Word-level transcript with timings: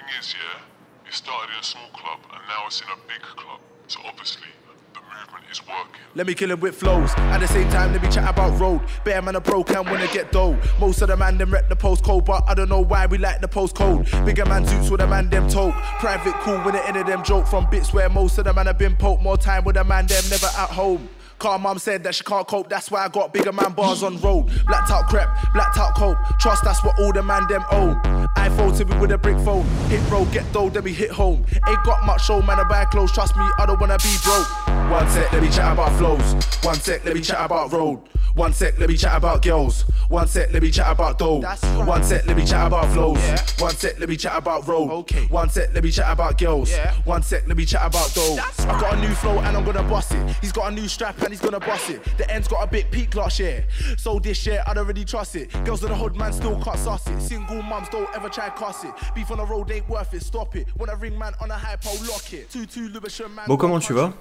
thing 0.00 0.18
is, 0.18 0.34
yeah, 0.34 1.08
it 1.08 1.14
started 1.14 1.52
in 1.52 1.60
a 1.60 1.62
small 1.62 1.88
club 1.92 2.18
and 2.32 2.42
now 2.48 2.66
it's 2.66 2.80
in 2.80 2.88
a 2.88 2.96
big 3.08 3.22
club. 3.22 3.60
So 3.86 4.00
obviously, 4.06 4.48
the 4.94 5.00
movement 5.00 5.44
is 5.50 5.60
working. 5.66 6.00
Let 6.14 6.26
me 6.26 6.34
kill 6.34 6.50
him 6.50 6.60
with 6.60 6.76
flows. 6.76 7.10
At 7.16 7.38
the 7.38 7.48
same 7.48 7.68
time, 7.70 7.92
let 7.92 8.02
me 8.02 8.08
chat 8.08 8.28
about 8.28 8.58
road. 8.58 8.80
Bear 9.04 9.20
man 9.22 9.36
a 9.36 9.40
broke 9.40 9.70
and 9.70 9.86
wanna 9.86 10.06
get 10.08 10.32
dough. 10.32 10.58
Most 10.78 11.02
of 11.02 11.08
the 11.08 11.16
man 11.16 11.38
them 11.38 11.52
rep 11.52 11.68
the 11.68 11.76
postcode, 11.76 12.24
but 12.24 12.44
I 12.48 12.54
don't 12.54 12.68
know 12.68 12.80
why 12.80 13.06
we 13.06 13.18
like 13.18 13.40
the 13.40 13.48
postcode. 13.48 14.04
Bigger 14.24 14.46
man 14.46 14.64
zoots 14.64 14.90
with 14.90 15.00
a 15.00 15.06
man 15.06 15.28
them 15.28 15.48
tote. 15.48 15.74
Private 15.98 16.34
cool 16.40 16.58
when 16.58 16.74
the 16.74 16.86
end 16.86 16.96
of 16.96 17.06
them 17.06 17.22
joke 17.24 17.46
from 17.46 17.68
bits 17.70 17.92
where 17.92 18.08
most 18.08 18.38
of 18.38 18.44
the 18.44 18.54
man 18.54 18.66
have 18.66 18.78
been 18.78 18.96
poked. 18.96 19.22
More 19.22 19.36
time 19.36 19.64
with 19.64 19.76
a 19.76 19.84
man 19.84 20.06
them 20.06 20.22
never 20.30 20.46
at 20.46 20.70
home. 20.70 21.08
Car 21.40 21.58
mum 21.58 21.78
said 21.78 22.04
that 22.04 22.14
she 22.14 22.22
can't 22.22 22.46
cope, 22.46 22.68
that's 22.68 22.90
why 22.90 23.02
I 23.02 23.08
got 23.08 23.32
bigger 23.32 23.50
man 23.50 23.72
bars 23.72 24.02
on 24.02 24.20
road. 24.20 24.50
Blacked 24.66 24.90
out 24.90 25.08
crep, 25.08 25.34
blacked 25.54 25.78
out 25.78 25.96
cope. 25.96 26.18
Trust 26.38 26.64
that's 26.64 26.84
what 26.84 26.98
all 26.98 27.14
the 27.14 27.22
man 27.22 27.48
them 27.48 27.64
own. 27.72 27.94
iPhone 28.36 28.76
to 28.76 28.84
me 28.84 28.98
with 28.98 29.10
a 29.10 29.16
brick 29.16 29.38
phone. 29.38 29.64
Hit 29.88 30.06
road, 30.10 30.30
get 30.32 30.52
dough, 30.52 30.68
then 30.68 30.84
we 30.84 30.92
hit 30.92 31.10
home. 31.10 31.46
Ain't 31.66 31.82
got 31.84 32.04
much 32.04 32.26
show, 32.26 32.42
man, 32.42 32.60
I 32.60 32.64
buy 32.64 32.84
clothes. 32.84 33.12
Trust 33.12 33.38
me, 33.38 33.48
I 33.58 33.64
don't 33.64 33.80
wanna 33.80 33.96
be 33.96 34.14
broke. 34.22 34.46
One 34.90 35.08
sec, 35.08 35.32
let 35.32 35.42
me 35.42 35.48
chat 35.48 35.72
about 35.72 35.96
flows. 35.96 36.34
One 36.62 36.74
sec, 36.74 37.06
let 37.06 37.14
me 37.14 37.22
chat 37.22 37.40
about 37.40 37.72
road. 37.72 38.00
One 38.34 38.52
sec, 38.52 38.78
let 38.78 38.88
me 38.88 38.96
chat 38.96 39.16
about 39.16 39.42
girls. 39.42 39.82
One 40.08 40.26
sec, 40.28 40.52
let 40.52 40.62
me 40.62 40.70
chat 40.70 40.90
about 40.90 41.18
dough. 41.18 41.40
right. 41.40 41.86
One 41.86 42.02
sec, 42.02 42.26
let 42.26 42.36
me 42.36 42.44
chat 42.44 42.66
about 42.66 42.92
flows. 42.92 43.18
Yeah. 43.18 43.38
One 43.58 43.74
sec, 43.74 43.98
let 43.98 44.08
me 44.08 44.16
chat 44.16 44.36
about 44.36 44.66
road. 44.68 44.90
Okay. 44.90 45.26
One 45.26 45.50
sec, 45.50 45.74
let 45.74 45.82
me 45.84 45.90
chat 45.90 46.10
about 46.10 46.38
girls. 46.38 46.70
Yeah. 46.70 46.92
One 47.04 47.22
sec, 47.22 47.46
let 47.48 47.56
me 47.56 47.64
chat 47.64 47.86
about 47.86 48.12
dough. 48.14 48.36
That's 48.36 48.60
I 48.60 48.80
got 48.80 48.94
a 48.94 49.00
new 49.00 49.14
flow 49.14 49.38
and 49.40 49.56
I'm 49.56 49.64
gonna 49.64 49.82
bust 49.82 50.12
it. 50.12 50.36
He's 50.40 50.52
got 50.52 50.70
a 50.70 50.74
new 50.74 50.88
strap 50.88 51.20
and 51.22 51.29
he's 51.30 51.40
gonna 51.40 51.60
bust 51.60 51.90
it. 51.90 52.02
The 52.18 52.28
end's 52.30 52.48
got 52.48 52.62
a 52.62 52.66
big 52.66 52.90
peak 52.90 53.14
last 53.14 53.38
year. 53.40 53.64
So 53.96 54.18
this 54.18 54.46
year, 54.46 54.62
I 54.66 54.74
don't 54.74 54.86
really 54.86 55.04
trust 55.04 55.36
it. 55.36 55.50
Girls 55.64 55.82
in 55.82 55.90
the 55.90 55.96
hood, 55.96 56.16
man, 56.16 56.32
still 56.32 56.60
can't 56.62 56.78
suss 56.78 57.06
it. 57.08 57.20
Single 57.20 57.62
mums 57.62 57.88
don't 57.90 58.08
ever 58.14 58.28
try 58.28 58.50
cuss 58.50 58.84
it. 58.84 58.90
Beef 59.14 59.30
on 59.30 59.38
the 59.38 59.44
road 59.46 59.70
ain't 59.70 59.88
worth 59.88 60.12
it, 60.14 60.22
stop 60.22 60.54
it. 60.56 60.66
When 60.76 60.90
I 60.90 60.94
ring 60.94 61.18
man 61.18 61.34
on 61.40 61.50
a 61.50 61.54
high 61.54 61.76
pole, 61.76 61.96
lock 62.08 62.32
it. 62.32 62.50
Two, 62.50 62.66
two, 62.66 62.88
Lewisham, 62.88 63.34
man. 63.34 63.44
Bon, 63.46 63.56
comment 63.56 63.78
tu 63.80 63.92
vas. 63.92 64.12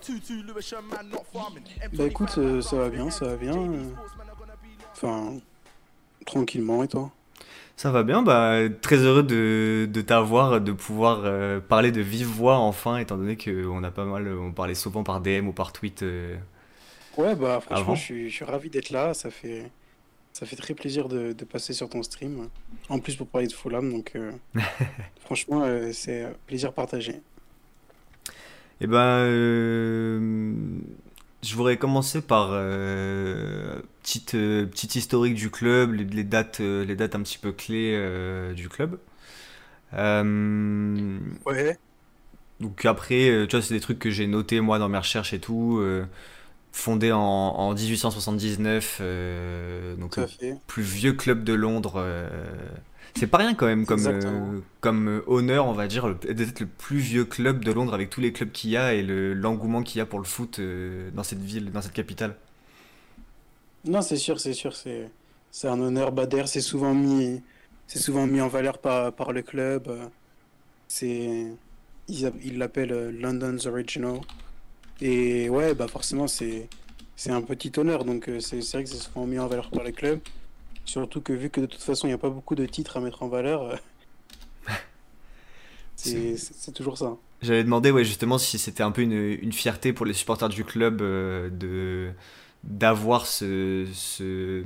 Bah 1.93 2.03
écoute, 2.05 2.35
euh, 2.37 2.61
ça 2.61 2.75
va 2.77 2.89
bien, 2.89 3.09
ça 3.09 3.25
va 3.27 3.35
bien. 3.35 3.55
euh. 3.55 3.83
Enfin, 4.93 5.33
tranquillement, 6.25 6.83
et 6.83 6.87
toi? 6.87 7.11
Ça 7.77 7.91
va 7.91 8.03
bien, 8.03 8.21
bah, 8.21 8.57
très 8.81 8.97
heureux 8.97 9.23
de, 9.23 9.87
de 9.89 10.01
t'avoir, 10.01 10.59
de 10.59 10.73
pouvoir 10.73 11.21
euh, 11.23 11.61
parler 11.61 11.91
de 11.93 12.01
vive 12.01 12.27
voix 12.27 12.57
enfin, 12.57 12.97
étant 12.97 13.15
donné 13.15 13.37
qu'on 13.37 13.81
a 13.83 13.91
pas 13.91 14.03
mal, 14.03 14.27
on 14.37 14.51
parlait 14.51 14.75
souvent 14.75 15.03
par 15.03 15.21
DM 15.21 15.47
ou 15.47 15.53
par 15.53 15.71
tweet. 15.71 16.03
Ouais, 17.17 17.35
bah 17.35 17.59
franchement, 17.61 17.93
Avant 17.93 17.95
je 17.95 18.01
suis, 18.01 18.29
je 18.29 18.35
suis 18.35 18.45
ravi 18.45 18.69
d'être 18.69 18.89
là. 18.91 19.13
Ça 19.13 19.29
fait, 19.31 19.71
ça 20.33 20.45
fait 20.45 20.55
très 20.57 20.75
plaisir 20.75 21.09
de, 21.09 21.33
de 21.33 21.45
passer 21.45 21.73
sur 21.73 21.89
ton 21.89 22.03
stream. 22.03 22.49
En 22.89 22.99
plus, 22.99 23.15
pour 23.17 23.29
parler 23.29 23.47
de 23.47 23.53
Fulham, 23.53 23.91
donc 23.91 24.13
euh, 24.15 24.33
franchement, 25.19 25.63
euh, 25.63 25.91
c'est 25.93 26.25
plaisir 26.47 26.73
partagé. 26.73 27.23
Eh 28.81 28.87
ben, 28.87 28.97
euh, 29.27 30.51
je 31.43 31.55
voudrais 31.55 31.77
commencer 31.77 32.21
par 32.21 32.49
euh, 32.51 33.81
petite, 34.03 34.31
petite 34.31 34.95
historique 34.95 35.35
du 35.35 35.49
club, 35.51 35.93
les, 35.93 36.05
les 36.05 36.23
dates, 36.23 36.59
les 36.59 36.95
dates 36.95 37.15
un 37.15 37.21
petit 37.23 37.37
peu 37.37 37.51
clés 37.51 37.97
du 38.55 38.69
club. 38.69 38.99
Ouais. 41.45 41.77
donc 42.59 42.83
après, 42.85 43.45
tu 43.49 43.55
vois, 43.55 43.61
c'est 43.65 43.73
des 43.73 43.79
trucs 43.79 43.99
que 43.99 44.09
j'ai 44.09 44.27
notés 44.27 44.59
moi 44.59 44.79
dans 44.79 44.89
mes 44.89 44.97
recherches 44.97 45.33
et 45.33 45.39
tout. 45.39 45.81
Fondé 46.79 47.11
en, 47.11 47.19
en 47.19 47.73
1879, 47.73 48.99
euh, 49.01 49.95
donc 49.95 50.17
le 50.17 50.27
plus 50.67 50.83
vieux 50.83 51.13
club 51.13 51.43
de 51.43 51.53
Londres. 51.53 51.95
euh, 51.97 52.29
c'est 53.15 53.27
pas 53.27 53.37
rien 53.39 53.55
quand 53.55 53.65
même 53.65 53.85
comme, 53.85 54.07
euh, 54.07 54.59
comme 54.81 55.23
honneur, 55.27 55.65
on 55.67 55.73
va 55.73 55.87
dire, 55.87 56.15
d'être 56.15 56.59
le 56.61 56.67
plus 56.67 56.99
vieux 56.99 57.25
club 57.25 57.65
de 57.65 57.71
Londres 57.71 57.93
avec 57.93 58.09
tous 58.09 58.21
les 58.21 58.31
clubs 58.33 58.51
qu'il 58.51 58.69
y 58.71 58.77
a 58.77 58.93
et 58.93 59.03
le- 59.03 59.33
l'engouement 59.33 59.83
qu'il 59.83 59.97
y 59.99 60.01
a 60.01 60.05
pour 60.05 60.19
le 60.19 60.25
foot 60.25 60.59
dans 61.13 61.23
cette 61.23 61.41
ville, 61.41 61.71
dans 61.71 61.81
cette 61.81 61.93
capitale. 61.93 62.35
Non, 63.85 64.01
c'est 64.01 64.17
sûr, 64.17 64.39
c'est 64.39 64.53
sûr, 64.53 64.75
c'est, 64.75 65.11
un 65.67 65.79
honneur. 65.79 66.11
Bader, 66.11 66.43
c'est 66.47 66.61
souvent 66.61 66.93
mis, 66.93 67.41
c'est 67.87 67.99
souvent 67.99 68.27
mis 68.27 68.41
en 68.41 68.47
valeur 68.47 68.79
par, 68.79 69.13
par 69.15 69.31
le 69.33 69.41
club. 69.41 69.89
C'est, 70.87 71.47
ils 72.09 72.57
l'appellent 72.57 73.09
London's 73.19 73.65
Original. 73.67 74.21
Et 75.01 75.49
ouais, 75.49 75.73
bah 75.73 75.87
forcément, 75.87 76.27
c'est, 76.27 76.69
c'est 77.15 77.31
un 77.31 77.41
petit 77.41 77.71
honneur. 77.77 78.05
Donc 78.05 78.29
euh, 78.29 78.39
c'est, 78.39 78.61
c'est 78.61 78.77
vrai 78.77 78.83
que 78.83 78.89
c'est 78.89 78.97
souvent 78.97 79.25
mis 79.25 79.39
en 79.39 79.47
valeur 79.47 79.69
par 79.71 79.83
le 79.83 79.91
club. 79.91 80.19
Surtout 80.85 81.21
que 81.21 81.33
vu 81.33 81.49
que 81.49 81.61
de 81.61 81.65
toute 81.67 81.81
façon, 81.81 82.07
il 82.07 82.11
n'y 82.11 82.15
a 82.15 82.19
pas 82.19 82.29
beaucoup 82.29 82.55
de 82.55 82.65
titres 82.65 82.97
à 82.97 83.01
mettre 83.01 83.23
en 83.23 83.27
valeur, 83.29 83.63
euh, 83.63 83.75
c'est, 85.95 86.71
toujours 86.73 86.97
ça. 86.97 87.15
J'avais 87.41 87.63
demandé 87.63 87.91
ouais, 87.91 88.03
justement 88.03 88.37
si 88.37 88.57
c'était 88.57 88.83
un 88.83 88.91
peu 88.91 89.01
une, 89.01 89.13
une 89.13 89.53
fierté 89.53 89.93
pour 89.93 90.05
les 90.05 90.13
supporters 90.13 90.49
du 90.49 90.63
club 90.63 91.01
euh, 91.01 91.49
de 91.49 92.11
d'avoir 92.65 93.25
ce, 93.25 93.87
ce- 93.93 94.63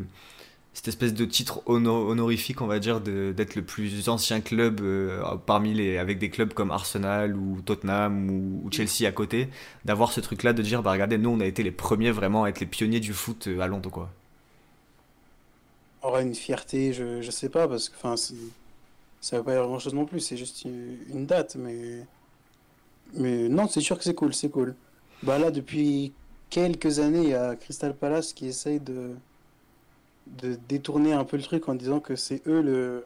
cette 0.74 0.88
espèce 0.88 1.14
de 1.14 1.26
titre 1.26 1.62
hono- 1.68 2.10
honorifique, 2.10 2.62
on 2.62 2.68
va 2.68 2.80
dire, 2.80 3.00
d'être 3.02 3.56
le 3.56 3.64
plus 3.64 4.10
ancien 4.10 4.42
club 4.42 4.82
euh, 4.82 5.22
parmi 5.46 5.74
les 5.74 5.98
avec 5.98 6.20
des 6.20 6.30
clubs 6.30 6.54
comme 6.54 6.72
Arsenal 6.72 7.36
ou 7.36 7.62
Tottenham 7.62 8.30
ou, 8.32 8.70
Chelsea 8.72 9.08
à 9.08 9.12
côté, 9.12 9.50
d'avoir 9.86 10.12
ce 10.12 10.20
truc-là 10.22 10.54
de 10.54 10.62
dire 10.64 10.82
bah 10.84 10.92
regardez 10.92 11.18
nous 11.18 11.30
on 11.30 11.40
a 11.40 11.46
été 11.46 11.64
les 11.64 11.72
premiers 11.72 12.12
vraiment 12.12 12.44
à 12.46 12.50
être 12.50 12.60
les 12.60 12.66
pionniers 12.66 13.00
du 13.00 13.14
foot 13.14 13.48
euh, 13.48 13.60
à 13.62 13.68
Londres 13.68 13.90
quoi. 13.92 14.10
aura 16.04 16.22
une 16.22 16.36
fierté, 16.36 16.94
je, 16.94 17.22
je 17.22 17.32
sais 17.32 17.50
pas, 17.50 17.68
parce 17.68 17.90
que 17.90 17.96
enfin, 17.96 18.16
ça 18.18 19.38
veut 19.38 19.44
pas 19.44 19.54
dire 19.54 19.64
grand 19.66 19.80
chose 19.80 19.94
non 19.96 20.06
plus, 20.06 20.20
c'est 20.20 20.38
juste 20.38 20.64
une, 20.66 21.00
une 21.10 21.26
date, 21.26 21.56
mais. 21.56 22.08
Mais 23.14 23.50
non, 23.50 23.68
c'est 23.68 23.82
sûr 23.82 23.98
que 23.98 24.04
c'est 24.04 24.16
cool, 24.16 24.34
c'est 24.34 24.50
cool. 24.50 24.76
Bah 25.22 25.38
là, 25.40 25.52
depuis 25.52 26.16
quelques 26.50 27.00
années, 27.00 27.24
il 27.24 27.30
y 27.30 27.34
a 27.36 27.56
Crystal 27.56 27.96
Palace 27.98 28.34
qui 28.34 28.48
essaye 28.48 28.80
de, 28.80 29.16
de 30.28 30.56
détourner 30.70 31.14
un 31.14 31.26
peu 31.26 31.38
le 31.38 31.44
truc 31.44 31.70
en 31.70 31.76
disant 31.76 32.00
que 32.00 32.16
c'est 32.16 32.46
eux 32.48 32.62
le, 32.62 33.06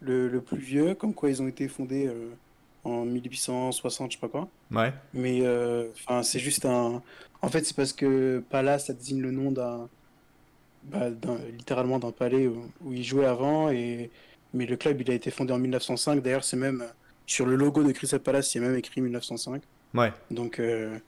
le, 0.00 0.28
le 0.28 0.40
plus 0.42 0.58
vieux, 0.58 0.94
comme 0.94 1.14
quoi 1.14 1.30
ils 1.30 1.42
ont 1.42 1.48
été 1.48 1.68
fondés 1.68 2.06
euh, 2.06 2.30
en 2.84 3.04
1860, 3.04 4.12
je 4.12 4.16
sais 4.16 4.20
pas 4.20 4.28
quoi. 4.28 4.48
Ouais. 4.70 4.92
Mais 5.12 5.40
euh, 5.42 5.88
c'est 6.22 6.38
juste 6.38 6.64
un. 6.66 7.02
En 7.42 7.48
fait, 7.48 7.64
c'est 7.64 7.76
parce 7.76 7.92
que 7.92 8.42
Palace, 8.50 8.86
ça 8.86 8.94
désigne 8.94 9.20
le 9.22 9.30
nom 9.32 9.52
d'un. 9.52 9.88
bah, 10.82 11.08
littéralement 11.52 11.98
d'un 11.98 12.12
palais 12.12 12.46
où, 12.46 12.70
où 12.84 12.92
il 12.92 13.04
jouait 13.04 13.26
avant. 13.26 13.70
Et... 13.70 14.10
Mais 14.54 14.66
le 14.66 14.76
club, 14.76 15.00
il 15.00 15.10
a 15.10 15.14
été 15.14 15.30
fondé 15.30 15.52
en 15.52 15.58
1905. 15.58 16.22
D'ailleurs, 16.22 16.44
c'est 16.44 16.56
même. 16.56 16.84
Sur 17.26 17.46
le 17.46 17.56
logo 17.56 17.82
de 17.82 17.92
Crystal 17.92 18.20
Palace, 18.20 18.54
il 18.54 18.62
y 18.62 18.64
a 18.64 18.68
même 18.68 18.76
écrit 18.78 19.00
1905. 19.00 19.62
Ouais. 19.94 20.12
Donc, 20.30 20.60
euh, 20.60 20.98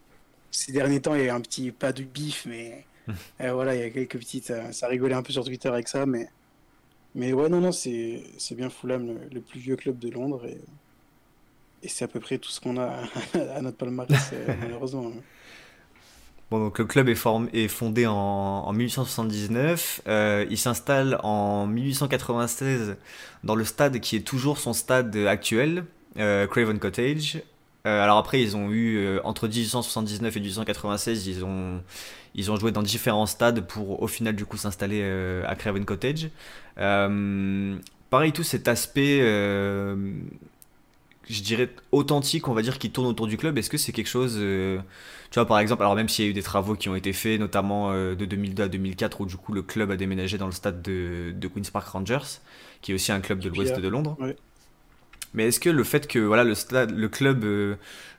ces 0.51 0.73
derniers 0.73 1.01
temps, 1.01 1.15
il 1.15 1.25
y 1.25 1.29
a 1.29 1.35
un 1.35 1.41
petit. 1.41 1.71
Pas 1.73 1.93
de 1.93 2.03
bif, 2.03 2.47
mais. 2.47 2.88
euh, 3.41 3.53
voilà, 3.53 3.75
il 3.75 3.81
y 3.81 3.85
a 3.85 3.91
quelques 3.91 4.19
petites. 4.19 4.51
euh, 4.51 4.73
ça 4.73 4.89
rigolait 4.89 5.15
un 5.15 5.23
peu 5.23 5.33
sur 5.33 5.45
Twitter 5.45 5.69
avec 5.69 5.89
ça, 5.89 6.07
mais. 6.07 6.29
Mais 7.15 7.33
ouais, 7.33 7.49
non, 7.49 7.61
non, 7.61 7.73
c'est 7.73 8.23
bien 8.53 8.71
Fulham, 8.71 9.07
le, 9.07 9.19
le 9.33 9.41
plus 9.41 9.61
vieux 9.61 9.77
club 9.77 9.99
de 9.99 10.11
Londres. 10.11 10.45
Et, 10.47 10.59
et 11.83 11.89
c'est 11.89 12.05
à 12.05 12.09
peu 12.09 12.21
près 12.21 12.39
tout 12.39 12.51
ce 12.51 12.61
qu'on 12.61 12.77
a 12.77 13.03
à 13.55 13.61
notre 13.63 13.77
palmarès, 13.77 14.31
euh, 14.33 14.55
malheureusement. 14.61 15.11
Bon, 16.51 16.61
donc 16.61 16.79
le 16.79 16.87
club 16.87 17.09
est, 17.11 17.15
formé, 17.15 17.51
est 17.53 17.69
fondé 17.69 18.07
en, 18.07 18.15
en 18.15 18.73
1879. 18.73 20.03
Euh, 20.09 20.47
il 20.49 20.57
s'installe 20.57 21.19
en 21.23 21.67
1896 21.67 22.97
dans 23.45 23.55
le 23.55 23.65
stade 23.65 24.01
qui 24.01 24.17
est 24.17 24.21
toujours 24.21 24.59
son 24.59 24.73
stade 24.73 25.15
actuel, 25.17 25.85
euh, 26.19 26.47
Craven 26.47 26.79
Cottage. 26.79 27.43
Euh, 27.87 28.03
alors 28.03 28.17
après, 28.17 28.41
ils 28.43 28.57
ont 28.57 28.71
eu, 28.71 29.19
entre 29.25 29.47
1879 29.47 30.37
et 30.37 30.41
1896, 30.41 31.27
ils 31.27 31.45
ont, 31.45 31.81
ils 32.35 32.51
ont 32.51 32.57
joué 32.57 32.73
dans 32.73 32.83
différents 32.83 33.27
stades 33.27 33.67
pour 33.67 34.03
au 34.03 34.07
final 34.07 34.35
du 34.35 34.45
coup 34.45 34.57
s'installer 34.57 35.01
euh, 35.03 35.43
à 35.47 35.55
Craven 35.55 35.85
Cottage. 35.85 36.31
Euh, 36.79 37.77
pareil, 38.11 38.33
tout 38.33 38.43
cet 38.43 38.69
aspect, 38.69 39.21
euh, 39.23 40.13
je 41.29 41.43
dirais, 41.43 41.71
authentique, 41.93 42.49
on 42.49 42.55
va 42.55 42.63
dire, 42.63 42.79
qui 42.79 42.91
tourne 42.91 43.07
autour 43.07 43.27
du 43.27 43.37
club, 43.37 43.59
est-ce 43.59 43.71
que 43.71 43.79
c'est 43.79 43.93
quelque 43.93 44.09
chose... 44.09 44.37
tu 44.37 45.35
vois, 45.35 45.47
par 45.47 45.59
exemple, 45.59 45.83
alors 45.83 45.95
même 45.95 46.09
s'il 46.09 46.25
y 46.25 46.29
a 46.29 46.31
eu 46.31 46.35
des 46.35 46.43
travaux 46.43 46.75
qui 46.75 46.89
ont 46.89 46.95
été 46.95 47.13
faits, 47.13 47.39
notamment 47.41 47.93
de 47.93 48.25
2002 48.25 48.63
à 48.63 48.69
2004, 48.69 49.21
où 49.21 49.27
du 49.27 49.37
coup 49.37 49.53
le 49.53 49.63
club 49.63 49.91
a 49.91 49.97
déménagé 49.97 50.39
dans 50.39 50.47
le 50.47 50.53
stade 50.53 50.81
de, 50.83 51.33
de 51.33 51.49
Queen's 51.49 51.71
Park 51.71 51.89
Rangers, 51.89 52.41
qui 52.81 52.93
est 52.93 52.95
aussi 52.95 53.13
un 53.13 53.21
club 53.21 53.41
de 53.41 53.49
l'ouest 53.49 53.79
de 53.79 53.89
Londres. 53.89 54.17
ouais. 54.21 54.37
Mais 55.35 55.49
est-ce 55.49 55.61
que 55.61 55.71
le 55.71 55.85
fait 55.85 56.07
que 56.09 56.19
voilà, 56.19 56.45
le, 56.45 56.55
stade, 56.55 56.91
le 56.97 57.09
club 57.09 57.45
euh, 57.45 57.77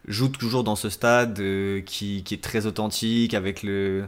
joue 0.08 0.30
toujours 0.30 0.64
dans 0.64 0.76
ce 0.76 0.90
stade 0.90 1.40
euh, 1.40 1.82
qui, 1.82 2.24
qui 2.24 2.36
est 2.36 2.44
très 2.44 2.66
authentique, 2.66 3.34
avec 3.34 3.64
le, 3.64 4.06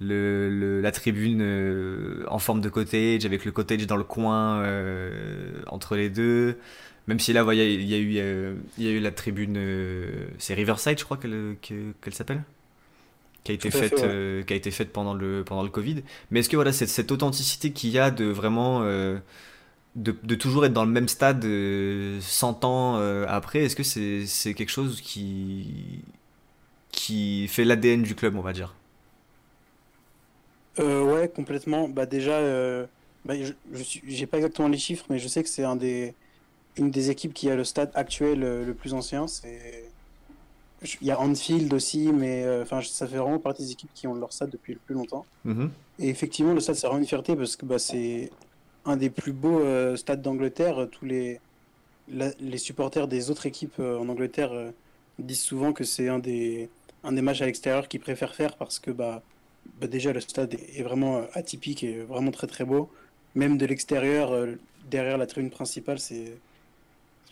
le, 0.00 0.50
le- 0.50 0.80
la 0.80 0.92
tribune 0.92 1.40
euh, 1.42 2.24
en 2.28 2.38
forme 2.38 2.60
de 2.60 2.68
cottage, 2.70 3.24
avec 3.26 3.44
le 3.44 3.52
cottage 3.52 3.86
dans 3.86 3.96
le 3.96 4.04
coin 4.04 4.60
euh, 4.62 5.62
entre 5.68 5.96
les 5.96 6.10
deux, 6.10 6.58
même 7.08 7.20
si 7.20 7.32
là, 7.32 7.44
il 7.54 7.82
y 7.84 7.94
a 7.94 7.98
eu, 7.98 8.14
euh, 8.18 8.54
il 8.78 8.84
y 8.84 8.88
a 8.88 8.92
eu 8.92 9.00
la 9.00 9.12
tribune, 9.12 9.56
euh, 9.58 10.26
c'est 10.38 10.54
Riverside, 10.54 10.98
je 10.98 11.04
crois 11.04 11.16
qu'elle 11.18 11.56
que- 11.62 11.92
qu'elle 12.02 12.14
s'appelle, 12.14 12.42
qui 13.44 13.52
a 13.52 13.54
été 13.54 13.70
fait, 13.70 13.88
faite, 13.90 14.00
ouais. 14.00 14.02
euh, 14.02 14.42
qui 14.42 14.52
a 14.52 14.56
été 14.56 14.70
faite 14.72 14.92
pendant 14.92 15.14
le 15.14 15.44
pendant 15.44 15.62
le 15.62 15.68
Covid. 15.70 16.02
Mais 16.30 16.40
est-ce 16.40 16.48
que 16.48 16.56
voilà, 16.56 16.72
cette, 16.72 16.88
cette 16.88 17.12
authenticité 17.12 17.70
qu'il 17.72 17.90
y 17.90 17.98
a 17.98 18.10
de 18.10 18.24
vraiment 18.24 18.80
euh, 18.82 19.18
de, 19.96 20.34
toujours 20.34 20.64
être 20.64 20.72
dans 20.72 20.84
le 20.84 20.90
même 20.90 21.08
stade 21.08 21.44
100 22.20 22.64
ans 22.64 22.96
après, 23.26 23.64
est-ce 23.64 23.76
que 23.76 23.82
c'est 23.82 24.54
quelque 24.54 24.70
chose 24.70 25.00
qui, 25.00 26.00
qui 26.92 27.48
fait 27.48 27.64
l'ADN 27.64 28.02
du 28.02 28.14
club, 28.14 28.36
on 28.36 28.42
va 28.42 28.52
dire? 28.52 28.74
Ouais, 30.78 31.30
complètement. 31.34 31.88
Bah, 31.88 32.06
déjà, 32.06 32.40
bah, 33.24 33.34
je 33.34 34.20
n'ai 34.20 34.26
pas 34.26 34.36
exactement 34.36 34.68
les 34.68 34.78
chiffres, 34.78 35.06
mais 35.10 35.18
je 35.18 35.28
sais 35.28 35.42
que 35.42 35.48
c'est 35.48 35.64
un 35.64 35.76
des, 35.76 36.14
une 36.76 36.90
des 36.90 37.10
équipes 37.10 37.34
qui 37.34 37.50
a 37.50 37.56
le 37.56 37.64
stade 37.64 37.90
actuel 37.94 38.40
le 38.40 38.74
plus 38.74 38.94
ancien. 38.94 39.26
Il 41.00 41.06
y 41.06 41.10
a 41.10 41.18
Anfield 41.18 41.72
aussi, 41.72 42.12
mais 42.12 42.44
euh, 42.44 42.62
enfin, 42.62 42.82
ça 42.82 43.06
fait 43.06 43.16
vraiment 43.16 43.38
partie 43.38 43.62
des 43.62 43.72
équipes 43.72 43.90
qui 43.94 44.06
ont 44.06 44.14
leur 44.14 44.32
stade 44.32 44.50
depuis 44.50 44.74
le 44.74 44.78
plus 44.78 44.94
longtemps. 44.94 45.24
Mhm. 45.44 45.70
Et 45.98 46.10
effectivement, 46.10 46.52
le 46.52 46.60
stade, 46.60 46.74
c'est 46.74 46.86
vraiment 46.86 47.00
une 47.00 47.06
fierté 47.06 47.34
parce 47.34 47.56
que 47.56 47.64
bah, 47.64 47.78
c'est 47.78 48.30
un 48.86 48.96
des 48.96 49.10
plus 49.10 49.32
beaux 49.32 49.60
euh, 49.60 49.96
stades 49.96 50.22
d'Angleterre. 50.22 50.88
Tous 50.90 51.04
les, 51.04 51.40
les 52.08 52.58
supporters 52.58 53.08
des 53.08 53.30
autres 53.30 53.46
équipes 53.46 53.78
euh, 53.78 53.98
en 53.98 54.08
Angleterre 54.08 54.52
disent 55.18 55.40
souvent 55.40 55.72
que 55.72 55.84
c'est 55.84 56.08
un 56.08 56.18
des, 56.18 56.70
un 57.04 57.12
des 57.12 57.22
matchs 57.22 57.42
à 57.42 57.46
l'extérieur 57.46 57.88
qu'ils 57.88 58.00
préfèrent 58.00 58.34
faire 58.34 58.56
parce 58.56 58.78
que 58.78 58.90
bah, 58.90 59.22
bah, 59.80 59.86
déjà 59.86 60.12
le 60.12 60.20
stade 60.20 60.54
est 60.54 60.82
vraiment 60.82 61.24
atypique 61.34 61.82
et 61.84 62.02
vraiment 62.02 62.30
très 62.30 62.46
très 62.46 62.64
beau. 62.64 62.90
Même 63.34 63.58
de 63.58 63.66
l'extérieur, 63.66 64.32
derrière 64.90 65.18
la 65.18 65.26
tribune 65.26 65.50
principale, 65.50 65.98
c'est 65.98 66.32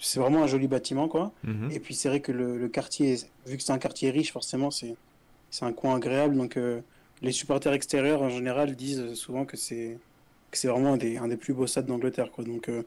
c'est 0.00 0.20
vraiment 0.20 0.42
un 0.42 0.46
joli 0.46 0.68
bâtiment, 0.68 1.08
quoi. 1.08 1.32
Mhm. 1.44 1.70
Et 1.72 1.80
puis 1.80 1.94
c'est 1.94 2.08
vrai 2.08 2.20
que 2.20 2.32
le, 2.32 2.68
quartier, 2.68 3.16
vu 3.46 3.56
que 3.56 3.62
c'est 3.62 3.72
un 3.72 3.78
quartier 3.78 4.10
riche, 4.10 4.32
forcément, 4.32 4.70
c'est 4.70 4.96
c'est 5.50 5.64
un 5.64 5.72
coin 5.72 5.96
agréable. 5.96 6.36
Donc 6.36 6.56
euh, 6.56 6.80
les 7.22 7.32
supporters 7.32 7.72
extérieurs, 7.72 8.22
en 8.22 8.28
général, 8.28 8.74
disent 8.76 9.14
souvent 9.14 9.44
que 9.44 9.56
c'est 9.56 9.98
c'est 10.56 10.68
vraiment 10.68 10.94
un 10.94 10.96
des, 10.96 11.16
un 11.16 11.28
des, 11.28 11.36
plus 11.36 11.54
beaux 11.54 11.66
stades 11.66 11.86
d'Angleterre, 11.86 12.30
quoi. 12.30 12.44
Donc 12.44 12.68
euh, 12.68 12.82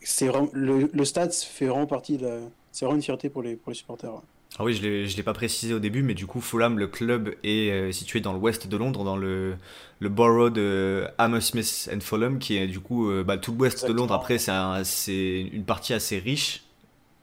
c'est 0.00 0.30
le, 0.52 0.90
le 0.92 1.04
stade 1.04 1.32
fait 1.32 1.66
vraiment 1.66 1.86
partie 1.86 2.18
de 2.18 2.40
C'est 2.72 2.84
vraiment 2.84 2.96
une 2.96 3.02
fierté 3.02 3.28
pour 3.28 3.42
les, 3.42 3.56
pour 3.56 3.70
les 3.70 3.76
supporters. 3.76 4.12
Ah 4.58 4.64
oui, 4.64 4.74
je 4.74 4.86
ne 4.86 5.16
l'ai 5.16 5.22
pas 5.22 5.32
précisé 5.32 5.74
au 5.74 5.80
début, 5.80 6.02
mais 6.02 6.14
du 6.14 6.26
coup, 6.26 6.40
Fulham, 6.40 6.78
le 6.78 6.86
club, 6.86 7.34
est 7.42 7.70
euh, 7.72 7.90
situé 7.90 8.20
dans 8.20 8.32
l'ouest 8.32 8.68
de 8.68 8.76
Londres, 8.76 9.02
dans 9.02 9.16
le, 9.16 9.56
le 9.98 10.08
borough 10.08 10.52
de 10.52 11.06
Hammersmith 11.18 11.90
and 11.92 12.00
Fulham, 12.00 12.38
qui 12.38 12.56
est 12.56 12.68
du 12.68 12.80
coup 12.80 13.10
bah, 13.24 13.36
tout 13.36 13.52
l'ouest 13.52 13.86
de 13.86 13.92
Londres. 13.92 14.14
Après, 14.14 14.38
c'est 14.38 15.40
une 15.52 15.64
partie 15.64 15.92
assez 15.92 16.18
riche, 16.18 16.63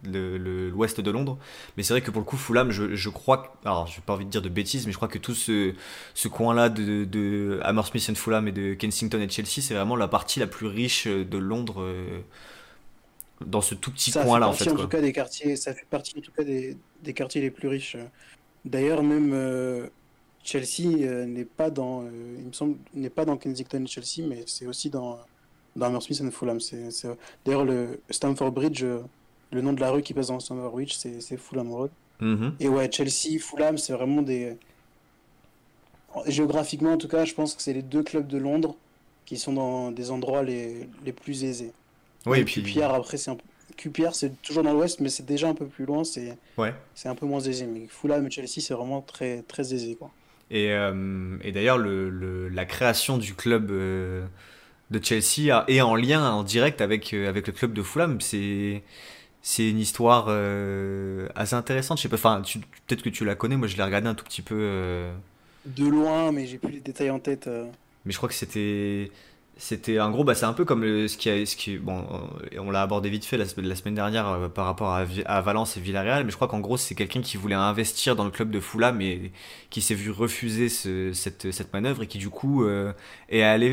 l'ouest 0.03 1.01
de 1.01 1.12
Londres. 1.12 1.38
Mais 1.77 1.83
c'est 1.83 1.94
vrai 1.94 2.01
que 2.01 2.12
pour 2.12 2.21
le 2.21 2.25
coup, 2.25 2.38
Fulham, 2.38 2.71
je, 2.71 2.95
je 2.95 3.09
crois. 3.09 3.56
Alors, 3.65 3.88
je 3.88 3.98
n'ai 3.98 4.03
pas 4.06 4.13
envie 4.13 4.25
de 4.25 4.30
dire 4.30 4.42
de 4.42 4.50
bêtises, 4.50 4.86
mais 4.86 4.92
je 4.92 4.98
crois 4.98 5.07
que 5.07 5.18
tout 5.18 5.36
ce, 5.36 5.74
ce 6.13 6.27
coin-là 6.27 6.69
de, 6.69 7.06
de, 7.06 7.59
Hammersmith 7.63 8.09
and 8.09 8.15
Fulham 8.15 8.48
et 8.48 8.51
de 8.51 8.74
Kensington 8.74 9.19
et 9.19 9.30
Chelsea, 9.30 9.62
c'est 9.62 9.74
vraiment 9.74 9.95
la 9.95 10.07
partie 10.07 10.39
la 10.39 10.48
plus 10.48 10.68
riche 10.68 11.07
de 11.07 11.38
Londres. 11.38 11.81
Euh, 11.81 12.19
dans 13.45 13.62
ce 13.62 13.74
tout 13.74 13.89
petit 13.92 14.12
coin 14.12 14.38
là 14.38 14.48
en 14.48 14.53
fait. 14.53 14.69
En 14.69 14.75
tout 14.75 14.88
cas 14.88 15.01
des 15.01 15.13
quartiers, 15.13 15.56
ça 15.56 15.74
fait 15.74 15.88
partie 15.89 16.13
en 16.15 16.21
tout 16.21 16.31
cas 16.31 16.44
des, 16.44 16.77
des 17.01 17.13
quartiers 17.13 17.42
les 17.42 17.50
plus 17.50 17.68
riches. 17.68 17.98
D'ailleurs 18.65 19.01
même 19.01 19.31
euh, 19.33 19.88
Chelsea 20.44 20.83
euh, 21.01 21.25
n'est 21.25 21.45
pas 21.45 21.71
dans, 21.71 22.03
il 22.03 22.45
me 22.45 22.53
semble, 22.53 22.77
n'est 22.94 23.09
pas 23.09 23.25
dans 23.25 23.38
Kensington 23.38 23.83
et 23.83 23.88
Chelsea, 23.88 24.27
mais 24.27 24.44
c'est 24.45 24.68
aussi 24.68 24.92
dans 24.92 25.18
dans 25.75 25.88
Hammersmith 25.88 26.21
et 26.21 26.30
Fulham. 26.30 26.59
D'ailleurs 27.44 27.65
le 27.65 28.00
Stamford 28.12 28.51
Bridge, 28.51 28.86
le 29.51 29.62
nom 29.62 29.74
de 29.74 29.81
la 29.81 29.92
rue 29.92 30.01
qui 30.01 30.13
passe 30.13 30.27
dans 30.27 30.39
Stamford 30.39 30.71
Bridge, 30.71 30.94
c'est, 30.94 31.38
Fulham 31.38 31.71
Road. 31.71 31.92
Mm-hmm. 32.21 32.51
Et 32.59 32.69
ouais, 32.69 32.89
Chelsea, 32.92 33.39
Fulham, 33.39 33.77
c'est 33.77 33.94
vraiment 33.94 34.21
des 34.21 34.57
géographiquement 36.27 36.94
en 36.94 36.98
tout 36.98 37.07
cas, 37.07 37.25
je 37.25 37.33
pense 37.33 37.56
que 37.56 37.62
c'est 37.62 37.74
les 37.74 37.81
deux 37.81 38.03
clubs 38.03 38.27
de 38.27 38.38
Londres 38.38 38.75
qui 39.25 39.38
sont 39.38 39.53
dans 39.53 39.92
des 39.92 40.12
endroits 40.12 40.44
les, 40.44 40.89
les 41.06 41.13
plus 41.13 41.44
aisés. 41.44 41.71
Oui, 42.25 42.39
et 42.39 42.45
puis. 42.45 42.62
QPR, 42.62 42.94
après, 42.94 43.18
c'est 43.18 43.31
un 43.31 43.38
QPR, 43.77 44.13
c'est 44.13 44.42
toujours 44.42 44.63
dans 44.63 44.74
l'ouest, 44.74 45.00
mais 45.00 45.09
c'est 45.09 45.25
déjà 45.25 45.48
un 45.48 45.53
peu 45.53 45.65
plus 45.65 45.86
loin, 45.86 46.03
c'est 46.03 46.38
ouais. 46.57 46.74
un 47.06 47.15
peu 47.15 47.25
moins 47.25 47.39
aisé. 47.39 47.65
Mais 47.65 47.88
Fulham 47.88 48.27
et 48.27 48.31
Chelsea, 48.31 48.59
c'est 48.59 48.74
vraiment 48.74 49.01
très, 49.01 49.42
très 49.44 49.74
aisé. 49.74 49.95
Quoi. 49.95 50.12
Et, 50.50 50.71
euh, 50.71 51.38
et 51.44 51.51
d'ailleurs, 51.51 51.77
le, 51.77 52.09
le, 52.09 52.50
la 52.50 52.65
création 52.65 53.18
du 53.18 53.33
club 53.33 53.71
euh, 53.71 54.25
de 54.92 55.03
Chelsea 55.03 55.63
est 55.68 55.81
en 55.81 55.95
lien, 55.95 56.30
en 56.30 56.44
direct 56.44 56.81
avec, 56.81 57.13
euh, 57.13 57.30
avec 57.30 57.48
le 57.48 57.53
club 57.53 57.74
de 57.74 57.81
Fulham. 57.81 58.19
C'est. 58.19 58.83
C'est 59.42 59.70
une 59.70 59.80
histoire 59.80 60.30
assez 61.36 61.56
intéressante. 61.56 61.98
Je 61.98 62.04
sais 62.04 62.10
pas, 62.10 62.16
enfin, 62.16 62.42
peut-être 62.88 63.02
que 63.02 63.10
tu 63.10 63.26
la 63.26 63.36
connais. 63.36 63.58
Moi, 63.58 63.68
je 63.68 63.76
l'ai 63.76 63.84
regardé 63.84 64.08
un 64.08 64.14
tout 64.14 64.26
petit 64.26 64.42
peu. 64.42 65.10
De 65.66 65.86
loin, 65.86 66.32
mais 66.32 66.46
j'ai 66.46 66.58
plus 66.58 66.72
les 66.72 66.80
détails 66.80 67.10
en 67.10 67.20
tête. 67.20 67.50
Mais 68.06 68.12
je 68.12 68.18
crois 68.18 68.30
que 68.30 68.36
c'était 68.36 69.12
c'était 69.62 70.00
en 70.00 70.10
gros, 70.10 70.24
bah, 70.24 70.34
c'est 70.34 70.46
un 70.46 70.54
peu 70.54 70.66
comme 70.66 70.82
le, 70.82 71.08
ce 71.08 71.18
qui 71.18 71.30
a, 71.30 71.46
ce 71.46 71.56
qui, 71.56 71.78
bon, 71.78 72.00
euh, 72.00 72.58
on 72.60 72.72
l'a 72.72 72.82
abordé 72.82 73.10
vite 73.12 73.26
fait 73.26 73.38
la, 73.38 73.46
la 73.58 73.76
semaine 73.76 73.94
dernière 73.94 74.28
euh, 74.28 74.50
par 74.50 74.66
rapport 74.66 74.90
à, 74.90 75.06
à, 75.26 75.42
Valence 75.42 75.78
et 75.78 75.80
Villarreal, 75.80 76.24
mais 76.26 76.32
je 76.32 76.36
crois 76.36 76.48
qu'en 76.48 76.60
gros 76.60 76.78
c'est 76.78 76.96
quelqu'un 76.96 77.22
qui 77.22 77.38
voulait 77.38 77.54
investir 77.54 78.16
dans 78.16 78.26
le 78.26 78.32
club 78.32 78.50
de 78.50 78.60
Fulham 78.60 79.00
et 79.02 79.32
qui 79.70 79.82
s'est 79.82 79.94
vu 79.94 80.10
refuser 80.10 80.68
ce, 80.68 81.14
cette, 81.14 81.52
cette 81.52 81.72
manœuvre 81.74 82.02
et 82.02 82.08
qui 82.08 82.18
du 82.18 82.30
coup 82.30 82.64
euh, 82.64 82.92
est 83.30 83.44
allé 83.44 83.68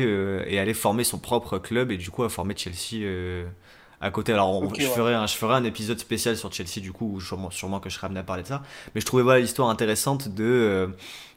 est 0.47 0.59
allé 0.59 0.75
former 0.75 1.03
son 1.03 1.17
propre 1.17 1.57
club 1.57 1.91
et 1.91 1.97
du 1.97 2.11
coup 2.11 2.23
a 2.23 2.29
formé 2.29 2.53
Chelsea 2.55 3.03
à 4.01 4.11
côté. 4.11 4.33
Alors, 4.33 4.73
je, 4.75 4.85
ferai 4.85 5.13
un, 5.13 5.27
je 5.27 5.35
ferai 5.35 5.55
un 5.55 5.63
épisode 5.63 5.99
spécial 5.99 6.37
sur 6.37 6.51
Chelsea, 6.51 6.79
du 6.81 6.91
coup, 6.91 7.13
où 7.15 7.21
sûrement, 7.21 7.51
sûrement 7.51 7.79
que 7.79 7.89
je 7.89 7.95
serai 7.95 8.05
amené 8.05 8.21
à 8.21 8.23
parler 8.23 8.43
de 8.43 8.47
ça. 8.47 8.63
Mais 8.95 9.01
je 9.01 9.05
trouvais 9.05 9.23
voilà, 9.23 9.39
l'histoire 9.39 9.69
intéressante 9.69 10.29
de, 10.29 10.43
euh, 10.43 10.87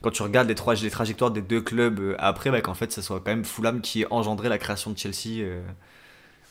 quand 0.00 0.10
tu 0.10 0.22
regardes 0.22 0.48
les, 0.48 0.54
trois, 0.54 0.74
les 0.74 0.90
trajectoires 0.90 1.30
des 1.30 1.42
deux 1.42 1.60
clubs 1.60 1.98
euh, 1.98 2.14
après, 2.18 2.50
bah, 2.50 2.60
qu'en 2.60 2.74
fait, 2.74 2.92
ce 2.92 3.02
soit 3.02 3.18
quand 3.18 3.30
même 3.30 3.44
Fulham 3.44 3.80
qui 3.80 4.02
ait 4.02 4.06
engendré 4.10 4.48
la 4.48 4.58
création 4.58 4.90
de 4.90 4.98
Chelsea 4.98 5.40
euh, 5.40 5.62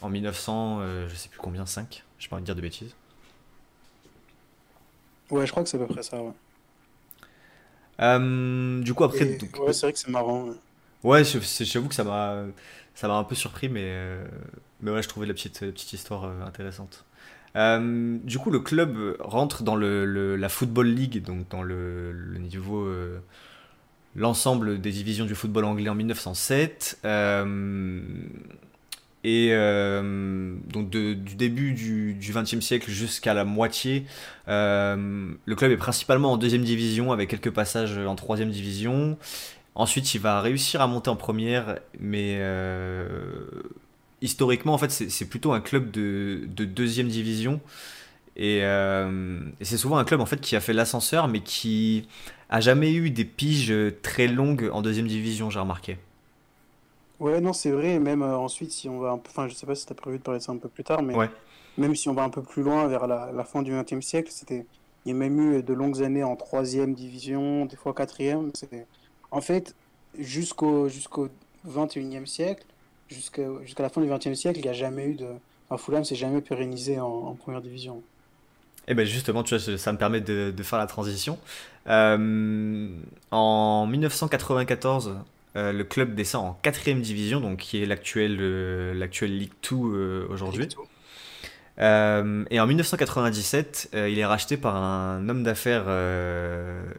en 0.01 0.09
1900, 0.09 0.81
je 1.07 1.15
sais 1.15 1.29
plus 1.29 1.39
combien, 1.39 1.65
5 1.65 2.03
Je 2.17 2.27
pas 2.27 2.35
envie 2.35 2.41
de 2.41 2.45
dire 2.45 2.55
de 2.55 2.61
bêtises. 2.61 2.95
Ouais, 5.29 5.45
je 5.45 5.51
crois 5.51 5.63
que 5.63 5.69
c'est 5.69 5.77
à 5.77 5.85
peu 5.85 5.93
près 5.93 6.03
ça, 6.03 6.17
ouais. 6.17 6.33
du 8.83 8.93
coup, 8.93 9.03
après. 9.03 9.25
ouais, 9.25 9.73
c'est 9.73 9.85
vrai 9.85 9.93
que 9.93 9.99
c'est 9.99 10.09
marrant. 10.09 10.49
Ouais, 11.03 11.23
j'avoue 11.23 11.87
que 11.87 11.95
ça 11.95 12.03
m'a 12.03 12.43
ça 13.01 13.07
m'a 13.07 13.15
un 13.15 13.23
peu 13.23 13.33
surpris, 13.33 13.67
mais, 13.67 13.91
mais 14.81 14.91
ouais, 14.91 15.01
je 15.01 15.09
trouvais 15.09 15.25
la 15.25 15.33
petite, 15.33 15.59
petite 15.59 15.93
histoire 15.93 16.25
euh, 16.25 16.45
intéressante. 16.45 17.03
Euh, 17.55 18.19
du 18.23 18.37
coup, 18.37 18.51
le 18.51 18.59
club 18.59 19.17
rentre 19.19 19.63
dans 19.63 19.75
le, 19.75 20.35
la 20.35 20.49
Football 20.49 20.87
League, 20.87 21.23
donc 21.23 21.49
dans 21.49 21.63
le, 21.63 22.13
niveau, 22.37 22.85
euh, 22.85 23.19
l'ensemble 24.15 24.79
des 24.79 24.91
divisions 24.91 25.25
du 25.25 25.33
football 25.33 25.65
anglais 25.65 25.89
en 25.89 25.95
1907. 25.95 26.99
et 29.23 29.49
donc 30.71 30.89
du 30.91 31.15
début 31.15 31.73
du 31.73 32.33
XXe 32.33 32.59
siècle 32.59 32.91
jusqu'à 32.91 33.33
la 33.33 33.45
moitié, 33.45 34.05
le 34.47 35.53
club 35.55 35.71
est 35.71 35.77
principalement 35.77 36.33
en 36.33 36.37
deuxième 36.37 36.63
division 36.63 37.11
avec 37.11 37.31
quelques 37.31 37.51
passages 37.51 37.97
en 37.97 38.15
troisième 38.15 38.51
division. 38.51 39.17
Ensuite, 39.75 40.13
il 40.13 40.21
va 40.21 40.41
réussir 40.41 40.81
à 40.81 40.87
monter 40.87 41.09
en 41.09 41.15
première, 41.15 41.79
mais 41.99 42.39
historiquement, 44.21 44.73
en 44.73 44.77
fait, 44.77 44.91
c'est 44.91 45.25
plutôt 45.25 45.51
un 45.51 45.61
club 45.61 45.91
de, 45.91 46.45
deuxième 46.47 47.07
division. 47.07 47.59
Euh, 48.39 49.39
et, 49.59 49.65
c'est 49.65 49.77
souvent 49.77 49.97
un 49.97 50.05
club 50.05 50.21
en 50.21 50.25
fait 50.25 50.39
qui 50.39 50.55
a 50.55 50.61
fait 50.61 50.73
l'ascenseur, 50.73 51.27
mais 51.27 51.41
qui 51.41 52.07
a 52.49 52.61
jamais 52.61 52.93
eu 52.93 53.11
des 53.11 53.25
piges 53.25 53.73
très 54.01 54.27
longues 54.27 54.69
en 54.71 54.81
deuxième 54.81 55.07
division, 55.07 55.49
j'ai 55.49 55.59
remarqué. 55.59 55.97
Ouais, 57.19 57.41
non, 57.41 57.53
c'est 57.53 57.71
vrai. 57.71 57.99
Même 57.99 58.23
euh, 58.23 58.37
ensuite, 58.37 58.71
si 58.71 58.89
on 58.89 58.99
va 58.99 59.11
un 59.11 59.17
peu, 59.17 59.29
enfin, 59.29 59.47
je 59.47 59.53
sais 59.53 59.65
pas 59.65 59.75
si 59.75 59.85
tu 59.85 59.91
as 59.91 59.95
prévu 59.95 60.17
de 60.17 60.23
parler 60.23 60.39
de 60.39 60.43
ça 60.43 60.51
un 60.51 60.57
peu 60.57 60.69
plus 60.69 60.83
tard, 60.83 61.01
mais 61.03 61.13
même 61.77 61.95
si 61.95 62.09
on 62.09 62.13
va 62.13 62.23
un 62.23 62.29
peu 62.29 62.41
plus 62.41 62.63
loin 62.63 62.87
vers 62.87 63.05
la, 63.07 63.43
fin 63.43 63.61
du 63.61 63.71
XXe 63.71 64.05
siècle, 64.05 64.31
c'était, 64.31 64.65
il 65.05 65.09
y 65.09 65.11
a 65.11 65.17
même 65.17 65.39
eu 65.39 65.63
de 65.63 65.73
longues 65.73 66.01
années 66.03 66.23
en 66.23 66.35
troisième 66.35 66.93
division, 66.93 67.65
des 67.65 67.75
fois 67.75 67.93
quatrième. 67.93 68.51
En 69.31 69.41
fait, 69.41 69.75
jusqu'au 70.19 70.89
jusqu'au 70.89 71.29
21e 71.67 72.25
siècle, 72.25 72.63
jusqu'à 73.09 73.43
la 73.79 73.89
fin 73.89 74.01
du 74.01 74.07
XXe 74.07 74.33
siècle, 74.33 74.59
il 74.59 74.63
n'y 74.63 74.69
a 74.69 74.73
jamais 74.73 75.05
eu 75.05 75.15
de. 75.15 75.27
Enfin, 75.69 75.83
Fulham 75.83 76.03
s'est 76.03 76.15
jamais 76.15 76.41
pérennisé 76.41 76.99
en, 76.99 77.33
première 77.35 77.61
division. 77.61 78.01
Et 78.87 78.91
eh 78.91 78.93
ben 78.95 79.05
justement, 79.05 79.43
tu 79.43 79.55
vois, 79.55 79.77
ça 79.77 79.93
me 79.93 79.97
permet 79.97 80.21
de, 80.21 80.53
faire 80.63 80.79
la 80.79 80.87
transition. 80.87 81.37
Euh, 81.87 82.89
en 83.29 83.85
1994, 83.87 85.17
euh, 85.55 85.71
le 85.71 85.83
club 85.83 86.15
descend 86.15 86.45
en 86.45 86.53
quatrième 86.61 87.01
division, 87.01 87.39
donc 87.39 87.59
qui 87.59 87.81
est 87.81 87.85
l'actuel 87.85 88.37
euh, 88.41 89.07
League 89.21 89.51
2 89.69 90.27
aujourd'hui. 90.29 90.67
et 91.77 92.59
en 92.59 92.67
1997, 92.67 93.91
il 93.93 94.17
est 94.17 94.25
racheté 94.25 94.57
par 94.57 94.75
un 94.75 95.29
homme 95.29 95.43
d'affaires 95.43 95.85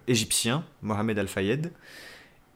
égyptien, 0.06 0.64
Mohamed 0.82 1.18
Al 1.18 1.28
Fayed, 1.28 1.72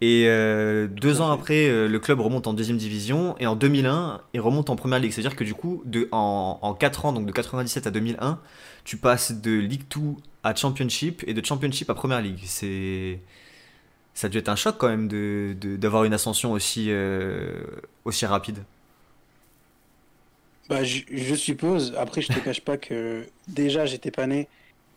et 0.00 0.24
euh, 0.26 0.88
deux 0.88 1.20
ans 1.20 1.30
après, 1.30 1.68
euh, 1.68 1.88
le 1.88 1.98
club 1.98 2.20
remonte 2.20 2.46
en 2.46 2.52
deuxième 2.52 2.76
division. 2.76 3.34
Et 3.38 3.46
en 3.46 3.56
2001, 3.56 4.20
il 4.34 4.40
remonte 4.40 4.68
en 4.70 4.76
première 4.76 4.98
ligue. 4.98 5.12
C'est-à-dire 5.12 5.36
que 5.36 5.44
du 5.44 5.54
coup, 5.54 5.82
de, 5.86 6.08
en, 6.12 6.58
en 6.60 6.74
4 6.74 7.06
ans, 7.06 7.12
donc 7.12 7.26
de 7.26 7.32
97 7.32 7.86
à 7.86 7.90
2001, 7.90 8.40
tu 8.84 8.98
passes 8.98 9.32
de 9.32 9.52
League 9.52 9.84
2 9.94 10.00
à 10.44 10.54
Championship 10.54 11.24
et 11.26 11.34
de 11.34 11.44
Championship 11.44 11.88
à 11.90 11.94
Première 11.94 12.20
Ligue. 12.20 12.40
C'est 12.44 13.20
ça 14.16 14.28
a 14.28 14.30
dû 14.30 14.38
être 14.38 14.48
un 14.48 14.56
choc 14.56 14.76
quand 14.78 14.88
même 14.88 15.08
d'avoir 15.78 16.02
de, 16.02 16.06
une 16.06 16.14
ascension 16.14 16.52
aussi, 16.52 16.86
euh, 16.88 17.54
aussi 18.06 18.24
rapide. 18.24 18.64
Bah, 20.70 20.84
je, 20.84 21.02
je 21.10 21.34
suppose. 21.34 21.94
Après, 21.98 22.22
je 22.22 22.28
te 22.32 22.38
cache 22.38 22.62
pas 22.62 22.78
que 22.78 23.26
déjà, 23.46 23.84
j'étais 23.84 24.10
pas 24.10 24.26
né. 24.26 24.48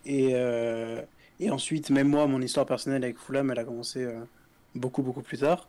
Et, 0.05 0.29
euh, 0.33 1.01
et 1.41 1.51
ensuite, 1.51 1.89
même 1.89 2.07
moi, 2.07 2.27
mon 2.27 2.41
histoire 2.41 2.65
personnelle 2.65 3.03
avec 3.03 3.19
Fulham, 3.19 3.51
elle 3.51 3.59
a 3.59 3.65
commencé 3.65 4.03
euh, 4.05 4.23
beaucoup, 4.75 5.01
beaucoup 5.01 5.21
plus 5.21 5.37
tard. 5.39 5.67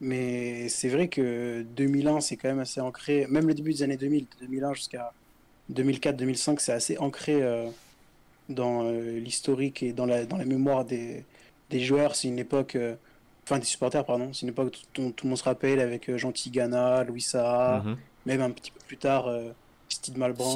Mais 0.00 0.68
c'est 0.68 0.88
vrai 0.88 1.08
que 1.08 1.62
2001, 1.76 2.20
c'est 2.20 2.36
quand 2.36 2.48
même 2.48 2.58
assez 2.58 2.80
ancré. 2.80 3.26
Même 3.28 3.46
le 3.46 3.54
début 3.54 3.72
des 3.72 3.82
années 3.82 3.96
2000, 3.96 4.24
de 4.24 4.46
2001 4.46 4.74
jusqu'à 4.74 5.12
2004-2005, 5.72 6.58
c'est 6.60 6.72
assez 6.72 6.98
ancré 6.98 7.42
euh, 7.42 7.68
dans 8.48 8.84
euh, 8.84 9.18
l'historique 9.18 9.82
et 9.82 9.92
dans 9.92 10.06
la, 10.06 10.24
dans 10.26 10.36
la 10.36 10.44
mémoire 10.44 10.84
des, 10.84 11.24
des 11.70 11.80
joueurs. 11.80 12.14
C'est 12.16 12.28
une 12.28 12.38
époque. 12.38 12.76
euh, 12.76 12.94
Enfin, 13.46 13.58
des 13.58 13.66
supporters, 13.66 14.06
pardon. 14.06 14.32
C'est 14.32 14.42
une 14.42 14.48
époque 14.48 14.74
dont 14.94 15.10
tout 15.10 15.26
le 15.26 15.28
monde 15.28 15.38
se 15.38 15.44
rappelle 15.44 15.78
avec 15.78 16.16
Jean 16.16 16.32
Tigana, 16.32 17.04
Louis 17.04 17.20
Saha, 17.20 17.82
Mhm. 17.84 17.96
même 18.24 18.40
un 18.40 18.50
petit 18.50 18.70
peu 18.70 18.80
plus 18.86 18.96
tard, 18.96 19.28
Steve 19.90 20.16
Malbranck. 20.16 20.50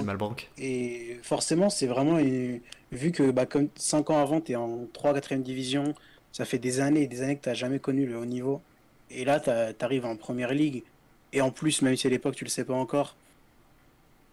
Et 0.56 1.18
forcément, 1.22 1.68
c'est 1.68 1.86
vraiment 1.86 2.18
une- 2.18 2.62
vu 2.90 3.12
que 3.12 3.30
bah, 3.30 3.44
comme 3.44 3.68
5 3.76 4.08
ans 4.08 4.16
avant, 4.22 4.40
tu 4.40 4.52
es 4.52 4.56
en 4.56 4.86
3 4.94 5.12
4 5.12 5.34
division, 5.42 5.94
ça 6.38 6.44
fait 6.44 6.60
des 6.60 6.78
années 6.78 7.02
et 7.02 7.06
des 7.08 7.22
années 7.22 7.36
que 7.36 7.42
tu 7.42 7.48
n'as 7.48 7.54
jamais 7.56 7.80
connu 7.80 8.06
le 8.06 8.16
haut 8.16 8.24
niveau. 8.24 8.62
Et 9.10 9.24
là, 9.24 9.40
tu 9.40 9.50
arrives 9.84 10.04
en 10.06 10.14
première 10.14 10.54
ligue. 10.54 10.84
Et 11.32 11.40
en 11.40 11.50
plus, 11.50 11.82
même 11.82 11.96
si 11.96 12.06
à 12.06 12.10
l'époque 12.10 12.36
tu 12.36 12.44
le 12.44 12.48
sais 12.48 12.62
pas 12.64 12.74
encore, 12.74 13.16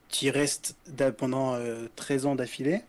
tu 0.09 0.25
y 0.25 0.29
restes 0.29 0.75
d'a- 0.87 1.11
pendant 1.11 1.55
euh, 1.55 1.87
13 1.95 2.27
ans 2.27 2.35
d'affilée. 2.35 2.81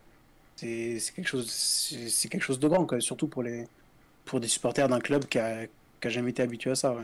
C'est 0.57 0.99
quelque 1.15 1.29
chose, 1.29 1.97
quelque 2.31 2.43
chose 2.43 2.59
de 2.61 2.69
grand, 2.69 2.87
surtout 3.01 3.27
pour 3.27 3.43
les 3.43 3.65
pour 4.27 4.39
des 4.39 4.49
supporters 4.49 4.89
d'un 4.89 5.01
club 5.01 5.25
qui 5.27 5.39
a, 5.39 5.67
qui 6.01 6.09
a 6.09 6.11
jamais 6.11 6.31
été 6.31 6.43
habitué 6.43 6.73
à 6.73 6.75
ça. 6.75 6.95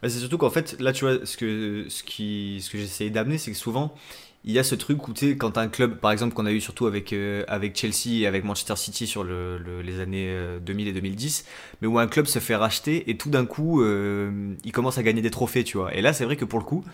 Bah, 0.00 0.08
c'est 0.08 0.20
surtout 0.20 0.38
qu'en 0.38 0.50
fait, 0.50 0.80
là, 0.80 0.94
tu 0.94 1.04
vois, 1.04 1.26
ce 1.26 1.36
que, 1.36 1.86
ce 1.90 2.02
ce 2.02 2.70
que 2.70 2.78
j'essayais 2.78 3.10
d'amener, 3.10 3.36
c'est 3.36 3.50
que 3.50 3.56
souvent, 3.56 3.94
il 4.44 4.52
y 4.52 4.58
a 4.58 4.64
ce 4.64 4.74
truc 4.74 5.06
où, 5.06 5.12
tu 5.12 5.36
quand 5.36 5.58
un 5.58 5.68
club, 5.68 5.96
par 6.00 6.12
exemple, 6.12 6.34
qu'on 6.34 6.46
a 6.46 6.52
eu 6.52 6.60
surtout 6.62 6.86
avec, 6.86 7.12
euh, 7.12 7.44
avec 7.48 7.76
Chelsea 7.78 8.20
et 8.22 8.26
avec 8.26 8.42
Manchester 8.44 8.76
City 8.76 9.06
sur 9.06 9.22
le, 9.22 9.58
le- 9.58 9.82
les 9.82 10.00
années 10.00 10.28
euh, 10.30 10.58
2000 10.58 10.88
et 10.88 10.92
2010, 10.92 11.44
mais 11.82 11.88
où 11.88 11.98
un 11.98 12.06
club 12.06 12.26
se 12.26 12.38
fait 12.38 12.56
racheter 12.56 13.10
et 13.10 13.16
tout 13.18 13.28
d'un 13.30 13.44
coup, 13.44 13.82
euh, 13.82 14.54
il 14.64 14.72
commence 14.72 14.96
à 14.98 15.02
gagner 15.02 15.20
des 15.22 15.30
trophées, 15.30 15.62
tu 15.64 15.76
vois. 15.76 15.94
Et 15.94 16.00
là, 16.00 16.12
c'est 16.14 16.24
vrai 16.24 16.36
que 16.36 16.46
pour 16.46 16.58
le 16.58 16.64
coup, 16.64 16.84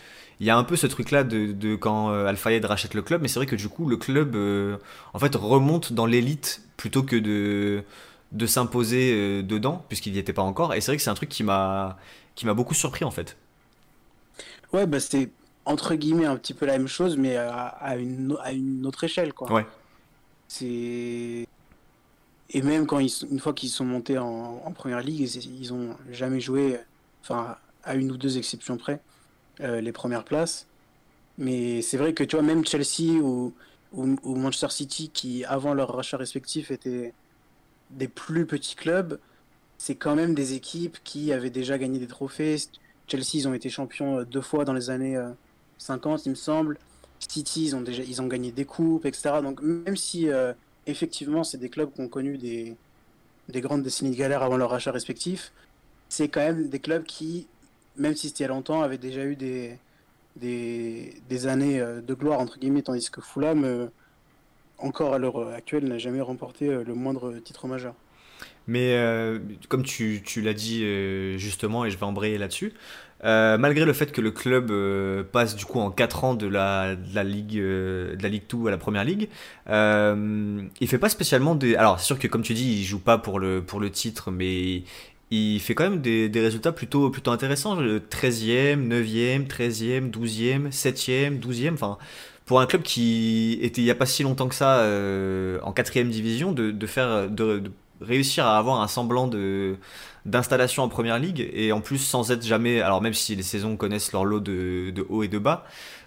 il 0.41 0.47
y 0.47 0.50
a 0.50 0.57
un 0.59 0.65
peu 0.65 0.76
ce 0.76 0.87
truc-là 0.88 1.23
de, 1.25 1.53
de 1.53 1.76
quand 1.76 2.11
euh, 2.11 2.26
Al 2.26 2.37
Fayed 2.37 2.65
rachète 2.65 2.95
le 2.95 3.03
club, 3.03 3.23
mais 3.23 3.29
c'est 3.29 3.38
vrai 3.38 3.47
que 3.47 3.57
du 3.57 3.69
coup, 3.69 3.88
le 3.88 3.97
club, 3.97 4.35
euh, 4.37 4.76
en 5.15 5.19
fait, 5.21 5.35
remonte 5.37 5.93
dans 5.93 6.07
l'élite 6.07 6.62
plutôt 6.76 7.03
que 7.05 7.17
de, 7.17 7.85
de 8.33 8.47
s'imposer 8.47 9.12
euh, 9.15 9.43
dedans, 9.43 9.85
puisqu'il 9.88 10.12
n'y 10.12 10.19
était 10.19 10.33
pas 10.33 10.43
encore. 10.43 10.75
Et 10.75 10.81
c'est 10.81 10.91
vrai 10.91 10.97
que 10.97 11.03
c'est 11.03 11.11
un 11.11 11.15
truc 11.15 11.29
qui 11.29 11.45
m'a 11.45 11.97
beaucoup 12.55 12.75
surpris, 12.75 13.05
en 13.05 13.11
fait. 13.12 13.37
Ouais, 14.73 14.87
bah 14.87 15.00
c'était 15.00 15.31
entre 15.67 15.95
guillemets 15.97 16.25
un 16.25 16.37
petit 16.37 16.55
peu 16.55 16.65
la 16.65 16.79
même 16.79 16.89
chose, 16.89 17.17
mais 17.19 17.37
à, 17.37 17.67
à 17.67 17.97
une, 17.97 18.37
à 18.43 18.53
une 18.53 18.87
autre 18.87 19.05
échelle, 19.05 19.35
quoi. 19.35 19.53
Ouais. 19.53 19.67
C'est 20.49 21.47
et 22.51 22.63
même 22.63 22.87
quand 22.87 23.01
ils 23.01 23.13
une 23.31 23.41
fois 23.41 23.53
qu'ils 23.53 23.69
sont 23.71 23.85
montés 23.85 24.19
en, 24.19 24.63
en 24.65 24.73
première 24.73 25.01
ligue, 25.01 25.21
ils, 25.21 25.75
ont 25.75 25.97
jamais 26.13 26.41
joué, 26.41 26.79
enfin 27.23 27.57
à 27.83 27.97
une 27.97 28.11
ou 28.13 28.17
deux 28.17 28.39
exceptions 28.39 28.77
près, 28.77 29.01
euh, 29.61 29.81
les 29.81 29.93
premières 29.93 30.25
places. 30.25 30.67
Mais 31.39 31.83
c'est 31.83 31.97
vrai 31.97 32.15
que 32.15 32.25
tu 32.25 32.37
vois 32.37 32.45
même 32.45 32.65
Chelsea 32.65 33.21
ou, 33.21 33.53
ou, 33.93 34.17
ou 34.23 34.35
Manchester 34.37 34.71
City 34.71 35.11
qui 35.13 35.45
avant 35.45 35.75
leur 35.75 35.93
rachat 35.95 36.17
respectif 36.17 36.71
étaient 36.71 37.13
des 37.91 38.09
plus 38.09 38.47
petits 38.47 38.77
clubs, 38.77 39.19
c'est 39.79 39.97
quand 39.97 40.15
même 40.15 40.35
des 40.35 40.55
équipes 40.55 40.99
qui 41.05 41.33
avaient 41.33 41.51
déjà 41.51 41.79
gagné 41.79 41.99
des 41.99 42.07
trophées. 42.07 42.57
Chelsea 43.09 43.35
ils 43.35 43.49
ont 43.49 43.55
été 43.55 43.69
champions 43.69 44.21
euh, 44.21 44.25
deux 44.25 44.41
fois 44.41 44.65
dans 44.65 44.73
les 44.73 44.91
années 44.91 45.17
euh, 45.17 45.31
50 45.78 46.26
il 46.26 46.30
me 46.30 46.35
semble. 46.35 46.78
City 47.18 47.64
ils 47.64 47.76
ont 47.76 47.80
déjà 47.80 48.02
ils 48.02 48.21
ont 48.21 48.26
gagné 48.26 48.52
des 48.52 48.64
coupes 48.64 49.06
etc. 49.06 49.40
Donc 49.42 49.62
même 49.62 49.97
si 49.97 50.28
euh, 50.28 50.52
effectivement, 50.87 51.45
c'est 51.45 51.59
des 51.59 51.68
clubs 51.68 51.92
qui 51.92 52.00
ont 52.00 52.09
connu 52.09 52.38
des, 52.38 52.76
des 53.49 53.61
grandes 53.61 53.83
décennies 53.83 54.12
de 54.12 54.16
galère 54.16 54.42
avant 54.42 54.56
leur 54.56 54.71
rachat 54.71 54.92
respectif. 54.92 55.52
C'est 56.09 56.28
quand 56.28 56.40
même 56.40 56.68
des 56.68 56.78
clubs 56.78 57.04
qui, 57.04 57.49
même 57.97 58.14
si 58.14 58.28
c'était 58.28 58.47
longtemps, 58.47 58.83
avaient 58.83 58.99
déjà 58.99 59.25
eu 59.25 59.35
des, 59.35 59.78
des, 60.37 61.47
années 61.47 61.80
euh, 61.80 62.00
de 62.00 62.14
gloire, 62.14 62.40
entre 62.40 62.59
guillemets, 62.59 62.83
tandis 62.83 63.11
que 63.11 63.21
Fulham, 63.21 63.64
euh, 63.64 63.87
encore 64.78 65.14
à 65.14 65.18
l'heure 65.18 65.49
actuelle, 65.49 65.85
n'a 65.85 65.99
jamais 65.99 66.21
remporté 66.21 66.68
le 66.68 66.95
moindre 66.95 67.33
titre 67.38 67.66
majeur. 67.66 67.95
Mais 68.68 68.95
comme 69.68 69.85
tu, 69.85 70.23
tu 70.23 70.42
l'as 70.42 70.52
dit 70.52 70.80
justement, 71.38 71.87
et 71.87 71.90
je 71.90 71.97
vais 71.97 72.04
embrayer 72.04 72.37
là-dessus, 72.37 72.75
euh, 73.25 73.57
malgré 73.57 73.85
le 73.85 73.93
fait 73.93 74.13
que 74.13 74.21
le 74.21 74.31
club 74.31 74.71
euh, 74.71 75.25
passe 75.25 75.57
du 75.57 75.65
coup 75.65 75.81
en 75.81 75.91
4 75.91 76.25
ans 76.25 76.35
de 76.35 76.47
la, 76.47 76.95
Ligue 77.25 77.59
euh, 77.59 78.15
de 78.15 78.23
la 78.23 78.29
Ligue 78.29 78.45
2 78.49 78.69
à 78.69 78.71
la 78.71 78.79
Première 78.79 79.05
Ligue, 79.05 79.29
euh, 79.69 80.63
il 80.81 80.89
fait 80.89 80.99
pas 80.99 81.09
spécialement 81.09 81.55
des... 81.55 81.77
Alors 81.77 81.99
c'est 81.99 82.07
sûr 82.07 82.19
que 82.19 82.29
comme 82.29 82.43
tu 82.43 82.55
dis, 82.55 82.81
il 82.81 82.85
joue 82.85 82.99
pas 82.99 83.19
pour 83.19 83.39
le, 83.39 83.63
pour 83.63 83.81
le 83.81 83.91
titre, 83.91 84.31
mais 84.31 84.83
il 85.31 85.61
fait 85.61 85.75
quand 85.75 85.85
même 85.85 86.01
des, 86.01 86.31
résultats 86.35 86.73
plutôt, 86.73 87.13
intéressants. 87.27 87.75
Le 87.77 88.01
13e, 88.01 88.87
9e, 88.87 89.47
13e, 89.47 90.11
12e, 90.11 90.71
7e, 90.71 91.41
12e, 91.41 91.75
enfin... 91.75 91.99
Pour 92.45 92.61
un 92.61 92.67
club 92.67 92.83
qui 92.83 93.59
était 93.61 93.81
il 93.81 93.85
n'y 93.87 93.91
a 93.91 93.97
pas 93.97 94.07
si 94.07 94.23
longtemps 94.23 94.47
que 94.47 94.55
ça 94.55 94.79
euh, 94.79 95.59
en 95.65 95.73
quatrième 95.73 96.11
division, 96.11 96.53
de, 96.53 96.71
de 96.71 96.87
faire 96.87 97.29
réussir 98.00 98.47
à 98.47 98.59
avoir 98.59 98.81
un 98.83 98.88
semblant 98.88 99.26
de 99.29 99.76
d'installation 100.25 100.83
en 100.83 100.88
première 100.88 101.19
ligue 101.19 101.49
et 101.53 101.73
en 101.73 101.81
plus 101.81 101.99
sans 101.99 102.31
être 102.33 102.45
jamais 102.45 102.81
alors 102.81 103.00
même 103.03 103.15
si 103.15 103.37
les 103.37 103.43
saisons 103.45 103.76
connaissent 103.76 104.12
leur 104.12 104.25
lot 104.25 104.41
de, 104.41 104.91
de 104.91 105.07
haut 105.09 105.23
et 105.23 105.29
de 105.29 105.38
bas 105.38 105.65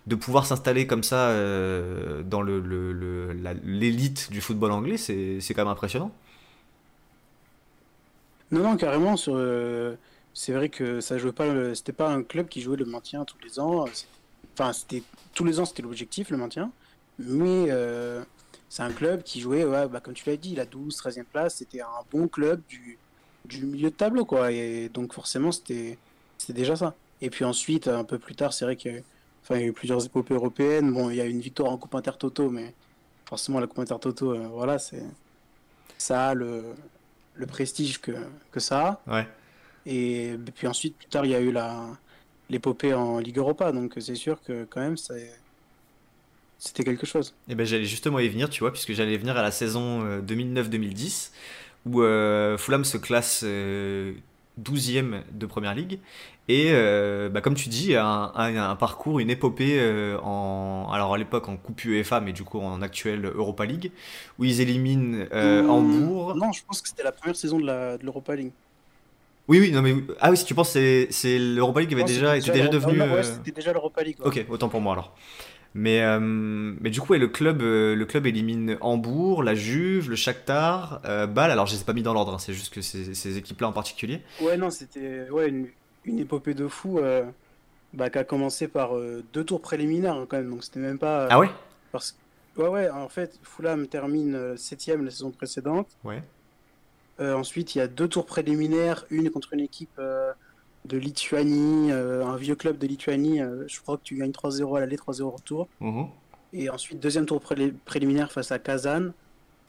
de 0.08 0.16
pouvoir 0.16 0.46
s'installer 0.46 0.88
comme 0.88 1.04
ça 1.04 1.30
euh, 1.30 2.22
dans 2.24 2.42
le, 2.42 2.60
le- 2.60 2.92
le- 2.94 3.34
l'élite 3.64 4.30
du 4.32 4.42
football 4.42 4.72
anglais 4.72 4.98
c'est 4.98 5.40
quand 5.54 5.62
même 5.64 5.68
impressionnant 5.72 6.12
Non, 8.52 8.64
non, 8.64 8.78
carrément, 8.78 9.16
sur, 9.18 9.36
euh, 9.36 9.96
c'est 10.34 10.54
vrai 10.54 10.70
que 10.70 11.02
ça 11.02 11.18
jouait 11.18 11.34
pas, 11.34 11.54
le- 11.54 11.76
c'était 11.76 11.94
pas 11.94 12.10
un 12.12 12.24
club 12.24 12.48
qui 12.50 12.62
jouait 12.62 12.78
le 12.78 12.86
maintien 12.86 13.24
tous 13.26 13.38
les 13.44 13.60
ans. 13.60 13.86
Enfin, 14.58 14.74
c'était 14.74 15.06
tous 15.34 15.44
les 15.46 15.60
ans, 15.60 15.66
c'était 15.66 15.84
l'objectif, 15.84 16.30
le 16.32 16.38
maintien. 16.38 16.74
Mais 17.20 17.68
euh, 17.70 18.24
c'est 18.70 18.84
un 18.84 18.92
club 18.92 19.24
qui 19.24 19.42
jouait, 19.42 19.66
ouais, 19.66 19.88
bah, 19.88 20.00
comme 20.00 20.14
tu 20.14 20.30
l'as 20.30 20.38
dit, 20.38 20.56
la 20.56 20.66
12, 20.66 20.96
13e 20.96 21.24
place, 21.26 21.56
c'était 21.56 21.82
un 21.82 21.88
bon 22.12 22.28
club 22.28 22.62
du, 22.70 22.98
du 23.46 23.66
milieu 23.66 23.90
de 23.90 23.96
tableau, 23.96 24.26
quoi. 24.26 24.52
Et 24.52 24.90
donc, 24.90 25.14
forcément, 25.14 25.52
c'était, 25.52 25.98
déjà 26.50 26.76
ça. 26.76 26.94
Et 27.22 27.30
puis 27.30 27.44
ensuite, 27.46 27.88
un 27.88 28.04
peu 28.04 28.18
plus 28.20 28.36
tard, 28.36 28.54
c'est 28.54 28.66
vrai 28.66 28.76
qu'il 28.76 28.92
y 28.92 28.96
a 28.96 28.98
eu, 29.00 29.04
enfin, 29.44 29.58
y 29.60 29.64
a 29.64 29.66
eu 29.66 29.74
plusieurs 29.74 30.06
épopées 30.06 30.36
européennes. 30.36 30.92
Bon, 30.94 31.10
il 31.10 31.16
y 31.18 31.22
a 31.22 31.26
eu 31.26 31.30
une 31.30 31.42
victoire 31.42 31.72
en 31.72 31.78
Coupe 31.78 31.96
Intertoto, 31.96 32.50
mais 32.50 32.74
forcément, 33.26 33.60
la 33.60 33.68
Coupe 33.68 33.80
Intertoto, 33.80 34.34
euh, 34.34 34.48
voilà, 34.48 34.80
c'est, 34.80 35.04
ça 35.98 36.30
a 36.30 36.34
le, 36.34 36.64
le 37.36 37.46
prestige 37.46 38.00
que, 38.00 38.12
que 38.52 38.60
ça 38.60 39.02
a. 39.08 39.16
ouais 39.16 39.28
Et 39.86 40.36
puis 40.56 40.68
ensuite, 40.68 40.96
plus 40.98 41.08
tard, 41.08 41.26
il 41.26 41.32
y 41.32 41.36
a 41.36 41.42
eu 41.42 41.54
l'épopée 42.50 42.94
en 42.94 43.20
Ligue 43.20 43.38
Europa, 43.38 43.72
donc 43.72 43.96
c'est 44.00 44.16
sûr 44.16 44.42
que 44.42 44.66
quand 44.66 44.82
même, 44.82 44.98
c'est- 44.98 45.40
c'était 46.60 46.84
quelque 46.84 47.06
chose. 47.08 47.34
Et 47.48 47.56
ben 47.56 47.66
j'allais 47.66 47.86
justement 47.86 48.20
y 48.20 48.28
venir, 48.30 48.50
tu 48.50 48.60
vois, 48.60 48.72
puisque 48.72 48.94
j'allais 48.94 49.18
venir 49.18 49.36
à 49.38 49.42
la 49.42 49.52
saison 49.52 50.04
euh, 50.06 50.22
2009-2010, 50.22 51.32
où 51.88 52.02
euh, 52.04 52.58
Fulham 52.58 52.84
se 52.86 52.98
classe 52.98 53.42
euh, 53.46 54.14
12e 54.62 55.22
de 55.32 55.46
Première 55.46 55.74
Ligue. 55.74 56.00
Et 56.52 56.70
euh, 56.72 57.30
bah, 57.30 57.42
comme 57.42 57.54
tu 57.54 57.70
dis, 57.70 57.96
un, 57.96 58.32
un, 58.36 58.56
un 58.72 58.76
parcours, 58.76 59.20
une 59.20 59.30
épopée 59.30 59.78
euh, 59.80 60.18
en, 60.20 60.90
alors 60.92 61.14
à 61.14 61.18
l'époque 61.20 61.48
en 61.48 61.56
Coupe 61.58 61.86
UEFA, 61.86 62.20
mais 62.22 62.34
du 62.34 62.44
coup 62.44 62.60
en 62.60 62.82
actuelle 62.82 63.26
Europa 63.36 63.66
League, 63.66 63.92
où 64.40 64.46
ils 64.46 64.60
éliminent 64.60 65.26
euh, 65.32 65.62
Mmh, 65.64 65.70
Hambourg. 65.70 66.36
Non, 66.36 66.52
je 66.52 66.62
pense 66.68 66.82
que 66.82 66.90
c'était 66.90 67.04
la 67.04 67.12
première 67.12 67.36
saison 67.36 67.60
de 67.60 67.66
la 67.68 67.98
de 68.00 68.04
l'Europa 68.04 68.36
League. 68.36 68.52
Oui, 69.48 69.60
oui, 69.60 69.72
non, 69.72 69.82
mais 69.82 69.96
ah 70.20 70.30
oui, 70.32 70.38
si 70.38 70.46
tu 70.46 70.54
penses, 70.56 70.72
c'est 70.72 71.08
l'Europa 71.40 71.80
League 71.82 71.94
avait 71.94 72.02
Non, 72.02 72.08
déjà, 72.08 72.38
était 72.38 72.52
déjà 72.52 72.64
l'Europa- 72.70 72.88
devenu. 72.94 73.00
ouais, 73.02 73.18
euh, 73.20 73.24
c'était 73.24 73.52
déjà 73.52 73.72
l'Europa 73.74 74.04
League. 74.04 74.18
ouais. 74.20 74.28
Ok, 74.28 74.46
autant 74.50 74.70
pour 74.70 74.82
moi 74.82 74.94
alors. 74.94 75.16
Mais, 75.76 76.02
euh, 76.02 76.20
mais 76.20 76.90
du 76.90 77.00
coup, 77.00 77.14
ouais, 77.14 77.20
le 77.20 77.28
club, 77.28 77.62
euh, 77.62 77.96
le 77.96 78.06
club 78.06 78.26
élimine 78.26 78.78
Hambourg, 78.82 79.44
la 79.44 79.54
Juve, 79.54 80.10
le 80.10 80.16
Shakhtar, 80.16 81.00
euh, 81.06 81.28
Bâle. 81.28 81.52
Alors, 81.52 81.68
je 81.68 81.76
les 81.76 81.82
ai 81.82 81.84
pas 81.84 81.94
mis 81.94 82.02
dans 82.02 82.14
l'ordre, 82.14 82.34
hein, 82.34 82.40
c'est 82.40 82.54
juste 82.54 82.74
que 82.74 82.82
ces, 82.82 83.14
ces 83.14 83.38
équipes-là 83.38 83.68
en 83.68 83.72
particulier. 83.72 84.22
Ouais, 84.42 84.58
non, 84.58 84.72
c'était 84.72 85.30
ouais, 85.30 85.48
une, 85.48 85.68
une 86.06 86.20
épopée 86.20 86.56
de 86.56 86.68
fou 86.68 86.98
euh, 86.98 87.24
bah, 87.94 88.10
qui 88.10 88.18
a 88.18 88.24
commencé 88.24 88.68
par 88.68 88.92
deux 89.34 89.44
tours 89.44 89.62
préliminaires 89.62 90.16
hein, 90.16 90.26
quand 90.28 90.38
même, 90.38 90.50
donc 90.50 90.64
c'était 90.64 90.80
même 90.80 90.98
pas. 90.98 91.28
Ah 91.30 91.40
ouais? 91.40 91.50
Parce... 91.92 92.18
Ouais, 92.58 92.68
ouais, 92.68 92.90
en 92.90 93.08
fait, 93.08 93.40
Fulham 93.44 93.88
termine 93.88 94.36
euh, 94.36 94.58
septième 94.58 95.06
la 95.06 95.12
saison 95.12 95.30
précédente. 95.32 95.88
Ouais. 96.04 96.24
Ensuite, 97.22 97.76
il 97.76 97.80
y 97.80 97.82
a 97.82 97.88
deux 97.88 98.08
tours 98.08 98.26
préliminaires, 98.26 99.06
une 99.10 99.30
contre 99.30 99.54
une 99.54 99.60
équipe 99.60 100.00
de 100.86 100.98
Lituanie, 100.98 101.92
euh, 101.92 102.26
un 102.26 102.36
vieux 102.38 102.56
club 102.56 102.78
de 102.78 102.88
Lituanie. 102.88 103.42
euh, 103.42 103.66
je 103.68 103.80
crois 103.82 103.98
que 103.98 104.04
tu 104.04 104.16
gagnes 104.16 104.32
3-0 104.32 104.78
à 104.78 104.80
l'aller, 104.80 104.98
3-0 104.98 105.22
au 105.24 105.30
retour. 105.32 105.68
Mhm. 105.82 106.08
Et 106.54 106.70
ensuite, 106.70 107.00
deuxième 107.00 107.26
tour 107.26 107.42
préliminaire 107.86 108.32
face 108.32 108.52
à 108.52 108.58
Kazan, 108.60 109.12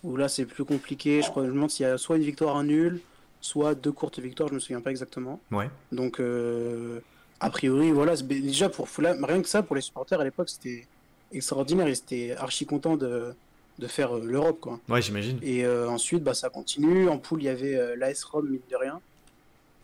où 0.02 0.16
là 0.16 0.28
c'est 0.28 0.46
plus 0.46 0.64
compliqué. 0.64 1.20
Je 1.22 1.28
crois, 1.28 1.42
je 1.44 1.48
me 1.50 1.54
demande 1.54 1.70
s'il 1.70 1.84
y 1.84 1.88
a 1.88 1.98
soit 1.98 2.16
une 2.16 2.22
victoire, 2.22 2.56
un 2.56 2.64
nul, 2.64 3.00
soit 3.42 3.74
deux 3.74 3.92
courtes 3.92 4.18
victoires, 4.18 4.48
je 4.48 4.54
me 4.54 4.60
souviens 4.60 4.80
pas 4.80 4.90
exactement. 4.90 5.40
Ouais. 5.50 5.68
Donc, 5.92 6.20
euh, 6.20 7.00
a 7.40 7.50
priori, 7.50 7.90
voilà, 7.90 8.16
déjà 8.16 8.68
pour 8.70 8.88
Fulham, 8.88 9.22
rien 9.24 9.42
que 9.42 9.48
ça, 9.48 9.62
pour 9.62 9.76
les 9.76 9.82
supporters 9.82 10.20
à 10.20 10.24
l'époque, 10.24 10.48
c'était 10.48 10.86
extraordinaire. 11.32 11.86
Ils 11.88 11.92
étaient 11.92 12.34
archi 12.38 12.64
contents 12.64 12.96
de, 12.96 13.34
de 13.78 13.86
faire 13.86 14.16
euh, 14.16 14.24
l'Europe, 14.24 14.60
quoi. 14.60 14.80
Ouais, 14.88 15.02
j'imagine. 15.02 15.38
Et 15.42 15.66
euh, 15.66 15.88
ensuite, 15.90 16.22
bah, 16.22 16.34
ça 16.34 16.48
continue. 16.48 17.08
En 17.10 17.18
poule, 17.18 17.42
il 17.42 17.46
y 17.46 17.48
avait 17.50 17.94
l'AS 17.96 18.24
Rome, 18.24 18.48
mine 18.48 18.60
de 18.70 18.76
rien. 18.76 19.00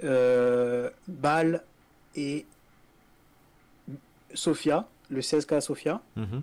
Euh, 0.04 0.90
Bâle 1.08 1.62
et 2.14 2.44
Sofia, 4.34 4.86
le 5.10 5.20
CSK 5.20 5.62
Sofia. 5.62 6.00
Mhm. 6.16 6.42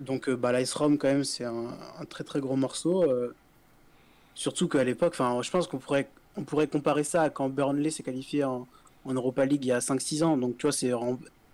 Donc, 0.00 0.28
euh, 0.28 0.36
bah, 0.36 0.52
l'AS 0.52 0.72
Rome, 0.74 0.98
quand 0.98 1.08
même, 1.08 1.24
c'est 1.24 1.44
un, 1.44 1.68
un 1.98 2.04
très 2.04 2.24
très 2.24 2.40
gros 2.40 2.56
morceau. 2.56 3.04
euh, 3.04 3.34
surtout 4.34 4.68
qu'à 4.68 4.82
l'époque, 4.84 5.14
je 5.16 5.50
pense 5.50 5.68
qu'on 5.68 5.78
pourrait, 5.78 6.08
on 6.36 6.42
pourrait 6.42 6.66
comparer 6.66 7.04
ça 7.04 7.22
à 7.22 7.30
quand 7.30 7.48
Burnley 7.48 7.90
s'est 7.90 8.02
qualifié 8.02 8.42
en, 8.44 8.66
en 9.04 9.14
Europa 9.14 9.44
League 9.46 9.64
il 9.64 9.68
y 9.68 9.72
a 9.72 9.78
5-6 9.78 10.24
ans. 10.24 10.36
Donc, 10.36 10.58
tu 10.58 10.62
vois, 10.62 10.72
c'est, 10.72 10.90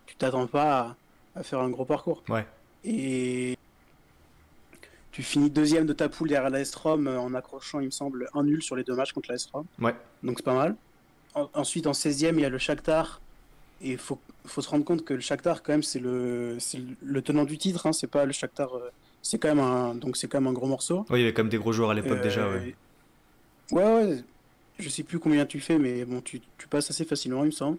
tu 0.06 0.16
t'attends 0.16 0.46
pas 0.46 0.96
à, 1.34 1.40
à 1.40 1.42
faire 1.42 1.60
un 1.60 1.68
gros 1.68 1.84
parcours. 1.84 2.22
Ouais. 2.28 2.46
Et 2.82 3.58
tu 5.12 5.22
finis 5.22 5.50
deuxième 5.50 5.84
de 5.86 5.92
ta 5.92 6.08
poule 6.08 6.28
derrière 6.28 6.50
euh, 6.54 7.16
en 7.18 7.34
accrochant, 7.34 7.80
il 7.80 7.86
me 7.86 7.90
semble, 7.90 8.28
un 8.32 8.44
nul 8.44 8.62
sur 8.62 8.74
les 8.76 8.84
deux 8.84 8.94
matchs 8.94 9.12
contre 9.12 9.30
l'AS 9.30 9.46
Rome. 9.52 9.66
Ouais. 9.80 9.94
Donc, 10.22 10.38
c'est 10.38 10.44
pas 10.44 10.54
mal. 10.54 10.76
En- 11.34 11.48
ensuite, 11.54 11.86
en 11.86 11.92
16e, 11.92 12.38
il 12.38 12.42
y 12.42 12.44
a 12.44 12.48
le 12.48 12.58
Shakhtar. 12.58 13.20
Et 13.82 13.92
il 13.92 13.98
faut, 13.98 14.18
faut 14.46 14.60
se 14.60 14.68
rendre 14.68 14.84
compte 14.84 15.04
que 15.04 15.14
le 15.14 15.20
Shakhtar, 15.20 15.62
quand 15.62 15.72
même, 15.72 15.82
c'est 15.82 16.00
le, 16.00 16.56
c'est 16.58 16.78
le- 16.78 16.96
le 17.02 17.22
tenant 17.22 17.44
du 17.44 17.56
titre. 17.58 17.86
Hein, 17.86 17.92
c'est 17.92 18.06
pas 18.08 18.24
le 18.24 18.32
Shakhtar. 18.32 18.74
euh, 18.74 18.90
c'est 19.22 19.38
quand 19.38 19.48
même 19.48 19.60
un, 19.60 19.94
donc 19.94 20.16
c'est 20.16 20.28
quand 20.28 20.40
même 20.40 20.48
un 20.48 20.52
gros 20.54 20.66
morceau. 20.66 21.04
Oui, 21.10 21.18
il 21.18 21.22
y 21.22 21.24
avait 21.24 21.32
quand 21.34 21.42
même 21.42 21.50
des 21.50 21.58
gros 21.58 21.72
joueurs 21.72 21.90
à 21.90 21.94
l'époque 21.94 22.18
Euh, 22.18 22.22
déjà, 22.22 22.48
ouais. 22.48 22.74
Ouais, 23.70 23.84
ouais. 23.84 24.24
Je 24.78 24.88
sais 24.88 25.02
plus 25.02 25.18
combien 25.18 25.44
tu 25.46 25.60
fais, 25.60 25.78
mais 25.78 26.04
bon, 26.06 26.20
tu, 26.22 26.40
tu 26.58 26.66
passes 26.68 26.90
assez 26.90 27.04
facilement, 27.04 27.42
il 27.44 27.46
me 27.48 27.50
semble. 27.52 27.78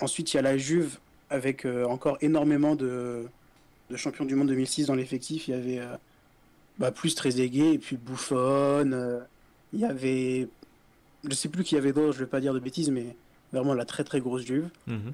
Ensuite, 0.00 0.32
il 0.32 0.36
y 0.36 0.38
a 0.38 0.42
la 0.42 0.56
Juve 0.56 0.98
avec 1.30 1.66
euh, 1.66 1.84
encore 1.84 2.16
énormément 2.22 2.74
de, 2.74 3.26
de 3.90 3.96
champions 3.96 4.24
du 4.24 4.34
monde 4.34 4.48
2006 4.48 4.86
dans 4.86 4.94
l'effectif. 4.94 5.46
Il 5.48 5.50
y 5.50 5.54
avait 5.54 5.78
euh, 5.78 5.94
bah, 6.78 6.90
plus 6.90 7.14
Trezeguet 7.14 7.74
et 7.74 7.78
puis 7.78 7.96
Buffon. 7.96 8.92
euh, 8.92 9.20
il 9.74 9.80
y 9.80 9.84
avait. 9.84 10.48
Je 11.28 11.34
sais 11.34 11.48
plus 11.48 11.62
qui 11.64 11.74
y 11.74 11.78
avait 11.78 11.92
d'autres, 11.92 12.12
je 12.14 12.18
vais 12.20 12.26
pas 12.30 12.40
dire 12.40 12.52
de 12.54 12.58
bêtises, 12.58 12.90
mais 12.90 13.16
vraiment 13.52 13.74
la 13.74 13.84
très 13.84 14.04
très 14.04 14.20
grosse 14.20 14.42
Juve. 14.44 14.68
Mhm. 14.86 15.12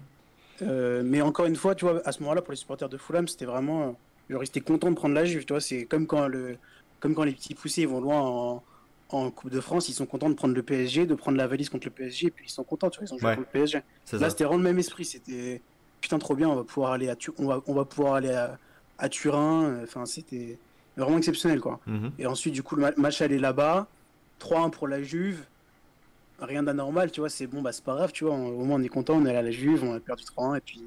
Euh, 0.62 1.02
mais 1.04 1.20
encore 1.20 1.46
une 1.46 1.56
fois, 1.56 1.74
tu 1.74 1.84
vois, 1.84 2.00
à 2.06 2.12
ce 2.12 2.20
moment-là, 2.20 2.42
pour 2.42 2.50
les 2.52 2.56
supporters 2.56 2.88
de 2.88 2.96
Fulham, 2.98 3.28
c'était 3.28 3.44
vraiment. 3.44 3.96
Genre, 4.28 4.42
ils 4.42 4.46
étaient 4.48 4.60
contents 4.60 4.90
de 4.90 4.96
prendre 4.96 5.14
la 5.14 5.24
Juve, 5.24 5.44
tu 5.44 5.52
vois. 5.52 5.60
C'est 5.60 5.84
comme 5.84 6.06
quand, 6.06 6.26
le, 6.28 6.56
comme 7.00 7.14
quand 7.14 7.24
les 7.24 7.32
petits 7.32 7.54
poussés 7.54 7.86
vont 7.86 8.00
loin 8.00 8.20
en, 8.20 8.62
en 9.10 9.30
Coupe 9.30 9.50
de 9.50 9.60
France, 9.60 9.88
ils 9.88 9.92
sont 9.94 10.06
contents 10.06 10.28
de 10.28 10.34
prendre 10.34 10.54
le 10.54 10.62
PSG, 10.62 11.06
de 11.06 11.14
prendre 11.14 11.38
la 11.38 11.46
valise 11.46 11.68
contre 11.68 11.86
le 11.86 11.92
PSG, 11.92 12.26
et 12.26 12.30
puis 12.30 12.46
ils 12.46 12.50
sont 12.50 12.64
contents, 12.64 12.90
tu 12.90 12.98
vois, 13.00 13.06
ils 13.08 13.14
ont 13.14 13.18
joué 13.18 13.28
Ouais. 13.28 13.36
contre 13.36 13.48
le 13.52 13.52
PSG. 13.60 13.82
Là, 14.18 14.30
c'était 14.30 14.44
vraiment 14.44 14.58
le 14.58 14.64
même 14.64 14.78
esprit. 14.78 15.04
C'était 15.04 15.62
putain, 16.00 16.18
trop 16.18 16.34
bien, 16.34 16.48
on 16.48 16.56
va 16.56 16.64
pouvoir 16.64 16.92
aller 16.92 17.08
à, 17.08 17.16
Tu- 17.16 17.30
on 17.38 17.46
va, 17.46 17.62
on 17.66 17.74
va 17.74 17.84
pouvoir 17.84 18.14
aller 18.14 18.30
à, 18.30 18.58
à 18.98 19.08
Turin. 19.08 19.80
Enfin, 19.82 20.04
c'était 20.06 20.58
vraiment 20.96 21.18
exceptionnel, 21.18 21.60
quoi. 21.60 21.80
Mhm. 21.86 22.10
Et 22.18 22.26
ensuite, 22.26 22.52
du 22.54 22.62
coup, 22.62 22.74
le 22.76 22.82
ma- 22.82 22.92
match 22.96 23.20
allait 23.22 23.38
là-bas. 23.38 23.86
3-1 24.40 24.70
pour 24.70 24.88
la 24.88 25.02
Juve. 25.02 25.44
Rien 26.40 26.62
d'anormal, 26.62 27.10
tu 27.10 27.20
vois. 27.20 27.28
C'est 27.30 27.46
bon, 27.46 27.62
bah, 27.62 27.72
c'est 27.72 27.84
pas 27.84 27.94
grave, 27.94 28.12
tu 28.12 28.24
vois. 28.24 28.34
on- 28.34 28.48
au 28.60 28.64
moins, 28.64 28.78
on 28.78 28.82
est 28.82 28.88
content, 28.88 29.14
on 29.14 29.24
est 29.26 29.30
allé 29.30 29.38
à 29.38 29.42
la 29.42 29.50
Juve, 29.50 29.82
on 29.84 29.94
a 29.94 30.00
perdu 30.00 30.24
3-1, 30.24 30.54
et 30.56 30.60
puis, 30.60 30.82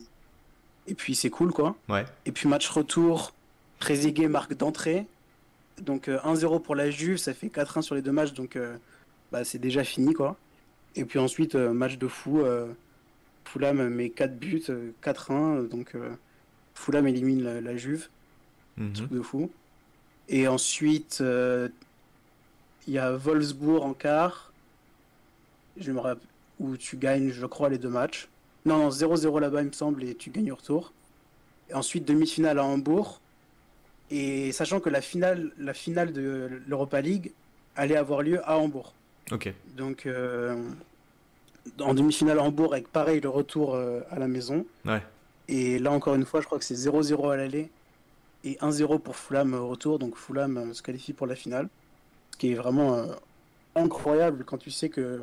et 0.87 0.95
puis 0.95 1.13
c'est 1.15 1.29
cool, 1.29 1.51
quoi. 1.51 1.75
Ouais. 1.89 2.05
Et 2.25 2.31
puis, 2.31 2.47
match 2.47 2.67
retour, 2.69 3.33
Trezeguet 3.79 4.27
marque 4.27 4.53
d'entrée. 4.53 5.05
Donc, 5.81 6.07
euh, 6.07 6.19
1-0 6.23 6.59
pour 6.59 6.75
la 6.75 6.89
Juve, 6.91 7.17
ça 7.17 7.33
fait 7.33 7.49
4-1 7.49 7.81
sur 7.81 7.95
les 7.95 8.01
deux 8.01 8.11
matchs, 8.11 8.33
donc 8.33 8.55
euh, 8.55 8.77
bah, 9.31 9.43
c'est 9.43 9.57
déjà 9.59 9.83
fini, 9.83 10.13
quoi. 10.13 10.37
Et 10.95 11.05
puis 11.05 11.19
ensuite, 11.19 11.55
euh, 11.55 11.73
match 11.73 11.97
de 11.97 12.07
fou. 12.07 12.41
Euh, 12.41 12.67
Fulham 13.45 13.89
met 13.89 14.09
4 14.09 14.37
buts, 14.37 14.63
euh, 14.69 14.91
4-1, 15.01 15.55
euh, 15.57 15.67
donc 15.67 15.95
euh, 15.95 16.11
Fulham 16.75 17.07
élimine 17.07 17.43
la, 17.43 17.59
la 17.59 17.75
Juve 17.75 18.07
Mhm. 18.77 18.93
truc 18.93 19.09
de 19.11 19.21
fou. 19.21 19.51
Et 20.29 20.47
ensuite, 20.47 21.17
euh, 21.21 21.67
il 22.87 22.93
y 22.93 22.97
a 22.99 23.11
Wolfsburg 23.11 23.83
en 23.83 23.93
quart, 23.93 24.50
je 25.77 25.91
me 25.91 25.99
rappelle, 25.99 26.27
où 26.61 26.77
tu 26.77 26.97
gagnes, 26.97 27.31
je 27.31 27.45
crois, 27.45 27.69
les 27.69 27.77
deux 27.77 27.89
matchs. 27.89 28.29
Non, 28.65 28.77
non, 28.77 28.89
0-0 28.89 29.39
là-bas, 29.39 29.61
il 29.61 29.67
me 29.67 29.71
semble, 29.71 30.03
et 30.03 30.15
tu 30.15 30.29
gagnes 30.29 30.51
au 30.51 30.55
retour. 30.55 30.93
Et 31.69 31.73
ensuite, 31.73 32.05
demi-finale 32.05 32.59
à 32.59 32.63
Hambourg. 32.63 33.19
Et 34.11 34.51
sachant 34.51 34.79
que 34.79 34.89
la 34.89 35.01
finale, 35.01 35.51
la 35.57 35.73
finale 35.73 36.13
de 36.13 36.61
l'Europa 36.67 37.01
League 37.01 37.31
allait 37.75 37.95
avoir 37.95 38.21
lieu 38.21 38.39
à 38.47 38.57
Hambourg. 38.57 38.93
Ok. 39.31 39.51
Donc, 39.75 40.05
euh, 40.05 40.69
en 41.79 41.93
demi-finale 41.93 42.39
à 42.39 42.43
Hambourg, 42.43 42.73
avec 42.73 42.89
pareil, 42.89 43.21
le 43.21 43.29
retour 43.29 43.73
euh, 43.73 44.01
à 44.11 44.19
la 44.19 44.27
maison. 44.27 44.65
Ouais. 44.85 45.01
Et 45.47 45.79
là, 45.79 45.91
encore 45.91 46.15
une 46.15 46.25
fois, 46.25 46.41
je 46.41 46.45
crois 46.45 46.59
que 46.59 46.65
c'est 46.65 46.75
0-0 46.75 47.31
à 47.31 47.37
l'aller 47.37 47.69
et 48.43 48.55
1-0 48.61 48.99
pour 48.99 49.15
Fulham 49.15 49.53
au 49.53 49.69
retour. 49.69 49.97
Donc 49.97 50.17
Fulham 50.17 50.57
euh, 50.57 50.73
se 50.73 50.83
qualifie 50.83 51.13
pour 51.13 51.25
la 51.25 51.35
finale. 51.35 51.67
Ce 52.31 52.37
qui 52.37 52.51
est 52.51 52.55
vraiment 52.55 53.05
incroyable 53.75 54.43
quand 54.45 54.57
tu 54.57 54.71
sais 54.71 54.89
que 54.89 55.21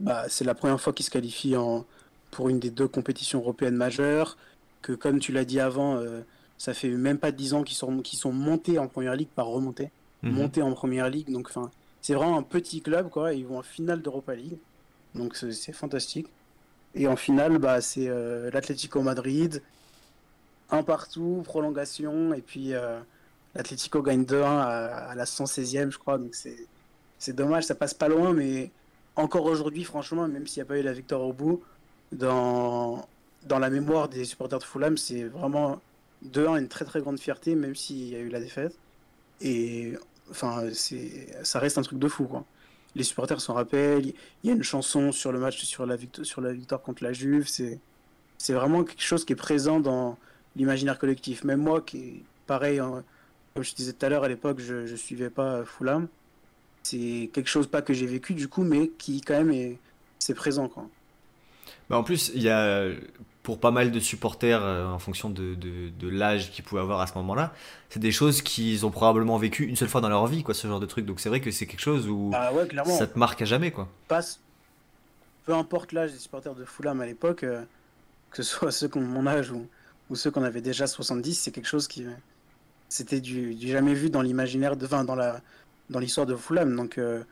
bah, 0.00 0.24
c'est 0.28 0.44
la 0.44 0.54
première 0.54 0.80
fois 0.80 0.92
qu'ils 0.92 1.06
se 1.06 1.10
qualifient 1.10 1.56
en, 1.56 1.84
pour 2.30 2.48
une 2.48 2.58
des 2.58 2.70
deux 2.70 2.88
compétitions 2.88 3.40
européennes 3.40 3.76
majeures. 3.76 4.36
Que 4.82 4.92
comme 4.92 5.20
tu 5.20 5.32
l'as 5.32 5.44
dit 5.44 5.60
avant, 5.60 5.96
euh, 5.96 6.22
ça 6.58 6.74
fait 6.74 6.88
même 6.88 7.18
pas 7.18 7.32
10 7.32 7.54
ans 7.54 7.62
qu'ils 7.62 7.76
sont, 7.76 8.02
sont 8.04 8.32
montés 8.32 8.78
en 8.78 8.88
première 8.88 9.14
ligue 9.14 9.28
par 9.28 9.46
remontée. 9.46 9.90
Mhm. 10.22 10.32
Montés 10.32 10.62
en 10.62 10.72
première 10.72 11.10
ligue. 11.10 11.30
Donc 11.30 11.48
enfin, 11.48 11.70
c'est 12.00 12.14
vraiment 12.14 12.38
un 12.38 12.42
petit 12.42 12.80
club. 12.80 13.10
quoi. 13.10 13.34
Ils 13.34 13.46
vont 13.46 13.58
en 13.58 13.62
finale 13.62 14.00
d'Europa 14.02 14.34
League. 14.34 14.58
Donc 15.14 15.36
c'est 15.36 15.72
fantastique. 15.72 16.28
Et 16.94 17.06
en 17.06 17.16
finale, 17.16 17.58
bah, 17.58 17.80
c'est 17.80 18.08
euh, 18.08 18.50
l'Atlético 18.52 19.02
Madrid, 19.02 19.62
un 20.70 20.82
partout, 20.82 21.42
prolongation, 21.44 22.32
et 22.34 22.40
puis 22.40 22.74
euh, 22.74 22.98
l'Atlético 23.54 24.02
gagne 24.02 24.24
2-1 24.24 24.42
à, 24.44 25.10
à 25.10 25.14
la 25.14 25.24
116e, 25.24 25.90
je 25.90 25.98
crois. 25.98 26.18
Donc 26.18 26.34
c'est 26.34 26.66
c'est 27.18 27.34
dommage, 27.34 27.64
ça 27.64 27.74
passe 27.74 27.92
pas 27.92 28.08
loin, 28.08 28.32
mais 28.32 28.72
encore 29.16 29.44
aujourd'hui, 29.44 29.84
franchement, 29.84 30.28
même 30.28 30.46
s'il 30.46 30.62
n'y 30.62 30.66
a 30.66 30.68
pas 30.68 30.78
eu 30.78 30.82
la 30.82 30.92
victoire 30.92 31.22
au 31.22 31.32
bout, 31.32 31.62
dans, 32.12 33.06
dans 33.44 33.58
la 33.58 33.70
mémoire 33.70 34.08
des 34.08 34.24
supporters 34.24 34.58
de 34.58 34.64
Fulham, 34.64 34.96
c'est 34.96 35.24
vraiment 35.24 35.80
2-1 36.26 36.58
une 36.58 36.68
très 36.68 36.84
très 36.84 37.00
grande 37.00 37.18
fierté, 37.18 37.54
même 37.54 37.74
s'il 37.74 38.08
y 38.08 38.16
a 38.16 38.18
eu 38.18 38.28
la 38.28 38.40
défaite. 38.40 38.76
Et 39.40 39.94
enfin, 40.30 40.64
ça 41.42 41.58
reste 41.58 41.78
un 41.78 41.82
truc 41.82 41.98
de 41.98 42.08
fou. 42.08 42.28
Les 42.94 43.04
supporters 43.04 43.40
s'en 43.40 43.54
rappellent. 43.54 44.06
Il 44.06 44.14
y 44.44 44.50
a 44.50 44.52
une 44.54 44.62
chanson 44.62 45.12
sur 45.12 45.32
le 45.32 45.38
match, 45.38 45.62
sur 45.64 45.86
la, 45.86 45.96
victoire, 45.96 46.82
contre 46.82 47.04
la 47.04 47.12
Juve. 47.12 47.48
C'est, 47.48 47.78
vraiment 48.52 48.84
quelque 48.84 49.02
chose 49.02 49.24
qui 49.24 49.32
est 49.32 49.36
présent 49.36 49.80
dans 49.80 50.18
l'imaginaire 50.56 50.98
collectif. 50.98 51.44
Même 51.44 51.60
moi, 51.60 51.80
qui 51.80 52.24
pareil, 52.46 52.80
hein, 52.80 53.04
comme 53.54 53.62
je 53.62 53.74
disais 53.74 53.92
tout 53.92 54.04
à 54.04 54.08
l'heure, 54.08 54.24
à 54.24 54.28
l'époque, 54.28 54.58
je, 54.60 54.86
je 54.86 54.96
suivais 54.96 55.30
pas 55.30 55.64
Fulham. 55.64 56.08
C'est 56.82 57.30
quelque 57.32 57.48
chose 57.48 57.66
pas 57.66 57.82
que 57.82 57.92
j'ai 57.92 58.06
vécu 58.06 58.34
du 58.34 58.48
coup, 58.48 58.62
mais 58.62 58.88
qui 58.98 59.20
quand 59.20 59.34
même 59.34 59.50
est, 59.52 59.78
c'est 60.18 60.34
présent, 60.34 60.68
quoi. 60.68 60.86
Bah, 61.88 61.98
en 61.98 62.02
plus, 62.02 62.30
il 62.34 62.42
y 62.42 62.48
a 62.48 62.88
pour 63.42 63.58
pas 63.58 63.70
mal 63.70 63.90
de 63.90 64.00
supporters, 64.00 64.62
euh, 64.62 64.86
en 64.86 64.98
fonction 64.98 65.30
de, 65.30 65.54
de, 65.54 65.88
de 65.88 66.08
l'âge 66.08 66.50
qu'ils 66.50 66.62
pouvaient 66.64 66.82
avoir 66.82 67.00
à 67.00 67.06
ce 67.06 67.14
moment-là, 67.14 67.52
c'est 67.88 67.98
des 67.98 68.12
choses 68.12 68.42
qu'ils 68.42 68.84
ont 68.84 68.90
probablement 68.90 69.38
vécu 69.38 69.64
une 69.64 69.76
seule 69.76 69.88
fois 69.88 70.00
dans 70.00 70.08
leur 70.10 70.26
vie, 70.26 70.42
quoi, 70.42 70.54
ce 70.54 70.68
genre 70.68 70.80
de 70.80 70.86
truc. 70.86 71.06
Donc 71.06 71.20
c'est 71.20 71.28
vrai 71.30 71.40
que 71.40 71.50
c'est 71.50 71.66
quelque 71.66 71.80
chose 71.80 72.06
où 72.08 72.30
Ah 72.34 72.52
ouais, 72.52 72.66
clairement. 72.66 72.96
ça 72.96 73.06
te 73.06 73.18
marque 73.18 73.40
à 73.42 73.46
jamais, 73.46 73.70
quoi. 73.70 73.88
passe, 74.08 74.40
peu 75.46 75.54
importe 75.54 75.92
l'âge 75.92 76.12
des 76.12 76.18
supporters 76.18 76.54
de 76.54 76.64
Fulham 76.64 77.00
à 77.00 77.06
l'époque, 77.06 77.44
euh, 77.44 77.62
que 78.30 78.42
ce 78.42 78.42
soit 78.58 78.72
ceux 78.72 78.88
qui 78.88 78.98
ont 78.98 79.02
mon 79.02 79.26
âge 79.26 79.50
ou, 79.50 79.66
ou 80.10 80.16
ceux 80.16 80.30
qu'on 80.30 80.44
avait 80.44 80.60
déjà 80.60 80.86
70, 80.86 81.34
c'est 81.34 81.50
quelque 81.50 81.68
chose 81.68 81.88
qui 81.88 82.04
c'était 82.88 83.20
du, 83.20 83.54
du 83.54 83.68
jamais 83.68 83.94
vu 83.94 84.10
dans 84.10 84.20
l'imaginaire 84.22 84.76
de 84.76 84.84
enfin, 84.84 85.04
dans 85.04 85.14
la 85.14 85.40
dans 85.90 85.98
l'histoire 85.98 86.26
de 86.26 86.34
Fulham. 86.36 86.74
Donc 86.74 86.96
euh, 86.96 87.22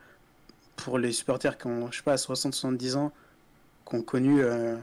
pour 0.75 0.99
les 0.99 1.11
supporters 1.11 1.57
qui 1.57 1.65
ont 1.67 1.89
je 1.91 1.97
sais 1.97 2.03
pas 2.03 2.15
60-70 2.15 2.95
ans, 2.97 3.11
qui 3.89 3.95
ont 3.95 4.01
connu 4.03 4.41
euh, 4.43 4.77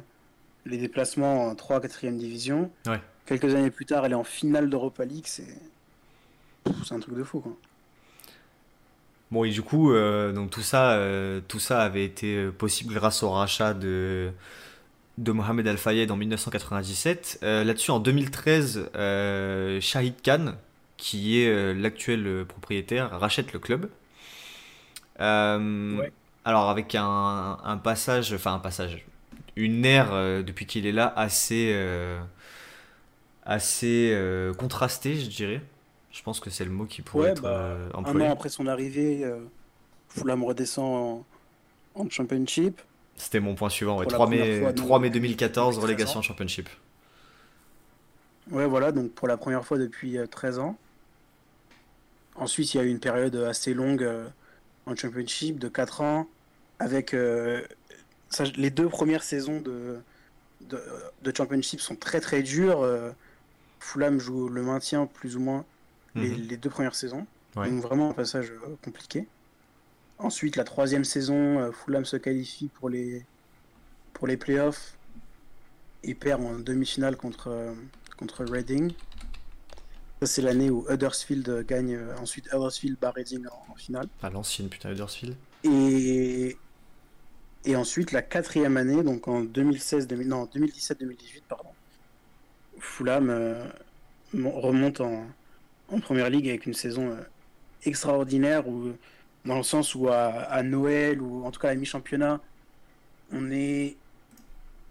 les 0.65 0.79
déplacements 0.79 1.47
en 1.49 1.55
3 1.55 1.79
4e 1.81 2.17
division, 2.17 2.71
Ouais. 2.87 3.01
quelques 3.27 3.55
années 3.55 3.71
plus 3.71 3.87
tard, 3.87 4.05
elle 4.05 4.13
est 4.13 4.17
en 4.17 4.25
finale 4.25 4.69
d'Europa 4.69 5.05
League, 5.05 5.27
c'est 5.27 5.47
un 6.91 6.99
truc 7.01 7.15
de 7.15 7.23
fou 7.23 7.41
quoi. 7.41 7.57
Bon, 9.33 9.43
et 9.45 9.51
du 9.51 9.63
coup, 9.63 9.93
euh, 9.93 10.33
donc 10.33 10.51
tout 10.51 10.63
ça, 10.63 11.01
tout 11.49 11.59
ça 11.59 11.83
avait 11.83 12.05
été 12.05 12.47
possible 12.49 12.95
grâce 12.95 13.25
au 13.25 13.31
rachat 13.31 13.75
de, 13.75 14.31
de 15.19 15.33
Mohamed 15.33 15.67
Al 15.67 15.79
Fayed 15.79 16.11
en 16.13 16.17
1997. 16.17 17.41
Euh, 17.43 17.65
Là-dessus, 17.65 17.91
en 17.91 17.99
2013, 17.99 18.91
euh, 18.95 19.81
Shahid 19.81 20.15
Khan, 20.23 20.53
qui 20.97 21.41
est 21.43 21.49
euh, 21.49 21.73
l'actuel 21.75 22.27
euh, 22.27 22.45
propriétaire, 22.45 23.11
rachète 23.19 23.53
le 23.53 23.59
club. 23.59 23.91
Euh, 25.21 25.99
Ouais. 25.99 26.13
Alors, 26.45 26.71
avec 26.71 26.95
un, 26.95 27.59
un 27.65 27.77
passage, 27.77 28.33
enfin 28.33 28.55
un 28.55 28.59
passage, 28.61 29.05
une 29.57 29.85
ère 29.85 30.13
euh, 30.13 30.43
depuis 30.43 30.67
qu'il 30.67 30.87
est 30.87 30.93
là 30.93 31.13
assez, 31.17 31.73
euh, 31.75 32.21
assez 33.45 34.17
contrastée, 34.59 35.17
je 35.17 35.29
dirais. 35.29 35.63
Je 36.13 36.23
pense 36.23 36.41
que 36.41 36.51
c'est 36.51 36.65
le 36.65 36.71
mot 36.71 36.87
qui 36.87 37.03
pourrait 37.03 37.27
Ouais, 37.27 37.31
être 37.31 37.43
bah, 37.43 37.51
euh, 37.51 37.89
Un 37.95 37.99
employé. 38.01 38.29
an 38.29 38.33
après 38.33 38.49
son 38.49 38.67
arrivée, 38.67 39.25
Fulham 40.09 40.45
redescend 40.45 41.25
en, 41.97 42.03
en 42.03 42.11
Championship. 42.11 42.81
C'était 43.17 43.41
mon 43.41 43.55
point 43.55 43.69
suivant. 43.69 43.99
Ouais. 43.99 44.07
Pour 44.07 44.11
la 44.13 44.19
3 44.19 44.27
première 44.27 44.47
mai, 44.47 44.61
fois, 44.61 44.73
3 44.73 45.01
mai 45.01 45.11
donc, 45.11 45.15
2014, 45.15 45.79
depuis 45.79 45.81
13 45.81 45.83
relégation 45.83 46.21
ans. 46.21 46.23
Championship. 46.23 46.69
Ouais, 48.51 48.67
voilà, 48.67 48.93
donc 48.93 49.13
pour 49.13 49.29
la 49.29 49.37
première 49.37 49.65
fois 49.65 49.79
depuis 49.79 50.17
13 50.31 50.59
ans. 50.59 50.79
Ensuite, 52.39 52.75
il 52.75 52.77
y 52.77 52.81
a 52.81 52.85
eu 52.85 52.89
une 52.89 53.01
période 53.01 53.37
assez 53.37 53.75
longue 53.75 54.09
en 54.87 54.95
Championship 54.95 55.59
de 55.59 55.69
4 55.69 56.01
ans, 56.03 56.29
avec 56.79 57.17
les 58.57 58.71
deux 58.71 58.89
premières 58.89 59.23
saisons 59.23 59.61
de, 59.61 59.99
de, 60.61 61.33
Championship 61.35 61.81
sont 61.81 61.97
très 61.97 62.21
très 62.21 62.43
dures. 62.43 62.87
Fulham 63.81 64.19
joue 64.19 64.49
le 64.49 64.63
maintien 64.63 65.07
plus 65.07 65.37
ou 65.37 65.41
moins 65.41 65.65
les, 66.15 66.31
mhm. 66.31 66.57
deux 66.57 66.71
premières 66.71 66.95
saisons. 66.95 67.27
Donc 67.55 67.81
vraiment 67.81 68.11
un 68.11 68.15
passage 68.15 68.53
compliqué. 68.85 69.27
Ensuite, 70.19 70.57
la 70.57 70.65
troisième 70.65 71.05
saison, 71.05 71.73
Fulham 71.73 72.05
se 72.05 72.17
qualifie 72.17 72.69
pour 72.69 72.91
les, 72.91 73.25
pour 74.13 74.27
les 74.27 74.37
playoffs 74.37 74.97
et 76.03 76.15
perd 76.15 76.43
en 76.43 76.59
demi-finale 76.59 77.17
contre, 77.17 77.75
contre 78.17 78.45
Reading. 78.45 78.93
C'est 80.23 80.41
l'année 80.43 80.71
où 80.71 80.87
Huddersfield 80.89 81.67
gagne. 81.67 81.99
ensuite, 82.21 82.47
Huddersfield 82.47 82.99
bat 82.99 83.11
Reading 83.11 83.47
en, 83.71 83.75
finale. 83.75 84.07
Ah, 84.23 84.31
l'ancienne, 84.31 84.69
putain, 84.69 84.91
Huddersfield. 84.91 85.37
Et, 85.65 86.57
et 87.65 87.77
ensuite, 87.77 88.13
la 88.13 88.23
quatrième 88.23 88.77
année, 88.77 89.03
donc 89.03 89.29
en 89.29 89.43
2016, 89.43 90.07
2000, 90.07 90.29
non, 90.29 90.45
2017-2018, 90.47 91.43
pardon, 91.49 91.69
Fulham 92.79 93.29
euh, 93.29 93.67
remonte 94.35 95.01
en, 95.01 95.27
en, 95.89 96.01
première 96.01 96.31
ligue 96.31 96.49
avec 96.49 96.67
une 96.67 96.75
saison 96.75 97.11
euh, 97.11 97.21
extraordinaire, 97.85 98.67
où, 98.69 98.93
dans 99.45 99.57
le 99.57 99.63
sens 99.63 99.95
où 99.95 100.09
à, 100.09 100.29
à 100.29 100.63
Noël, 100.63 101.21
ou 101.21 101.45
en 101.45 101.51
tout 101.51 101.61
cas 101.61 101.69
à 101.69 101.75
la 101.75 101.81
mi-championnat, 101.81 102.41
on 103.33 103.51
est 103.51 103.97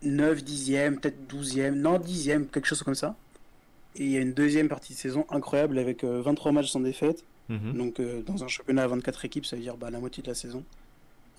9 0.04 0.44
dixième, 0.44 1.00
peut-être 1.00 1.18
12e, 1.34 1.72
non 1.72 1.98
10e, 1.98 2.48
quelque 2.48 2.68
chose 2.68 2.84
comme 2.84 2.96
ça. 2.96 3.16
Et 3.96 4.04
il 4.04 4.12
y 4.12 4.18
a 4.18 4.22
une 4.22 4.34
deuxième 4.34 4.68
partie 4.68 4.94
de 4.94 4.98
saison 4.98 5.26
incroyable 5.30 5.80
avec 5.80 6.04
23 6.04 6.52
euh, 6.52 6.56
matchs 6.56 6.72
sans 6.72 6.82
défaite. 6.82 7.24
Mhm. 7.50 7.74
Donc 7.78 8.00
euh, 8.00 8.22
dans 8.24 8.44
un 8.44 8.48
championnat 8.48 8.84
à 8.84 8.88
24 8.88 9.26
équipes, 9.26 9.46
ça 9.46 9.56
veut 9.56 9.62
dire 9.62 9.78
bah, 9.78 9.90
la 9.90 10.00
moitié 10.00 10.22
de 10.22 10.28
la 10.28 10.36
saison. 10.36 10.64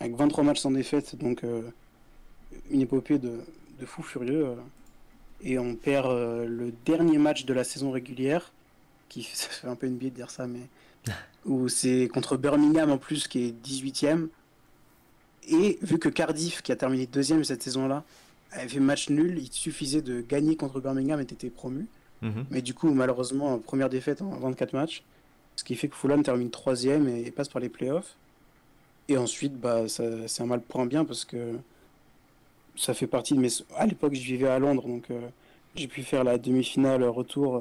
Avec 0.00 0.14
23 0.16 0.44
matchs 0.44 0.60
sans 0.60 0.70
défaite, 0.70 1.16
donc 1.16 1.44
euh, 1.44 1.62
une 2.70 2.80
épopée 2.80 3.18
de, 3.18 3.40
de 3.80 3.86
fou 3.86 4.02
furieux. 4.02 4.56
et 5.42 5.58
on 5.58 5.74
perd 5.74 6.08
le 6.46 6.72
dernier 6.84 7.18
match 7.18 7.44
de 7.44 7.52
la 7.52 7.64
saison 7.64 7.90
régulière, 7.90 8.52
qui 9.08 9.22
ça 9.34 9.48
fait 9.48 9.68
un 9.68 9.76
peu 9.76 9.86
une 9.86 9.96
bille 9.96 10.10
de 10.10 10.16
dire 10.16 10.30
ça, 10.30 10.46
mais 10.46 10.68
où 11.44 11.68
c'est 11.68 12.08
contre 12.08 12.36
Birmingham 12.36 12.90
en 12.90 12.98
plus 12.98 13.28
qui 13.28 13.44
est 13.44 13.66
18e. 13.66 14.28
Et 15.48 15.78
vu 15.82 15.98
que 15.98 16.08
Cardiff, 16.08 16.62
qui 16.62 16.72
a 16.72 16.76
terminé 16.76 17.06
deuxième 17.06 17.44
cette 17.44 17.62
saison-là, 17.62 18.04
avait 18.50 18.68
fait 18.68 18.80
match 18.80 19.10
nul, 19.10 19.38
il 19.38 19.52
suffisait 19.52 20.02
de 20.02 20.20
gagner 20.20 20.56
contre 20.56 20.80
Birmingham 20.80 21.20
et 21.20 21.22
était 21.22 21.50
promu. 21.50 21.86
Mhm. 22.22 22.46
Mais 22.50 22.62
du 22.62 22.74
coup, 22.74 22.90
malheureusement, 22.92 23.59
première 23.59 23.88
défaite 23.88 24.22
en 24.22 24.31
24 24.31 24.72
matchs. 24.72 25.02
Ce 25.57 25.64
qui 25.64 25.74
fait 25.74 25.88
que 25.88 25.96
Fulham 25.96 26.22
termine 26.22 26.50
troisième 26.50 27.09
et 27.09 27.31
passe 27.31 27.48
par 27.48 27.61
les 27.61 27.68
playoffs. 27.68 28.16
Et 29.09 29.16
ensuite, 29.16 29.59
bah, 29.59 29.88
c'est 29.88 30.40
un 30.40 30.46
mal 30.46 30.61
pour 30.61 30.81
un 30.81 30.87
bien 30.87 31.05
parce 31.05 31.24
que 31.24 31.57
ça 32.76 32.94
fait 32.94 33.07
partie 33.07 33.35
de 33.35 33.40
mes. 33.40 33.48
À 33.76 33.87
l'époque, 33.87 34.14
je 34.14 34.22
vivais 34.22 34.48
à 34.48 34.59
Londres, 34.59 34.87
donc 34.87 35.11
euh, 35.11 35.29
j'ai 35.74 35.88
pu 35.88 36.02
faire 36.02 36.24
la 36.24 36.38
demi-finale 36.38 37.02
retour 37.05 37.57
euh, 37.57 37.61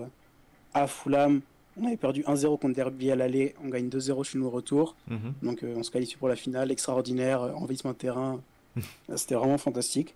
à 0.73 0.87
Fulham. 0.87 1.41
On 1.77 1.85
avait 1.85 1.97
perdu 1.97 2.21
1-0 2.23 2.59
contre 2.59 2.73
Derby 2.73 3.11
à 3.11 3.15
l'aller, 3.15 3.53
on 3.63 3.67
gagne 3.67 3.89
2-0 3.89 4.23
chez 4.23 4.37
nous 4.37 4.45
au 4.45 4.49
retour. 4.49 4.95
Mhm. 5.07 5.33
Donc 5.43 5.63
euh, 5.63 5.75
on 5.77 5.83
se 5.83 5.91
qualifie 5.91 6.15
pour 6.15 6.29
la 6.29 6.35
finale, 6.35 6.71
extraordinaire, 6.71 7.41
envahissement 7.41 7.91
de 7.91 7.97
terrain. 7.97 8.41
C'était 9.15 9.35
vraiment 9.35 9.57
fantastique. 9.57 10.15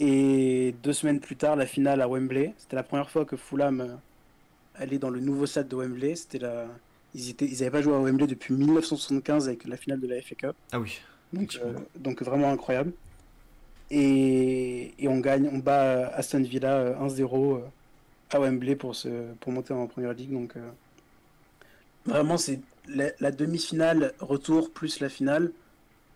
Et 0.00 0.74
deux 0.82 0.92
semaines 0.92 1.20
plus 1.20 1.36
tard, 1.36 1.56
la 1.56 1.66
finale 1.66 2.00
à 2.00 2.08
Wembley. 2.08 2.52
C'était 2.58 2.76
la 2.76 2.82
première 2.82 3.10
fois 3.10 3.24
que 3.24 3.36
Fulham 3.36 3.80
euh, 3.80 3.94
allait 4.74 4.98
dans 4.98 5.10
le 5.10 5.20
nouveau 5.20 5.46
stade 5.46 5.68
de 5.68 5.76
Wembley. 5.76 6.16
C'était 6.16 6.38
la... 6.38 6.66
Ils 7.14 7.28
n'avaient 7.28 7.52
ils 7.52 7.70
pas 7.70 7.80
joué 7.80 7.94
à 7.94 8.00
Wembley 8.00 8.26
depuis 8.26 8.54
1975 8.54 9.46
avec 9.46 9.64
la 9.66 9.76
finale 9.76 10.00
de 10.00 10.08
la 10.08 10.20
FA 10.20 10.34
Cup. 10.34 10.56
Ah 10.72 10.80
oui. 10.80 10.98
Donc, 11.32 11.60
euh, 11.62 11.74
donc 11.96 12.22
vraiment 12.22 12.50
incroyable. 12.50 12.92
Et, 13.90 14.94
et, 14.98 15.06
on 15.06 15.20
gagne, 15.20 15.48
on 15.52 15.58
bat 15.58 16.08
Aston 16.08 16.42
Villa 16.42 16.98
1-0 17.00 17.22
euh, 17.56 17.60
à 18.30 18.40
Wembley 18.40 18.74
pour, 18.74 18.96
se, 18.96 19.32
pour 19.34 19.52
monter 19.52 19.72
en 19.74 19.86
première 19.86 20.12
ligue. 20.12 20.32
Donc 20.32 20.54
vraiment, 22.04 22.36
c'est 22.36 22.60
la, 22.88 23.10
la 23.20 23.30
demi-finale 23.30 24.12
retour 24.18 24.72
plus 24.72 24.98
la 24.98 25.08
finale. 25.08 25.52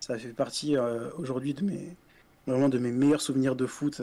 Ça 0.01 0.19
fait 0.19 0.29
partie 0.29 0.77
aujourd'hui 1.17 1.55
de 1.55 1.62
mes 1.62 1.97
vraiment 2.49 2.69
de 2.69 2.79
mes 2.79 2.91
meilleurs 2.91 3.21
souvenirs 3.21 3.57
de 3.57 3.67
foot. 3.67 4.03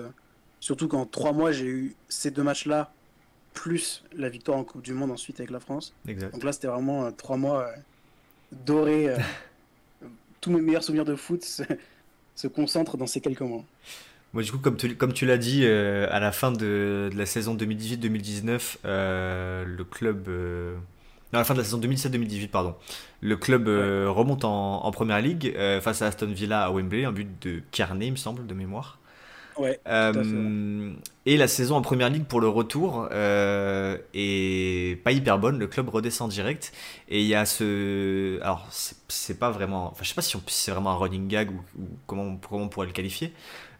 Surtout 0.60 0.88
qu'en 0.88 1.06
trois 1.06 1.34
mois, 1.34 1.52
j'ai 1.52 1.66
eu 1.66 1.96
ces 2.10 2.32
deux 2.32 2.44
matchs-là, 2.44 2.92
plus 3.54 4.04
la 4.16 4.30
victoire 4.30 4.58
en 4.58 4.64
Coupe 4.64 4.84
du 4.84 4.94
Monde 4.94 5.12
ensuite 5.12 5.40
avec 5.40 5.52
la 5.52 5.60
France. 5.60 5.94
Donc 6.06 6.44
là, 6.44 6.52
c'était 6.52 6.68
vraiment 6.68 7.06
euh, 7.06 7.12
trois 7.12 7.38
mois 7.38 7.64
euh, 7.64 7.72
dorés. 8.66 9.10
Euh, 9.10 9.18
tous 10.42 10.52
mes 10.52 10.62
meilleurs 10.62 10.84
souvenirs 10.84 11.06
de 11.06 11.16
foot 11.16 11.44
se, 11.44 12.48
concentrent 12.48 12.98
dans 12.98 13.08
ces 13.08 13.22
quelques 13.22 13.42
mois. 13.42 13.64
Moi, 14.34 14.44
du 14.44 14.52
coup, 14.52 14.58
comme 14.60 14.78
tu, 14.78 14.96
comme 14.96 15.14
tu 15.14 15.26
l'as 15.26 15.38
dit, 15.38 15.66
à 15.66 16.20
la 16.20 16.32
fin 16.32 16.52
de, 16.52 17.10
la 17.16 17.26
saison 17.26 17.56
2018-2019, 17.56 18.78
le 18.84 19.84
club 19.84 20.30
à 21.36 21.42
la 21.42 21.46
fin 21.46 21.54
de 21.54 21.60
la 21.60 21.64
saison 21.64 21.80
2017-2018, 21.80 22.50
pardon. 22.50 22.76
Le 23.22 23.36
club 23.36 23.68
euh, 23.68 24.10
remonte 24.10 24.46
en, 24.46 24.90
première 24.92 25.22
ligue 25.22 25.54
euh, 25.56 25.82
face 25.82 26.02
à 26.02 26.08
Aston 26.08 26.28
Villa 26.28 26.64
à 26.64 26.72
Wembley, 26.72 27.06
un 27.06 27.12
but 27.12 27.30
de 27.42 27.62
Carnet, 27.72 28.08
il 28.08 28.12
me 28.12 28.18
semble, 28.18 28.46
de 28.48 28.54
mémoire. 28.54 29.00
Ouais, 29.58 29.80
euh, 29.88 30.92
et 31.26 31.38
la 31.38 31.48
saison 31.48 31.78
en 31.78 31.82
première 31.82 32.10
ligue 32.10 32.26
pour 32.26 32.42
le 32.42 32.50
retour 32.50 33.08
est 33.14 35.04
pas 35.04 35.14
hyper 35.14 35.40
bonne. 35.40 35.58
Le 35.58 35.68
club 35.68 35.88
redescend 35.88 36.30
direct. 36.30 36.74
Et 37.08 37.22
il 37.22 37.28
y 37.28 37.36
a 37.36 37.46
ce. 37.46 38.38
Alors, 38.42 38.68
c'est 38.70 39.40
pas 39.40 39.52
vraiment. 39.52 39.92
Enfin, 39.92 40.04
je 40.04 40.10
sais 40.10 40.16
pas 40.16 40.22
si 40.22 40.38
c'est 40.48 40.72
vraiment 40.72 40.92
un 40.92 40.98
running 40.98 41.30
gag 41.30 41.52
ou, 41.52 41.62
ou, 41.80 41.88
comment, 42.06 42.36
comment 42.36 42.66
on 42.66 42.68
pourrait 42.68 42.88
le 42.88 42.92
qualifier 42.92 43.32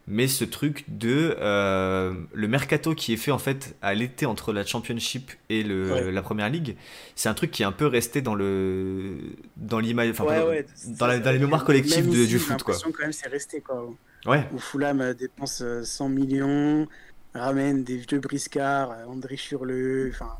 mais 0.08 0.28
ce 0.28 0.44
truc 0.44 0.84
de 0.88 1.36
euh, 1.40 2.14
le 2.32 2.48
mercato 2.48 2.94
qui 2.94 3.12
est 3.12 3.16
fait 3.16 3.32
en 3.32 3.38
fait 3.38 3.76
à 3.82 3.92
l'été 3.94 4.24
entre 4.24 4.52
la 4.52 4.64
Championship 4.64 5.32
et 5.48 5.64
le, 5.64 6.10
la 6.10 6.22
Première 6.22 6.48
Ligue, 6.48 6.76
c'est 7.16 7.28
un 7.28 7.34
truc 7.34 7.50
qui 7.50 7.62
est 7.62 7.66
un 7.66 7.72
peu 7.72 7.86
resté 7.86 8.22
dans 8.22 8.36
le 8.36 9.18
dans 9.56 9.80
l'image, 9.80 10.10
enfin 10.10 10.24
dans, 10.24 11.06
la, 11.06 11.18
dans, 11.18 11.32
les 11.32 11.38
mémoires 11.38 11.64
collectives 11.64 12.08
du 12.08 12.38
foot 12.38 12.62
quoi. 12.62 12.76
quand 12.80 12.98
même 13.00 13.12
c'est 13.12 13.28
resté 13.28 13.60
quoi. 13.60 13.88
Ouais. 14.26 14.48
Où 14.52 14.58
Fulham 14.58 15.00
euh, 15.00 15.14
dépense 15.14 15.62
100 15.82 16.04
euh, 16.04 16.08
millions, 16.08 16.88
ramène 17.34 17.82
des 17.82 17.96
vieux 17.96 18.20
briscards, 18.20 18.94
André 19.08 19.36
Churleux, 19.36 20.10
enfin 20.14 20.38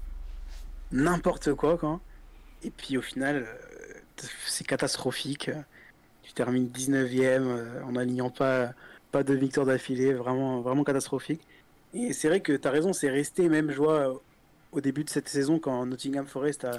n'importe 0.92 1.54
quoi 1.54 1.76
quoi. 1.76 2.00
Et 2.62 2.70
puis 2.70 2.96
au 2.96 3.02
final 3.02 3.46
c'est 4.46 4.66
catastrophique. 4.66 5.50
Tu 6.22 6.32
termines 6.32 6.68
19e 6.68 7.82
en 7.84 7.92
n'alignant 7.92 8.30
pas 8.30 8.72
pas 9.16 9.22
de 9.22 9.34
victoire 9.34 9.64
d'affilée, 9.64 10.12
vraiment, 10.12 10.60
vraiment 10.60 10.84
catastrophique. 10.84 11.40
Et 11.94 12.12
c'est 12.12 12.28
vrai 12.28 12.40
que 12.40 12.52
tu 12.52 12.68
as 12.68 12.70
raison, 12.70 12.92
c'est 12.92 13.08
resté 13.08 13.48
même, 13.48 13.70
je 13.70 13.78
vois, 13.78 14.20
au 14.72 14.80
début 14.82 15.04
de 15.04 15.10
cette 15.10 15.28
saison, 15.28 15.58
quand 15.58 15.86
Nottingham 15.86 16.26
Forest 16.26 16.66
a, 16.66 16.78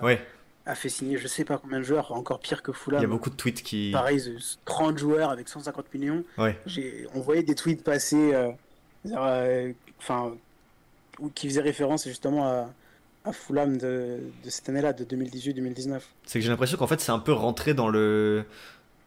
a 0.67 0.75
fait 0.75 0.89
signer 0.89 1.17
je 1.17 1.27
sais 1.27 1.45
pas 1.45 1.57
combien 1.57 1.79
de 1.79 1.83
joueurs, 1.83 2.11
encore 2.11 2.39
pire 2.39 2.61
que 2.61 2.71
Fulham. 2.71 2.99
Il 2.99 3.03
y 3.03 3.05
a 3.05 3.09
beaucoup 3.09 3.31
de 3.31 3.35
tweets 3.35 3.63
qui. 3.63 3.89
Pareil, 3.91 4.21
30 4.65 4.99
joueurs 4.99 5.31
avec 5.31 5.49
150 5.49 5.91
millions. 5.95 6.23
Ouais. 6.37 6.55
On 7.15 7.21
voyait 7.21 7.41
des 7.41 7.55
tweets 7.55 7.83
passer, 7.83 8.35
euh, 8.35 8.51
euh, 9.07 9.73
enfin, 9.97 10.33
qui 11.33 11.47
faisaient 11.47 11.61
référence 11.61 12.07
justement 12.07 12.45
à, 12.45 12.69
à 13.25 13.33
Fulham 13.33 13.77
de, 13.77 14.19
de 14.43 14.49
cette 14.49 14.69
année-là, 14.69 14.93
de 14.93 15.03
2018-2019. 15.05 16.01
C'est 16.23 16.37
que 16.37 16.43
j'ai 16.43 16.49
l'impression 16.51 16.77
qu'en 16.77 16.87
fait, 16.87 16.99
c'est 16.99 17.11
un 17.11 17.19
peu 17.19 17.33
rentré 17.33 17.73
dans 17.73 17.89
le 17.89 18.45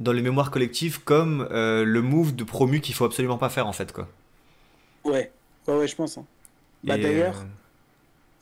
dans 0.00 0.12
les 0.12 0.22
mémoires 0.22 0.50
collectives 0.50 1.04
comme 1.04 1.46
euh, 1.50 1.84
le 1.84 2.02
move 2.02 2.34
de 2.34 2.42
promu 2.42 2.80
qu'il 2.80 2.94
faut 2.94 3.04
absolument 3.04 3.38
pas 3.38 3.50
faire 3.50 3.66
en 3.66 3.72
fait 3.72 3.92
quoi. 3.92 4.08
Ouais, 5.04 5.30
ouais, 5.68 5.76
ouais 5.76 5.86
je 5.86 5.94
pense. 5.94 6.18
Hein. 6.18 6.24
Bah, 6.82 6.96
D'ailleurs, 6.96 7.44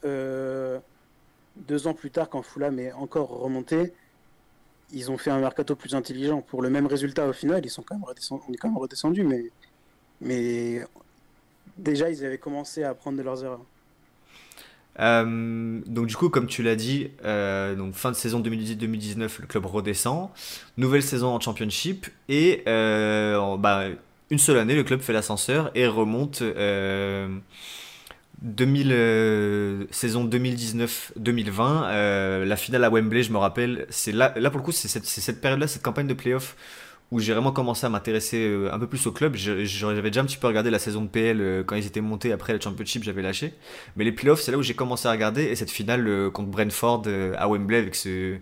euh, 0.04 0.76
euh, 0.76 0.78
deux 1.56 1.88
ans 1.88 1.94
plus 1.94 2.10
tard, 2.10 2.28
quand 2.28 2.42
Fulham 2.42 2.78
est 2.78 2.92
encore 2.92 3.28
remonté, 3.28 3.92
ils 4.92 5.10
ont 5.10 5.18
fait 5.18 5.30
un 5.30 5.40
mercato 5.40 5.74
plus 5.74 5.94
intelligent 5.94 6.40
pour 6.40 6.62
le 6.62 6.70
même 6.70 6.86
résultat 6.86 7.26
au 7.26 7.32
final. 7.32 7.60
Ils 7.64 7.70
sont 7.70 7.82
quand 7.82 7.96
même 7.96 8.04
redescendus, 8.04 8.44
on 8.48 8.52
est 8.52 8.56
quand 8.56 8.68
même 8.68 8.78
redescendu, 8.78 9.24
mais 9.24 9.50
mais 10.20 10.84
déjà 11.76 12.10
ils 12.10 12.24
avaient 12.24 12.38
commencé 12.38 12.84
à 12.84 12.90
apprendre 12.90 13.18
de 13.18 13.22
leurs 13.22 13.44
erreurs. 13.44 13.64
Euh, 15.00 15.80
donc 15.86 16.06
du 16.06 16.16
coup, 16.16 16.28
comme 16.28 16.46
tu 16.46 16.62
l'as 16.62 16.76
dit, 16.76 17.10
euh, 17.24 17.76
fin 17.92 18.10
de 18.10 18.16
saison 18.16 18.40
2018-2019, 18.40 19.40
le 19.40 19.46
club 19.46 19.66
redescend. 19.66 20.30
Nouvelle 20.76 21.02
saison 21.02 21.28
en 21.28 21.40
Championship 21.40 22.06
et 22.28 22.62
euh, 22.66 23.56
bah, 23.56 23.84
une 24.30 24.38
seule 24.38 24.58
année, 24.58 24.74
le 24.74 24.84
club 24.84 25.00
fait 25.00 25.12
l'ascenseur 25.12 25.70
et 25.74 25.86
remonte. 25.86 26.42
2000, 28.40 29.88
saison 29.90 30.24
2019-2020, 30.24 32.44
la 32.44 32.56
finale 32.56 32.84
à 32.84 32.90
Wembley, 32.90 33.24
je 33.24 33.32
me 33.32 33.38
rappelle, 33.38 33.86
c'est 33.90 34.12
là, 34.12 34.32
là 34.36 34.50
pour 34.50 34.60
le 34.60 34.64
coup, 34.64 34.70
c'est 34.70 34.86
cette, 34.86 35.06
cette 35.06 35.40
période-là, 35.40 35.66
cette 35.66 35.82
campagne 35.82 36.06
de 36.06 36.14
playoff 36.14 36.54
où 37.10 37.20
j'ai 37.20 37.32
vraiment 37.32 37.52
commencé 37.52 37.86
à 37.86 37.88
m'intéresser 37.88 38.46
euh, 38.46 38.72
un 38.72 38.78
peu 38.78 38.86
plus 38.86 39.06
au 39.06 39.12
club. 39.12 39.34
J'avais 39.34 39.64
déjà 40.10 40.20
un 40.20 40.24
petit 40.26 40.36
peu 40.36 40.46
regardé 40.46 40.70
la 40.70 40.78
saison 40.78 41.02
de 41.02 41.08
PL 41.08 41.40
euh, 41.40 41.62
quand 41.64 41.76
ils 41.76 41.86
étaient 41.86 42.00
montés 42.02 42.32
après 42.32 42.52
le 42.52 42.60
Championship, 42.60 43.02
j'avais 43.04 43.22
lâché. 43.22 43.54
Mais 43.96 44.04
les 44.04 44.12
playoffs, 44.12 44.40
c'est 44.40 44.52
là 44.52 44.58
où 44.58 44.62
j'ai 44.62 44.74
commencé 44.74 45.08
à 45.08 45.12
regarder. 45.12 45.44
Et 45.44 45.56
cette 45.56 45.70
finale 45.70 46.06
euh, 46.06 46.30
contre 46.30 46.50
Brentford 46.50 47.04
à 47.36 47.48
Wembley 47.48 47.78
avec 47.78 47.94
ce, 47.94 48.36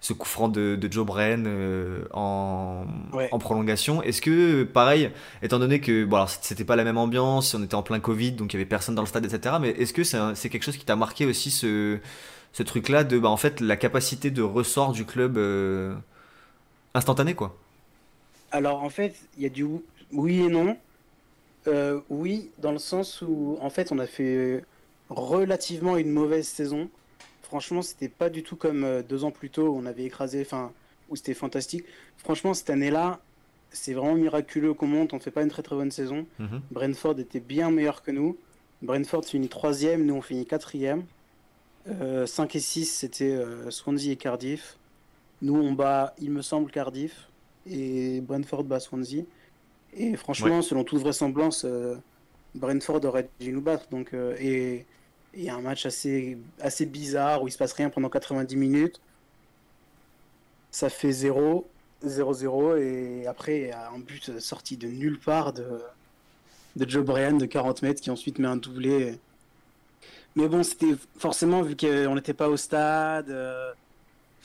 ce 0.00 0.12
coup 0.12 0.26
franc 0.28 0.48
de, 0.48 0.76
de 0.76 0.92
Joe 0.92 1.06
euh, 1.16 2.04
en, 2.12 2.86
Ouais. 3.12 3.28
en 3.32 3.38
prolongation. 3.38 4.02
Est-ce 4.02 4.20
que, 4.22 4.62
pareil, 4.64 5.10
étant 5.42 5.58
donné 5.58 5.80
que 5.80 6.04
bon, 6.04 6.24
c'était 6.40 6.64
pas 6.64 6.76
la 6.76 6.84
même 6.84 6.98
ambiance, 6.98 7.54
on 7.54 7.62
était 7.62 7.74
en 7.74 7.82
plein 7.82 8.00
Covid, 8.00 8.32
donc 8.32 8.52
il 8.52 8.56
y 8.56 8.58
avait 8.60 8.68
personne 8.68 8.94
dans 8.94 9.02
le 9.02 9.08
stade, 9.08 9.24
etc. 9.24 9.56
Mais 9.60 9.70
est-ce 9.70 9.92
que 9.92 10.04
c'est 10.04 10.48
quelque 10.48 10.62
chose 10.62 10.76
qui 10.76 10.84
t'a 10.84 10.96
marqué 10.96 11.26
aussi 11.26 11.50
ce, 11.50 11.98
ce 12.52 12.62
truc-là 12.62 13.04
de, 13.04 13.18
bah, 13.18 13.28
en 13.28 13.36
fait, 13.36 13.60
la 13.60 13.76
capacité 13.76 14.30
de 14.30 14.42
ressort 14.42 14.92
du 14.92 15.04
club 15.04 15.36
euh, 15.38 15.94
instantané, 16.94 17.34
quoi? 17.34 17.56
Alors 18.50 18.82
en 18.82 18.90
fait, 18.90 19.14
il 19.36 19.42
y 19.42 19.46
a 19.46 19.50
du 19.50 19.66
oui 20.12 20.40
et 20.40 20.48
non. 20.48 20.76
Euh, 21.66 22.00
oui, 22.08 22.50
dans 22.58 22.72
le 22.72 22.78
sens 22.78 23.22
où 23.22 23.58
en 23.60 23.70
fait 23.70 23.92
on 23.92 23.98
a 23.98 24.06
fait 24.06 24.64
relativement 25.10 25.96
une 25.96 26.10
mauvaise 26.10 26.46
saison. 26.46 26.88
Franchement, 27.42 27.82
c'était 27.82 28.08
pas 28.08 28.30
du 28.30 28.42
tout 28.42 28.56
comme 28.56 28.84
euh, 28.84 29.02
deux 29.02 29.24
ans 29.24 29.30
plus 29.30 29.50
tôt 29.50 29.68
où 29.68 29.78
on 29.78 29.86
avait 29.86 30.04
écrasé, 30.04 30.42
enfin 30.42 30.72
où 31.08 31.16
c'était 31.16 31.34
fantastique. 31.34 31.84
Franchement, 32.18 32.52
cette 32.52 32.70
année-là, 32.70 33.20
c'est 33.70 33.94
vraiment 33.94 34.14
miraculeux 34.14 34.74
qu'on 34.74 34.86
monte. 34.86 35.14
On 35.14 35.18
fait 35.18 35.30
pas 35.30 35.42
une 35.42 35.48
très 35.48 35.62
très 35.62 35.76
bonne 35.76 35.90
saison. 35.90 36.26
Mhm. 36.38 36.60
Brentford 36.70 37.18
était 37.18 37.40
bien 37.40 37.70
meilleur 37.70 38.02
que 38.02 38.10
nous. 38.10 38.36
Brentford 38.82 39.24
finit 39.24 39.48
troisième, 39.48 40.04
nous 40.06 40.14
on 40.14 40.22
finit 40.22 40.46
quatrième. 40.46 41.04
Euh, 41.88 42.26
5 42.26 42.54
et 42.54 42.60
6 42.60 42.84
c'était 42.86 43.32
euh, 43.32 43.70
Swansea 43.70 44.12
et 44.12 44.16
Cardiff. 44.16 44.76
Nous 45.42 45.56
on 45.56 45.72
bat, 45.72 46.14
il 46.20 46.30
me 46.30 46.42
semble, 46.42 46.70
Cardiff. 46.70 47.28
Et 47.66 48.20
Brentford 48.20 48.64
bat 48.64 48.80
Swansea. 48.80 49.24
Et 49.94 50.16
franchement, 50.16 50.62
selon 50.62 50.84
toute 50.84 51.00
vraisemblance, 51.00 51.64
euh, 51.64 51.96
Brentford 52.54 53.04
aurait 53.04 53.30
dû 53.40 53.52
nous 53.52 53.62
battre. 53.62 53.88
Donc, 53.90 54.14
euh, 54.14 54.36
et 54.38 54.86
et 55.34 55.40
il 55.40 55.44
y 55.44 55.50
a 55.50 55.56
un 55.56 55.60
match 55.60 55.84
assez, 55.86 56.38
assez 56.60 56.86
bizarre 56.86 57.42
où 57.42 57.48
il 57.48 57.52
se 57.52 57.58
passe 57.58 57.74
rien 57.74 57.90
pendant 57.90 58.08
90 58.08 58.56
minutes. 58.56 59.00
Ça 60.70 60.88
fait 60.90 61.12
0, 61.12 61.70
0-0. 62.04 62.76
Et 62.78 63.26
après, 63.26 63.60
il 63.60 63.66
y 63.68 63.72
a 63.72 63.90
un 63.90 63.98
but 63.98 64.38
sorti 64.40 64.76
de 64.76 64.88
nulle 64.88 65.18
part 65.20 65.52
de, 65.52 65.80
de 66.76 66.88
Joe 66.88 67.04
Bryan 67.04 67.38
de 67.38 67.46
40 67.46 67.82
mètres 67.82 68.00
qui 68.00 68.10
ensuite 68.10 68.38
met 68.38 68.48
un 68.48 68.56
doublé. 68.56 69.18
Mais 70.36 70.48
bon, 70.48 70.62
c'était 70.62 70.94
forcément 71.18 71.62
vu 71.62 71.76
qu'on 71.76 72.14
n'était 72.14 72.34
pas 72.34 72.48
au 72.48 72.56
stade. 72.56 73.30
euh, 73.30 73.72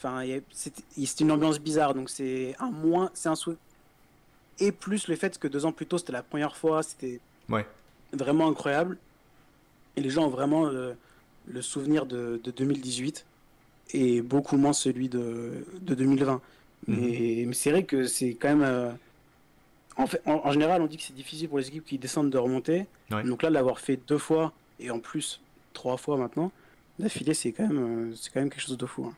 Enfin, 0.03 0.23
c'était 0.51 1.23
une 1.23 1.31
ambiance 1.31 1.59
bizarre. 1.59 1.93
Donc 1.93 2.09
c'est 2.09 2.55
un 2.59 2.71
moins, 2.71 3.09
c'est 3.13 3.29
un 3.29 3.35
sou- 3.35 3.55
Et 4.59 4.71
plus 4.71 5.07
le 5.07 5.15
fait 5.15 5.37
que 5.39 5.47
deux 5.47 5.65
ans 5.65 5.71
plus 5.71 5.85
tôt, 5.85 5.97
c'était 5.97 6.11
la 6.11 6.23
première 6.23 6.55
fois, 6.57 6.83
c'était 6.83 7.19
Ouais. 7.49 7.65
vraiment 8.11 8.47
incroyable. 8.49 8.97
Et 9.95 10.01
les 10.01 10.09
gens 10.09 10.25
ont 10.25 10.29
vraiment 10.29 10.67
euh, 10.67 10.93
le 11.47 11.61
souvenir 11.61 12.05
de, 12.05 12.39
de 12.43 12.51
2018 12.51 13.25
et 13.93 14.21
beaucoup 14.21 14.57
moins 14.57 14.73
celui 14.73 15.07
de, 15.09 15.65
de 15.81 15.95
2020. 15.95 16.41
Mais, 16.87 17.45
mais 17.47 17.53
c'est 17.53 17.71
vrai 17.71 17.83
que 17.83 18.05
c'est 18.05 18.33
quand 18.33 18.49
même. 18.49 18.63
euh, 18.63 18.91
En, 19.97 20.07
fait, 20.07 20.21
en, 20.25 20.41
en 20.43 20.51
général, 20.51 20.81
on 20.81 20.87
dit 20.87 20.97
que 20.97 21.03
c'est 21.03 21.13
difficile 21.15 21.47
pour 21.47 21.59
les 21.59 21.67
équipes 21.67 21.85
qui 21.85 21.97
descendent 21.97 22.29
de 22.31 22.37
remonter. 22.37 22.87
Ouais. 23.11 23.23
Donc 23.23 23.41
là, 23.43 23.49
l'avoir 23.49 23.79
fait 23.79 23.97
deux 24.07 24.17
fois 24.17 24.51
et 24.79 24.89
en 24.91 24.99
plus 24.99 25.39
trois 25.73 25.97
fois 25.97 26.17
maintenant, 26.17 26.51
d'affilée, 26.99 27.33
c'est 27.33 27.51
quand, 27.51 27.67
même, 27.67 28.09
euh, 28.11 28.15
c'est 28.15 28.31
quand 28.33 28.39
même 28.41 28.49
quelque 28.49 28.61
chose 28.67 28.77
de 28.77 28.85
fou. 28.85 29.05
hein. 29.05 29.13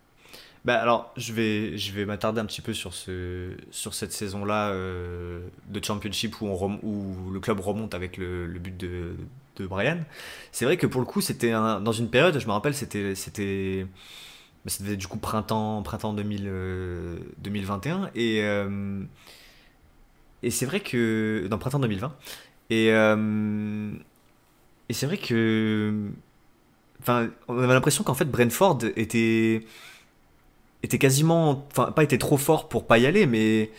Bah 0.65 0.81
alors, 0.81 1.13
je 1.15 1.31
vais, 1.33 1.77
je 1.77 1.91
vais 1.93 2.05
m'attarder 2.05 2.41
un 2.41 2.45
petit 2.45 2.61
peu 2.61 2.73
sur, 2.73 2.93
ce, 2.95 3.51
sur 3.69 3.93
cette 3.93 4.11
saison-là 4.11 4.69
euh, 4.71 5.47
de 5.69 5.83
Championship 5.83 6.41
où, 6.41 6.47
on 6.47 6.55
rem- 6.55 6.79
où 6.81 7.29
le 7.31 7.39
club 7.39 7.59
remonte 7.59 7.93
avec 7.93 8.17
le, 8.17 8.47
le 8.47 8.59
but 8.59 8.75
de, 8.75 9.15
de 9.57 9.67
Brian. 9.67 9.99
C'est 10.51 10.65
vrai 10.65 10.77
que 10.77 10.87
pour 10.87 11.01
le 11.01 11.05
coup, 11.07 11.21
c'était 11.21 11.51
dans 11.51 11.91
une 11.91 12.09
période, 12.09 12.39
je 12.39 12.47
me 12.47 12.51
rappelle, 12.51 12.73
c'était, 12.73 13.13
c'était, 13.13 13.85
bah, 14.65 14.71
c'était 14.71 14.97
du 14.97 15.07
coup 15.07 15.19
printemps, 15.19 15.83
printemps 15.83 16.13
2000, 16.13 16.45
euh, 16.47 17.17
2021. 17.39 18.09
Et, 18.15 18.41
euh, 18.43 19.03
et 20.43 20.51
c'est 20.51 20.65
vrai 20.65 20.79
que. 20.79 21.47
Dans 21.49 21.57
printemps 21.57 21.79
2020. 21.79 22.15
Et, 22.69 22.91
et 24.89 24.93
c'est 24.93 25.05
vrai 25.05 25.17
que. 25.17 26.09
Enfin, 27.01 27.29
on 27.47 27.59
avait 27.59 27.73
l'impression 27.73 28.03
qu'en 28.03 28.15
fait, 28.15 28.25
Brentford 28.25 28.79
était 28.95 29.65
était 30.85 30.97
quasiment, 30.99 31.65
enfin 31.71 31.91
pas 31.91 32.03
était 32.03 32.17
trop 32.17 32.37
fort 32.37 32.69
pour 32.69 32.85
pas 32.85 32.97
y 32.97 33.05
aller, 33.05 33.25
mais 33.25 33.71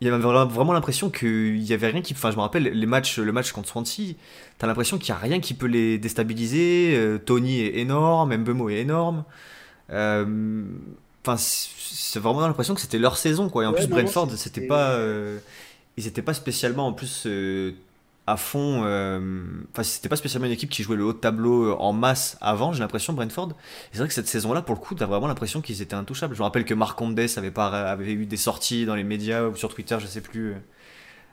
il 0.00 0.06
y 0.06 0.10
avait 0.10 0.18
vraiment 0.22 0.72
l'impression 0.72 1.10
qu'il 1.10 1.62
y 1.62 1.72
avait 1.72 1.88
rien 1.88 2.02
qui, 2.02 2.14
enfin 2.14 2.30
je 2.30 2.36
me 2.36 2.42
rappelle 2.42 2.64
les 2.64 2.86
matchs, 2.86 3.18
le 3.18 3.32
match 3.32 3.52
contre 3.52 3.68
Swansea, 3.68 4.14
t'as 4.58 4.66
l'impression 4.66 4.96
qu'il 4.98 5.08
y 5.08 5.12
a 5.12 5.18
rien 5.18 5.40
qui 5.40 5.54
peut 5.54 5.66
les 5.66 5.98
déstabiliser. 5.98 6.94
Euh, 6.96 7.18
Tony 7.18 7.60
est 7.60 7.78
énorme, 7.78 8.36
Mbemo 8.36 8.68
est 8.70 8.78
énorme. 8.78 9.24
Euh, 9.90 10.64
Enfin, 11.26 11.36
c'est 11.36 12.20
vraiment 12.20 12.40
l'impression 12.46 12.74
que 12.74 12.80
c'était 12.80 12.98
leur 12.98 13.18
saison 13.18 13.50
quoi. 13.50 13.64
Et 13.64 13.66
en 13.66 13.72
Ouais, 13.72 13.80
plus 13.80 13.88
Brentford, 13.88 14.30
c'était 14.36 14.66
pas, 14.66 14.92
euh, 14.92 15.38
ils 15.98 16.06
étaient 16.06 16.22
pas 16.22 16.32
spécialement 16.32 16.86
en 16.86 16.92
plus 16.94 17.26
à 18.30 18.36
fond. 18.36 18.82
euh, 18.84 19.18
Enfin, 19.72 19.82
c'était 19.82 20.08
pas 20.08 20.16
spécialement 20.16 20.46
une 20.46 20.52
équipe 20.52 20.70
qui 20.70 20.82
jouait 20.82 20.96
le 20.96 21.04
haut 21.04 21.12
de 21.12 21.18
tableau 21.18 21.72
euh, 21.72 21.76
en 21.78 21.92
masse 21.92 22.36
avant. 22.40 22.72
J'ai 22.72 22.80
l'impression 22.80 23.12
Brentford. 23.12 23.52
C'est 23.92 23.98
vrai 23.98 24.08
que 24.08 24.14
cette 24.14 24.28
saison-là, 24.28 24.62
pour 24.62 24.74
le 24.74 24.80
coup, 24.80 24.94
t'as 24.94 25.06
vraiment 25.06 25.26
l'impression 25.28 25.60
qu'ils 25.60 25.82
étaient 25.82 25.94
intouchables. 25.94 26.34
Je 26.34 26.40
me 26.40 26.44
rappelle 26.44 26.64
que 26.64 26.74
Marc 26.74 26.98
Condes 26.98 27.18
avait, 27.36 27.50
pas, 27.50 27.68
avait 27.90 28.12
eu 28.12 28.26
des 28.26 28.36
sorties 28.36 28.86
dans 28.86 28.94
les 28.94 29.04
médias 29.04 29.44
ou 29.46 29.56
sur 29.56 29.74
Twitter, 29.74 29.96
je 30.00 30.06
sais 30.06 30.20
plus, 30.20 30.52
euh, 30.52 30.58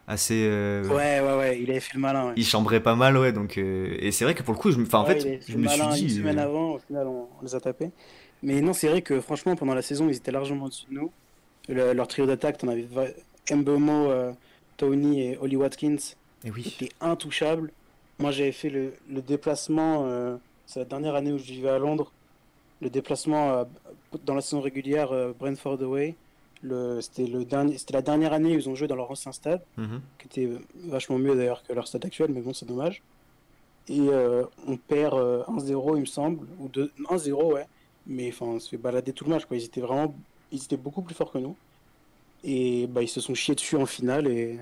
assez. 0.08 0.48
euh, 0.50 0.88
Ouais, 0.88 1.20
ouais, 1.22 1.38
ouais, 1.38 1.62
il 1.62 1.70
avait 1.72 1.80
fait 1.80 1.94
le 1.96 2.00
malin. 2.00 2.28
ouais. 2.28 2.34
Il 2.36 2.46
chambrait 2.46 2.80
pas 2.82 2.96
mal, 2.96 3.18
ouais. 3.18 3.32
Donc, 3.32 3.58
euh, 3.58 3.96
et 4.00 4.12
c'est 4.12 4.24
vrai 4.26 4.34
que 4.36 4.44
pour 4.44 4.54
le 4.54 4.60
coup, 4.60 4.72
je 4.72 4.78
me, 4.78 4.86
enfin, 4.86 5.00
en 5.00 5.06
Ouais, 5.06 5.20
fait, 5.20 5.42
je 5.48 5.58
me 5.58 5.68
suis 5.68 5.80
malin 5.82 5.94
dit. 5.96 6.04
Une 6.04 6.10
semaine 6.10 6.40
avant, 6.40 6.74
au 6.76 6.80
final, 6.80 7.08
on, 7.08 7.28
on 7.40 7.44
les 7.44 7.56
a 7.56 7.60
tapés. 7.60 7.92
Mais 8.44 8.62
non, 8.62 8.74
c'est 8.74 8.88
vrai 8.90 9.02
que 9.02 9.20
franchement, 9.22 9.56
pendant 9.56 9.74
la 9.76 9.82
saison, 9.82 10.08
ils 10.10 10.16
étaient 10.18 10.32
largement 10.32 10.66
au-dessus 10.66 10.86
de 10.90 10.96
nous. 10.96 11.12
Le- 11.70 11.94
leur 11.94 12.08
trio 12.08 12.26
d'attaque, 12.28 12.60
on 12.64 12.68
avait 12.68 12.84
va- 12.92 13.08
Mbemo, 13.52 14.12
euh, 14.12 14.32
Tony 14.78 15.22
et 15.22 15.38
Oli 15.38 15.56
Watkins, 15.56 15.98
Et 16.46 16.52
oui. 16.52 16.64
étaient 16.80 16.94
intouchables. 17.02 17.72
Moi, 18.20 18.32
j'avais 18.32 18.52
fait 18.52 18.70
le, 18.70 18.94
le 19.10 19.22
déplacement, 19.22 20.06
euh, 20.06 20.38
c'est 20.66 20.80
la 20.80 20.86
dernière 20.86 21.16
année 21.16 21.32
où 21.34 21.38
je 21.38 21.44
vivais 21.44 21.70
à 21.70 21.80
Londres, 21.80 22.12
le 22.82 22.90
déplacement 22.90 23.52
euh, 23.52 23.64
dans 24.26 24.36
la 24.36 24.42
saison 24.42 24.62
régulière 24.62 25.12
euh, 25.12 25.34
Brentford 25.38 25.82
Away. 25.82 26.16
Le- 26.62 27.02
C'était 27.02 27.28
le 27.28 27.44
dernier, 27.46 27.78
c'était 27.78 27.94
la 27.94 28.02
dernière 28.02 28.32
année 28.34 28.56
où 28.56 28.60
ils 28.60 28.70
ont 28.70 28.76
joué 28.76 28.88
dans 28.88 28.96
leur 28.96 29.12
ancien 29.12 29.32
stade 29.32 29.62
Mhm. 29.78 30.02
qui 30.20 30.28
était 30.28 30.50
vachement 30.88 31.18
mieux 31.18 31.36
d'ailleurs 31.36 31.64
que 31.64 31.74
leur 31.74 31.88
stade 31.88 32.06
actuel, 32.06 32.32
mais 32.32 32.42
bon, 32.42 32.54
c'est 32.54 32.66
dommage. 32.66 33.02
Et 33.88 34.00
on 34.68 34.78
perd 34.78 35.14
euh, 35.16 35.44
1-0, 35.48 35.96
il 35.98 36.02
me 36.02 36.06
semble, 36.06 36.48
ou 36.60 36.68
2 36.70 36.92
1-0, 37.10 37.54
ouais. 37.54 37.68
Mais 38.08 38.30
enfin, 38.30 38.46
on 38.48 38.60
se 38.60 38.70
fait 38.70 38.78
balader 38.78 39.14
tout 39.14 39.26
le 39.26 39.32
match, 39.32 39.46
quoi. 39.46 39.58
Ils 39.58 39.66
étaient 39.66 39.82
vraiment, 39.82 40.14
ils 40.52 40.64
étaient 40.64 40.78
beaucoup 40.78 41.02
plus 41.04 41.14
forts 41.16 41.32
que 41.32 41.38
nous. 41.38 41.56
Et 42.44 42.88
bah, 42.88 43.02
ils 43.04 43.08
se 43.10 43.20
sont 43.22 43.34
chiés 43.36 43.54
dessus 43.56 43.76
en 43.76 43.86
finale. 43.86 44.28
Et 44.28 44.60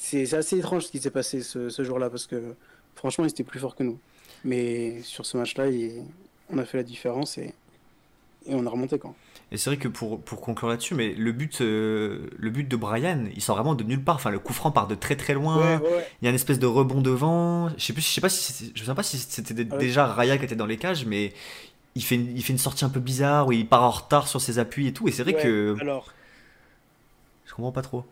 c'est 0.00 0.34
assez 0.34 0.58
étrange 0.58 0.84
ce 0.86 0.90
qui 0.90 0.98
s'est 1.00 1.10
passé 1.10 1.42
ce, 1.42 1.68
ce 1.68 1.82
jour-là, 1.84 2.08
parce 2.10 2.26
que 2.26 2.54
franchement, 2.94 3.24
ils 3.24 3.30
étaient 3.30 3.44
plus 3.44 3.60
forts 3.60 3.74
que 3.76 3.82
nous. 3.82 3.98
Mais 4.44 5.02
sur 5.02 5.26
ce 5.26 5.36
match-là, 5.36 5.66
on 6.50 6.58
a 6.58 6.64
fait 6.64 6.78
la 6.78 6.82
différence 6.84 7.38
et, 7.38 7.52
et 8.46 8.54
on 8.54 8.64
a 8.66 8.70
remonté, 8.70 8.98
quoi. 8.98 9.14
Et 9.50 9.56
c'est 9.56 9.70
vrai 9.70 9.78
que 9.78 9.88
pour, 9.88 10.20
pour 10.20 10.42
conclure 10.42 10.68
là-dessus, 10.68 10.94
mais 10.94 11.14
le 11.14 11.32
but, 11.32 11.62
euh, 11.62 12.28
le 12.36 12.50
but 12.50 12.68
de 12.68 12.76
Brian, 12.76 13.24
il 13.34 13.40
sort 13.40 13.56
vraiment 13.56 13.74
de 13.74 13.82
nulle 13.82 14.02
part. 14.04 14.16
Enfin, 14.16 14.30
le 14.30 14.38
coup 14.38 14.52
franc 14.52 14.70
part 14.70 14.86
de 14.88 14.94
très 14.94 15.16
très 15.16 15.32
loin. 15.32 15.78
Ouais, 15.78 15.86
ouais, 15.86 15.94
ouais. 15.96 16.06
Il 16.20 16.26
y 16.26 16.28
a 16.28 16.30
une 16.30 16.34
espèce 16.34 16.58
de 16.58 16.66
rebond 16.66 17.00
devant. 17.00 17.70
Je 17.78 17.82
sais 17.82 17.92
plus, 17.94 18.02
je 18.02 18.08
sais 18.10 18.20
pas 18.20 18.28
si 18.28 18.52
c'était- 18.52 18.72
je 18.78 18.84
sais 18.84 18.94
pas 18.94 19.02
si 19.02 19.16
c'était 19.18 19.66
Ah 19.70 19.76
déjà 19.78 20.06
Raya 20.06 20.36
qui 20.36 20.44
était 20.44 20.54
dans 20.54 20.66
les 20.66 20.76
cages, 20.76 21.06
mais 21.06 21.32
il 21.94 22.04
fait 22.04 22.16
une, 22.16 22.36
il 22.36 22.44
fait 22.44 22.52
une 22.52 22.58
sortie 22.58 22.84
un 22.84 22.90
peu 22.90 23.00
bizarre 23.00 23.46
où 23.48 23.52
il 23.52 23.66
part 23.66 23.82
en 23.84 23.90
retard 23.90 24.28
sur 24.28 24.40
ses 24.40 24.58
appuis 24.58 24.86
et 24.86 24.92
tout. 24.92 25.08
Et 25.08 25.12
c'est 25.12 25.22
vrai 25.22 25.32
que 25.32 25.74
Alors, 25.80 26.12
je 27.46 27.54
comprends 27.54 27.72
pas 27.72 27.82
trop. 27.82 28.04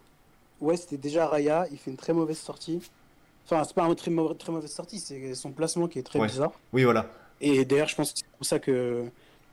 Ouais, 0.61 0.77
c'était 0.77 0.97
déjà 0.97 1.27
Raya, 1.27 1.67
il 1.71 1.79
fait 1.79 1.91
une 1.91 1.97
très 1.97 2.13
mauvaise 2.13 2.39
sortie. 2.39 2.81
Enfin, 3.45 3.63
c'est 3.65 3.75
pas 3.75 3.85
une 3.85 3.95
très, 3.95 4.11
mau- 4.11 4.33
très 4.35 4.51
mauvaise 4.53 4.73
sortie, 4.73 4.99
c'est 4.99 5.35
son 5.35 5.51
placement 5.53 5.87
qui 5.87 5.99
est 5.99 6.03
très 6.03 6.19
Ouais. 6.19 6.27
bizarre. 6.27 6.53
Oui, 6.73 6.85
voilà. 6.85 7.07
Et 7.41 7.65
d'ailleurs, 7.65 7.89
je 7.89 7.95
pense 7.97 8.13
que 8.13 8.19
c'est 8.19 8.27
pour 8.39 8.47
ça 8.47 8.59
que, 8.59 9.05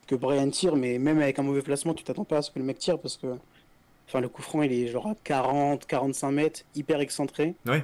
que 0.07 0.15
Brian 0.15 0.49
tire, 0.49 0.75
mais 0.75 0.97
même 0.97 1.19
avec 1.19 1.37
un 1.39 1.43
mauvais 1.43 1.61
placement, 1.61 1.93
tu 1.93 2.03
t'attends 2.03 2.23
pas 2.23 2.37
à 2.37 2.41
ce 2.41 2.49
que 2.51 2.59
le 2.59 2.65
mec 2.65 2.79
tire 2.79 2.97
parce 2.97 3.17
que 3.17 3.27
enfin, 4.07 4.21
le 4.21 4.29
coup 4.29 4.41
franc, 4.41 4.61
il 4.63 4.71
est 4.71 4.87
genre 4.87 5.07
à 5.07 5.15
40, 5.23 5.85
45 5.85 6.31
mètres, 6.31 6.61
hyper 6.75 7.01
excentré. 7.01 7.55
Ouais. 7.67 7.83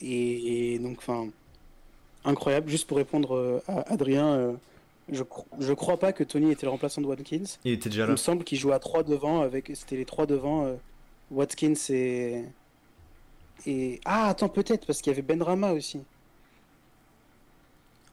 Et, 0.00 0.74
et 0.74 0.78
donc, 0.78 0.98
enfin, 0.98 1.26
incroyable. 2.24 2.68
Juste 2.70 2.86
pour 2.86 2.96
répondre 2.96 3.34
euh, 3.36 3.60
à 3.68 3.92
Adrien, 3.92 4.26
euh, 4.34 4.52
je, 5.12 5.22
cro- 5.22 5.46
je 5.58 5.72
crois 5.72 5.98
pas 5.98 6.12
que 6.12 6.24
Tony 6.24 6.50
était 6.52 6.66
le 6.66 6.70
remplaçant 6.70 7.00
de 7.02 7.06
Watkins. 7.06 7.44
Il 7.64 7.72
était 7.72 7.88
déjà 7.90 8.02
Il 8.04 8.06
là. 8.06 8.12
me 8.12 8.16
semble 8.16 8.44
qu'il 8.44 8.58
jouait 8.58 8.74
à 8.74 8.78
3 8.78 9.02
devant, 9.02 9.40
avec 9.42 9.70
c'était 9.74 9.96
les 9.96 10.04
trois 10.04 10.26
devant, 10.26 10.64
euh, 10.66 10.74
Watkins 11.34 11.74
et... 11.90 12.44
et... 13.66 14.00
Ah, 14.04 14.28
attends, 14.28 14.48
peut-être, 14.48 14.86
parce 14.86 15.00
qu'il 15.02 15.10
y 15.12 15.14
avait 15.14 15.22
Benrama 15.22 15.72
aussi. 15.72 16.00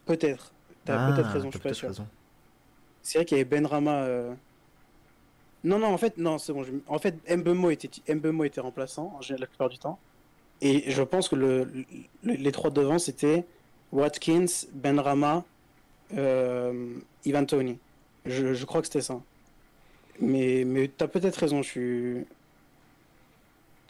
Peut-être. 0.06 0.52
T'as 0.86 1.08
Ah, 1.08 1.12
peut-être 1.14 1.30
raison, 1.30 1.52
je 1.52 1.58
suis 1.58 1.60
pas 1.60 1.74
sûr. 1.74 1.88
raison. 1.90 2.08
C'est 3.04 3.20
vrai 3.20 3.26
qu'il 3.26 3.38
y 3.38 3.42
avait 3.42 3.50
Benrama. 3.50 4.04
euh, 4.04 4.34
Non, 5.64 5.78
non, 5.80 5.88
en 5.94 5.98
fait, 5.98 6.18
non, 6.18 6.38
c'est 6.38 6.54
bon. 6.54 6.64
je- 6.64 6.72
En 6.88 6.98
fait, 7.00 7.16
Mbemo 7.30 7.70
était, 7.70 7.90
Mbemo 8.14 8.44
était 8.46 8.62
remplaçant 8.62 9.14
en 9.18 9.22
général, 9.22 9.42
la 9.42 9.48
plupart 9.48 9.70
du 9.70 9.78
temps. 9.78 10.00
Et 10.62 10.92
je 10.92 11.02
pense 11.04 11.30
que 11.30 11.36
le, 11.36 11.66
le- 12.24 12.34
les 12.34 12.52
trois 12.52 12.70
devant, 12.72 13.00
c'était 13.00 13.46
Watkins, 13.92 14.46
Benrama, 14.74 15.44
euh, 16.16 16.96
Ivan 17.26 17.46
Tony. 17.46 17.80
Je, 18.26 18.54
je 18.54 18.66
crois 18.66 18.82
que 18.82 18.88
c'était 18.88 19.02
ça. 19.02 19.20
Mais, 20.20 20.64
mais 20.66 20.88
t'as 20.90 21.08
peut-être 21.08 21.38
raison, 21.38 21.62
je 21.64 21.70
suis. 21.70 22.26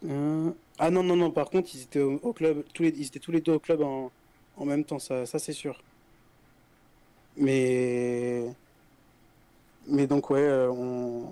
Ah 0.04 0.90
non, 0.90 1.04
non, 1.04 1.16
non, 1.16 1.32
par 1.32 1.50
contre, 1.50 1.70
ils 1.76 1.84
étaient 1.84 2.02
au, 2.02 2.34
club, 2.34 2.64
tous 2.74 2.84
les, 2.84 2.90
ils 2.90 3.06
étaient 3.08 3.20
tous 3.20 3.32
les 3.32 3.42
deux 3.42 3.54
au 3.54 3.60
club 3.60 3.82
en, 3.82 4.12
en 4.58 4.66
même 4.66 4.84
temps, 4.84 5.00
ça, 5.00 5.26
ça 5.26 5.40
c'est 5.40 5.54
sûr. 5.54 5.82
Mais. 7.38 8.54
Mais 9.88 10.08
donc, 10.08 10.30
ouais, 10.30 10.42
euh, 10.42 10.72
on, 10.72 11.30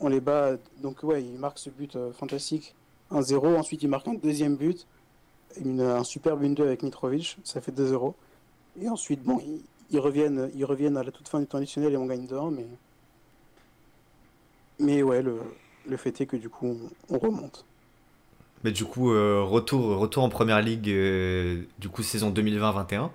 on 0.00 0.08
les 0.08 0.20
bat. 0.20 0.56
Donc, 0.80 1.02
ouais, 1.02 1.22
ils 1.22 1.38
marquent 1.38 1.58
ce 1.58 1.70
but 1.70 1.96
euh, 1.96 2.12
fantastique 2.12 2.74
1-0. 3.10 3.56
Ensuite, 3.56 3.82
ils 3.82 3.88
marquent 3.88 4.08
un 4.08 4.14
deuxième 4.14 4.56
but, 4.56 4.86
un 5.64 6.04
superbe 6.04 6.42
1-2 6.42 6.62
avec 6.62 6.82
Mitrovic, 6.82 7.38
ça 7.44 7.60
fait 7.60 7.72
2-0. 7.72 8.14
Et 8.80 8.88
ensuite, 8.88 9.22
bon, 9.22 9.40
ils, 9.90 9.98
reviennent, 10.00 10.50
ils 10.54 10.64
reviennent 10.64 10.96
à 10.96 11.02
la 11.02 11.12
toute 11.12 11.28
fin 11.28 11.40
du 11.40 11.46
temps 11.46 11.58
additionnel 11.58 11.92
et 11.92 11.96
on 11.96 12.06
gagne 12.06 12.26
2-1. 12.26 12.50
Mais, 12.54 12.66
mais 14.78 15.02
ouais, 15.02 15.22
le, 15.22 15.40
le 15.86 15.96
fait 15.96 16.20
est 16.20 16.26
que 16.26 16.36
du 16.36 16.48
coup, 16.48 16.78
on 17.10 17.18
remonte. 17.18 17.66
Mais 18.64 18.70
du 18.72 18.84
coup, 18.84 19.12
euh, 19.12 19.42
retour, 19.42 19.98
retour 19.98 20.22
en 20.22 20.28
première 20.28 20.60
ligue, 20.62 20.88
euh, 20.88 21.62
du 21.78 21.88
coup, 21.88 22.02
saison 22.02 22.30
2020-21. 22.30 23.10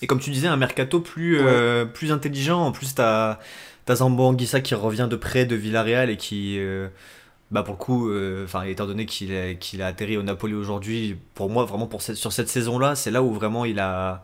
Et 0.00 0.06
comme 0.06 0.20
tu 0.20 0.30
disais, 0.30 0.46
un 0.46 0.56
mercato 0.56 1.00
plus, 1.00 1.38
euh, 1.40 1.84
plus 1.84 2.12
intelligent. 2.12 2.60
En 2.64 2.70
plus, 2.72 2.94
t'as 2.94 3.38
as 3.88 3.94
Zambo 3.96 4.22
Anguissa 4.24 4.60
qui 4.60 4.74
revient 4.74 5.08
de 5.10 5.16
près 5.16 5.44
de 5.46 5.56
Villarreal 5.56 6.08
et 6.10 6.16
qui, 6.16 6.60
bah 7.50 7.62
pour 7.62 7.74
le 7.74 7.78
coup, 7.78 8.12
enfin, 8.44 8.62
étant 8.64 8.86
donné 8.86 9.06
qu'il 9.06 9.34
a, 9.34 9.54
qu'il 9.54 9.80
a 9.82 9.86
atterri 9.86 10.16
au 10.18 10.22
Napoli 10.22 10.54
aujourd'hui, 10.54 11.16
pour 11.34 11.48
moi, 11.50 11.64
vraiment, 11.64 11.86
pour 11.86 12.02
cette, 12.02 12.16
sur 12.16 12.32
cette 12.32 12.48
saison-là, 12.48 12.94
c'est 12.94 13.10
là 13.10 13.22
où 13.22 13.32
vraiment 13.32 13.64
il 13.64 13.80
a. 13.80 14.22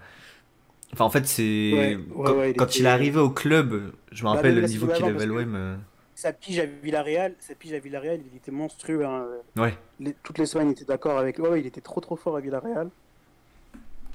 Enfin, 0.93 1.07
en 1.07 1.11
fait, 1.11 1.27
c'est. 1.27 1.73
Ouais, 1.73 1.97
ouais, 1.97 2.25
quand 2.25 2.45
il 2.45 2.55
quand 2.55 2.65
était- 2.67 2.79
il 2.81 2.85
est 2.85 2.89
arrivé 2.91 3.19
au 3.19 3.31
club, 3.31 3.91
je 4.13 4.23
me 4.23 4.29
Bah, 4.29 4.37
rappelle 4.37 4.55
le 4.55 4.67
niveau 4.69 4.87
qu'il 4.87 5.05
avait 5.07 5.23
à 5.23 5.27
l'OM. 5.27 5.79
Sa 6.25 6.33
pige 6.33 6.59
à 6.59 6.65
Villarreal, 6.65 7.35
sa 7.39 7.55
pige 7.55 7.75
à 7.75 7.79
Villarreal, 7.79 8.19
il 8.33 8.35
était 8.39 8.51
monstrueux. 8.51 9.05
hein. 9.05 9.27
Ouais. 9.59 9.75
Les- 10.01 10.15
toutes 10.23 10.39
les 10.39 10.47
semaines, 10.47 10.69
il 10.69 10.73
était 10.73 10.87
d'accord 10.87 11.19
avec. 11.19 11.39
Ouais, 11.39 11.51
ouais, 11.51 11.61
il 11.61 11.67
était 11.67 11.83
trop 11.83 12.01
trop 12.01 12.17
fort 12.17 12.35
à 12.39 12.41
Villarreal. 12.41 12.89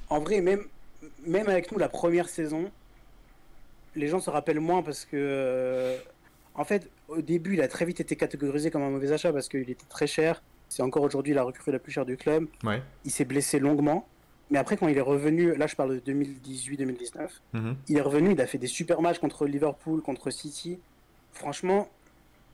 En 0.10 0.20
vrai, 0.20 0.42
même, 0.42 0.64
même 1.28 1.48
avec 1.50 1.72
nous, 1.72 1.78
la 1.78 1.88
première 1.88 2.28
saison, 2.28 2.72
les 3.96 4.08
gens 4.08 4.20
se 4.20 4.32
rappellent 4.32 4.60
moins 4.60 4.82
parce 4.82 5.06
que. 5.06 5.12
euh, 5.16 5.98
En 6.56 6.64
fait, 6.66 6.90
au 7.10 7.22
début, 7.22 7.54
il 7.54 7.62
a 7.62 7.68
très 7.68 7.86
vite 7.86 8.00
été 8.00 8.16
catégorisé 8.16 8.72
comme 8.72 8.82
un 8.82 8.90
mauvais 8.90 9.12
achat 9.12 9.32
parce 9.32 9.48
qu'il 9.48 9.70
était 9.70 9.86
très 9.88 10.08
cher. 10.08 10.42
C'est 10.68 10.82
encore 10.82 11.04
aujourd'hui 11.04 11.36
la 11.36 11.44
recrue 11.44 11.72
la 11.72 11.78
plus 11.80 11.92
chère 11.92 12.08
du 12.08 12.18
club. 12.18 12.48
Ouais. 12.64 12.82
Il 13.06 13.12
s'est 13.12 13.24
blessé 13.24 13.60
longuement. 13.60 14.08
Mais 14.50 14.58
après, 14.58 14.76
quand 14.78 14.88
il 14.88 14.98
est 14.98 15.02
revenu, 15.14 15.54
là 15.56 15.68
je 15.68 15.76
parle 15.76 15.94
de 15.94 16.00
2018-2019, 16.00 17.30
Mhm. 17.54 17.76
il 17.88 17.98
est 17.98 18.02
revenu, 18.02 18.32
il 18.32 18.42
a 18.42 18.48
fait 18.48 18.58
des 18.58 18.68
super 18.68 19.00
matchs 19.02 19.20
contre 19.20 19.46
Liverpool, 19.46 20.02
contre 20.02 20.32
City. 20.32 20.80
Franchement, 21.32 21.88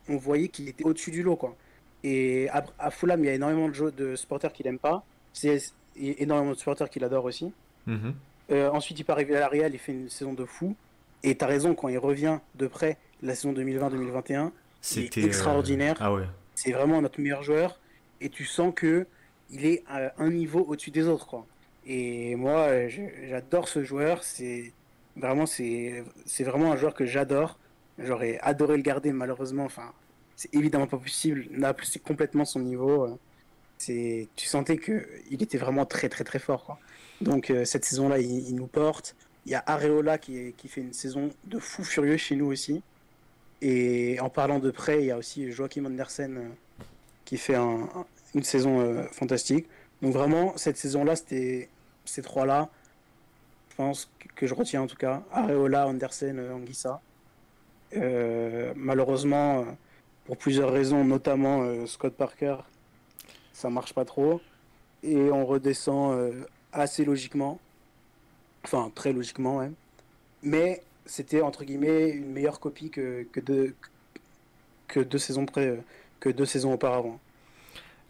on 0.08 0.16
voyait 0.16 0.48
qu'il 0.48 0.68
était 0.68 0.84
au-dessus 0.84 1.10
du 1.10 1.22
lot, 1.22 1.36
quoi. 1.36 1.56
Et 2.04 2.48
à, 2.50 2.64
à 2.78 2.90
Fulham, 2.90 3.22
il 3.24 3.26
y 3.26 3.30
a 3.30 3.34
énormément 3.34 3.68
de, 3.68 3.74
jeux, 3.74 3.90
de 3.90 4.14
supporters 4.16 4.52
qui 4.52 4.62
l'aiment 4.62 4.78
pas. 4.78 5.04
C'est 5.32 5.58
énormément 5.96 6.52
de 6.52 6.56
supporters 6.56 6.88
qui 6.88 6.98
l'adorent 7.00 7.24
aussi. 7.24 7.52
Mhm. 7.86 8.14
Euh, 8.52 8.70
ensuite, 8.70 8.98
il 8.98 9.04
part 9.04 9.16
arriver 9.16 9.36
à 9.36 9.40
la 9.40 9.48
Real, 9.48 9.74
il 9.74 9.78
fait 9.78 9.92
une 9.92 10.08
saison 10.08 10.32
de 10.32 10.44
fou. 10.44 10.76
Et 11.22 11.34
t'as 11.34 11.46
raison, 11.46 11.74
quand 11.74 11.88
il 11.88 11.98
revient 11.98 12.38
de 12.54 12.66
près, 12.66 12.98
la 13.22 13.34
saison 13.34 13.52
2020-2021, 13.52 14.52
C'était. 14.80 15.24
extraordinaire. 15.24 15.96
Ah 16.00 16.12
ouais. 16.12 16.24
c'est 16.54 16.72
vraiment 16.72 17.02
notre 17.02 17.20
meilleur 17.20 17.42
joueur. 17.42 17.80
Et 18.20 18.28
tu 18.28 18.44
sens 18.44 18.72
que 18.74 19.06
il 19.50 19.64
est 19.64 19.82
à 19.88 20.12
un 20.18 20.30
niveau 20.30 20.64
au-dessus 20.68 20.90
des 20.90 21.06
autres, 21.06 21.26
quoi. 21.26 21.46
Et 21.86 22.34
moi, 22.36 22.68
euh, 22.68 22.88
j'adore 23.28 23.68
ce 23.68 23.84
joueur. 23.84 24.22
C'est 24.22 24.72
vraiment, 25.16 25.46
c'est 25.46 26.04
c'est 26.24 26.44
vraiment 26.44 26.72
un 26.72 26.76
joueur 26.76 26.94
que 26.94 27.06
j'adore. 27.06 27.58
J'aurais 27.98 28.38
adoré 28.42 28.76
le 28.76 28.82
garder, 28.82 29.12
malheureusement. 29.12 29.64
Enfin, 29.64 29.92
c'est 30.36 30.54
évidemment 30.54 30.86
pas 30.86 30.98
possible. 30.98 31.46
Naples, 31.50 31.84
c'est 31.86 32.02
complètement 32.02 32.44
son 32.44 32.60
niveau. 32.60 33.04
euh, 33.04 33.14
C'est, 33.78 34.28
tu 34.36 34.46
sentais 34.46 34.76
que 34.76 35.06
il 35.30 35.42
était 35.42 35.58
vraiment 35.58 35.86
très, 35.86 36.08
très, 36.08 36.24
très 36.24 36.38
fort. 36.38 36.78
Donc 37.20 37.50
euh, 37.50 37.64
cette 37.64 37.84
saison-là, 37.84 38.18
il, 38.18 38.54
nous 38.54 38.66
porte. 38.66 39.16
Il 39.46 39.52
y 39.52 39.54
a 39.54 39.62
Areola 39.66 40.18
qui, 40.18 40.52
qui 40.56 40.68
fait 40.68 40.80
une 40.82 40.92
saison 40.92 41.30
de 41.44 41.58
fou 41.58 41.84
furieux 41.84 42.16
chez 42.18 42.36
nous 42.36 42.46
aussi. 42.46 42.82
Et 43.62 44.18
en 44.20 44.28
parlant 44.28 44.58
de 44.58 44.70
près, 44.70 45.00
il 45.00 45.06
y 45.06 45.10
a 45.10 45.16
aussi 45.16 45.50
Joachim 45.50 45.86
Andersen 45.86 46.36
euh, 46.36 46.48
qui 47.24 47.38
fait 47.38 47.54
un- 47.54 47.88
un- 47.94 48.06
une 48.34 48.42
saison 48.42 49.02
fantastique. 49.12 49.66
Donc 50.02 50.12
vraiment, 50.12 50.54
cette 50.58 50.76
saison-là, 50.76 51.16
c'était 51.16 51.70
ces 52.04 52.20
trois-là, 52.20 52.68
je 53.70 53.76
pense 53.76 54.10
que- 54.34 54.46
je 54.46 54.52
retiens 54.52 54.82
en 54.82 54.86
tout 54.86 54.96
cas. 54.96 55.22
Areola, 55.32 55.86
Andersen, 55.86 56.38
Anguissa. 56.52 57.00
Euh, 57.94 58.72
malheureusement, 58.76 59.64
pour 60.24 60.36
plusieurs 60.36 60.72
raisons, 60.72 61.04
notamment 61.04 61.62
euh, 61.62 61.86
Scott 61.86 62.14
Parker, 62.14 62.56
ça 63.52 63.70
marche 63.70 63.94
pas 63.94 64.04
trop. 64.04 64.40
Et 65.02 65.30
on 65.30 65.46
redescend 65.46 66.14
euh, 66.14 66.32
assez 66.72 67.04
logiquement. 67.04 67.60
Enfin, 68.64 68.90
très 68.94 69.12
logiquement, 69.12 69.60
même. 69.60 69.74
Mais 70.42 70.82
c'était, 71.04 71.40
entre 71.40 71.64
guillemets, 71.64 72.08
une 72.10 72.32
meilleure 72.32 72.58
copie 72.58 72.90
que, 72.90 73.24
que, 73.30 73.40
deux, 73.40 73.74
que, 74.88 75.00
deux 75.00 75.18
saisons 75.18 75.46
près, 75.46 75.78
que 76.18 76.28
deux 76.28 76.46
saisons 76.46 76.72
auparavant. 76.72 77.20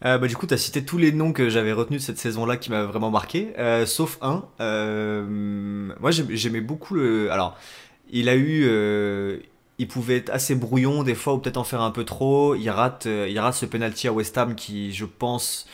Bah, 0.01 0.19
du 0.19 0.35
coup, 0.35 0.45
tu 0.45 0.53
as 0.53 0.57
cité 0.57 0.85
tous 0.85 0.99
les 0.99 1.11
noms 1.11 1.33
que 1.33 1.49
j'avais 1.49 1.71
retenus 1.73 2.01
de 2.01 2.05
cette 2.05 2.19
saison-là 2.19 2.57
qui 2.57 2.69
m'avaient 2.69 2.85
vraiment 2.87 3.09
marqué, 3.09 3.53
sauf 3.87 4.19
un. 4.21 4.47
Moi, 4.59 6.11
j'aim- 6.11 6.27
j'aimais 6.29 6.61
beaucoup 6.61 6.93
le. 6.93 7.31
Alors, 7.31 7.57
il 8.11 8.29
a 8.29 8.35
eu. 8.35 8.63
Euh, 9.79 9.83
il 9.83 9.87
pouvait 9.87 10.17
être 10.17 10.29
assez 10.29 10.55
brouillon 10.55 11.03
des 11.03 11.15
fois, 11.15 11.33
ou 11.33 11.39
peut-être 11.39 11.57
en 11.57 11.63
faire 11.63 11.81
un 11.81 11.91
peu 11.91 12.03
trop. 12.05 12.55
Il 12.55 12.69
rate, 12.69 13.05
euh, 13.07 13.27
il 13.29 13.39
rate 13.39 13.53
ce 13.55 13.65
penalty 13.65 14.07
à 14.07 14.13
West 14.13 14.37
Ham 14.37 14.55
qui, 14.55 14.93
je 14.93 15.05
pense, 15.05 15.67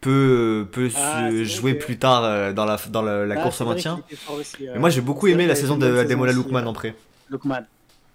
peut, 0.00 0.66
peut 0.72 0.90
Ah, 0.94 1.28
se 1.30 1.44
jouer 1.44 1.78
que- 1.78 1.84
plus 1.84 1.98
tard 1.98 2.24
euh, 2.24 2.52
dans 2.52 2.64
la, 2.64 2.76
dans 2.90 3.02
la, 3.02 3.26
la 3.26 3.36
Ah, 3.36 3.42
course 3.42 3.60
au 3.60 3.66
maintien. 3.66 4.00
aussi, 4.28 4.68
euh, 4.68 4.72
Mais 4.74 4.80
moi, 4.80 4.90
j'ai 4.90 5.00
beaucoup 5.00 5.26
aimé 5.28 5.46
la 5.46 5.54
saison 5.54 5.74
avait 5.74 5.86
une 5.86 5.92
de 5.92 5.94
bonne 5.94 6.08
Demola 6.08 6.32
saison 6.32 6.42
aussi, 6.42 6.54
Lookman 6.54 6.66
euh, 6.66 6.70
en 6.70 6.72
prêt. 6.72 6.94
Lookman. 7.28 7.66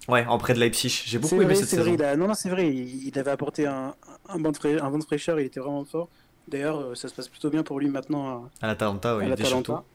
Ouais, 0.08 0.26
en 0.26 0.38
prêt 0.38 0.54
de 0.54 0.58
Leipzig. 0.60 1.02
J'ai 1.06 1.18
beaucoup 1.18 1.36
aimé 1.36 1.54
vrai, 1.54 1.54
cette 1.54 1.68
vrai. 1.76 1.90
saison. 1.92 2.00
a- 2.00 2.16
Non, 2.16 2.28
non, 2.28 2.34
c'est 2.34 2.50
vrai. 2.50 2.68
Il, 2.68 3.06
il 3.08 3.18
avait 3.18 3.30
apporté 3.30 3.66
un, 3.66 3.94
un, 4.28 4.38
banc 4.40 4.50
de 4.52 4.56
fraîcheur, 4.56 4.84
un 4.84 4.90
banc 4.90 4.98
de 4.98 5.04
fraîcheur. 5.04 5.40
Il 5.40 5.46
était 5.46 5.60
vraiment 5.60 5.84
fort. 5.84 6.10
D'ailleurs, 6.48 6.80
euh, 6.80 6.94
ça 6.94 7.08
se 7.08 7.14
passe 7.14 7.28
plutôt 7.28 7.50
bien 7.50 7.62
pour 7.62 7.78
lui 7.80 7.88
maintenant 7.88 8.26
à, 8.28 8.50
À 8.60 8.66
l'Atalanta, 8.68 9.16
oui. 9.16 9.91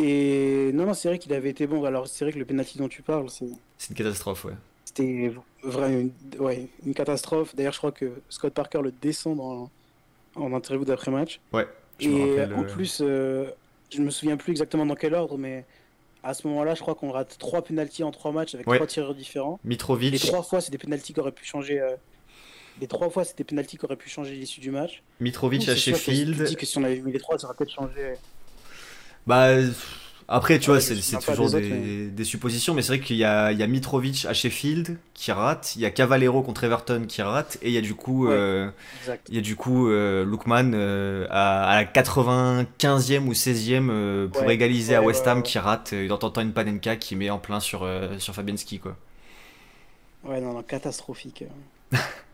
Et 0.00 0.70
non, 0.74 0.86
non, 0.86 0.94
c'est 0.94 1.08
vrai 1.08 1.18
qu'il 1.18 1.32
avait 1.32 1.50
été 1.50 1.66
bon. 1.66 1.84
Alors, 1.84 2.06
c'est 2.06 2.24
vrai 2.24 2.32
que 2.32 2.38
le 2.38 2.44
penalty 2.44 2.78
dont 2.78 2.88
tu 2.88 3.02
parles, 3.02 3.28
c'est- 3.30 3.46
C'est 3.78 3.90
une 3.90 3.96
catastrophe, 3.96 4.44
ouais. 4.44 4.52
c'était 4.84 5.32
vraiment 5.62 5.88
une, 5.98 6.12
ouais, 6.40 6.68
une 6.86 6.94
catastrophe. 6.94 7.54
D'ailleurs, 7.56 7.72
je 7.72 7.78
crois 7.78 7.90
que 7.92 8.12
Scott 8.28 8.54
Parker 8.54 8.80
le 8.82 8.92
descend 8.92 9.36
dans, 9.38 9.70
en 10.36 10.52
interview 10.52 10.84
d'après-match. 10.84 11.40
Ouais, 11.52 11.66
je 11.98 12.08
Et 12.10 12.42
en 12.44 12.62
euh, 12.62 12.62
plus, 12.62 13.00
euh, 13.02 13.50
je 13.90 14.00
me 14.00 14.10
souviens 14.10 14.36
plus 14.36 14.52
exactement 14.52 14.86
dans 14.86 14.94
quel 14.94 15.14
ordre, 15.14 15.36
mais 15.36 15.64
à 16.22 16.32
ce 16.32 16.46
moment-là, 16.46 16.74
je 16.76 16.80
crois 16.80 16.94
qu'on 16.94 17.10
rate 17.10 17.36
trois 17.38 17.62
penalties 17.62 18.04
en 18.04 18.12
trois 18.12 18.30
matchs 18.30 18.54
avec 18.54 18.68
Ouais. 18.68 18.76
trois 18.76 18.86
tireurs 18.86 19.14
différents. 19.16 19.58
Les 19.64 19.70
Mitrovic, 19.70 20.18
trois 20.20 20.42
fois, 20.42 20.60
c'est 20.60 20.70
des 20.70 20.78
penalties 20.78 21.12
qui 21.12 21.18
auraient 21.20 21.32
pu 21.32 21.44
changer. 21.44 21.80
euh, 21.80 21.96
Les 22.80 22.86
trois 22.86 23.10
fois, 23.10 23.24
c'est 23.24 23.36
des 23.36 23.42
qui 23.64 23.78
auraient 23.84 23.96
pu 23.96 24.08
changer 24.08 24.36
l'issue 24.36 24.60
du 24.60 24.70
match. 24.70 25.02
Mitrovic 25.18 25.60
Donc, 25.62 25.68
à 25.70 25.72
que 25.72 25.78
Sheffield. 25.80 26.44
Dis 26.44 26.54
que 26.54 26.64
si 26.66 26.78
on 26.78 26.84
avait 26.84 27.00
mis 27.00 27.10
les 27.10 27.18
trois, 27.18 27.36
ça 27.36 27.48
aurait 27.48 27.56
peut-être 27.56 27.72
changé. 27.72 28.14
Bah, 29.28 29.48
après, 30.28 30.58
tu 30.58 30.66
Ouais, 30.66 30.70
vois, 30.70 30.80
c'est 30.80 31.18
toujours 31.18 31.50
des 31.50 31.56
des, 31.60 31.60
autres, 31.60 31.68
mais- 31.68 31.88
des 32.10 32.24
suppositions, 32.24 32.74
mais 32.74 32.82
c'est 32.82 32.96
vrai 32.96 33.00
qu'il 33.00 33.16
y 33.16 33.24
a, 33.24 33.52
il 33.52 33.58
y 33.58 33.62
a 33.62 33.66
Mitrovic 33.66 34.26
à 34.26 34.34
Sheffield 34.34 34.98
qui 35.14 35.32
rate, 35.32 35.74
il 35.76 35.82
y 35.82 35.86
a 35.86 35.90
Cavallero 35.90 36.42
contre 36.42 36.64
Everton 36.64 37.04
qui 37.08 37.22
rate, 37.22 37.58
et 37.62 37.68
il 37.68 37.74
y 37.74 37.78
a 37.78 37.82
du 37.82 37.94
coup, 37.94 38.28
Ouais. 38.28 38.42
euh, 38.42 38.70
il 39.28 39.36
y 39.36 39.38
a 39.38 39.42
du 39.42 39.56
coup 39.56 39.88
euh, 39.88 40.24
Lookman 40.24 40.72
euh, 40.74 41.26
à, 41.30 41.70
à 41.70 41.76
la 41.76 41.84
95e 41.86 43.28
ou 43.28 43.34
16e 43.34 43.90
euh, 43.90 44.28
pour 44.28 44.50
Ouais, 44.50 44.52
égaliser 44.52 44.94
à 44.96 45.02
West 45.02 45.26
Ham 45.28 45.42
qui 45.42 45.58
rate, 45.58 45.92
euh, 45.94 46.10
en 46.10 46.18
tentant 46.18 46.42
une 46.42 46.52
Panenka 46.54 46.96
qui 46.96 47.16
met 47.16 47.30
en 47.30 47.38
plein 47.38 47.60
sur, 47.60 47.88
sur 48.18 48.34
Fabianski, 48.34 48.80
quoi. 48.80 48.96
Ouais, 50.22 50.40
non, 50.40 50.52
non, 50.52 50.62
catastrophique. 50.62 51.42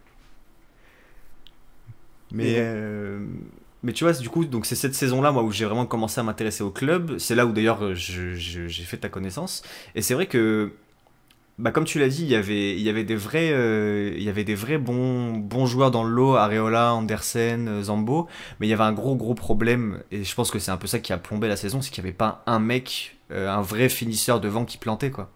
Mais, 2.30 2.58
Mais 3.84 3.92
tu 3.92 4.04
vois, 4.04 4.14
du 4.14 4.30
coup, 4.30 4.46
donc 4.46 4.64
c'est 4.66 4.74
cette 4.76 4.94
saison-là, 4.94 5.30
moi, 5.30 5.42
où 5.42 5.52
j'ai 5.52 5.66
vraiment 5.66 5.84
commencé 5.86 6.18
à 6.18 6.22
m'intéresser 6.24 6.64
au 6.64 6.70
club. 6.70 7.18
C'est 7.18 7.34
là 7.34 7.44
où 7.46 7.52
d'ailleurs 7.52 7.94
j'ai 7.94 8.68
fait 8.84 8.96
ta 8.96 9.10
connaissance. 9.10 9.62
Et 9.94 10.00
c'est 10.00 10.14
vrai 10.14 10.26
que, 10.26 10.72
bah, 11.58 11.70
comme 11.70 11.84
tu 11.84 11.98
l'as 11.98 12.08
dit, 12.08 12.22
il 12.22 12.28
y 12.30 12.34
avait, 12.34 12.72
il 12.74 12.80
y 12.80 12.88
avait 12.88 13.04
des 13.04 13.14
vrais, 13.14 13.50
euh, 13.52 14.12
il 14.16 14.22
y 14.22 14.28
avait 14.30 14.42
des 14.44 14.54
vrais 14.54 14.78
bons, 14.78 15.32
bons 15.36 15.66
joueurs 15.66 15.90
dans 15.90 16.02
le 16.02 16.10
lot, 16.10 16.34
Areola, 16.34 16.94
Andersen, 16.94 17.82
Zambo. 17.82 18.26
Mais 18.58 18.66
il 18.66 18.70
y 18.70 18.72
avait 18.72 18.84
un 18.84 18.92
gros, 18.94 19.16
gros 19.16 19.34
problème. 19.34 20.02
Et 20.10 20.24
je 20.24 20.34
pense 20.34 20.50
que 20.50 20.58
c'est 20.58 20.70
un 20.70 20.78
peu 20.78 20.86
ça 20.86 20.98
qui 20.98 21.12
a 21.12 21.18
plombé 21.18 21.46
la 21.46 21.56
saison, 21.56 21.82
c'est 21.82 21.90
qu'il 21.90 22.02
n'y 22.02 22.08
avait 22.08 22.16
pas 22.16 22.42
un 22.46 22.60
mec, 22.60 23.18
euh, 23.32 23.50
un 23.50 23.60
vrai 23.62 23.90
finisseur 23.90 24.40
devant 24.40 24.64
qui 24.64 24.78
plantait, 24.78 25.10
quoi. 25.10 25.30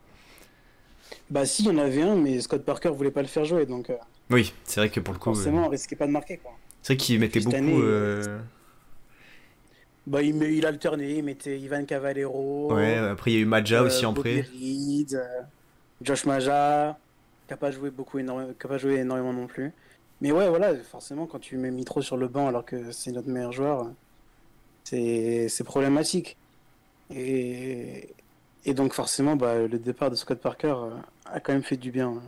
Bah 1.31 1.47
si, 1.47 1.63
il 1.63 1.69
y 1.69 1.71
en 1.71 1.79
avait 1.79 2.03
un, 2.03 2.17
mais 2.17 2.41
Scott 2.41 2.65
Parker 2.65 2.91
voulait 2.91 3.11
pas 3.11 3.23
le 3.23 3.29
faire 3.29 3.45
jouer, 3.45 3.67
donc 3.67 3.91
euh, 3.91 3.97
Oui, 4.31 4.53
c'est 4.65 4.81
vrai 4.81 4.91
que 4.91 5.01
pour 5.01 5.15
le 5.15 5.21
coup. 5.21 5.35
forcément, 5.35 5.67
on 5.67 5.69
risquait 5.69 5.97
pas 5.97 6.07
de 6.07 6.13
marquer, 6.13 6.39
quoi. 6.39 6.53
C'est 6.89 6.95
vrai 6.95 6.97
qu'il 6.97 7.21
mettait 7.21 7.41
beaucoup. 7.41 7.57
année, 7.57 7.81
euh, 7.83 8.39
Bah 10.07 10.23
il, 10.23 10.35
met- 10.35 10.55
il 10.57 10.65
alternait, 10.65 11.17
il 11.17 11.23
mettait 11.23 11.59
Ivan 11.61 11.85
Cavallero, 11.85 12.73
Ouais, 12.73 12.97
après 12.97 13.33
il 13.33 13.35
y 13.35 13.37
a 13.39 13.41
eu 13.41 13.45
Maja 13.45 13.83
euh, 13.83 13.87
aussi 13.87 14.07
en 14.07 14.15
prêt. 14.15 14.41
Reed, 14.41 15.15
euh, 15.15 15.43
Josh 16.01 16.25
Maja, 16.25 16.99
qui 17.47 17.55
a 17.55 17.57
pas 17.59 17.71
joué 17.71 17.91
beaucoup 17.91 18.19
énorme, 18.19 18.55
qui 18.55 18.67
a 18.67 18.69
pas 18.69 18.79
joué 18.79 18.97
énormément 18.97 19.33
non 19.35 19.47
plus. 19.47 19.73
Mais 20.21 20.33
ouais, 20.33 20.49
voilà, 20.49 20.75
forcément, 20.85 21.27
quand 21.27 21.39
tu 21.41 21.57
mets 21.59 21.71
Mitro 21.71 22.03
sur 22.03 22.17
le 22.17 22.29
banc 22.29 22.49
alors 22.49 22.65
que 22.65 22.91
c'est 22.93 23.13
notre 23.13 23.29
meilleur 23.29 23.53
joueur, 23.53 23.93
c'est 24.85 25.65
problématique. 25.65 26.39
Et, 27.11 28.17
et 28.65 28.75
donc 28.75 28.93
forcément, 28.95 29.37
bah, 29.37 29.67
le 29.67 29.79
départ 29.79 30.11
de 30.11 30.17
Scott 30.17 30.41
Parker 30.41 30.75
a 31.27 31.41
quand 31.41 31.53
même 31.53 31.63
fait 31.63 31.77
du 31.77 31.91
bien. 31.93 32.23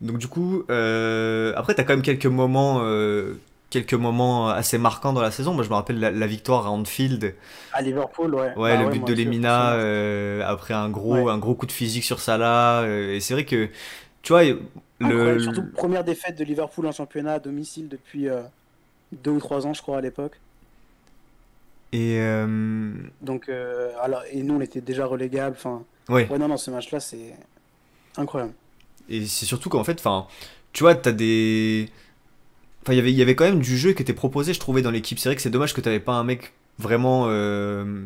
Donc 0.00 0.18
du 0.18 0.28
coup, 0.28 0.64
euh, 0.70 1.52
après 1.56 1.74
t'as 1.74 1.84
quand 1.84 1.94
même 1.94 2.02
quelques 2.02 2.26
moments, 2.26 2.80
euh, 2.82 3.34
quelques 3.70 3.94
moments 3.94 4.48
assez 4.48 4.78
marquants 4.78 5.12
dans 5.12 5.22
la 5.22 5.30
saison. 5.30 5.54
Moi 5.54 5.64
je 5.64 5.70
me 5.70 5.74
rappelle 5.74 5.98
la, 5.98 6.10
la 6.10 6.26
victoire 6.26 6.66
à 6.66 6.70
Anfield. 6.70 7.34
À 7.72 7.80
Liverpool, 7.82 8.34
ouais. 8.34 8.52
Ouais, 8.56 8.76
Bah 8.76 8.76
le 8.76 8.86
ouais, 8.86 8.90
but 8.90 9.04
de 9.06 9.14
Lemina 9.14 9.74
euh, 9.74 10.42
après 10.44 10.74
un 10.74 10.88
gros, 10.90 11.14
Ouais. 11.24 11.30
un 11.30 11.38
gros 11.38 11.54
coup 11.54 11.66
de 11.66 11.72
physique 11.72 12.04
sur 12.04 12.20
Salah. 12.20 12.84
et 12.88 13.20
c'est 13.20 13.34
vrai 13.34 13.44
que, 13.44 13.68
tu 14.22 14.32
vois, 14.32 14.42
le, 15.00 15.38
Surtout 15.38 15.64
première 15.74 16.04
défaite 16.04 16.36
de 16.38 16.44
Liverpool 16.44 16.86
en 16.86 16.92
championnat 16.92 17.34
à 17.34 17.38
domicile 17.38 17.88
depuis 17.88 18.28
deux 19.12 19.30
ou 19.32 19.38
trois 19.38 19.66
ans, 19.66 19.74
je 19.74 19.82
crois, 19.82 19.98
à 19.98 20.00
l'époque. 20.00 20.40
et 21.92 22.18
Donc, 23.22 23.48
alors, 24.02 24.22
et 24.30 24.42
nous, 24.42 24.54
on 24.56 24.60
était 24.60 24.80
déjà 24.80 25.06
relégables. 25.06 25.56
Enfin, 25.56 25.82
ouais. 26.08 26.28
ouais, 26.28 26.38
non, 26.38 26.48
non, 26.48 26.56
ce 26.56 26.70
match-là, 26.70 27.00
c'est 27.00 27.34
incroyable. 28.16 28.54
Et 29.08 29.26
c'est 29.26 29.46
surtout 29.46 29.68
qu'en 29.68 29.84
fait, 29.84 29.98
enfin, 29.98 30.26
tu 30.72 30.82
vois, 30.82 30.94
t'as 30.94 31.12
des. 31.12 31.88
Enfin, 32.82 32.92
il 32.92 32.96
y 32.96 33.00
avait- 33.00 33.12
il 33.12 33.16
y 33.18 33.22
avait 33.22 33.34
quand 33.34 33.44
même 33.44 33.60
du 33.60 33.76
jeu 33.78 33.92
qui 33.92 34.02
était 34.02 34.12
proposé, 34.12 34.52
je 34.54 34.60
trouvais, 34.60 34.82
dans 34.82 34.90
l'équipe. 34.90 35.18
C'est 35.18 35.28
vrai 35.28 35.36
que 35.36 35.42
c'est 35.42 35.50
dommage 35.50 35.72
que 35.74 35.80
t'avais 35.80 36.00
pas 36.00 36.12
un 36.14 36.24
mec 36.24 36.52
vraiment. 36.78 37.26
euh, 37.28 38.04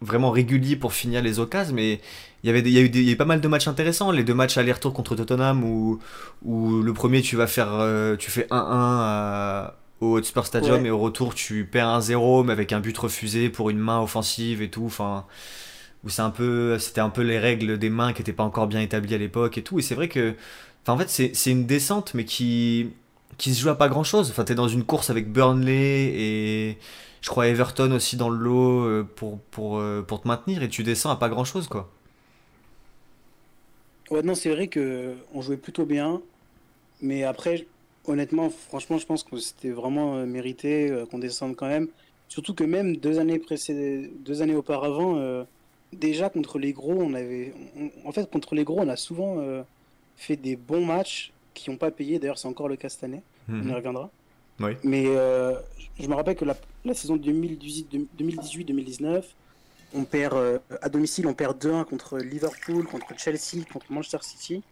vraiment 0.00 0.30
régulier 0.30 0.76
pour 0.76 0.92
finir 0.92 1.22
les 1.22 1.38
occasions, 1.38 1.74
mais 1.74 2.00
il 2.42 2.46
y 2.48 2.50
avait 2.50 2.60
des- 2.60 2.70
y 2.70 2.76
a 2.78 2.82
eu 2.82 2.90
des- 2.90 3.02
y 3.02 3.08
a 3.08 3.12
eu 3.12 3.16
pas 3.16 3.24
mal 3.24 3.40
de 3.40 3.48
matchs 3.48 3.68
intéressants. 3.68 4.10
Les 4.10 4.22
deux 4.24 4.34
matchs 4.34 4.58
aller-retour 4.58 4.92
contre 4.92 5.14
Tottenham, 5.16 5.64
où, 5.64 5.98
où 6.44 6.82
le 6.82 6.92
premier, 6.92 7.22
tu 7.22 7.36
vas 7.36 7.46
faire. 7.46 7.68
euh, 7.72 8.16
tu 8.16 8.30
fais 8.30 8.46
1-1 8.50 8.98
à- 9.00 9.76
au 10.00 10.16
Hotspur 10.18 10.44
Stadium, 10.44 10.82
Ouais. 10.82 10.88
et 10.88 10.90
au 10.90 10.98
retour, 10.98 11.34
tu 11.34 11.64
perds 11.64 11.88
1-0, 11.88 12.44
mais 12.44 12.52
avec 12.52 12.72
un 12.72 12.80
but 12.80 12.96
refusé 12.98 13.48
pour 13.48 13.70
une 13.70 13.78
main 13.78 14.00
offensive 14.00 14.60
et 14.60 14.68
tout. 14.68 14.84
Enfin 14.84 15.24
où 16.04 16.08
c'est 16.10 16.22
un 16.22 16.30
peu 16.30 16.78
c'était 16.78 17.00
un 17.00 17.10
peu 17.10 17.22
les 17.22 17.38
règles 17.38 17.78
des 17.78 17.90
mains 17.90 18.12
qui 18.12 18.20
n'étaient 18.20 18.32
pas 18.32 18.44
encore 18.44 18.66
bien 18.66 18.80
établies 18.80 19.14
à 19.14 19.18
l'époque 19.18 19.58
et 19.58 19.62
tout 19.62 19.78
et 19.78 19.82
c'est 19.82 19.94
vrai 19.94 20.08
que 20.08 20.34
en 20.86 20.98
fait 20.98 21.08
c'est 21.08 21.50
une 21.50 21.66
descente 21.66 22.14
mais 22.14 22.24
qui 22.24 22.90
qui 23.38 23.54
se 23.54 23.60
joue 23.62 23.70
à 23.70 23.78
pas 23.78 23.88
grand 23.88 24.04
chose 24.04 24.30
enfin 24.30 24.44
t'es 24.44 24.54
dans 24.54 24.68
une 24.68 24.84
course 24.84 25.10
avec 25.10 25.32
Burnley 25.32 26.12
et 26.14 26.78
je 27.22 27.30
crois 27.30 27.46
Everton 27.48 27.90
aussi 27.92 28.16
dans 28.16 28.28
le 28.28 28.36
lot 28.36 28.84
euh, 28.84 29.08
pour 29.16 29.38
pour 29.50 29.78
euh, 29.78 30.02
pour 30.02 30.20
te 30.20 30.28
maintenir 30.28 30.62
et 30.62 30.68
tu 30.68 30.82
descends 30.82 31.10
à 31.10 31.16
pas 31.16 31.28
grand 31.30 31.44
chose 31.44 31.68
quoi 31.68 31.90
Ouais, 34.10 34.22
non, 34.22 34.34
c'est 34.34 34.50
vrai 34.50 34.68
que 34.68 35.14
on 35.32 35.40
jouait 35.40 35.56
plutôt 35.56 35.86
bien. 35.86 36.20
Mais 37.00 37.24
après, 37.24 37.66
honnêtement, 38.06 38.50
franchement, 38.50 38.98
je 38.98 39.06
pense 39.06 39.24
que 39.24 39.38
c'était 39.38 39.70
vraiment 39.70 40.16
euh, 40.16 40.26
mérité 40.26 41.04
qu'on 41.10 41.18
descende 41.18 41.56
quand 41.56 41.68
même. 41.68 41.88
Surtout 42.28 42.54
que 42.54 42.64
même 42.64 42.96
deux 42.98 43.18
années 43.18 43.38
précédentes, 43.38 44.10
deux 44.22 44.42
années 44.42 44.54
auparavant, 44.54 45.44
déjà 45.94 46.28
contre 46.30 46.58
les 46.58 46.72
gros, 46.72 46.94
on 46.94 47.14
avait, 47.14 47.52
on- 47.76 48.08
en 48.08 48.12
fait, 48.12 48.28
contre 48.30 48.54
les 48.54 48.64
gros, 48.64 48.80
on 48.80 48.88
a 48.88 48.96
souvent 48.96 49.38
euh, 49.38 49.62
fait 50.16 50.36
des 50.36 50.56
bons 50.56 50.84
matchs 50.84 51.32
qui 51.54 51.70
n'ont 51.70 51.76
pas 51.76 51.90
payé. 51.90 52.18
D'ailleurs, 52.18 52.38
c'est 52.38 52.48
encore 52.48 52.68
le 52.68 52.76
cas 52.76 52.88
cette 52.88 53.04
année. 53.04 53.22
On 53.48 53.54
y 53.54 53.66
Mhm. 53.66 53.72
reviendra. 53.72 54.10
Oui. 54.60 54.72
Mais 54.84 55.04
euh, 55.06 55.54
je 55.98 56.06
me 56.08 56.14
rappelle 56.14 56.36
que 56.36 56.44
la, 56.44 56.56
la 56.84 56.94
saison 56.94 57.16
2018-2019, 57.16 59.24
on 59.94 60.04
perd 60.04 60.34
euh, 60.34 60.58
à 60.82 60.88
domicile, 60.88 61.26
on 61.26 61.34
perd 61.34 61.58
2-1 61.64 61.84
contre 61.84 62.18
Liverpool, 62.18 62.84
contre 62.86 63.06
Chelsea, 63.18 63.64
contre 63.72 63.92
Manchester 63.92 64.18
City. 64.22 64.62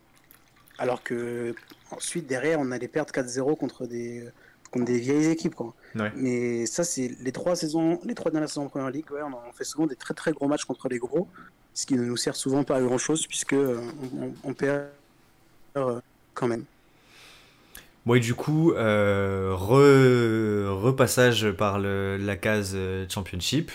Alors 0.78 1.02
que 1.02 1.54
ensuite 1.90 2.26
derrière, 2.26 2.58
on 2.60 2.70
allait 2.72 2.88
perdre 2.88 3.12
4-0 3.12 3.56
contre 3.56 3.86
des 3.86 4.24
contre 4.72 4.86
des 4.86 4.98
vieilles 4.98 5.26
équipes 5.30 5.54
quoi. 5.54 5.74
Ouais. 5.94 6.10
Mais 6.16 6.66
ça 6.66 6.82
c'est 6.82 7.14
les 7.20 7.30
trois 7.32 7.54
saisons, 7.54 8.00
les 8.04 8.14
trois 8.14 8.30
dernières 8.32 8.48
saisons 8.48 8.64
en 8.64 8.68
Première 8.68 8.90
Ligue, 8.90 9.10
ouais, 9.12 9.20
on, 9.22 9.52
fait 9.52 9.64
souvent 9.64 9.86
des 9.86 9.96
très 9.96 10.14
très 10.14 10.32
gros 10.32 10.48
matchs 10.48 10.64
contre 10.64 10.88
les 10.88 10.98
gros, 10.98 11.28
ce 11.74 11.86
qui 11.86 11.94
ne 11.94 12.02
nous 12.04 12.16
sert 12.16 12.34
souvent 12.34 12.64
pas 12.64 12.76
à 12.76 12.80
grand 12.80 12.98
chose 12.98 13.26
puisque 13.26 13.52
euh, 13.52 13.80
on, 14.42 14.54
perd 14.54 14.86
euh, 15.76 16.00
quand 16.34 16.48
même. 16.48 16.64
Bon, 18.04 18.14
et 18.14 18.20
du 18.20 18.34
coup, 18.34 18.72
euh, 18.72 19.52
re- 19.54 20.66
repassage 20.82 21.52
par 21.52 21.78
le- 21.78 22.16
la 22.16 22.36
case 22.36 22.76
Championship. 23.08 23.70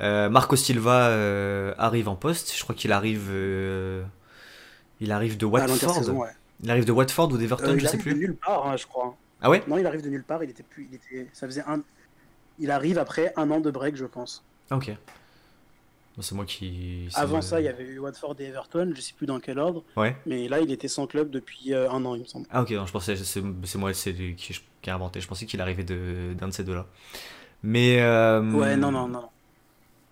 Marco 0.00 0.56
Silva 0.56 1.74
arrive 1.76 2.08
en 2.08 2.16
poste. 2.16 2.54
Je 2.56 2.62
crois 2.62 2.74
qu'il 2.74 2.92
arrive, 2.92 3.30
il 5.00 5.12
arrive 5.12 5.36
de 5.36 5.44
Watford. 5.44 6.08
ouais. 6.14 6.28
Il 6.62 6.70
arrive 6.70 6.84
de 6.86 6.92
Watford 6.92 7.32
ou 7.32 7.36
d'Everton, 7.36 7.72
je 7.72 7.76
il 7.76 7.80
sais 7.82 7.88
arrive 7.88 8.00
plus. 8.02 8.14
de 8.14 8.18
nulle 8.18 8.36
part, 8.36 8.66
hein, 8.66 8.76
je 8.76 8.86
crois. 8.86 9.14
Ah 9.42 9.50
ouais 9.50 9.62
Non, 9.68 9.78
il 9.78 9.86
arrive 9.86 10.02
de 10.02 10.08
nulle 10.08 10.24
part. 10.24 10.42
Il 10.44 10.50
était 10.50 10.62
plus. 10.62 10.88
Il 10.90 10.94
était. 10.94 11.28
Ça 11.32 11.46
faisait 11.46 11.62
un. 11.66 11.82
Il 12.58 12.70
arrive 12.70 12.98
après 12.98 13.32
un 13.36 13.50
an 13.50 13.60
de 13.60 13.70
break, 13.70 13.96
je 13.96 14.06
pense. 14.06 14.44
Ah, 14.70 14.76
ok. 14.76 14.92
C'est 16.18 16.34
moi 16.34 16.46
qui. 16.46 17.08
Avant 17.14 17.42
ça, 17.42 17.60
il 17.60 17.64
y 17.64 17.68
avait 17.68 17.84
eu 17.84 17.98
Watford 17.98 18.36
et 18.38 18.44
Everton. 18.44 18.90
Je 18.94 19.00
sais 19.02 19.12
plus 19.14 19.26
dans 19.26 19.38
quel 19.38 19.58
ordre. 19.58 19.84
Ouais. 19.98 20.16
Mais 20.24 20.48
là, 20.48 20.60
il 20.60 20.72
était 20.72 20.88
sans 20.88 21.06
club 21.06 21.28
depuis 21.30 21.74
euh, 21.74 21.90
un 21.90 22.02
an, 22.06 22.14
il 22.14 22.22
me 22.22 22.26
semble. 22.26 22.46
Ah 22.50 22.62
ok, 22.62 22.70
non, 22.70 22.86
je 22.86 22.92
pensais, 22.92 23.16
c'est 23.16 23.42
moi 23.76 23.92
qui, 23.92 24.36
qui 24.80 24.90
a 24.90 24.94
inventé. 24.94 25.20
Je 25.20 25.28
pensais 25.28 25.44
qu'il 25.44 25.60
arrivait 25.60 25.84
de- 25.84 26.32
d'un 26.38 26.48
de, 26.48 26.52
ces 26.52 26.64
deux-là. 26.64 26.86
Mais. 27.62 28.00
euh, 28.00 28.40
Ouais, 28.52 28.76
non, 28.76 28.90
non, 28.90 29.08
non. 29.08 29.28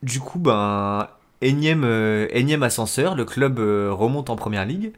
Du 0.02 0.20
coup, 0.20 0.38
ben, 0.38 1.08
énième, 1.40 1.84
euh, 1.84 2.28
énième 2.32 2.62
ascenseur, 2.62 3.14
le 3.14 3.24
club 3.24 3.58
euh, 3.58 3.90
remonte 3.90 4.28
en 4.28 4.36
première 4.36 4.66
ligue. 4.66 4.92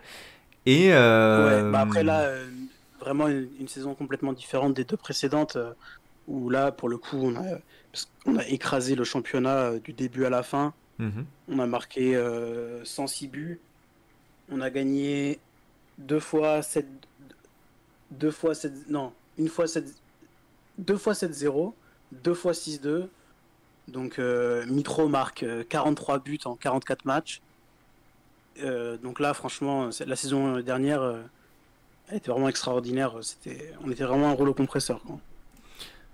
Et. 0.66 0.88
Ouais, 0.88 1.70
bah 1.70 1.80
après 1.82 2.02
là, 2.02 2.32
vraiment 3.06 3.28
une, 3.28 3.48
une 3.60 3.68
saison 3.68 3.94
complètement 3.94 4.32
différente 4.32 4.74
des 4.74 4.84
deux 4.84 4.96
précédentes, 4.96 5.56
euh, 5.56 5.72
où 6.26 6.50
là, 6.50 6.72
pour 6.72 6.88
le 6.88 6.98
coup, 6.98 7.18
on 7.18 7.36
a, 7.36 7.58
qu'on 8.24 8.36
a 8.36 8.46
écrasé 8.48 8.94
le 8.96 9.04
championnat 9.04 9.56
euh, 9.58 9.78
du 9.78 9.92
début 9.92 10.24
à 10.24 10.30
la 10.30 10.42
fin. 10.42 10.74
mhm. 10.98 11.24
On 11.48 11.58
a 11.60 11.66
marqué 11.66 12.16
euh, 12.16 12.84
106 12.84 13.28
buts. 13.28 13.60
On 14.50 14.60
a 14.60 14.70
gagné 14.70 15.38
deux 15.98 16.20
fois 16.20 16.62
7 16.62 16.86
deux 18.12 18.30
fois 18.30 18.54
7 18.54 18.88
non, 18.88 19.12
une 19.38 19.48
fois 19.48 19.66
7 19.66 19.92
deux 20.78 20.96
fois 20.96 21.14
7-0, 21.14 21.72
deux 22.12 22.34
fois 22.34 22.52
6-2. 22.52 23.08
Donc 23.88 24.18
euh, 24.18 24.66
Mitro 24.66 25.08
marque 25.08 25.42
euh, 25.42 25.64
43 25.68 26.18
buts 26.18 26.38
en 26.44 26.56
44 26.56 27.04
matchs. 27.04 27.40
Euh, 28.62 28.96
donc 28.98 29.20
là 29.20 29.34
franchement, 29.34 29.90
la 30.06 30.16
saison 30.16 30.60
dernière 30.60 31.02
euh, 31.02 31.22
elle 32.08 32.18
était 32.18 32.30
vraiment 32.30 32.48
extraordinaire, 32.48 33.12
c'était 33.22 33.72
on 33.84 33.90
était 33.90 34.04
vraiment 34.04 34.28
un 34.28 34.32
rouleau 34.34 34.54
compresseur 34.54 35.00
quoi. 35.02 35.18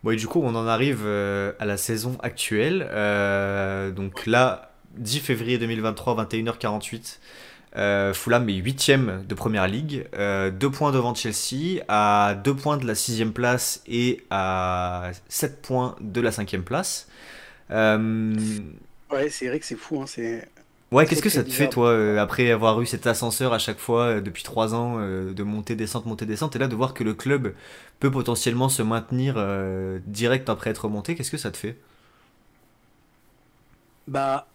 Bon, 0.03 0.11
et 0.11 0.17
du 0.17 0.27
coup, 0.27 0.41
on 0.43 0.55
en 0.57 0.67
arrive 0.67 1.03
euh, 1.05 1.53
à 1.61 1.65
la 1.65 1.77
saison 1.77 2.19
actuelle. 2.23 2.89
Euh, 2.91 3.93
donc 3.93 4.27
là, 4.27 4.73
10 4.97 5.21
février 5.21 5.59
2023, 5.59 6.17
21h48. 6.17 7.19
Euh, 7.77 8.13
Fulham 8.13 8.49
est 8.49 8.61
8ème 8.61 9.27
de 9.27 9.35
première 9.35 9.67
ligue, 9.67 10.07
euh, 10.15 10.51
2 10.51 10.71
points 10.71 10.93
devant 10.93 11.15
Chelsea, 11.15 11.83
à 11.89 12.35
2 12.35 12.55
points 12.55 12.77
de 12.77 12.87
la 12.87 12.95
6ème 12.95 13.33
place 13.33 13.81
et 13.87 14.25
à 14.31 15.13
7 15.29 15.63
points 15.63 15.97
de 16.01 16.21
la 16.21 16.31
5ème 16.31 16.63
place. 16.63 17.09
Euh, 17.71 18.35
Ouais, 19.11 19.29
c'est 19.29 19.47
vrai 19.49 19.61
que 19.61 19.67
c'est 19.67 19.77
fou 19.77 20.01
hein, 20.01 20.07
c'est 20.07 20.49
ouais, 20.93 21.07
qu'est-ce 21.07 21.23
que 21.23 21.29
ça 21.31 21.43
te 21.43 21.51
fait, 21.51 21.69
toi, 21.69 21.89
euh, 21.89 22.19
après 22.19 22.51
avoir 22.51 22.81
eu 22.81 22.87
cet 22.87 23.07
ascenseur 23.07 23.53
à 23.53 23.59
chaque 23.59 23.79
fois 23.79 24.05
euh, 24.05 24.21
depuis 24.21 24.43
3 24.43 24.75
ans, 24.75 24.97
euh, 24.99 25.33
de 25.33 25.43
monter, 25.43 25.75
descente, 25.75 26.07
monter, 26.07 26.27
descente, 26.27 26.55
et 26.55 26.59
là 26.59 26.69
de 26.69 26.77
voir 26.77 26.95
que 26.95 27.03
le 27.03 27.15
club 27.15 27.55
peut 27.99 28.11
potentiellement 28.11 28.69
se 28.69 28.83
maintenir 28.83 29.35
direct 30.07 30.49
après 30.49 30.71
être 30.71 30.89
monté, 30.89 31.15
qu'est-ce 31.15 31.31
que 31.31 31.37
ça 31.37 31.51
te 31.51 31.57
fait? 31.57 31.77
Bah, 34.07 34.47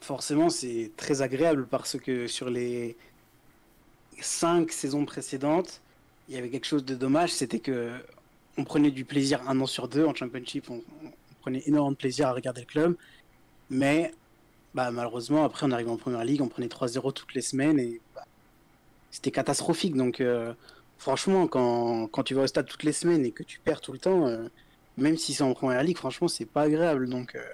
forcément, 0.00 0.50
c'est 0.50 0.90
très 0.96 1.22
agréable 1.22 1.66
parce 1.66 1.98
que 1.98 2.26
sur 2.26 2.50
les 2.50 2.96
cinq 4.20 4.72
saisons 4.72 5.04
précédentes, 5.04 5.80
il 6.28 6.34
y 6.34 6.38
avait 6.38 6.48
quelque 6.48 6.66
chose 6.66 6.84
de 6.84 6.94
dommage, 6.94 7.32
c'était 7.32 7.60
que 7.60 7.92
on 8.56 8.64
prenait 8.64 8.90
du 8.90 9.04
plaisir 9.04 9.40
un 9.48 9.60
an 9.60 9.66
sur 9.66 9.88
deux 9.88 10.04
en 10.04 10.14
Championship, 10.14 10.70
on, 10.70 10.76
on 11.04 11.10
prenait 11.42 11.62
énormément 11.66 11.90
de 11.90 11.96
plaisir 11.96 12.28
à 12.28 12.32
regarder 12.32 12.62
le 12.62 12.66
club, 12.66 12.96
mais 13.68 14.12
bah, 14.74 14.90
malheureusement, 14.90 15.44
après 15.44 15.66
on 15.66 15.70
arrive 15.70 15.88
en 15.90 15.96
Première 15.96 16.24
Ligue, 16.24 16.42
on 16.42 16.48
prenait 16.48 16.68
3-0 16.68 17.12
toutes 17.12 17.34
les 17.34 17.42
semaines 17.42 17.78
et 17.78 18.00
bah, 18.14 18.24
c'était 19.10 19.30
catastrophique. 19.30 19.94
Donc, 19.96 20.20
euh, 20.20 20.54
franchement, 20.98 21.46
quand, 21.46 22.08
quand 22.08 22.22
tu 22.24 22.34
vas 22.34 22.42
au 22.42 22.46
stade 22.46 22.66
toutes 22.66 22.82
les 22.82 22.92
semaines 22.92 23.24
et 23.24 23.32
que 23.32 23.42
tu 23.42 23.60
perds 23.60 23.80
tout 23.80 23.92
le 23.92 23.98
temps, 23.98 24.26
euh, 24.26 24.48
même 24.96 25.16
si 25.16 25.34
c'est 25.34 25.42
en 25.44 25.54
Première 25.54 25.82
Ligue, 25.82 25.98
franchement, 25.98 26.28
c'est 26.28 26.46
pas 26.46 26.62
agréable. 26.62 27.08
Donc, 27.08 27.34
euh, 27.34 27.44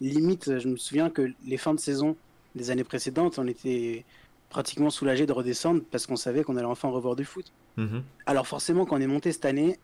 limite, 0.00 0.58
je 0.58 0.68
me 0.68 0.76
souviens 0.76 1.10
que 1.10 1.32
les 1.44 1.56
fins 1.56 1.74
de 1.74 1.80
saison 1.80 2.16
des 2.54 2.70
années 2.70 2.84
précédentes, 2.84 3.38
on 3.38 3.46
était, 3.46 4.04
pratiquement 4.50 4.88
soulagé 4.90 5.26
de 5.26 5.32
redescendre 5.32 5.82
parce 5.90 6.06
qu'on 6.06 6.16
savait 6.16 6.42
qu'on 6.42 6.56
allait 6.56 6.66
enfin 6.66 6.88
revoir 6.88 7.16
du 7.16 7.24
foot. 7.24 7.52
Mhm. 7.76 8.02
Alors 8.26 8.46
forcément, 8.46 8.86
quand 8.86 8.96
on 8.96 9.00
est 9.00 9.06
monté 9.06 9.30
cette 9.32 9.44
année, 9.44 9.78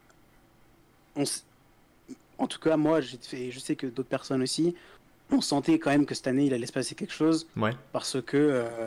on 1.17 1.23
s- 1.23 1.45
en 2.39 2.47
tout 2.47 2.59
cas 2.59 2.77
moi, 2.77 3.01
j'ai 3.01 3.19
fait, 3.19 3.51
je 3.51 3.59
sais 3.59 3.77
que 3.77 3.87
d'autres 3.87 4.09
personnes 4.09 4.43
aussi, 4.43 4.75
on 5.31 5.41
sentait 5.41 5.79
quand 5.79 5.91
même 5.91 6.07
que 6.07 6.14
cette 6.14 6.27
année 6.27 6.47
il 6.47 6.55
allait 6.55 6.66
se 6.66 6.72
passer 6.72 6.95
quelque 6.95 7.12
chose 7.14 7.47
Ouais. 7.57 7.72
parce 7.93 8.20
que 8.22 8.37
euh, 8.37 8.87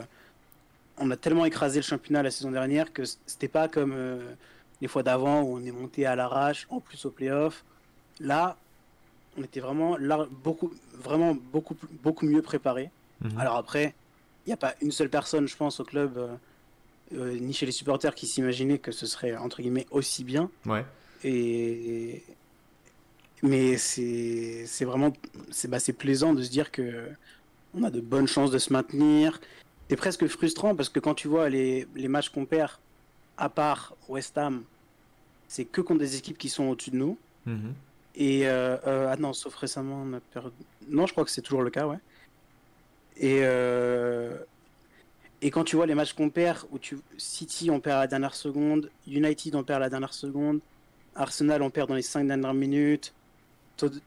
on 0.98 1.10
a 1.10 1.16
tellement 1.16 1.44
écrasé 1.44 1.78
le 1.80 1.84
championnat 1.84 2.22
la 2.22 2.30
saison 2.30 2.50
dernière 2.50 2.92
que 2.92 3.02
c'était 3.26 3.48
pas 3.48 3.68
comme 3.68 3.92
euh, 3.94 4.32
les 4.80 4.88
fois 4.88 5.02
d'avant 5.02 5.42
où 5.42 5.56
on 5.56 5.64
est 5.64 5.70
monté 5.72 6.06
à 6.06 6.14
l'arrache, 6.16 6.66
en 6.70 6.80
plus 6.80 7.04
au 7.04 7.10
playoff. 7.10 7.64
Là, 8.20 8.56
on 9.36 9.42
était 9.42 9.60
vraiment 9.60 9.96
là, 9.96 10.26
beaucoup, 10.42 10.72
vraiment 10.94 11.36
beaucoup, 11.52 11.76
beaucoup 12.02 12.26
mieux 12.26 12.42
préparé. 12.42 12.90
Mhm. 13.20 13.38
Alors 13.38 13.56
après, 13.56 13.94
il 14.46 14.50
n'y 14.50 14.52
a 14.54 14.56
pas 14.56 14.74
une 14.80 14.92
seule 14.92 15.10
personne, 15.10 15.46
je 15.48 15.56
pense, 15.56 15.78
au 15.80 15.84
club, 15.84 16.16
euh, 16.16 16.34
euh, 17.14 17.38
ni 17.38 17.52
chez 17.52 17.66
les 17.66 17.72
supporters, 17.72 18.14
qui 18.14 18.26
s'imaginait 18.26 18.78
que 18.78 18.92
ce 18.92 19.06
serait 19.06 19.36
entre 19.36 19.60
guillemets 19.62 19.86
aussi 19.90 20.24
bien. 20.24 20.50
Ouais. 20.66 20.84
Et 21.24 22.22
mais 23.42 23.76
c'est 23.76 24.84
vraiment 24.84 25.12
c'est 25.50 25.68
bah, 25.68 25.78
plaisant 25.96 26.34
de 26.34 26.42
se 26.42 26.50
dire 26.50 26.70
que 26.70 27.08
on 27.74 27.82
a 27.82 27.90
de 27.90 28.00
bonnes 28.00 28.26
chances 28.26 28.50
de 28.50 28.58
se 28.58 28.72
maintenir. 28.72 29.40
C'est 29.88 29.96
presque 29.96 30.26
frustrant 30.26 30.74
parce 30.74 30.88
que 30.88 31.00
quand 31.00 31.14
tu 31.14 31.28
vois 31.28 31.48
les, 31.48 31.86
les 31.94 32.08
matchs 32.08 32.30
qu'on 32.30 32.44
perd, 32.44 32.72
à 33.36 33.48
part 33.48 33.94
West 34.08 34.36
Ham, 34.36 34.64
c'est 35.46 35.64
que 35.64 35.80
contre 35.80 36.00
des 36.00 36.16
équipes 36.16 36.38
qui 36.38 36.48
sont 36.48 36.64
au-dessus 36.64 36.90
de 36.90 36.96
nous. 36.96 37.18
Mhm. 37.46 37.74
Et 38.14 38.48
euh, 38.48 38.76
euh, 38.86 39.10
ah 39.10 39.16
non, 39.16 39.32
sauf 39.32 39.54
récemment, 39.54 40.02
on 40.04 40.14
a 40.14 40.20
perdu. 40.20 40.56
Non, 40.88 41.06
je 41.06 41.12
crois 41.12 41.24
que 41.24 41.30
c'est 41.30 41.42
toujours 41.42 41.62
le 41.62 41.70
cas, 41.70 41.86
ouais. 41.86 41.98
Et 43.16 43.40
euh, 43.42 44.36
et 45.40 45.50
quand 45.50 45.64
tu 45.64 45.76
vois 45.76 45.86
les 45.86 45.94
matchs 45.94 46.14
qu'on 46.14 46.30
perd, 46.30 46.66
où 46.70 46.78
tu 46.78 46.98
City 47.16 47.70
on 47.70 47.80
perd 47.80 47.98
à 47.98 48.00
la 48.00 48.06
dernière 48.08 48.34
seconde, 48.34 48.90
United 49.06 49.54
on 49.54 49.62
perd 49.62 49.76
à 49.76 49.80
la 49.80 49.90
dernière 49.90 50.14
seconde, 50.14 50.60
Arsenal 51.14 51.62
on 51.62 51.70
perd 51.70 51.88
dans 51.88 51.94
les 51.94 52.02
5 52.02 52.26
dernières 52.26 52.54
minutes, 52.54 53.14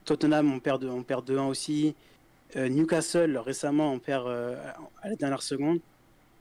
Tottenham 0.05 0.53
on 0.53 0.59
perd 0.59 0.81
de, 0.81 0.89
on 0.89 1.03
perd 1.03 1.29
2-1 1.29 1.47
aussi, 1.47 1.95
Euh, 2.57 2.67
Newcastle 2.67 3.37
récemment 3.37 3.93
on 3.93 3.99
perd 3.99 4.27
euh, 4.27 4.57
à 5.01 5.09
la 5.09 5.15
dernière 5.15 5.41
seconde. 5.41 5.79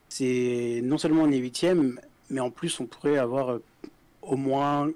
C'est 0.09 0.81
non 0.83 0.99
seulement 0.99 1.23
on 1.23 1.31
est 1.31 1.39
huitième, 1.39 2.01
mais 2.31 2.41
en 2.41 2.51
plus 2.51 2.81
on 2.81 2.87
pourrait 2.87 3.17
avoir 3.19 3.53
euh, 3.53 3.63
au 4.23 4.37
moins 4.37 4.91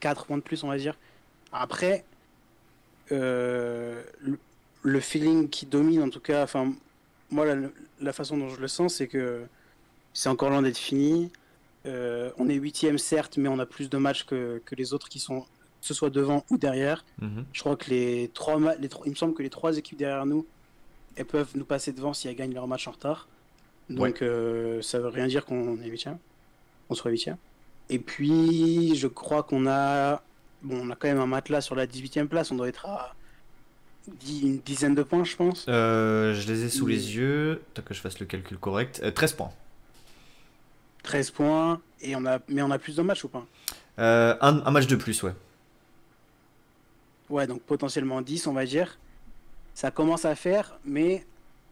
4 0.00 0.26
points 0.26 0.38
de 0.38 0.42
plus, 0.42 0.64
on 0.64 0.68
va 0.68 0.78
dire. 0.78 0.96
Après, 1.52 2.04
le, 3.10 4.04
feeling 5.00 5.48
qui 5.50 5.66
domine, 5.66 6.02
en 6.02 6.10
tout 6.10 6.20
cas, 6.20 6.42
enfin, 6.44 6.72
moi, 7.30 7.44
la, 7.46 7.68
la 8.00 8.12
façon 8.12 8.36
dont 8.38 8.48
je 8.48 8.60
le 8.60 8.68
sens, 8.68 8.94
c'est 8.96 9.08
que 9.08 9.44
c'est 10.14 10.28
encore 10.28 10.50
loin 10.50 10.62
d'être 10.62 10.78
fini. 10.78 11.30
On 11.84 12.48
est 12.48 12.54
huitième, 12.54 12.98
certes, 12.98 13.38
mais 13.38 13.48
on 13.48 13.58
a 13.58 13.66
plus 13.66 13.88
de 13.90 13.98
matchs 13.98 14.24
que, 14.24 14.60
que 14.64 14.74
les 14.74 14.92
autres 14.94 15.08
qui 15.08 15.18
sont, 15.18 15.46
que 15.80 15.86
ce 15.86 15.94
soit 15.94 16.10
devant 16.10 16.44
ou 16.50 16.58
derrière. 16.58 17.04
Mhm. 17.20 17.44
Je 17.52 17.60
crois 17.60 17.76
que 17.76 17.90
les 17.90 18.30
trois, 18.34 18.58
les 18.76 18.88
trois- 18.88 19.06
il 19.06 19.10
me 19.10 19.16
semble 19.16 19.34
que 19.34 19.42
les 19.42 19.50
trois 19.50 19.76
équipes 19.78 19.98
derrière 19.98 20.26
nous, 20.26 20.46
elles 21.16 21.24
peuvent 21.26 21.50
nous 21.54 21.64
passer 21.64 21.92
devant 21.92 22.12
si 22.12 22.28
elles 22.28 22.36
gagnent 22.36 22.54
leur 22.54 22.66
match 22.68 22.86
en 22.88 22.92
retard. 22.92 23.28
Donc 23.90 24.20
euh, 24.22 24.82
ça 24.82 24.98
veut 24.98 25.08
rien 25.08 25.26
dire 25.26 25.44
qu'on 25.46 25.80
est 25.80 25.88
huitième, 25.88 26.18
on 26.90 26.94
soit 26.94 27.10
huitième. 27.10 27.36
Et 27.90 27.98
puis 27.98 28.94
je 28.96 29.06
crois 29.06 29.42
qu'on 29.42 29.66
a, 29.66 30.22
bon, 30.62 30.80
on 30.86 30.90
a 30.90 30.94
quand 30.96 31.08
même 31.08 31.20
un 31.20 31.26
matelas 31.26 31.60
sur 31.62 31.74
la 31.74 31.86
18e 31.86 32.26
place. 32.28 32.50
On 32.50 32.56
doit 32.56 32.68
être 32.68 32.84
à 32.86 33.14
une 34.28 34.58
dizaine 34.60 34.94
de 34.94 35.02
points, 35.02 35.24
je 35.24 35.36
pense. 35.36 35.64
Euh, 35.68 36.34
je 36.34 36.46
les 36.52 36.64
ai 36.64 36.68
sous 36.70 36.86
les 36.86 37.14
yeux. 37.16 37.62
Tant 37.74 37.82
que 37.82 37.94
je 37.94 38.00
fasse 38.00 38.18
le 38.20 38.26
calcul 38.26 38.58
correct. 38.58 39.00
Euh, 39.04 39.10
13 39.10 39.32
points. 39.34 39.52
13 41.02 41.30
points. 41.30 41.80
Et 42.00 42.14
on 42.16 42.24
a, 42.26 42.38
mais 42.48 42.62
on 42.62 42.70
a 42.70 42.78
plus 42.78 42.96
de 42.96 43.02
matchs 43.02 43.24
ou 43.24 43.28
pas? 43.28 43.44
Euh, 43.98 44.36
un, 44.40 44.64
un 44.64 44.70
match 44.70 44.86
de 44.86 44.96
plus, 44.96 45.22
ouais. 45.22 45.32
Ouais, 47.30 47.46
donc 47.46 47.62
potentiellement 47.62 48.20
10, 48.22 48.46
on 48.46 48.52
va 48.52 48.64
dire. 48.66 48.98
Ça 49.74 49.90
commence 49.92 50.24
à 50.26 50.34
faire, 50.36 50.78
mais 50.84 51.26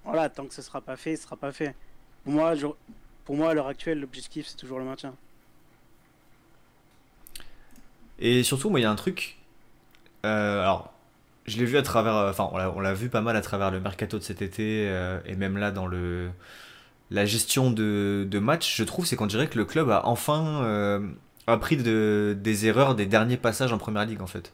voilà, 0.05 0.31
tant 0.31 0.47
que 0.47 0.55
ce 0.55 0.63
sera 0.63 0.81
pas 0.83 0.97
fait, 0.97 1.17
ce 1.17 1.25
sera 1.25 1.37
pas 1.37 1.53
fait. 1.53 1.77
Pour 2.25 2.35
moi, 2.35 2.55
je- 2.57 2.67
pour 3.25 3.37
moi 3.37 3.51
à 3.51 3.55
l'heure 3.55 3.69
actuelle, 3.69 4.01
l'objectif 4.01 4.47
c'est 4.49 4.57
toujours 4.57 4.79
le 4.81 4.85
maintien. 4.87 5.17
Et 8.19 8.43
surtout, 8.43 8.71
moi, 8.71 8.81
il 8.81 8.83
y 8.85 8.87
a 8.87 8.91
un 8.91 8.95
truc. 8.97 9.39
euh, 10.27 10.63
alors, 10.63 10.93
je 11.47 11.59
l'ai 11.59 11.67
vu 11.67 11.79
à 11.79 11.83
travers. 11.83 12.15
euh, 12.17 12.31
Enfin, 12.31 12.51
on 12.53 12.81
l'a- 12.81 12.95
vu 12.95 13.09
pas 13.11 13.21
mal 13.23 13.37
à 13.37 13.43
travers 13.43 13.71
le 13.73 13.81
mercato 13.81 14.19
de 14.19 14.25
cet 14.25 14.43
été, 14.43 14.89
euh, 14.89 15.21
et 15.27 15.37
même 15.37 15.59
là 15.59 15.71
dans 15.73 15.87
le 15.87 16.31
la 17.13 17.27
gestion 17.27 17.71
de, 17.73 18.27
de 18.31 18.39
match, 18.41 18.77
je 18.77 18.85
trouve, 18.85 19.07
c'est 19.07 19.17
qu'on 19.17 19.27
dirait 19.29 19.49
que 19.49 19.59
le 19.59 19.65
club 19.67 19.91
a 19.91 20.07
enfin 20.07 21.03
appris 21.49 21.77
de, 21.79 22.37
des 22.41 22.67
erreurs 22.67 22.95
des 22.97 23.07
derniers 23.07 23.37
passages 23.39 23.73
en 23.73 23.79
première 23.79 24.07
ligue, 24.07 24.23
en 24.23 24.27
fait. 24.29 24.53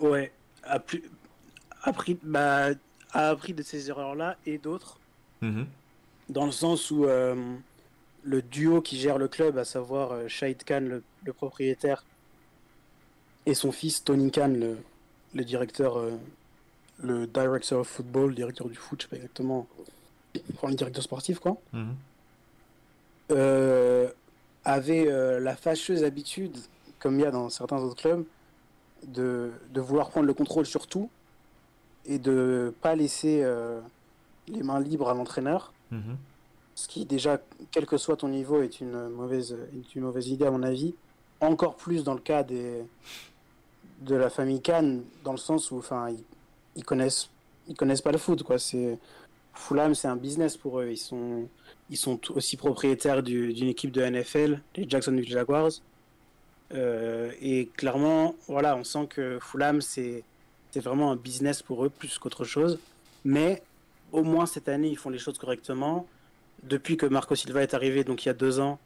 Ouais, 0.00 0.32
a 0.62 0.78
plus, 0.78 1.02
appris, 1.82 2.18
bah, 2.22 2.68
a 3.12 3.28
appris 3.28 3.52
de 3.54 3.62
ces 3.62 3.88
erreurs-là 3.90 4.36
et 4.46 4.58
d'autres, 4.58 4.98
Mhm. 5.42 5.66
dans 6.28 6.46
le 6.46 6.52
sens 6.52 6.90
où 6.90 7.04
euh, 7.04 7.34
le 8.22 8.42
duo 8.42 8.80
qui 8.82 8.98
gère 8.98 9.18
le 9.18 9.28
club, 9.28 9.58
à 9.58 9.64
savoir 9.64 10.12
euh, 10.12 10.28
Shahid 10.28 10.62
Khan, 10.64 10.80
le, 10.80 11.02
le 11.24 11.32
propriétaire, 11.32 12.04
et 13.46 13.54
son 13.54 13.72
fils 13.72 14.04
Tony 14.04 14.30
Khan, 14.30 14.48
le, 14.48 14.76
le 15.34 15.44
directeur, 15.44 15.98
euh, 15.98 16.12
le 17.02 17.26
director 17.26 17.80
of 17.80 17.88
football, 17.88 18.34
directeur 18.34 18.68
du 18.68 18.74
foot, 18.76 19.00
je 19.00 19.04
sais 19.04 19.10
pas 19.10 19.16
exactement, 19.16 19.66
enfin, 20.54 20.68
le 20.68 20.74
directeur 20.74 21.02
sportif, 21.02 21.38
quoi. 21.40 21.56
Mhm. 21.72 21.94
euh, 23.32 24.10
avait 24.64 25.08
euh, 25.08 25.40
la 25.40 25.56
fâcheuse 25.56 26.04
habitude, 26.04 26.56
comme 26.98 27.18
il 27.18 27.22
y 27.22 27.26
a 27.26 27.30
dans 27.30 27.48
certains 27.48 27.78
autres 27.78 27.96
clubs, 28.00 28.24
de, 29.06 29.50
de 29.72 29.80
vouloir 29.80 30.10
prendre 30.10 30.26
le 30.26 30.34
contrôle 30.34 30.66
sur 30.66 30.86
tout 30.86 31.08
et 32.06 32.18
de 32.18 32.72
pas 32.80 32.94
laisser 32.94 33.40
euh, 33.42 33.80
les 34.48 34.62
mains 34.62 34.80
libres 34.80 35.08
à 35.08 35.14
l'entraîneur. 35.14 35.72
Mhm. 35.90 36.16
Ce 36.74 36.88
qui 36.88 37.04
déjà, 37.04 37.40
quel 37.70 37.84
que 37.86 37.98
soit 37.98 38.16
ton 38.16 38.28
niveau, 38.28 38.62
est 38.62 38.80
une 38.80 39.08
mauvaise, 39.08 39.56
est 39.74 39.94
une 39.94 40.02
mauvaise 40.02 40.28
idée 40.28 40.46
à 40.46 40.50
mon 40.50 40.62
avis. 40.62 40.94
Encore 41.40 41.76
plus 41.76 42.04
dans 42.04 42.14
le 42.14 42.20
cas 42.20 42.42
des, 42.42 42.84
de 44.02 44.14
la 44.14 44.30
famille 44.30 44.60
Kahn, 44.62 45.02
dans 45.24 45.32
le 45.32 45.38
sens 45.38 45.70
où 45.70 45.78
enfin, 45.78 46.08
ils, 46.10 46.22
ils 46.76 46.84
connaissent, 46.84 47.28
ils 47.68 47.74
connaissent 47.76 48.00
pas 48.02 48.12
le 48.12 48.18
foot. 48.18 48.42
Quoi. 48.42 48.58
C'est, 48.58 48.98
Fulham, 49.54 49.94
c'est 49.94 50.08
un 50.08 50.16
business 50.16 50.56
pour 50.56 50.80
eux. 50.80 50.88
Ils 50.90 50.96
sont, 50.96 51.48
ils 51.90 51.96
sont 51.96 52.18
aussi 52.34 52.56
propriétaires 52.56 53.22
du- 53.22 53.52
d'une 53.52 53.68
équipe 53.68 53.90
de 53.90 54.00
NFL, 54.02 54.60
les 54.76 54.88
Jacksonville 54.88 55.28
Jaguars. 55.28 55.70
Euh, 56.72 57.32
et 57.40 57.68
clairement, 57.76 58.34
voilà, 58.46 58.76
on 58.76 58.84
sent 58.84 59.06
que 59.08 59.38
Fulham, 59.40 59.80
c'est 59.80 60.24
vraiment 60.76 61.10
un 61.10 61.16
business 61.16 61.62
pour 61.62 61.84
eux 61.84 61.90
plus 61.90 62.18
qu'autre 62.18 62.44
chose. 62.44 62.78
Mais 63.24 63.62
au 64.12 64.22
moins 64.22 64.46
cette 64.46 64.68
année, 64.68 64.88
ils 64.88 64.96
font 64.96 65.10
les 65.10 65.18
choses 65.18 65.38
correctement. 65.38 66.06
Depuis 66.62 66.96
que 66.96 67.06
Marco 67.06 67.34
Silva 67.34 67.62
est 67.62 67.74
arrivé, 67.74 68.04
donc 68.04 68.24
il 68.24 68.28
y 68.28 68.30
a 68.30 68.34
deux 68.34 68.60
ans, 68.60 68.78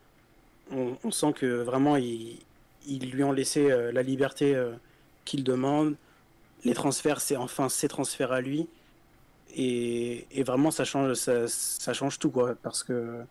on, 0.71 1.11
sent 1.11 1.33
que 1.35 1.47
vraiment, 1.63 1.97
ils, 1.97 2.39
ils 2.87 3.11
lui 3.11 3.23
ont 3.23 3.33
laissé 3.33 3.71
euh, 3.71 3.93
la 3.93 4.03
liberté 4.03 4.55
euh, 4.55 4.73
qu'il 5.25 5.45
demande. 5.45 5.97
Les 6.65 6.75
transferts, 6.75 7.21
c'est 7.21 7.37
enfin 7.37 7.69
ses 7.69 7.89
transferts 7.89 8.33
à 8.33 8.41
lui. 8.41 8.67
Et, 9.57 10.27
et 10.33 10.43
vraiment, 10.43 10.71
ça 10.71 10.85
change, 10.85 11.15
ça 11.15 11.93
change 11.93 12.19
tout, 12.19 12.31
quoi. 12.31 12.55
Parce 12.63 12.83
que, 12.83 13.25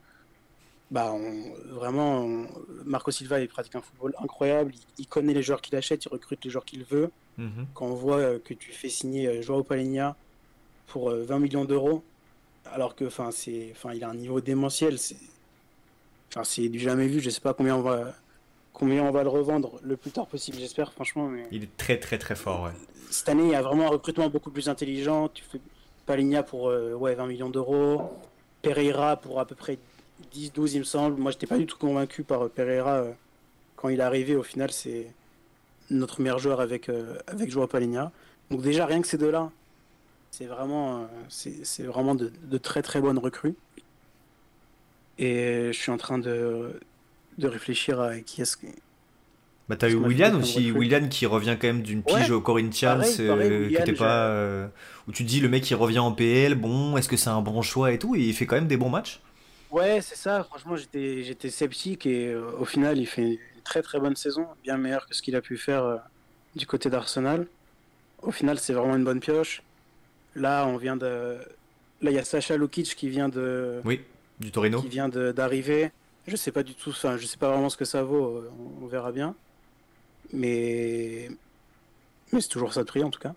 bah, 0.93 1.11
on- 1.11 1.73
vraiment, 1.75 2.19
on- 2.21 2.47
Marco 2.85 3.09
Silva, 3.11 3.39
il 3.39 3.47
pratique 3.49 3.75
un 3.75 3.81
football 3.81 4.13
incroyable. 4.19 4.71
Il, 4.75 4.81
il 5.03 5.07
connaît 5.07 5.33
les 5.33 5.41
joueurs 5.43 5.59
qu'il 5.61 5.75
achète, 5.75 6.05
il 6.05 6.09
recrute 6.09 6.43
les 6.45 6.51
joueurs 6.51 6.63
qu'il 6.65 6.83
veut. 6.83 7.09
Mhm. 7.37 7.65
Quand 7.73 7.87
on 7.87 7.95
voit 7.95 8.17
euh, 8.17 8.39
que 8.39 8.53
tu 8.53 8.71
fais 8.71 8.89
signer 8.89 9.27
euh, 9.27 9.41
Joao 9.41 9.63
Palhinha 9.63 10.15
pour 10.87 11.09
euh, 11.09 11.23
20 11.23 11.39
millions 11.39 11.65
d'euros, 11.65 12.03
alors 12.71 12.95
que, 12.95 13.05
enfin, 13.05 13.31
c'est, 13.31 13.69
enfin, 13.71 13.93
il 13.93 14.03
a 14.03 14.09
un 14.09 14.13
niveau 14.15 14.39
démentiel, 14.39 14.99
c'est, 14.99 15.17
enfin, 16.29 16.43
c'est 16.43 16.69
du 16.69 16.79
jamais 16.79 17.07
vu. 17.07 17.19
Je 17.21 17.29
sais 17.31 17.41
pas 17.41 17.53
combien 17.55 17.75
on 17.75 17.81
va, 17.81 18.13
combien 18.71 19.03
on 19.03 19.11
va 19.11 19.23
le 19.23 19.29
revendre 19.29 19.79
le 19.81 19.97
plus 19.97 20.11
tard 20.11 20.27
possible, 20.27 20.57
j'espère, 20.59 20.93
franchement. 20.93 21.27
Mais 21.27 21.47
Il 21.51 21.63
est 21.63 21.75
très 21.77 21.97
très 21.99 22.19
très 22.19 22.35
fort, 22.35 22.63
ouais. 22.65 22.71
cette 23.09 23.29
année, 23.29 23.43
il 23.45 23.49
y 23.51 23.55
a 23.55 23.61
vraiment 23.63 23.85
un 23.87 23.89
recrutement 23.89 24.29
beaucoup 24.29 24.51
plus 24.51 24.69
intelligent. 24.69 25.27
Tu 25.29 25.43
fais 25.43 25.59
Paligna 26.05 26.43
pour 26.43 26.69
euh, 26.69 26.93
ouais, 26.93 27.15
20 27.15 27.25
millions 27.27 27.49
d'euros, 27.49 28.11
Pereira 28.61 29.15
pour 29.17 29.39
à 29.39 29.45
peu 29.45 29.55
près 29.55 29.79
10-12, 30.35 30.71
il 30.73 30.79
me 30.79 30.83
semble. 30.83 31.19
Moi, 31.21 31.31
j'étais 31.31 31.47
pas 31.47 31.57
du 31.57 31.65
tout 31.65 31.77
convaincu 31.77 32.23
par 32.23 32.43
euh, 32.45 32.49
Pereira 32.49 32.95
euh, 33.01 33.11
quand 33.75 33.89
il 33.89 33.99
est 33.99 34.03
arrivé. 34.03 34.35
Au 34.35 34.43
final, 34.43 34.71
c'est 34.71 35.07
notre 35.89 36.21
meilleur 36.21 36.39
joueur 36.39 36.59
avec, 36.61 36.89
euh, 36.89 37.17
avec 37.27 37.51
Joao 37.51 37.67
Paligna. 37.67 38.11
Donc, 38.51 38.61
déjà, 38.61 38.85
rien 38.85 39.01
que 39.01 39.07
ces 39.07 39.17
deux-là, 39.17 39.51
c'est 40.31 40.45
vraiment, 40.45 41.07
c'est 41.29 41.83
vraiment 41.83 42.15
de, 42.15 42.31
de 42.43 42.57
très 42.57 42.81
très 42.81 42.99
bonnes 43.01 43.19
recrues. 43.19 43.55
Et 45.19 45.69
je 45.71 45.77
suis 45.77 45.91
en 45.91 45.97
train 45.97 46.17
de, 46.17 46.79
de 47.37 47.47
réfléchir 47.47 47.99
à 47.99 48.17
qui 48.19 48.41
est-ce 48.41 48.57
que- 48.57 48.65
Bah, 49.69 49.75
t'as 49.75 49.89
eu 49.89 49.93
Willian 50.07 50.29
aussi, 50.39 50.71
Willian 50.79 51.07
qui 51.07 51.25
revient 51.27 51.55
quand 51.59 51.67
même 51.67 51.81
d'une 51.83 52.01
pige 52.03 52.31
au 52.31 52.41
Corinthians, 52.41 52.97
euh, 53.19 53.27
qui 53.67 53.73
était 53.83 53.91
pas. 53.99 54.27
Euh, 54.27 54.67
où 55.07 55.11
tu 55.11 55.23
te 55.23 55.29
dis, 55.29 55.39
le 55.39 55.49
mec 55.49 55.69
il 55.69 55.75
revient 55.75 55.99
en 55.99 56.11
PL, 56.11 56.55
bon, 56.55 56.97
est-ce 56.97 57.07
que 57.07 57.15
c'est 57.17 57.29
un 57.29 57.41
bon 57.41 57.61
choix 57.61 57.91
et 57.91 57.99
tout, 57.99 58.15
et 58.15 58.21
il 58.21 58.33
fait 58.33 58.45
quand 58.45 58.55
même 58.55 58.67
des 58.67 58.77
bons 58.77 58.89
matchs 58.89 59.21
Ouais, 59.73 60.01
c'est 60.01 60.15
ça, 60.15 60.43
franchement, 60.43 60.75
j'étais, 60.75 61.23
j'étais 61.23 61.49
sceptique, 61.49 62.05
et 62.05 62.31
euh, 62.31 62.51
au 62.59 62.63
final, 62.63 62.99
il 62.99 63.07
fait 63.07 63.23
une 63.23 63.61
très 63.63 63.81
très 63.81 63.99
bonne 63.99 64.15
saison, 64.15 64.45
bien 64.61 64.77
meilleure 64.77 65.07
que 65.07 65.15
ce 65.15 65.23
qu'il 65.23 65.35
a 65.35 65.41
pu 65.41 65.57
faire 65.57 65.99
du 66.55 66.67
côté 66.67 66.91
d'Arsenal. 66.91 67.47
Au 68.21 68.29
final, 68.29 68.59
c'est 68.59 68.73
vraiment 68.73 68.95
une 68.95 69.03
bonne 69.03 69.19
pioche. 69.19 69.63
Là, 70.35 70.67
on 70.67 70.77
vient 70.77 70.95
de. 70.95 71.39
Là, 72.03 72.11
il 72.11 72.13
y 72.13 72.19
a 72.19 72.23
Sacha 72.23 72.55
Lukic 72.55 72.95
qui 72.95 73.09
vient 73.09 73.29
de. 73.29 73.81
Oui, 73.83 74.01
du 74.39 74.51
Torino. 74.51 74.79
Qui 74.79 74.89
vient 74.89 75.09
d'arriver. 75.09 75.91
Je 76.27 76.35
sais 76.35 76.51
pas 76.51 76.61
du 76.61 76.75
tout, 76.75 76.91
enfin, 76.91 77.17
je 77.17 77.25
sais 77.25 77.37
pas 77.37 77.49
vraiment 77.49 77.69
ce 77.69 77.77
que 77.77 77.83
ça 77.83 78.03
vaut, 78.03 78.43
on 78.79 78.85
verra 78.85 79.11
bien. 79.11 79.33
Mais, 80.31 81.31
mais 82.31 82.41
c'est 82.41 82.47
toujours 82.47 82.73
ça 82.73 82.81
de 82.81 82.87
prix 82.87 83.03
en 83.03 83.09
tout 83.09 83.19
cas. 83.19 83.33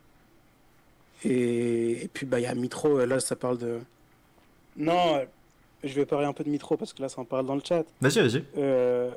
Et, 1.24 2.10
puis 2.12 2.26
bah 2.26 2.40
il 2.40 2.42
y 2.42 2.46
a 2.46 2.54
Mitro, 2.54 3.04
là 3.06 3.20
ça 3.20 3.36
parle 3.36 3.56
de. 3.56 3.80
Non, 4.76 5.26
je 5.86 5.94
vais 5.94 6.06
parler 6.06 6.26
un 6.26 6.32
peu 6.32 6.44
de 6.44 6.50
Mitro 6.50 6.76
parce 6.76 6.92
que 6.92 7.02
là 7.02 7.08
ça 7.08 7.20
en 7.20 7.24
parle 7.24 7.46
dans 7.46 7.54
le 7.54 7.62
chat. 7.64 7.84
Vas-y, 8.00 8.20
vas-y. 8.20 8.44
Euh, 8.58 9.10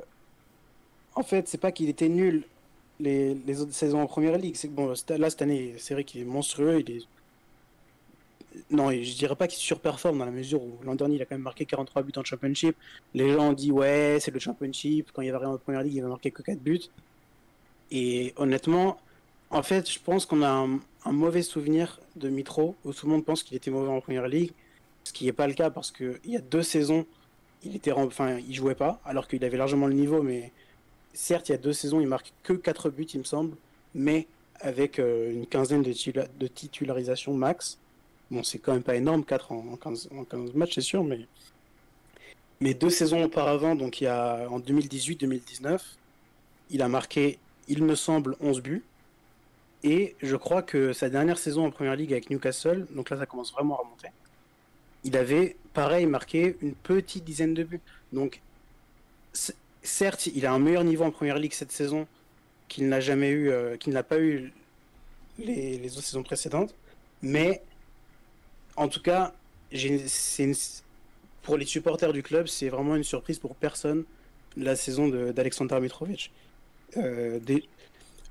en 1.14 1.22
fait, 1.22 1.48
c'est 1.48 1.58
pas 1.58 1.72
qu'il 1.72 1.88
était 1.88 2.08
nul 2.08 2.44
les, 2.98 3.34
les, 3.34 3.60
autres 3.60 3.72
saisons 3.72 4.00
en 4.00 4.06
première 4.06 4.36
ligue. 4.38 4.56
C'est 4.56 4.68
bon, 4.68 4.88
là 4.88 5.30
cette 5.30 5.42
année, 5.42 5.74
c'est 5.78 5.94
vrai 5.94 6.04
qu'il 6.04 6.20
est 6.20 6.24
monstrueux. 6.24 6.80
Il 6.80 6.96
est... 6.96 7.02
Non, 8.70 8.90
je 8.90 9.14
dirais 9.14 9.36
pas 9.36 9.46
qu'il 9.46 9.60
surperforme 9.60 10.18
dans 10.18 10.24
la 10.24 10.30
mesure 10.30 10.62
où 10.62 10.78
l'an 10.84 10.94
dernier 10.94 11.16
il 11.16 11.22
a 11.22 11.24
quand 11.24 11.36
même 11.36 11.42
marqué 11.42 11.64
43 11.64 12.02
buts 12.02 12.12
en 12.16 12.24
championship. 12.24 12.76
Les 13.14 13.32
gens 13.32 13.50
ont 13.50 13.52
dit 13.52 13.72
ouais, 13.72 14.18
c'est 14.20 14.32
le 14.32 14.40
championship. 14.40 15.10
Quand 15.12 15.22
il 15.22 15.32
va 15.32 15.38
rien 15.38 15.50
en 15.50 15.58
première 15.58 15.82
ligue, 15.82 15.94
il 15.94 16.02
va 16.02 16.08
marquer 16.08 16.30
que 16.30 16.42
4 16.42 16.58
buts. 16.58 16.80
Et 17.90 18.32
honnêtement, 18.36 18.98
en 19.50 19.62
fait, 19.62 19.90
je 19.90 19.98
pense 19.98 20.26
qu'on 20.26 20.42
a 20.42 20.50
un, 21.04 21.12
mauvais 21.12 21.42
souvenir 21.42 21.98
de 22.16 22.28
Mitro, 22.28 22.76
où 22.84 22.92
tout 22.92 23.06
le 23.06 23.12
monde 23.12 23.24
pense 23.24 23.42
qu'il 23.42 23.56
était 23.56 23.70
mauvais 23.70 23.90
en 23.90 24.00
première 24.00 24.28
ligue, 24.28 24.52
ce 25.04 25.12
qui 25.12 25.26
n'est 25.26 25.32
pas 25.32 25.46
le 25.46 25.54
cas 25.54 25.70
parce 25.70 25.90
qu'il 25.90 26.18
y 26.24 26.36
a 26.36 26.40
deux 26.40 26.62
saisons, 26.62 27.06
il 27.62 27.76
était, 27.76 27.92
enfin, 27.92 28.38
il 28.38 28.54
jouait 28.54 28.74
pas, 28.74 29.00
alors 29.04 29.28
qu'il 29.28 29.44
avait 29.44 29.56
largement 29.56 29.86
le 29.86 29.94
niveau, 29.94 30.22
mais 30.22 30.52
certes, 31.12 31.48
il 31.48 31.52
y 31.52 31.54
a 31.54 31.58
deux 31.58 31.72
saisons, 31.72 32.00
il 32.00 32.06
marque 32.06 32.32
que 32.42 32.52
4 32.52 32.90
buts, 32.90 33.04
il 33.14 33.20
me 33.20 33.24
semble, 33.24 33.56
mais 33.94 34.26
avec 34.60 34.98
euh, 34.98 35.32
une 35.32 35.46
quinzaine 35.46 35.82
de, 35.82 35.92
de 36.38 36.46
titularisations 36.46 37.34
max. 37.34 37.78
Bon, 38.30 38.42
c'est 38.42 38.58
quand 38.58 38.72
même 38.72 38.82
pas 38.82 38.96
énorme, 38.96 39.24
4 39.24 39.52
en, 39.52 39.76
15, 39.76 40.10
en 40.16 40.24
15 40.24 40.54
matchs, 40.54 40.74
c'est 40.76 40.80
sûr, 40.80 41.02
mais... 41.04 41.26
mais 42.60 42.74
deux 42.74 42.90
saisons 42.90 43.24
auparavant, 43.24 43.74
donc 43.74 44.00
il 44.00 44.04
y 44.04 44.06
a 44.06 44.48
en 44.50 44.60
2018-2019, 44.60 45.80
il 46.70 46.82
a 46.82 46.88
marqué 46.88 47.38
il 47.70 47.84
me 47.84 47.94
semble, 47.94 48.36
11 48.40 48.60
buts. 48.60 48.84
Et 49.82 50.16
je 50.20 50.36
crois 50.36 50.60
que 50.62 50.92
sa 50.92 51.08
dernière 51.08 51.38
saison 51.38 51.64
en 51.64 51.70
première 51.70 51.96
ligue 51.96 52.12
avec 52.12 52.28
Newcastle, 52.28 52.86
donc 52.90 53.08
là 53.08 53.16
ça 53.16 53.24
commence 53.24 53.52
vraiment 53.52 53.76
à 53.76 53.82
remonter, 53.82 54.08
il 55.04 55.16
avait 55.16 55.56
pareil 55.72 56.06
marqué 56.06 56.56
une 56.60 56.74
petite 56.74 57.24
dizaine 57.24 57.54
de 57.54 57.62
buts. 57.62 57.80
Donc 58.12 58.40
certes, 59.82 60.26
il 60.26 60.46
a 60.46 60.52
un 60.52 60.58
meilleur 60.58 60.84
niveau 60.84 61.04
en 61.04 61.10
première 61.10 61.38
ligue 61.38 61.52
cette 61.52 61.72
saison 61.72 62.06
qu'il 62.68 62.88
n'a 62.88 63.00
jamais 63.00 63.30
eu, 63.30 63.50
euh, 63.50 63.76
qu'il 63.76 63.92
n'a 63.92 64.02
pas 64.02 64.20
eu 64.20 64.52
les, 65.38 65.96
autres 65.96 66.06
saisons 66.06 66.22
précédentes. 66.22 66.74
Mais 67.22 67.62
en 68.76 68.88
tout 68.88 69.02
cas, 69.02 69.34
pour 71.42 71.56
les 71.56 71.66
supporters 71.66 72.12
du 72.12 72.22
club, 72.22 72.46
c'est 72.46 72.68
vraiment 72.68 72.96
une 72.96 73.04
surprise 73.04 73.38
pour 73.38 73.54
personne 73.54 74.04
la 74.56 74.76
saison 74.76 75.08
d'Alexander 75.08 75.78
Mitrovic. 75.80 76.32
Euh. 76.96 77.38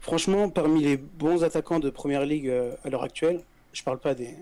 Franchement, 0.01 0.49
parmi 0.49 0.81
les 0.81 0.97
bons 0.97 1.43
attaquants 1.43 1.79
de 1.79 1.89
Première 1.89 2.25
Ligue 2.25 2.47
euh, 2.47 2.75
à 2.83 2.89
l'heure 2.89 3.03
actuelle, 3.03 3.41
je 3.73 3.83
parle 3.83 3.99
pas 3.99 4.15
des, 4.15 4.33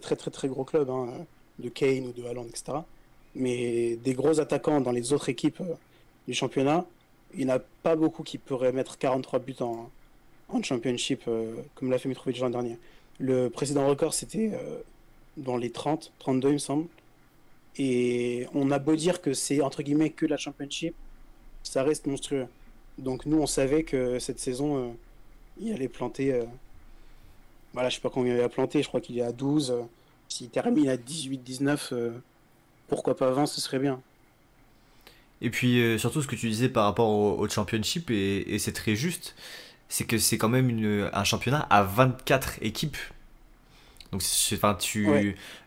très 0.00 0.16
très 0.16 0.30
très 0.30 0.48
gros 0.48 0.64
clubs, 0.64 0.90
hein, 0.90 1.26
de 1.58 1.68
Kane 1.68 2.06
ou 2.06 2.12
de 2.12 2.24
Haaland, 2.24 2.46
etc. 2.46 2.78
Mais 3.34 3.96
des 3.96 4.14
gros 4.14 4.40
attaquants 4.40 4.80
dans 4.80 4.92
les 4.92 5.12
autres 5.12 5.28
équipes 5.28 5.60
euh, 5.60 5.74
du 6.26 6.34
championnat, 6.34 6.86
il 7.34 7.46
n'y 7.46 7.52
en 7.52 7.56
a 7.56 7.58
pas 7.82 7.96
beaucoup 7.96 8.22
qui 8.22 8.38
pourraient 8.38 8.72
mettre 8.72 8.98
43 8.98 9.38
buts 9.40 9.56
en, 9.60 9.90
championship, 10.62 11.24
comme 11.74 11.90
l'a 11.90 11.98
fait 11.98 12.08
Mitrovic 12.08 12.38
l'an 12.38 12.50
dernier. 12.50 12.78
Le 13.18 13.48
précédent 13.48 13.86
record, 13.88 14.14
c'était 14.14 14.52
dans 15.36 15.56
les 15.56 15.70
30, 15.70 16.12
32, 16.18 16.48
il 16.48 16.52
me 16.54 16.58
semble. 16.58 16.86
Et 17.78 18.46
on 18.54 18.70
a 18.70 18.78
beau 18.78 18.96
dire 18.96 19.20
que 19.20 19.34
c'est 19.34 19.60
entre 19.60 19.82
guillemets 19.82 20.10
que 20.10 20.24
la 20.26 20.36
championship, 20.36 20.94
ça 21.62 21.82
reste 21.82 22.06
monstrueux. 22.06 22.46
Donc 22.98 23.26
nous, 23.26 23.38
on 23.38 23.46
savait 23.46 23.82
que 23.82 24.18
cette 24.18 24.38
saison, 24.38 24.78
euh, 24.78 24.88
il 25.60 25.72
allait 25.72 25.88
planter. 25.88 26.32
Euh, 26.32 26.44
voilà, 27.74 27.90
je 27.90 27.96
sais 27.96 28.00
pas 28.00 28.08
combien 28.08 28.34
il 28.34 28.40
va 28.40 28.48
planter, 28.48 28.82
je 28.82 28.88
crois 28.88 29.00
qu'il 29.00 29.18
est 29.18 29.22
à 29.22 29.32
12. 29.32 29.74
S'il 30.28 30.48
termine 30.50 30.88
à 30.88 30.96
18-19, 30.96 31.92
euh, 31.92 32.10
pourquoi 32.88 33.16
pas 33.16 33.30
20, 33.30 33.46
ce 33.46 33.60
serait 33.60 33.78
bien. 33.78 34.00
Et 35.40 35.50
puis 35.50 35.98
surtout 35.98 36.22
ce 36.22 36.26
que 36.26 36.34
tu 36.34 36.48
disais 36.48 36.70
par 36.70 36.84
rapport 36.84 37.10
au, 37.10 37.46
championship, 37.48 38.10
et, 38.10 38.58
c'est 38.58 38.72
très 38.72 38.96
juste, 38.96 39.34
c'est 39.88 40.06
que 40.06 40.16
c'est 40.16 40.38
quand 40.38 40.48
même 40.48 41.10
un 41.12 41.24
championnat 41.24 41.66
à 41.68 41.82
24 41.82 42.62
équipes. 42.62 42.96
Donc, 44.12 44.22
enfin, 44.52 44.74
tu, 44.74 45.06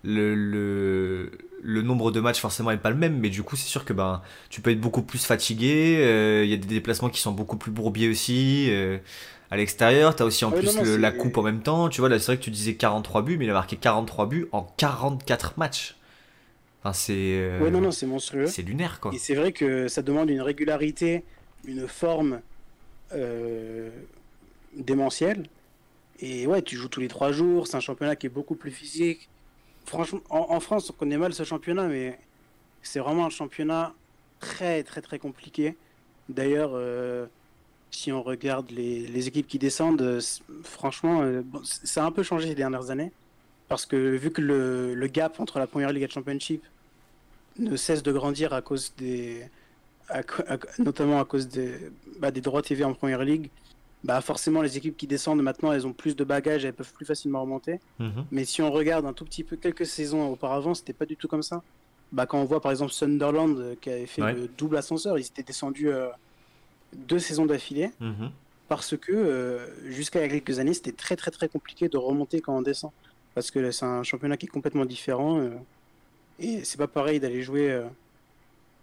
le, 0.03 0.35
le, 0.35 1.31
le, 1.61 1.81
nombre 1.81 2.11
de 2.11 2.19
matchs 2.19 2.39
forcément 2.39 2.71
n'est 2.71 2.77
pas 2.77 2.89
le 2.89 2.95
même, 2.95 3.17
mais 3.19 3.29
du 3.29 3.43
coup, 3.43 3.55
c'est 3.55 3.67
sûr 3.67 3.85
que 3.85 3.93
ben, 3.93 4.21
tu 4.49 4.61
peux 4.61 4.71
être 4.71 4.79
beaucoup 4.79 5.01
plus 5.01 5.25
fatigué. 5.25 5.97
Euh, 5.99 6.43
il 6.45 6.49
y 6.49 6.53
a 6.53 6.57
des 6.57 6.67
déplacements 6.67 7.09
qui 7.09 7.19
sont 7.19 7.31
beaucoup 7.31 7.57
plus 7.57 7.71
bourbiers 7.71 8.09
aussi. 8.09 8.67
Euh, 8.69 8.97
à 9.51 9.57
l'extérieur, 9.57 10.15
tu 10.15 10.23
as 10.23 10.25
aussi 10.25 10.45
en 10.45 10.51
plus 10.51 10.77
la 10.97 11.11
coupe 11.11 11.37
en 11.37 11.43
même 11.43 11.61
temps. 11.61 11.89
Tu 11.89 12.01
vois, 12.01 12.09
là, 12.09 12.19
c'est 12.19 12.27
vrai 12.27 12.37
que 12.37 12.43
tu 12.43 12.51
disais 12.51 12.75
43 12.75 13.23
buts, 13.23 13.37
mais 13.37 13.45
il 13.45 13.51
a 13.51 13.53
marqué 13.53 13.75
43 13.75 14.27
buts 14.27 14.47
en 14.51 14.63
44 14.77 15.57
matchs. 15.57 15.95
Enfin, 16.81 16.93
c'est. 16.93 17.13
Euh, 17.15 17.69
non, 17.69 17.81
non, 17.81 17.91
c'est 17.91 18.05
monstrueux. 18.05 18.47
C'est 18.47 18.61
lunaire, 18.61 18.99
quoi. 19.01 19.11
Et 19.13 19.17
c'est 19.17 19.35
vrai 19.35 19.51
que 19.51 19.87
ça 19.87 20.01
demande 20.01 20.29
une 20.29 20.41
régularité, 20.41 21.23
une 21.65 21.87
forme 21.87 22.39
démentielle. 24.75 25.43
Et 26.21 26.47
ouais, 26.47 26.61
tu 26.61 26.75
joues 26.75 26.89
tous 26.89 26.99
les 26.99 27.07
trois 27.07 27.31
jours, 27.31 27.67
c'est 27.67 27.77
un 27.77 27.81
championnat 27.81 28.15
qui 28.15 28.27
est 28.27 28.29
beaucoup 28.29 28.55
plus 28.55 28.71
physique. 28.71 29.29
Franchement, 29.85 30.19
en, 30.29 30.59
France, 30.59 30.89
on 30.89 30.93
connaît 30.93 31.17
mal 31.17 31.33
ce 31.33 31.43
championnat, 31.43 31.87
mais 31.87 32.19
c'est 32.81 32.99
vraiment 32.99 33.25
un 33.25 33.29
championnat 33.29 33.93
très 34.39 34.83
très 34.83 35.01
très 35.01 35.17
compliqué. 35.17 35.75
D'ailleurs, 36.27 36.71
euh, 36.73 37.25
si 37.89 38.11
on 38.11 38.21
regarde 38.21 38.69
les, 38.71 39.27
équipes 39.27 39.47
qui 39.47 39.57
descendent, 39.59 40.01
euh, 40.01 40.21
franchement, 40.63 41.21
euh, 41.21 41.41
ça 41.63 42.03
a 42.03 42.07
un 42.07 42.11
peu 42.11 42.23
changé 42.23 42.49
les 42.49 42.55
dernières 42.55 42.91
années. 42.91 43.11
Parce 43.67 43.85
que 43.85 43.95
vu 43.95 44.31
que 44.31 44.41
le, 44.41 45.07
gap 45.07 45.39
entre 45.39 45.59
la 45.59 45.67
première 45.67 45.91
ligue 45.91 46.03
et 46.03 46.07
le 46.07 46.11
championship 46.11 46.63
ne 47.57 47.75
cesse 47.75 48.03
de 48.03 48.11
grandir 48.11 48.53
à 48.53 48.61
cause 48.61 48.93
des. 48.97 49.45
notamment 50.79 51.19
à 51.19 51.25
cause 51.25 51.47
des, 51.47 51.75
bah, 52.19 52.31
des 52.31 52.41
droits 52.41 52.61
TV 52.61 52.83
en 52.83 52.93
première 52.93 53.23
ligue, 53.23 53.49
bah 54.03 54.21
forcément 54.21 54.61
les 54.61 54.77
équipes 54.77 54.95
qui 54.95 55.07
descendent 55.07 55.41
maintenant 55.41 55.73
elles 55.73 55.85
ont 55.85 55.93
plus 55.93 56.15
de 56.15 56.23
bagages 56.23 56.63
elles 56.63 56.73
peuvent 56.73 56.93
plus 56.93 57.05
facilement 57.05 57.41
remonter. 57.41 57.79
Mhm. 57.99 58.25
mais 58.31 58.45
si 58.45 58.61
on 58.61 58.71
regarde 58.71 59.05
un 59.05 59.13
tout 59.13 59.25
petit 59.25 59.43
peu 59.43 59.55
quelques 59.57 59.85
saisons 59.85 60.29
auparavant 60.31 60.73
c'était 60.73 60.93
pas 60.93 61.05
du 61.05 61.15
tout 61.15 61.27
comme 61.27 61.43
ça. 61.43 61.61
Bah 62.11 62.25
quand 62.25 62.39
on 62.39 62.45
voit 62.45 62.61
par 62.61 62.71
exemple 62.71 62.91
Sunderland 62.91 63.57
euh, 63.59 63.75
qui 63.79 63.89
avait 63.89 64.05
fait 64.07 64.21
le 64.33 64.47
double 64.57 64.77
ascenseur 64.77 65.17
ils 65.19 65.25
étaient 65.25 65.43
descendus 65.43 65.89
euh, 65.89 66.07
deux 66.95 67.19
saisons 67.19 67.45
d'affilée. 67.45 67.91
Mhm. 67.99 68.31
parce 68.69 68.95
que 68.95 69.11
euh, 69.11 69.67
jusqu'à 69.91 70.19
il 70.19 70.23
y 70.23 70.25
a 70.25 70.39
quelques 70.39 70.59
années 70.59 70.73
c'était 70.73 70.91
très 70.93 71.15
très 71.15 71.31
très 71.31 71.49
compliqué 71.49 71.89
de 71.89 71.97
remonter 71.97 72.39
quand 72.39 72.55
on 72.57 72.61
descend. 72.61 72.91
Parce 73.35 73.51
que 73.51 73.71
c'est 73.71 73.85
un 73.85 74.03
championnat 74.03 74.37
qui 74.37 74.45
est 74.47 74.49
complètement 74.49 74.85
différent 74.85 75.41
et 76.39 76.63
c'est 76.63 76.77
pas 76.77 76.87
pareil 76.87 77.19
d'aller 77.19 77.41
jouer 77.43 77.79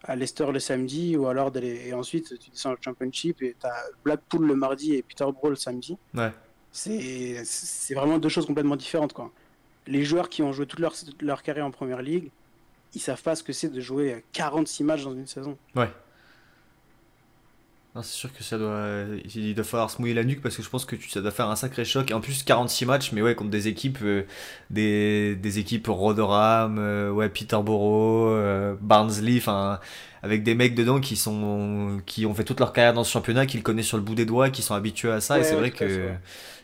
à 0.06 0.16
Leicester 0.16 0.50
le 0.52 0.58
samedi 0.58 1.16
ou 1.16 1.26
alors 1.26 1.50
d'aller 1.50 1.86
et 1.86 1.94
ensuite 1.94 2.38
tu 2.38 2.50
descends 2.50 2.72
au 2.72 2.76
championship 2.80 3.42
et 3.42 3.56
tu 3.58 3.66
as 3.66 3.84
Blackpool 4.04 4.46
le 4.46 4.54
mardi 4.54 4.94
et 4.94 5.02
Peterborough 5.02 5.50
le 5.50 5.56
samedi. 5.56 5.96
Ouais. 6.14 6.32
C'est 6.72 7.42
c'est 7.44 7.94
vraiment 7.94 8.18
deux 8.18 8.28
choses 8.28 8.46
complètement 8.46 8.76
différentes 8.76 9.12
quoi. 9.12 9.30
Les 9.86 10.04
joueurs 10.04 10.28
qui 10.28 10.42
ont 10.42 10.52
joué 10.52 10.66
toute 10.66 10.80
leur 10.80 10.94
leur 11.20 11.42
carrière 11.42 11.66
en 11.66 11.70
première 11.70 12.02
ligue, 12.02 12.30
ils 12.94 13.00
savent 13.00 13.22
pas 13.22 13.34
ce 13.34 13.42
que 13.42 13.52
c'est 13.52 13.68
de 13.68 13.80
jouer 13.80 14.24
46 14.32 14.84
matchs 14.84 15.04
dans 15.04 15.14
une 15.14 15.26
saison. 15.26 15.56
Ouais 15.74 15.90
c'est 18.02 18.14
sûr 18.14 18.32
que 18.32 18.42
ça 18.42 18.58
doit, 18.58 19.04
il 19.34 19.54
doit 19.54 19.64
falloir 19.64 19.90
se 19.90 19.98
mouiller 20.00 20.14
la 20.14 20.24
nuque 20.24 20.40
parce 20.42 20.56
que 20.56 20.62
je 20.62 20.68
pense 20.68 20.84
que 20.84 20.96
ça 21.08 21.20
doit 21.20 21.30
faire 21.30 21.48
un 21.48 21.56
sacré 21.56 21.84
choc. 21.84 22.10
En 22.12 22.20
plus, 22.20 22.42
46 22.42 22.86
matchs, 22.86 23.12
mais 23.12 23.22
ouais, 23.22 23.34
contre 23.34 23.50
des 23.50 23.68
équipes, 23.68 23.98
euh, 24.02 24.24
des, 24.70 25.36
des, 25.36 25.58
équipes 25.58 25.86
Rotherham, 25.88 26.78
euh, 26.78 27.10
ouais, 27.10 27.28
Peterborough, 27.28 28.30
euh, 28.30 28.74
Barnsley, 28.80 29.38
enfin, 29.38 29.80
avec 30.22 30.42
des 30.42 30.54
mecs 30.54 30.74
dedans 30.74 31.00
qui 31.00 31.16
sont 31.16 32.00
qui 32.06 32.26
ont 32.26 32.34
fait 32.34 32.44
toute 32.44 32.60
leur 32.60 32.72
carrière 32.72 32.94
dans 32.94 33.04
ce 33.04 33.10
championnat, 33.10 33.46
qui 33.46 33.56
le 33.56 33.62
connaissent 33.62 33.86
sur 33.86 33.96
le 33.96 34.02
bout 34.02 34.14
des 34.14 34.26
doigts, 34.26 34.50
qui 34.50 34.62
sont 34.62 34.74
habitués 34.74 35.10
à 35.10 35.20
ça. 35.20 35.38
et 35.38 35.44
c'est 35.44 35.54
vrai 35.54 35.70
que 35.70 36.10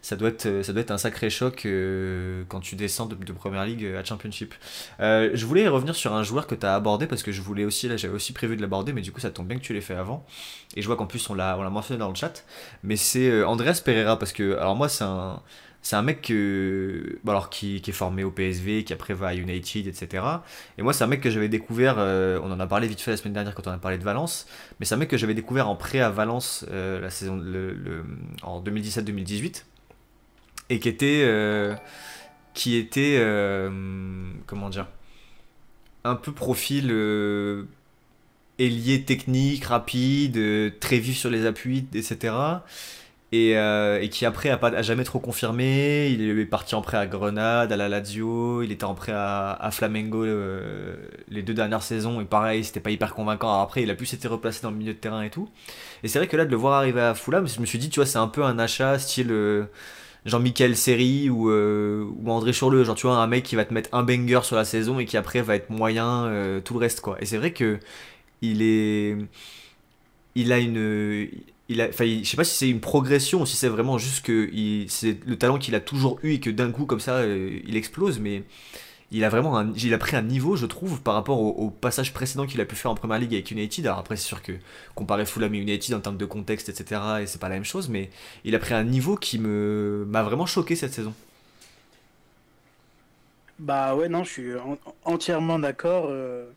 ça 0.02 0.16
doit 0.16 0.30
être 0.30 0.62
ça 0.62 0.72
doit 0.72 0.82
être 0.82 0.90
un 0.90 0.98
sacré 0.98 1.30
choc 1.30 1.64
euh, 1.64 2.42
quand 2.48 2.60
tu 2.60 2.74
descends 2.74 3.06
de, 3.06 3.14
de 3.14 3.32
première 3.32 3.64
ligue 3.64 3.86
à 3.86 4.04
championship. 4.04 4.54
Euh, 5.00 5.30
je 5.32 5.46
voulais 5.46 5.68
revenir 5.68 5.94
sur 5.94 6.12
un 6.12 6.24
joueur 6.24 6.46
que 6.46 6.56
tu 6.56 6.66
as 6.66 6.74
abordé 6.74 7.06
parce 7.06 7.22
que 7.22 7.30
je 7.30 7.40
voulais 7.40 7.64
aussi 7.64 7.88
là 7.88 7.96
j'avais 7.96 8.14
aussi 8.14 8.32
prévu 8.32 8.56
de 8.56 8.62
l'aborder, 8.62 8.92
mais 8.92 9.00
du 9.00 9.12
coup 9.12 9.20
ça 9.20 9.30
tombe 9.30 9.46
bien 9.46 9.58
que 9.58 9.62
tu 9.62 9.72
l'aies 9.72 9.80
fait 9.80 9.94
avant. 9.94 10.26
Et 10.74 10.82
je 10.82 10.86
vois 10.86 10.96
qu'en 10.96 11.06
plus 11.06 11.30
on 11.30 11.34
l'a 11.34 11.56
on 11.58 11.62
l'a 11.62 11.70
mentionné 11.70 11.98
dans 11.98 12.08
le 12.08 12.16
chat, 12.16 12.44
mais 12.82 12.96
c'est 12.96 13.30
euh, 13.30 13.46
Andreas 13.46 13.80
Pereira 13.84 14.18
parce 14.18 14.32
que 14.32 14.56
alors 14.56 14.74
moi 14.74 14.88
c'est 14.88 15.04
un 15.04 15.40
c'est 15.82 15.96
un 15.96 16.02
mec 16.02 16.22
que, 16.22 17.18
alors, 17.26 17.50
qui, 17.50 17.76
est 17.76 17.92
formé 17.92 18.22
au 18.22 18.30
PSV, 18.30 18.84
qui 18.84 18.92
après 18.92 19.14
va 19.14 19.28
à 19.28 19.34
United, 19.34 19.88
etc. 19.88 20.24
Et 20.78 20.82
moi, 20.82 20.92
c'est 20.92 21.02
un 21.02 21.08
mec 21.08 21.20
que 21.20 21.28
j'avais 21.28 21.48
découvert, 21.48 21.96
euh, 21.98 22.38
on 22.44 22.52
en 22.52 22.60
a 22.60 22.66
parlé 22.68 22.86
vite 22.86 23.00
fait 23.00 23.10
la 23.10 23.16
semaine 23.16 23.32
dernière 23.32 23.52
quand 23.54 23.66
on 23.66 23.72
a 23.72 23.78
parlé 23.78 23.98
de 23.98 24.04
Valence, 24.04 24.46
mais 24.78 24.86
c'est 24.86 24.94
un 24.94 24.98
mec 24.98 25.10
que 25.10 25.16
j'avais 25.16 25.34
découvert 25.34 25.68
en 25.68 25.74
prêt 25.74 25.98
à 25.98 26.08
Valence 26.08 26.64
euh, 26.70 27.00
la 27.00 27.10
saison, 27.10 27.34
en 28.42 28.62
2017-2018, 28.62 29.64
et 30.70 30.78
qui 30.78 30.88
était, 30.88 31.22
euh, 31.24 31.74
qui 32.54 32.76
était 32.76 33.18
comment 34.46 34.70
dire, 34.70 34.86
un 36.04 36.14
peu 36.14 36.30
profil 36.30 36.92
ailier 38.60 39.02
technique, 39.02 39.64
rapide, 39.64 40.78
très 40.78 40.98
vif 40.98 41.18
sur 41.18 41.28
les 41.28 41.44
appuis, 41.44 41.88
etc 41.92 42.60
et, 43.32 43.56
euh, 43.56 43.98
et, 44.00 44.10
qui 44.10 44.26
après 44.26 44.50
a, 44.50 44.58
pas, 44.58 44.68
a 44.68 44.82
jamais 44.82 45.04
trop 45.04 45.18
confirmé. 45.18 46.08
Il 46.10 46.38
est 46.38 46.44
parti 46.44 46.74
en 46.74 46.82
prêt 46.82 46.98
à 46.98 47.06
Grenade, 47.06 47.72
à 47.72 47.76
la 47.76 47.88
Lazio, 47.88 48.62
il 48.62 48.70
était 48.70 48.84
en 48.84 48.94
prêt 48.94 49.12
à, 49.14 49.70
Flamengo 49.72 50.22
euh, 50.24 50.96
les 51.30 51.42
deux 51.42 51.54
dernières 51.54 51.82
saisons 51.82 52.20
et 52.20 52.26
pareil, 52.26 52.62
c'était 52.62 52.80
pas 52.80 52.90
hyper 52.90 53.14
convaincant. 53.14 53.62
après, 53.62 53.82
il 53.82 53.90
a 53.90 53.94
pu 53.94 54.04
s'être 54.04 54.28
replacé 54.28 54.60
dans 54.62 54.70
le 54.70 54.76
milieu 54.76 54.92
de 54.92 54.98
terrain 54.98 55.22
et 55.22 55.30
tout. 55.30 55.48
Et 56.02 56.08
c'est 56.08 56.18
vrai 56.18 56.28
que 56.28 56.36
là, 56.36 56.44
de 56.44 56.50
le 56.50 56.56
voir 56.56 56.74
arriver 56.74 57.00
à 57.00 57.14
Fulham, 57.14 57.48
je 57.48 57.58
me 57.60 57.66
suis 57.66 57.78
dit, 57.78 57.88
tu 57.88 58.00
vois, 58.00 58.06
c'est 58.06 58.18
un 58.18 58.28
peu 58.28 58.44
un 58.44 58.58
achat 58.58 58.98
style 58.98 59.28
euh, 59.30 59.64
Jean-Michel 60.26 60.76
Seri 60.76 61.30
ou, 61.30 61.50
ou 61.50 62.30
André 62.30 62.52
Chourleux, 62.52 62.84
genre 62.84 62.96
tu 62.96 63.06
vois, 63.06 63.16
un 63.16 63.26
mec 63.26 63.44
qui 63.44 63.56
va 63.56 63.64
te 63.64 63.72
mettre 63.72 63.88
un 63.92 64.02
banger 64.02 64.40
sur 64.42 64.56
la 64.56 64.64
saison 64.64 64.98
et 64.98 65.06
qui 65.06 65.16
après 65.16 65.40
va 65.40 65.56
être 65.56 65.70
moyen 65.70 66.60
tout 66.64 66.74
le 66.74 66.80
reste 66.80 67.00
quoi. 67.00 67.16
Et 67.20 67.26
c'est 67.26 67.38
vrai 67.38 67.52
que 67.52 67.80
il 68.40 68.62
est 68.62 69.16
il 70.36 70.52
a 70.52 70.58
une 70.58 71.28
il 71.72 71.80
a, 71.80 71.90
je 71.90 72.24
sais 72.24 72.36
pas 72.36 72.44
si 72.44 72.56
c'est 72.56 72.68
une 72.68 72.80
progression 72.80 73.42
ou 73.42 73.46
si 73.46 73.56
c'est 73.56 73.68
vraiment 73.68 73.98
juste 73.98 74.24
que 74.24 74.50
c'est 74.88 75.18
le 75.26 75.36
talent 75.36 75.58
qu'il 75.58 75.74
a 75.74 75.80
toujours 75.80 76.18
eu 76.22 76.34
et 76.34 76.40
que 76.40 76.50
d'un 76.50 76.70
coup 76.70 76.86
comme 76.86 77.00
ça 77.00 77.16
euh, 77.16 77.60
il 77.66 77.76
explose, 77.76 78.18
mais 78.18 78.44
il 79.12 79.24
a 79.24 79.28
vraiment 79.28 79.58
un, 79.58 79.72
il 79.74 79.92
a 79.92 79.98
pris 79.98 80.16
un 80.16 80.22
niveau, 80.22 80.56
je 80.56 80.64
trouve, 80.66 81.02
par 81.02 81.14
rapport 81.14 81.38
au, 81.40 81.70
passage 81.70 82.14
précédent 82.14 82.46
qu'il 82.46 82.60
a 82.62 82.64
pu 82.64 82.74
faire 82.76 82.90
en 82.90 82.94
première 82.94 83.18
ligue 83.18 83.34
avec 83.34 83.50
United. 83.50 83.86
Alors 83.86 83.98
après, 83.98 84.16
c'est 84.16 84.26
sûr 84.26 84.42
que 84.42 84.52
comparer 84.94 85.26
Fulham 85.26 85.54
et 85.54 85.58
United 85.58 85.94
en 85.94 86.00
termes 86.00 86.16
de 86.16 86.24
contexte, 86.24 86.70
etc., 86.70 87.00
et 87.20 87.26
c'est 87.26 87.40
pas 87.40 87.50
la 87.50 87.56
même 87.56 87.64
chose, 87.64 87.88
mais 87.90 88.08
il 88.44 88.54
a 88.54 88.58
pris 88.58 88.72
un 88.74 88.84
niveau 88.84 89.16
qui 89.16 89.38
me 89.38 90.06
m'a 90.08 90.22
vraiment 90.22 90.46
choqué 90.46 90.76
cette 90.76 90.94
saison. 90.94 91.12
Bah 93.58 93.94
ouais, 93.94 94.08
non, 94.08 94.24
je 94.24 94.30
suis 94.30 94.52
entièrement 95.04 95.58
d'accord. 95.58 96.06
Euh, 96.08 96.50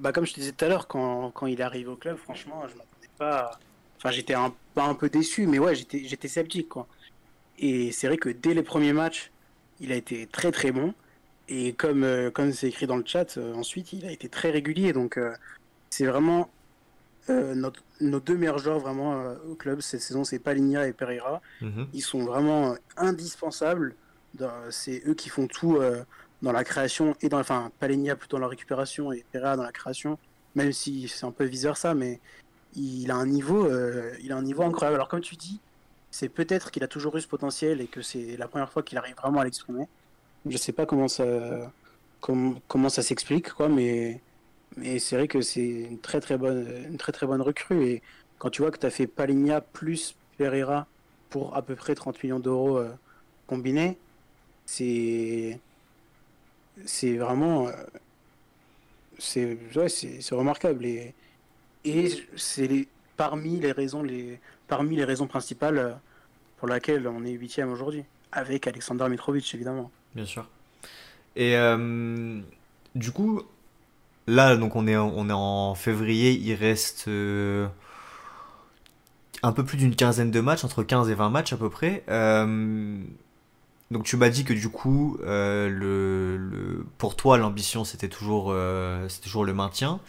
bah 0.00 0.12
comme 0.12 0.26
je 0.26 0.34
te 0.34 0.40
disais 0.40 0.52
tout 0.52 0.64
à 0.64 0.68
l'heure, 0.68 0.88
quand, 0.88 1.46
il 1.46 1.62
arrive 1.62 1.88
au 1.88 1.96
club, 1.96 2.16
franchement, 2.16 2.62
je 2.68 2.74
m'attendais 2.74 3.10
pas. 3.16 3.58
Enfin, 4.00 4.10
j'étais 4.10 4.32
un, 4.32 4.54
pas 4.74 4.84
un 4.84 4.94
peu 4.94 5.10
déçu, 5.10 5.46
mais 5.46 5.58
ouais, 5.58 5.74
j'étais, 5.74 6.04
j'étais 6.04 6.28
sceptique, 6.28 6.70
quoi. 6.70 6.88
Et 7.58 7.92
c'est 7.92 8.06
vrai 8.06 8.16
que 8.16 8.30
dès 8.30 8.54
les 8.54 8.62
premiers 8.62 8.94
matchs, 8.94 9.30
il 9.78 9.92
a 9.92 9.94
été 9.94 10.26
très 10.26 10.50
très 10.50 10.72
bon. 10.72 10.94
Et 11.48 11.74
comme 11.74 12.04
euh, 12.04 12.30
comme 12.30 12.52
c'est 12.52 12.68
écrit 12.68 12.86
dans 12.86 12.96
le 12.96 13.04
chat, 13.04 13.36
euh, 13.36 13.52
ensuite, 13.54 13.92
il 13.92 14.06
a 14.06 14.12
été 14.12 14.30
très 14.30 14.50
régulier. 14.50 14.94
Donc, 14.94 15.18
euh, 15.18 15.34
c'est 15.90 16.06
vraiment 16.06 16.50
notre, 17.28 17.84
nos 18.00 18.18
deux 18.18 18.36
meilleurs 18.36 18.58
joueurs 18.58 18.80
vraiment 18.80 19.36
au 19.48 19.54
club 19.54 19.82
cette 19.82 20.00
saison, 20.00 20.24
c'est 20.24 20.40
Paligna 20.40 20.88
et 20.88 20.92
Pereira. 20.92 21.40
Mhm. 21.60 21.86
Ils 21.92 22.00
sont 22.00 22.24
vraiment 22.24 22.74
indispensables. 22.96 23.94
C'est 24.70 25.04
eux 25.06 25.14
qui 25.14 25.28
font 25.28 25.46
tout 25.46 25.78
dans 26.42 26.50
la 26.50 26.64
création 26.64 27.14
et 27.20 27.28
dans, 27.28 27.38
enfin, 27.38 27.70
Paligna 27.78 28.16
plutôt 28.16 28.38
dans 28.38 28.42
la 28.42 28.48
récupération 28.48 29.12
et 29.12 29.24
Pereira 29.30 29.56
dans 29.56 29.62
la 29.62 29.70
création. 29.70 30.18
Même 30.56 30.72
si 30.72 31.06
c'est 31.06 31.24
un 31.24 31.30
peu 31.30 31.44
vice 31.44 31.62
versa, 31.62 31.94
mais 31.94 32.18
il 32.76 33.10
a 33.10 33.16
un 33.16 33.26
niveau, 33.26 33.66
euh, 33.66 34.12
il 34.22 34.32
a 34.32 34.36
un 34.36 34.42
niveau 34.42 34.62
incroyable. 34.62 34.96
Alors 34.96 35.08
comme 35.08 35.20
tu 35.20 35.36
dis, 35.36 35.60
c'est 36.10 36.28
peut-être 36.28 36.70
qu'il 36.70 36.82
a 36.82 36.88
toujours 36.88 37.16
eu 37.16 37.20
ce 37.20 37.28
potentiel 37.28 37.80
et 37.80 37.86
que 37.86 38.02
c'est 38.02 38.36
la 38.36 38.48
première 38.48 38.70
fois 38.70 38.82
qu'il 38.82 38.98
arrive 38.98 39.16
vraiment 39.16 39.40
à 39.40 39.44
l'exprimer. 39.44 39.86
Je 40.46 40.56
sais 40.56 40.72
pas 40.72 40.86
comment 40.86 41.08
ça, 41.08 41.24
comment, 42.20 42.88
ça 42.88 43.02
s'explique, 43.02 43.52
quoi, 43.52 43.68
mais, 43.68 44.20
mais 44.76 44.98
c'est 44.98 45.16
vrai 45.16 45.28
que 45.28 45.40
c'est 45.40 45.66
une 45.66 45.98
très 45.98 46.20
très 46.20 46.38
bonne, 46.38 46.66
une 46.90 46.96
très 46.96 47.12
très 47.12 47.26
bonne 47.26 47.42
recrue. 47.42 47.84
Et 47.84 48.02
quand 48.38 48.50
tu 48.50 48.62
vois 48.62 48.70
que 48.70 48.78
tu 48.78 48.86
as 48.86 48.90
fait 48.90 49.06
Paligna 49.06 49.60
plus 49.60 50.16
Pereira 50.38 50.86
pour 51.28 51.56
à 51.56 51.62
peu 51.62 51.76
près 51.76 51.94
30 51.94 52.22
millions 52.22 52.40
d'euros 52.40 52.78
euh, 52.78 52.90
combinés, 53.46 53.98
c'est 54.66 55.58
c'est 56.86 57.16
vraiment 57.16 57.68
euh, 57.68 57.72
c'est 59.18 59.58
ouais, 59.76 59.88
c'est 59.88 60.34
remarquable 60.34 60.86
et 60.86 61.14
et 61.84 62.08
c'est 62.36 62.88
parmi 63.16 63.60
les 63.60 63.72
raisons 63.72 64.02
les 64.02 64.40
parmi 64.68 64.96
les 64.96 65.04
raisons 65.04 65.26
principales 65.26 65.78
euh, 65.78 65.92
pour 66.56 66.68
lesquelles 66.68 67.06
on 67.08 67.24
est 67.24 67.32
huitième 67.32 67.70
aujourd'hui, 67.70 68.04
avec 68.32 68.66
Alexander 68.66 69.08
Mitrovic 69.08 69.54
évidemment. 69.54 69.90
Bien 70.14 70.24
sûr. 70.24 70.46
Et 71.36 71.56
euh, 71.56 72.40
du 72.94 73.10
coup, 73.10 73.42
là 74.26 74.56
donc 74.56 74.76
on 74.76 74.86
est 74.86 74.96
on 74.96 75.28
est 75.28 75.34
en 75.34 75.74
février, 75.74 76.32
il 76.32 76.54
reste 76.54 77.08
euh, 77.08 77.66
un 79.42 79.52
peu 79.52 79.64
plus 79.64 79.76
d'une 79.76 79.94
quinzaine 79.94 80.30
de 80.30 80.40
matchs, 80.40 80.64
entre 80.64 80.82
15 80.82 81.10
et 81.10 81.14
20 81.14 81.30
matchs 81.30 81.52
à 81.52 81.56
peu 81.56 81.70
près. 81.70 82.04
donc 83.90 84.04
tu 84.04 84.16
m'as 84.16 84.28
dit 84.28 84.44
que 84.44 84.52
du 84.52 84.68
coup, 84.68 85.18
le, 85.22 86.86
pour 86.98 87.16
toi 87.16 87.38
l'ambition 87.38 87.84
c'était 87.84 88.08
toujours, 88.08 88.54
c'était 89.08 89.24
toujours 89.24 89.44
le 89.44 89.54
maintien. 89.54 90.00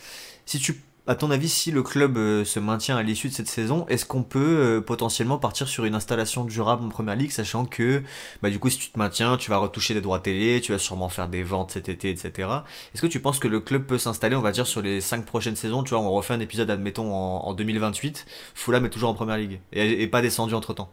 Si 0.45 0.59
tu 0.59 0.81
à 1.07 1.15
ton 1.15 1.31
avis, 1.31 1.49
si 1.49 1.71
le 1.71 1.81
club 1.81 2.17
euh, 2.17 2.45
se 2.45 2.59
maintient 2.59 2.95
à 2.95 3.01
l'issue 3.01 3.27
de 3.27 3.33
cette 3.33 3.47
saison, 3.47 3.87
est-ce 3.87 4.05
qu'on 4.05 4.21
peut 4.21 4.39
euh, 4.39 4.81
potentiellement 4.81 5.39
partir 5.39 5.67
sur 5.67 5.85
une 5.85 5.95
installation 5.95 6.45
durable 6.45 6.83
en 6.85 6.89
première 6.89 7.15
ligue, 7.15 7.31
sachant 7.31 7.65
que 7.65 8.03
bah, 8.43 8.51
du 8.51 8.59
coup, 8.59 8.69
si 8.69 8.77
tu 8.77 8.91
te 8.91 8.99
maintiens, 8.99 9.37
tu 9.37 9.49
vas 9.49 9.57
retoucher 9.57 9.95
des 9.95 10.01
droits 10.01 10.19
télé, 10.19 10.61
tu 10.61 10.71
vas 10.71 10.77
sûrement 10.77 11.09
faire 11.09 11.27
des 11.27 11.41
ventes 11.41 11.71
cet 11.71 11.89
été, 11.89 12.11
etc. 12.11 12.49
Est-ce 12.93 13.01
que 13.01 13.07
tu 13.07 13.19
penses 13.19 13.39
que 13.39 13.47
le 13.47 13.59
club 13.59 13.85
peut 13.87 13.97
s'installer, 13.97 14.35
on 14.35 14.41
va 14.41 14.51
dire, 14.51 14.67
sur 14.67 14.83
les 14.83 15.01
5 15.01 15.25
prochaines 15.25 15.55
saisons? 15.55 15.83
Tu 15.83 15.89
vois, 15.89 15.99
on 15.99 16.11
refait 16.11 16.35
un 16.35 16.39
épisode, 16.39 16.69
admettons, 16.69 17.11
en, 17.13 17.53
2028, 17.53 18.25
Fulham 18.53 18.85
est 18.85 18.89
toujours 18.89 19.09
en 19.09 19.13
première 19.15 19.37
ligue 19.37 19.59
et, 19.73 20.07
pas 20.07 20.21
descendu 20.21 20.53
entre 20.53 20.73
temps. 20.73 20.91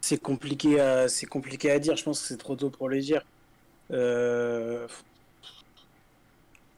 C'est 0.00 0.20
compliqué, 0.20 0.80
à, 0.80 1.06
compliqué 1.28 1.70
à 1.70 1.78
dire. 1.80 1.96
Je 1.96 2.04
pense 2.04 2.20
que 2.20 2.28
c'est 2.28 2.36
trop 2.36 2.54
tôt 2.54 2.70
pour 2.70 2.88
le 2.88 3.00
dire. 3.00 3.22
Euh, 3.90 4.86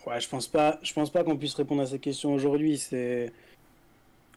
Ouais, 0.09 0.21
je 0.21 0.29
pense 0.29 0.47
pas, 0.47 0.79
je 0.83 0.93
pense 0.95 1.11
pas 1.11 1.23
qu'on 1.23 1.37
puisse 1.37 1.55
répondre 1.55 1.83
à 1.83 1.87
cette 1.87 2.01
question 2.01 2.33
aujourd'hui. 2.33 2.79
C'est, 2.79 3.31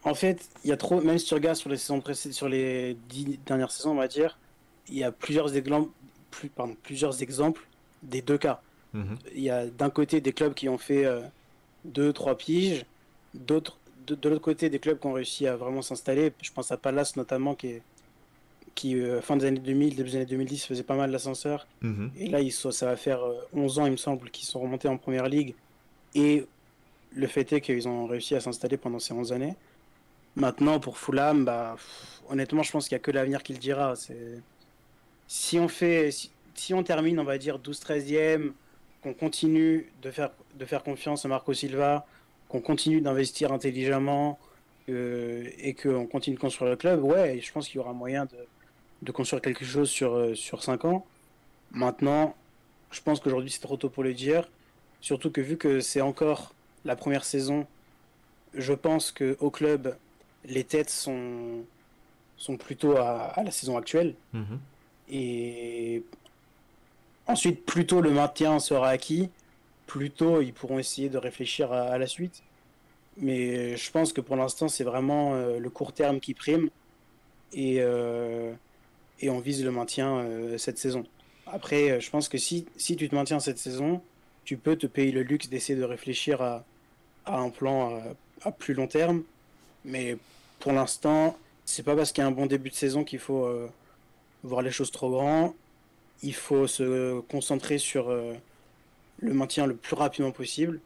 en 0.04 0.14
fait, 0.14 0.50
il 0.64 0.70
y 0.70 0.74
a 0.74 0.78
trop, 0.78 1.00
même 1.00 1.18
si 1.18 1.26
tu 1.26 1.34
regardes 1.34 1.56
sur 1.56 1.70
les 1.70 1.78
saisons 1.78 2.02
précédentes, 2.02 2.36
sur 2.36 2.50
les 2.50 2.98
dix 3.08 3.40
dernières 3.46 3.72
saisons, 3.72 3.92
on 3.92 3.96
va 3.96 4.10
dire, 4.10 4.38
il 4.90 4.98
y 4.98 5.04
a 5.04 5.12
plusieurs 5.14 5.56
exemples, 5.56 5.90
plus, 6.30 6.50
pardon, 6.50 6.76
plusieurs 6.84 7.22
exemples 7.22 7.66
des 8.04 8.22
deux 8.22 8.38
cas. 8.38 8.62
Mhm. 8.94 9.18
Il 9.34 9.44
y 9.44 9.50
a 9.50 9.66
d'un 9.68 9.90
côté 9.90 10.20
des 10.20 10.34
clubs 10.34 10.54
qui 10.54 10.68
ont 10.68 10.78
fait 10.78 11.06
euh, 11.06 11.22
deux, 11.86 12.12
trois 12.12 12.38
piges, 12.38 12.86
d'autres, 13.34 13.78
de, 14.08 14.30
l'autre 14.30 14.42
côté 14.42 14.70
des 14.70 14.80
clubs 14.80 15.00
qui 15.00 15.08
ont 15.08 15.14
réussi 15.14 15.48
à 15.48 15.56
vraiment 15.56 15.82
s'installer. 15.82 16.34
Je 16.42 16.52
pense 16.52 16.72
à 16.74 16.78
Palace 16.78 17.16
notamment, 17.16 17.56
qui 17.56 17.68
est 17.68 17.82
qui, 18.76 18.96
euh, 18.96 19.22
fin 19.22 19.38
des 19.38 19.46
années 19.46 19.60
2000, 19.60 19.96
début 19.96 20.10
des 20.10 20.16
années 20.18 20.26
2010, 20.26 20.66
faisait 20.66 20.84
pas 20.84 20.96
mal 20.96 21.12
l'ascenseur. 21.12 21.68
Mhm. 21.82 22.12
Et 22.18 22.28
là, 22.28 22.42
ils 22.42 22.52
ça 22.52 22.86
va 22.86 22.96
faire 22.96 23.22
11 23.54 23.78
euh, 23.78 23.82
ans, 23.82 23.86
il 23.86 23.92
me 23.92 23.98
semble, 23.98 24.30
qu'ils 24.30 24.46
sont 24.46 24.60
remontés 24.60 24.88
en 24.88 24.98
première 24.98 25.28
ligue. 25.28 25.56
Et 26.16 26.46
le 27.14 27.28
fait 27.28 27.52
est 27.54 27.62
qu'ils 27.62 27.88
ont 27.88 28.06
réussi 28.08 28.36
à 28.36 28.40
s'installer 28.40 28.78
pendant 28.78 29.00
ces 29.00 29.14
11 29.14 29.34
années. 29.34 29.56
Maintenant, 30.36 30.80
pour 30.80 30.98
Fulham, 30.98 31.44
bah, 31.44 31.76
honnêtement, 32.30 32.64
je 32.64 32.72
pense 32.72 32.88
qu'il 32.88 32.96
n'y 32.96 33.02
a 33.02 33.04
que 33.04 33.12
l'avenir 33.12 33.44
qui 33.44 33.54
le 33.54 33.60
dira. 33.60 33.94
Si 35.28 35.60
on 35.60 35.68
fait, 35.68 36.10
si, 36.56 36.74
on 36.74 36.84
termine, 36.84 37.20
on 37.20 37.24
va 37.24 37.38
dire 37.38 37.60
12-13e, 37.60 38.52
qu'on 39.04 39.14
continue 39.14 39.92
de 40.02 40.12
faire, 40.12 40.32
de 40.56 40.66
faire 40.66 40.84
confiance 40.84 41.26
à 41.26 41.28
Marco 41.28 41.54
Silva, 41.54 42.06
qu'on 42.48 42.62
continue 42.62 43.02
d'investir 43.02 43.52
intelligemment 43.52 44.40
euh, 44.90 45.46
et 45.60 45.74
qu'on 45.74 46.06
continue 46.06 46.36
de 46.36 46.42
construire 46.42 46.70
le 46.70 46.78
club, 46.78 47.04
ouais, 47.04 47.40
je 47.42 47.52
pense 47.52 47.68
qu'il 47.68 47.78
y 47.78 47.80
aura 47.80 47.94
moyen 47.94 48.26
de, 48.26 48.38
de 49.02 49.12
construire 49.12 49.42
quelque 49.42 49.66
chose 49.66 49.90
sur, 49.90 50.14
euh, 50.14 50.36
sur 50.36 50.64
5 50.64 50.86
ans. 50.86 51.06
Maintenant, 51.72 52.36
je 52.92 53.02
pense 53.02 53.20
qu'aujourd'hui 53.20 53.50
c'est 53.50 53.62
trop 53.62 53.78
tôt 53.78 53.90
pour 53.90 54.04
le 54.04 54.14
dire. 54.14 54.48
Surtout 55.00 55.32
que 55.32 55.42
vu 55.42 55.58
que 55.58 55.80
c'est 55.80 56.02
encore 56.02 56.54
la 56.86 56.96
première 56.96 57.24
saison, 57.24 57.66
je 58.54 58.74
pense 58.74 59.12
que 59.12 59.38
au 59.40 59.50
club, 59.50 59.96
les 60.46 60.64
têtes 60.64 60.90
sont, 60.90 61.64
sont 62.38 62.58
plutôt 62.58 62.98
à, 62.98 63.34
la 63.44 63.52
saison 63.52 63.78
actuelle. 63.78 64.16
Mhm. 64.34 64.60
Et 65.10 66.04
ensuite, 67.28 67.66
plutôt 67.66 68.02
le 68.02 68.12
maintien 68.12 68.60
sera 68.60 68.90
acquis, 68.90 69.30
plus 69.88 70.12
tôt, 70.12 70.42
ils 70.42 70.54
pourront 70.54 70.80
essayer 70.80 71.10
de 71.10 71.18
réfléchir 71.18 71.72
à, 71.72 71.98
la 71.98 72.08
suite. 72.08 72.44
Mais 73.18 73.76
je 73.76 73.92
pense 73.92 74.14
que 74.14 74.22
pour 74.22 74.36
l'instant, 74.36 74.68
c'est 74.68 74.84
vraiment 74.84 75.34
euh, 75.34 75.60
le 75.60 75.70
court 75.70 75.94
terme 75.94 76.20
qui 76.20 76.34
prime. 76.34 76.70
Et, 77.54 77.78
euh, 77.80 78.54
et 79.22 79.30
on 79.30 79.40
vise 79.40 79.64
le 79.64 79.72
maintien 79.72 80.26
cette 80.58 80.78
saison. 80.78 81.06
Après, 81.48 82.00
je 82.00 82.10
pense 82.10 82.30
que 82.30 82.38
si, 82.38 82.66
si 82.78 82.96
tu 82.96 83.10
te 83.10 83.16
maintiens 83.16 83.40
cette 83.40 83.58
saison, 83.58 84.02
tu 84.46 84.58
peux 84.58 84.76
te 84.76 84.88
payer 84.88 85.12
le 85.12 85.24
luxe 85.24 85.50
d'essayer 85.50 85.78
de 85.78 85.84
réfléchir 85.84 86.42
à, 86.42 86.66
à 87.26 87.40
un 87.40 87.50
plan 87.50 88.02
à, 88.44 88.52
plus 88.52 88.74
long 88.74 88.88
terme. 88.88 89.24
Mais 89.86 90.18
pour 90.60 90.72
l'instant, 90.72 91.38
c'est 91.66 91.84
pas 91.84 91.96
parce 91.96 92.12
qu'il 92.12 92.24
y 92.24 92.26
a 92.26 92.28
un 92.28 92.32
bon 92.32 92.46
début 92.46 92.70
de 92.70 92.76
saison 92.76 93.04
qu'il 93.04 93.20
faut 93.20 93.50
voir 94.44 94.62
les 94.62 94.72
choses 94.72 94.92
trop 94.92 95.10
grands. 95.10 95.54
Il 96.24 96.36
faut 96.36 96.68
se 96.68 97.20
concentrer 97.22 97.78
sur 97.78 98.12
le 99.22 99.34
maintien 99.34 99.66
le 99.66 99.76
plus 99.76 99.96
rapidement 99.96 100.32
possible. 100.32 100.80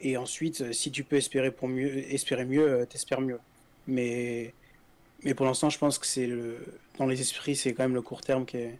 Et 0.00 0.16
ensuite, 0.16 0.60
euh, 0.60 0.72
si 0.72 0.90
tu 0.90 1.04
peux 1.04 1.16
espérer 1.16 1.50
pour 1.50 1.68
mieux, 1.68 1.98
espérer 2.12 2.44
mieux, 2.44 2.68
euh, 2.68 2.84
t'espères 2.84 3.20
mieux. 3.20 3.38
Mais, 3.86 4.52
mais 5.24 5.34
pour 5.34 5.46
l'instant, 5.46 5.70
je 5.70 5.78
pense 5.78 5.98
que 5.98 6.06
c'est 6.06 6.26
le, 6.26 6.58
dans 6.98 7.06
les 7.06 7.20
esprits, 7.20 7.56
c'est 7.56 7.74
quand 7.74 7.84
même 7.84 7.94
le 7.94 8.02
court 8.02 8.20
terme 8.20 8.44
qui 8.44 8.58
est, 8.58 8.78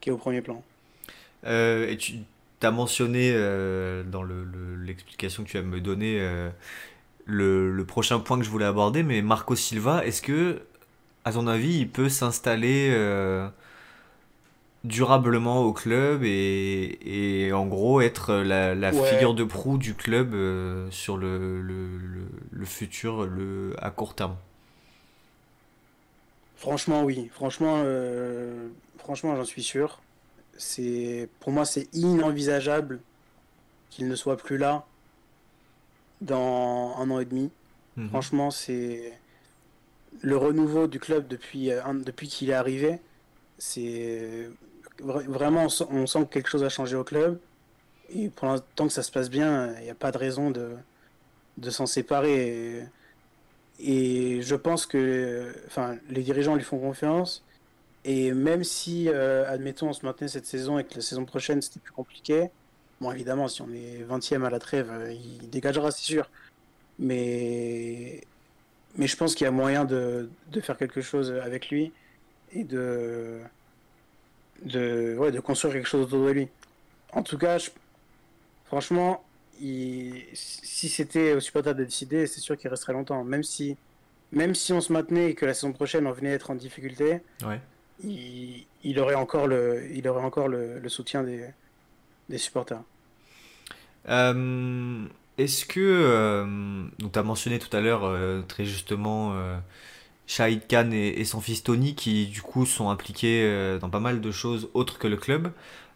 qui 0.00 0.08
est 0.08 0.12
au 0.12 0.18
premier 0.18 0.40
plan. 0.40 0.62
Euh, 1.44 1.88
et 1.88 1.96
tu 1.96 2.18
as 2.62 2.70
mentionné 2.70 3.32
dans 4.10 4.24
l'explication 4.82 5.44
que 5.44 5.48
tu 5.48 5.56
vas 5.56 5.62
me 5.62 5.80
donner 5.80 6.18
le, 7.24 7.70
le, 7.70 7.84
prochain 7.84 8.18
point 8.18 8.38
que 8.38 8.44
je 8.44 8.50
voulais 8.50 8.64
aborder, 8.64 9.02
mais 9.02 9.22
Marco 9.22 9.54
Silva, 9.54 10.04
est-ce 10.04 10.22
que, 10.22 10.62
à 11.24 11.32
ton 11.32 11.46
avis, 11.46 11.78
il 11.78 11.88
peut 11.88 12.08
s'installer 12.08 12.90
durablement 14.84 15.62
au 15.62 15.72
club 15.72 16.22
et, 16.24 16.98
et 17.46 17.52
en 17.52 17.66
gros 17.66 18.00
être 18.00 18.34
la, 18.34 18.74
la 18.74 18.92
figure 18.92 19.34
de 19.34 19.44
proue 19.44 19.78
du 19.78 19.94
club 19.94 20.34
euh, 20.34 20.88
sur 20.90 21.16
le, 21.16 21.60
le, 21.60 21.88
le, 22.50 22.64
futur 22.64 23.26
le, 23.26 23.74
à 23.78 23.90
court 23.90 24.14
terme? 24.14 24.36
Franchement, 26.58 27.04
oui. 27.04 27.30
Franchement, 27.32 27.82
euh, 27.84 28.68
franchement 28.98 29.36
j'en 29.36 29.44
suis 29.44 29.62
sûr. 29.62 30.00
C'est, 30.56 31.28
pour 31.38 31.52
moi, 31.52 31.64
c'est 31.64 31.88
inenvisageable 31.94 33.00
qu'il 33.90 34.08
ne 34.08 34.16
soit 34.16 34.36
plus 34.36 34.58
là 34.58 34.84
dans 36.20 36.96
un 36.98 37.08
an 37.10 37.20
et 37.20 37.24
demi. 37.24 37.50
Mhm. 37.96 38.08
Franchement, 38.08 38.50
c'est 38.50 39.12
le 40.20 40.36
renouveau 40.36 40.88
du 40.88 40.98
club 40.98 41.28
depuis, 41.28 41.70
euh, 41.70 41.80
depuis 42.04 42.26
qu'il 42.26 42.50
est 42.50 42.54
arrivé. 42.54 42.98
C'est 43.58 44.50
vraiment, 44.98 45.68
on 45.90 46.06
sent, 46.06 46.24
que 46.24 46.32
quelque 46.32 46.48
chose 46.48 46.64
a 46.64 46.68
changé 46.68 46.96
au 46.96 47.04
club. 47.04 47.38
Et 48.10 48.30
pour 48.30 48.48
l'instant 48.48 48.88
que 48.88 48.92
ça 48.92 49.04
se 49.04 49.12
passe 49.12 49.30
bien, 49.30 49.74
il 49.78 49.84
n'y 49.84 49.90
a 49.90 49.94
pas 49.94 50.10
de 50.10 50.18
raison 50.18 50.50
de, 50.50 50.70
de 51.56 51.70
s'en 51.70 51.86
séparer. 51.86 52.78
Et, 52.78 52.82
je 53.80 54.54
pense 54.54 54.86
que 54.86 55.54
enfin, 55.66 55.96
les 56.10 56.22
dirigeants 56.22 56.54
lui 56.54 56.64
font 56.64 56.78
confiance. 56.78 57.44
Et 58.04 58.32
même 58.32 58.64
si, 58.64 59.08
euh, 59.08 59.48
admettons, 59.50 59.88
on 59.88 59.92
se 59.92 60.06
maintenait 60.06 60.28
cette 60.28 60.46
saison 60.46 60.78
et 60.78 60.84
que 60.84 60.94
la 60.94 61.02
saison 61.02 61.24
prochaine 61.24 61.60
c'était 61.60 61.80
plus 61.80 61.92
compliqué, 61.92 62.50
bon, 63.00 63.12
évidemment, 63.12 63.48
si 63.48 63.62
on 63.62 63.70
est 63.72 64.02
20 64.04 64.32
e 64.32 64.44
à 64.44 64.50
la 64.50 64.58
trêve, 64.58 64.90
euh, 64.90 65.12
il 65.12 65.50
dégagera, 65.50 65.90
c'est 65.90 66.04
sûr. 66.04 66.30
Mais, 66.98 68.22
mais 68.96 69.06
je 69.06 69.16
pense 69.16 69.34
qu'il 69.34 69.44
y 69.44 69.48
a 69.48 69.50
moyen 69.50 69.84
de, 69.84 70.30
de 70.50 70.60
faire 70.60 70.76
quelque 70.78 71.00
chose 71.00 71.32
avec 71.32 71.70
lui 71.70 71.92
et 72.52 72.64
de 72.64 73.40
de, 74.64 75.16
ouais, 75.18 75.30
de 75.32 75.40
construire 75.40 75.74
quelque 75.74 75.88
chose 75.88 76.06
autour 76.06 76.26
de 76.26 76.30
lui. 76.30 76.48
En 77.12 77.22
tout 77.22 77.38
cas, 77.38 77.58
franchement, 78.66 79.22
il... 79.60 80.24
si 80.32 80.88
c'était 80.88 81.34
au 81.34 81.40
supporter 81.40 81.74
de 81.74 81.84
décider, 81.84 82.26
c'est 82.26 82.40
sûr 82.40 82.56
qu'il 82.56 82.70
resterait 82.70 82.92
longtemps. 82.92 83.24
Même 83.24 83.42
si, 83.42 83.76
même 84.32 84.54
si 84.54 84.72
on 84.72 84.80
se 84.80 84.92
maintenait 84.92 85.30
et 85.30 85.34
que 85.34 85.46
la 85.46 85.54
saison 85.54 85.72
prochaine 85.72 86.06
on 86.06 86.12
venait 86.12 86.30
être 86.30 86.50
en 86.50 86.54
difficulté, 86.54 87.20
ouais. 87.44 87.60
il... 88.02 88.66
il, 88.84 88.98
aurait 88.98 89.14
encore 89.14 89.46
le, 89.46 89.88
il 89.92 90.06
aurait 90.08 90.24
encore 90.24 90.48
le, 90.48 90.78
le 90.78 90.88
soutien 90.88 91.22
des, 91.22 91.44
des 92.28 92.38
supporters. 92.38 92.82
Euh, 94.08 95.04
est-ce 95.36 95.66
que, 95.66 95.80
euh, 95.80 96.86
tu 96.98 97.18
as 97.18 97.22
mentionné 97.22 97.58
tout 97.58 97.74
à 97.76 97.80
l'heure 97.80 98.04
euh, 98.04 98.42
très 98.42 98.64
justement 98.64 99.34
Shahid 100.28 100.66
Khan 100.68 100.90
et, 100.92 101.24
son 101.24 101.40
fils 101.40 101.64
Tony 101.64 101.94
qui 101.94 102.26
du 102.26 102.42
coup 102.42 102.66
sont 102.66 102.90
impliqués 102.90 103.42
euh, 103.44 103.78
dans 103.78 103.88
pas 103.88 103.98
mal 103.98 104.20
de 104.20 104.30
choses 104.30 104.68
autres 104.74 104.98
que 104.98 105.08
le 105.08 105.16
club. 105.16 105.50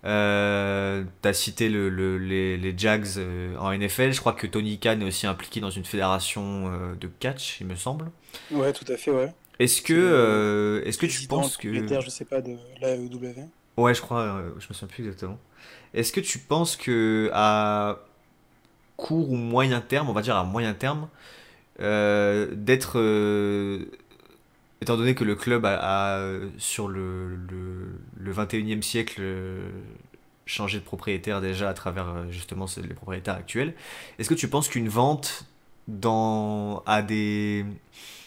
Euh, 0.05 1.05
T'as 1.20 1.32
cité 1.32 1.68
le, 1.68 1.88
les, 2.18 2.57
les, 2.57 2.74
Jags 2.76 3.07
euh, 3.18 3.57
en 3.57 3.72
NFL. 3.72 4.12
Je 4.12 4.20
crois 4.20 4.32
que 4.32 4.46
Tony 4.46 4.78
Khan 4.78 4.98
est 5.00 5.05
aussi 5.05 5.26
impliqué 5.26 5.61
dans 5.61 5.70
une 5.70 5.84
fédération 5.84 6.72
euh, 6.72 6.94
de 6.96 7.09
catch, 7.20 7.61
il 7.61 7.66
me 7.68 7.76
semble. 7.76 8.11
Ouais, 8.50 8.72
tout 8.72 8.90
à 8.92 8.96
fait, 8.96 9.12
ouais. 9.12 9.32
Est-ce 9.59 9.80
que, 9.80 10.82
est-ce 10.84 10.98
que 10.98 11.07
tu 11.07 11.26
penses 11.28 11.57
que. 11.57 11.72
je 12.00 12.11
sais 12.11 12.24
pas, 12.24 12.40
de 12.40 12.57
l'AEW 12.80 13.48
Ouais, 13.76 13.94
je 13.94 14.00
crois, 14.00 14.42
je 14.59 14.66
me 14.68 14.74
souviens 14.74 14.88
plus 14.88 15.05
exactement. 15.05 15.38
Est-ce 15.94 16.12
que 16.12 16.20
tu 16.20 16.38
penses 16.38 16.76
que 16.76 17.30
à 17.32 18.00
court 18.96 19.30
ou 19.30 19.36
moyen 19.36 19.80
terme, 19.80 20.09
on 20.11 20.12
va 20.12 20.22
dire 20.22 20.36
à 20.36 20.44
moyen 20.44 20.74
terme, 20.74 21.09
d'être 21.78 22.98
étant 24.83 24.97
donné 24.97 25.14
que 25.14 25.22
le 25.22 25.37
club 25.37 25.64
a, 25.64 26.18
sur 26.59 26.89
le, 26.89 27.39
le, 28.18 28.33
21e 28.33 28.83
siècle 28.83 29.20
euh, 29.20 29.68
changé 30.45 30.78
de 30.78 30.85
propriétaire 30.85 31.41
déjà 31.41 31.68
à 31.68 31.74
travers 31.74 32.09
euh, 32.09 32.30
justement 32.30 32.66
les 32.76 32.95
propriétaires 32.95 33.37
actuels, 33.37 33.74
est-ce 34.18 34.28
que 34.28 34.35
tu 34.35 34.49
penses 34.49 34.68
qu'une 34.68 34.89
vente 34.89 35.47
dans, 35.87 36.83
à, 36.85 37.03
des, 37.03 37.64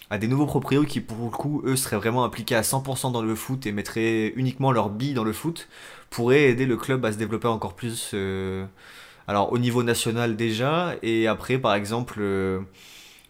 à 0.08 0.16
des 0.16 0.28
nouveaux 0.28 0.46
propriétaires 0.46 0.88
qui 0.88 1.00
pour 1.00 1.26
le 1.26 1.30
coup 1.30 1.62
eux 1.66 1.76
seraient 1.76 1.98
vraiment 1.98 2.24
impliqués 2.24 2.56
à 2.56 2.62
100% 2.62 3.12
dans 3.12 3.22
le 3.22 3.34
foot 3.34 3.66
et 3.66 3.72
mettraient 3.72 4.32
uniquement 4.36 4.72
leur 4.72 4.88
billes 4.88 5.14
dans 5.14 5.24
le 5.24 5.34
foot 5.34 5.68
pourrait 6.08 6.44
aider 6.44 6.64
le 6.64 6.78
club 6.78 7.04
à 7.04 7.12
se 7.12 7.18
développer 7.18 7.48
encore 7.48 7.74
plus 7.74 8.12
euh, 8.14 8.64
alors 9.28 9.52
au 9.52 9.58
niveau 9.58 9.82
national 9.82 10.36
déjà 10.36 10.94
et 11.02 11.26
après 11.26 11.58
par 11.58 11.74
exemple 11.74 12.22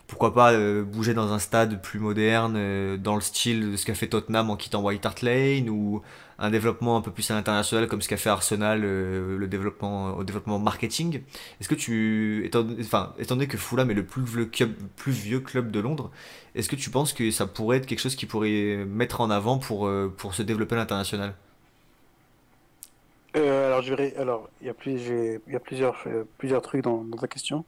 pourquoi 0.07 0.33
pas 0.33 0.53
euh, 0.53 0.85
bouger 0.85 1.15
dans 1.15 1.33
un 1.33 1.39
stade 1.39 1.81
plus 1.83 1.99
moderne, 1.99 2.55
euh, 2.57 2.97
dans 2.97 3.17
le 3.17 3.21
style 3.21 3.73
de 3.73 3.77
ce 3.77 3.85
qu'a 3.85 3.95
fait 3.95 4.07
Tottenham 4.07 4.51
en 4.51 4.57
quittant 4.57 4.83
White 4.83 5.05
Hart 5.05 5.23
Lane, 5.23 5.69
ou 5.69 6.03
un 6.39 6.51
développement 6.51 6.97
un 6.97 7.01
peu 7.01 7.11
plus 7.11 7.29
à 7.31 7.35
l'international 7.35 7.89
comme 7.89 8.01
ce 8.03 8.09
qu'a 8.09 8.17
fait 8.17 8.31
Arsenal, 8.31 8.83
euh, 8.85 9.37
le 9.37 9.47
développement 9.49 10.17
au 10.17 10.23
développement 10.23 10.59
marketing. 10.59 11.23
Est-ce 11.61 11.69
que 11.69 11.75
tu, 11.75 12.45
étant, 12.45 12.65
enfin, 12.81 13.15
étant 13.19 13.35
donné 13.35 13.49
que 13.49 13.57
Fulham 13.59 13.91
est 13.91 13.95
le 13.95 14.05
plus 14.05 14.25
vieux, 15.13 15.41
club, 15.41 15.71
de 15.71 15.81
Londres, 15.81 16.11
est-ce 16.55 16.69
que 16.69 16.77
tu 16.77 16.91
penses 16.91 17.13
que 17.13 17.31
ça 17.31 17.47
pourrait 17.47 17.79
être 17.79 17.87
quelque 17.87 18.01
chose 18.01 18.17
qui 18.17 18.27
pourrait 18.27 18.85
mettre 18.87 19.21
en 19.21 19.31
avant 19.31 19.59
pour, 19.59 19.91
pour 20.17 20.35
se 20.35 20.43
développer 20.43 20.77
à 20.77 20.79
l'international? 20.79 21.35
Alors, 23.35 23.83
je 23.83 23.93
alors, 24.19 24.49
il 24.63 24.67
y 24.67 24.71
a, 24.71 24.75
plusieurs, 24.75 25.97
plusieurs 26.39 26.63
trucs 26.63 26.83
dans, 26.83 27.05
ta 27.21 27.27
question. 27.27 27.65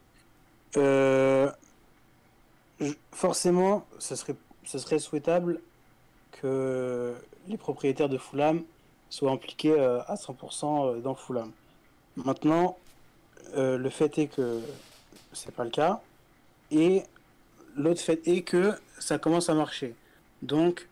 Forcément, 3.13 3.87
ce 3.99 4.15
serait, 4.17 4.99
souhaitable 4.99 5.61
que 6.33 7.15
les 7.49 7.57
propriétaires 7.57 8.09
de 8.09 8.19
Fulham 8.19 8.63
soient 9.11 9.33
impliqués 9.33 9.73
euh, 9.73 10.03
à 10.03 10.15
100% 10.15 10.97
euh, 10.97 11.01
dans 11.01 11.15
Fulham. 11.15 11.51
Maintenant, 12.17 12.79
euh, 13.57 13.79
le 13.79 13.91
fait 13.91 14.19
est 14.19 14.27
que 14.27 14.61
c'est 15.33 15.55
pas 15.55 15.65
le 15.65 15.71
cas, 15.71 16.01
et 16.71 17.03
l'autre 17.77 18.01
fait 18.01 18.27
est 18.29 18.43
que 18.43 18.75
ça 18.99 19.19
commence 19.19 19.49
à 19.49 19.55
marcher. 19.55 19.95
Donc, 20.43 20.89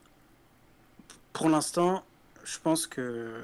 pour 1.33 1.49
l'instant, 1.49 2.03
je 2.45 2.59
pense 2.59 2.87
que 2.87 3.41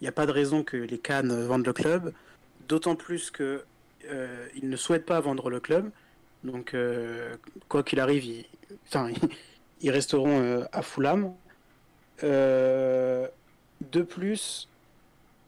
il 0.00 0.04
n'y 0.04 0.08
a 0.08 0.12
pas 0.12 0.26
de 0.26 0.32
raison 0.32 0.62
que 0.62 0.76
les 0.76 0.98
Cannes 0.98 1.46
vendent 1.46 1.66
le 1.66 1.72
club, 1.72 2.12
d'autant 2.68 2.96
plus 2.96 3.30
que 3.30 3.64
ils 4.54 4.68
ne 4.68 4.76
souhaitent 4.76 5.06
pas 5.06 5.18
vendre 5.20 5.50
le 5.50 5.58
club. 5.58 5.90
Donc, 6.46 6.74
euh, 6.74 7.34
quoi 7.68 7.82
qu'il 7.82 7.98
arrive, 7.98 8.24
ils, 8.24 8.44
enfin, 8.86 9.10
ils 9.80 9.90
resteront 9.90 10.40
euh, 10.40 10.64
à 10.72 10.82
Fulham. 10.82 11.34
Euh, 12.22 13.26
de 13.90 14.02
plus, 14.02 14.68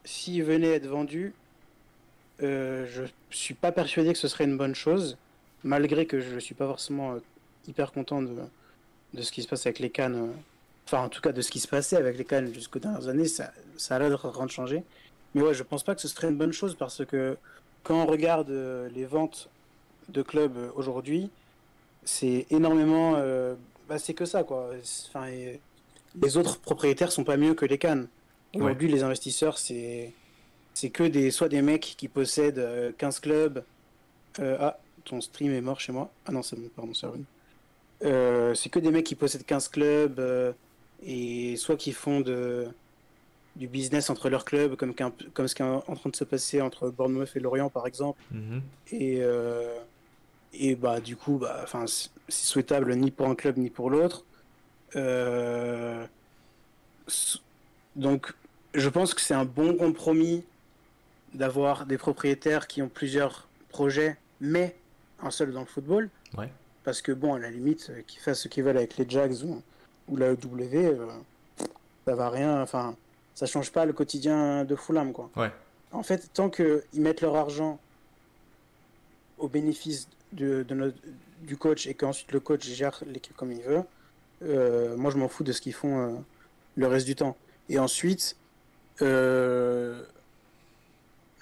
s'ils 0.04 0.42
venaient 0.42 0.74
être 0.74 0.86
vendus, 0.86 1.32
je 2.40 3.04
suis 3.30 3.54
pas 3.54 3.72
persuadé 3.72 4.12
que 4.12 4.18
ce 4.18 4.28
serait 4.28 4.44
une 4.44 4.56
bonne 4.56 4.74
chose, 4.74 5.16
malgré 5.64 6.06
que 6.06 6.20
je 6.20 6.38
suis 6.38 6.54
pas 6.54 6.66
forcément 6.66 7.16
hyper 7.66 7.92
content 7.92 8.22
de, 8.22 8.34
de 9.14 9.22
ce 9.22 9.32
qui 9.32 9.42
se 9.42 9.48
passe 9.48 9.66
avec 9.66 9.78
les 9.78 9.90
Cannes. 9.90 10.32
Enfin, 10.86 11.04
en 11.04 11.08
tout 11.08 11.20
cas, 11.20 11.32
de 11.32 11.40
ce 11.40 11.50
qui 11.50 11.60
se 11.60 11.68
passait 11.68 11.96
avec 11.96 12.18
les 12.18 12.24
Cannes 12.24 12.52
jusqu'aux 12.52 12.78
dernières 12.78 13.08
années, 13.08 13.28
ça, 13.28 13.52
ça 13.76 13.96
a 13.96 13.98
l'air 13.98 14.10
de 14.10 14.50
changer. 14.50 14.82
Mais 15.34 15.42
ouais, 15.42 15.54
je 15.54 15.62
pense 15.62 15.82
pas 15.82 15.94
que 15.94 16.00
ce 16.00 16.08
serait 16.08 16.28
une 16.28 16.36
bonne 16.36 16.52
chose 16.52 16.74
parce 16.74 17.04
que 17.04 17.36
quand 17.82 18.02
on 18.02 18.06
regarde 18.06 18.50
les 18.94 19.04
ventes 19.04 19.48
de 20.08 20.22
clubs 20.22 20.56
euh, 20.56 20.70
aujourd'hui, 20.74 21.30
c'est 22.04 22.46
énormément. 22.50 23.14
Euh, 23.16 23.54
bah, 23.88 23.98
c'est 23.98 24.14
que 24.14 24.24
ça, 24.24 24.42
quoi. 24.42 24.70
Enfin, 25.08 25.26
les 26.20 26.36
autres 26.36 26.58
propriétaires 26.60 27.12
sont 27.12 27.24
pas 27.24 27.36
mieux 27.36 27.54
que 27.54 27.66
les 27.66 27.78
Cannes. 27.78 28.08
Aujourd'hui, 28.54 28.88
les 28.88 29.02
investisseurs, 29.02 29.58
c'est 29.58 30.12
c'est 30.74 30.90
que 30.90 31.02
des, 31.02 31.30
soit 31.30 31.48
des 31.48 31.60
mecs 31.60 31.94
qui 31.96 32.08
possèdent 32.08 32.94
15 32.96 33.20
clubs. 33.20 33.64
ah, 34.38 34.78
ton 35.04 35.20
stream 35.20 35.52
est 35.52 35.60
mort 35.60 35.80
chez 35.80 35.92
moi. 35.92 36.10
Ah 36.26 36.32
non, 36.32 36.42
c'est 36.42 36.56
bon, 36.56 36.68
pardon, 36.74 36.94
c'est 36.94 37.06
revenu. 37.06 37.24
c'est 38.56 38.68
que 38.68 38.78
des 38.78 38.90
mecs 38.90 39.06
qui 39.06 39.14
possèdent 39.14 39.44
15 39.44 39.68
clubs 39.68 40.54
et 41.02 41.56
soit 41.56 41.76
qui 41.76 41.92
font 41.92 42.20
de, 42.20 42.68
du 43.56 43.66
business 43.68 44.08
entre 44.08 44.30
leurs 44.30 44.44
clubs, 44.44 44.76
comme, 44.76 44.94
comme 44.94 45.48
ce 45.48 45.54
qui 45.54 45.62
est 45.62 45.64
en 45.64 45.80
train 45.80 46.10
de 46.10 46.16
se 46.16 46.24
passer 46.24 46.60
entre 46.60 46.90
Bournemouth 46.90 47.30
et 47.34 47.40
Lorient, 47.40 47.70
par 47.70 47.86
exemple. 47.86 48.20
Mhm. 48.30 48.62
Et, 48.92 49.20
et 50.54 50.74
bah, 50.74 51.00
du 51.00 51.16
coup, 51.16 51.38
bah, 51.38 51.64
c'est 51.86 52.10
souhaitable 52.28 52.94
ni 52.96 53.10
pour 53.10 53.28
un 53.28 53.34
club 53.34 53.56
ni 53.56 53.70
pour 53.70 53.90
l'autre. 53.90 54.24
Euh, 54.96 56.06
donc, 57.96 58.32
je 58.74 58.88
pense 58.88 59.14
que 59.14 59.20
c'est 59.20 59.34
un 59.34 59.44
bon 59.44 59.74
compromis 59.74 60.44
d'avoir 61.34 61.86
des 61.86 61.98
propriétaires 61.98 62.66
qui 62.66 62.80
ont 62.82 62.88
plusieurs 62.88 63.48
projets, 63.68 64.16
mais 64.40 64.76
un 65.20 65.30
seul 65.30 65.52
dans 65.52 65.60
le 65.60 65.66
football. 65.66 66.08
Ouais. 66.36 66.50
Parce 66.84 67.02
que, 67.02 67.12
bon, 67.12 67.34
à 67.34 67.38
la 67.38 67.50
limite, 67.50 67.90
euh, 67.90 68.02
qu'ils 68.06 68.20
fassent 68.20 68.42
ce 68.42 68.48
qu'ils 68.48 68.64
veulent 68.64 68.78
avec 68.78 68.96
les 68.96 69.08
Jags 69.08 69.42
ou, 69.44 69.62
ou 70.08 70.16
la 70.16 70.32
EW, 70.32 70.74
euh, 70.74 71.06
ça 72.06 72.14
va 72.14 72.30
rien. 72.30 72.62
Enfin, 72.62 72.96
ça 73.34 73.46
change 73.46 73.70
pas 73.70 73.84
le 73.84 73.92
quotidien 73.92 74.64
de 74.64 74.74
Fulham, 74.74 75.12
quoi. 75.12 75.30
Ouais. 75.36 75.52
En 75.92 76.02
fait, 76.02 76.30
tant 76.32 76.50
qu'ils 76.50 76.82
mettent 76.94 77.20
leur 77.20 77.36
argent 77.36 77.78
au 79.38 79.48
bénéfice 79.48 80.08
de, 80.32 80.62
de 80.62 80.94
du 81.42 81.56
coach 81.56 81.86
et 81.86 81.94
qu'ensuite 81.94 82.32
le 82.32 82.40
coach 82.40 82.66
gère 82.66 83.02
l'équipe 83.06 83.36
comme 83.36 83.52
il 83.52 83.62
veut, 83.62 83.82
euh, 84.42 84.96
moi 84.96 85.10
je 85.10 85.18
m'en 85.18 85.28
fous 85.28 85.44
de 85.44 85.52
ce 85.52 85.60
qu'ils 85.60 85.74
font 85.74 85.98
euh, 85.98 86.16
le 86.76 86.86
reste 86.86 87.06
du 87.06 87.14
temps. 87.14 87.36
Et 87.68 87.78
ensuite, 87.78 88.36
euh, 89.02 90.02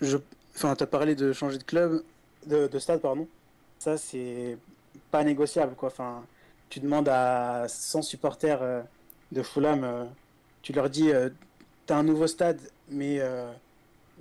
je, 0.01 0.19
enfin, 0.55 0.75
parlé 0.75 1.15
de 1.15 1.33
changer 1.33 1.59
de 1.59 1.65
club, 1.65 2.03
de, 2.47 2.67
de 2.67 2.79
stade, 2.79 3.01
pardon. 3.01 3.29
Ça, 3.79 3.97
c'est 3.97 4.59
pas 5.11 5.25
négociable, 5.25 5.75
quoi. 5.75 5.89
Enfin, 5.89 6.25
tu 6.69 6.81
demandes 6.81 7.09
à 7.09 7.67
100 7.69 8.03
supporters 8.03 8.85
de 9.33 9.43
Fulham, 9.43 10.09
tu 10.63 10.73
leur 10.73 10.91
dis, 10.91 11.11
tu 11.87 11.93
as 11.93 11.97
un 11.97 12.03
nouveau 12.03 12.27
stade, 12.27 12.61
mais, 12.89 13.21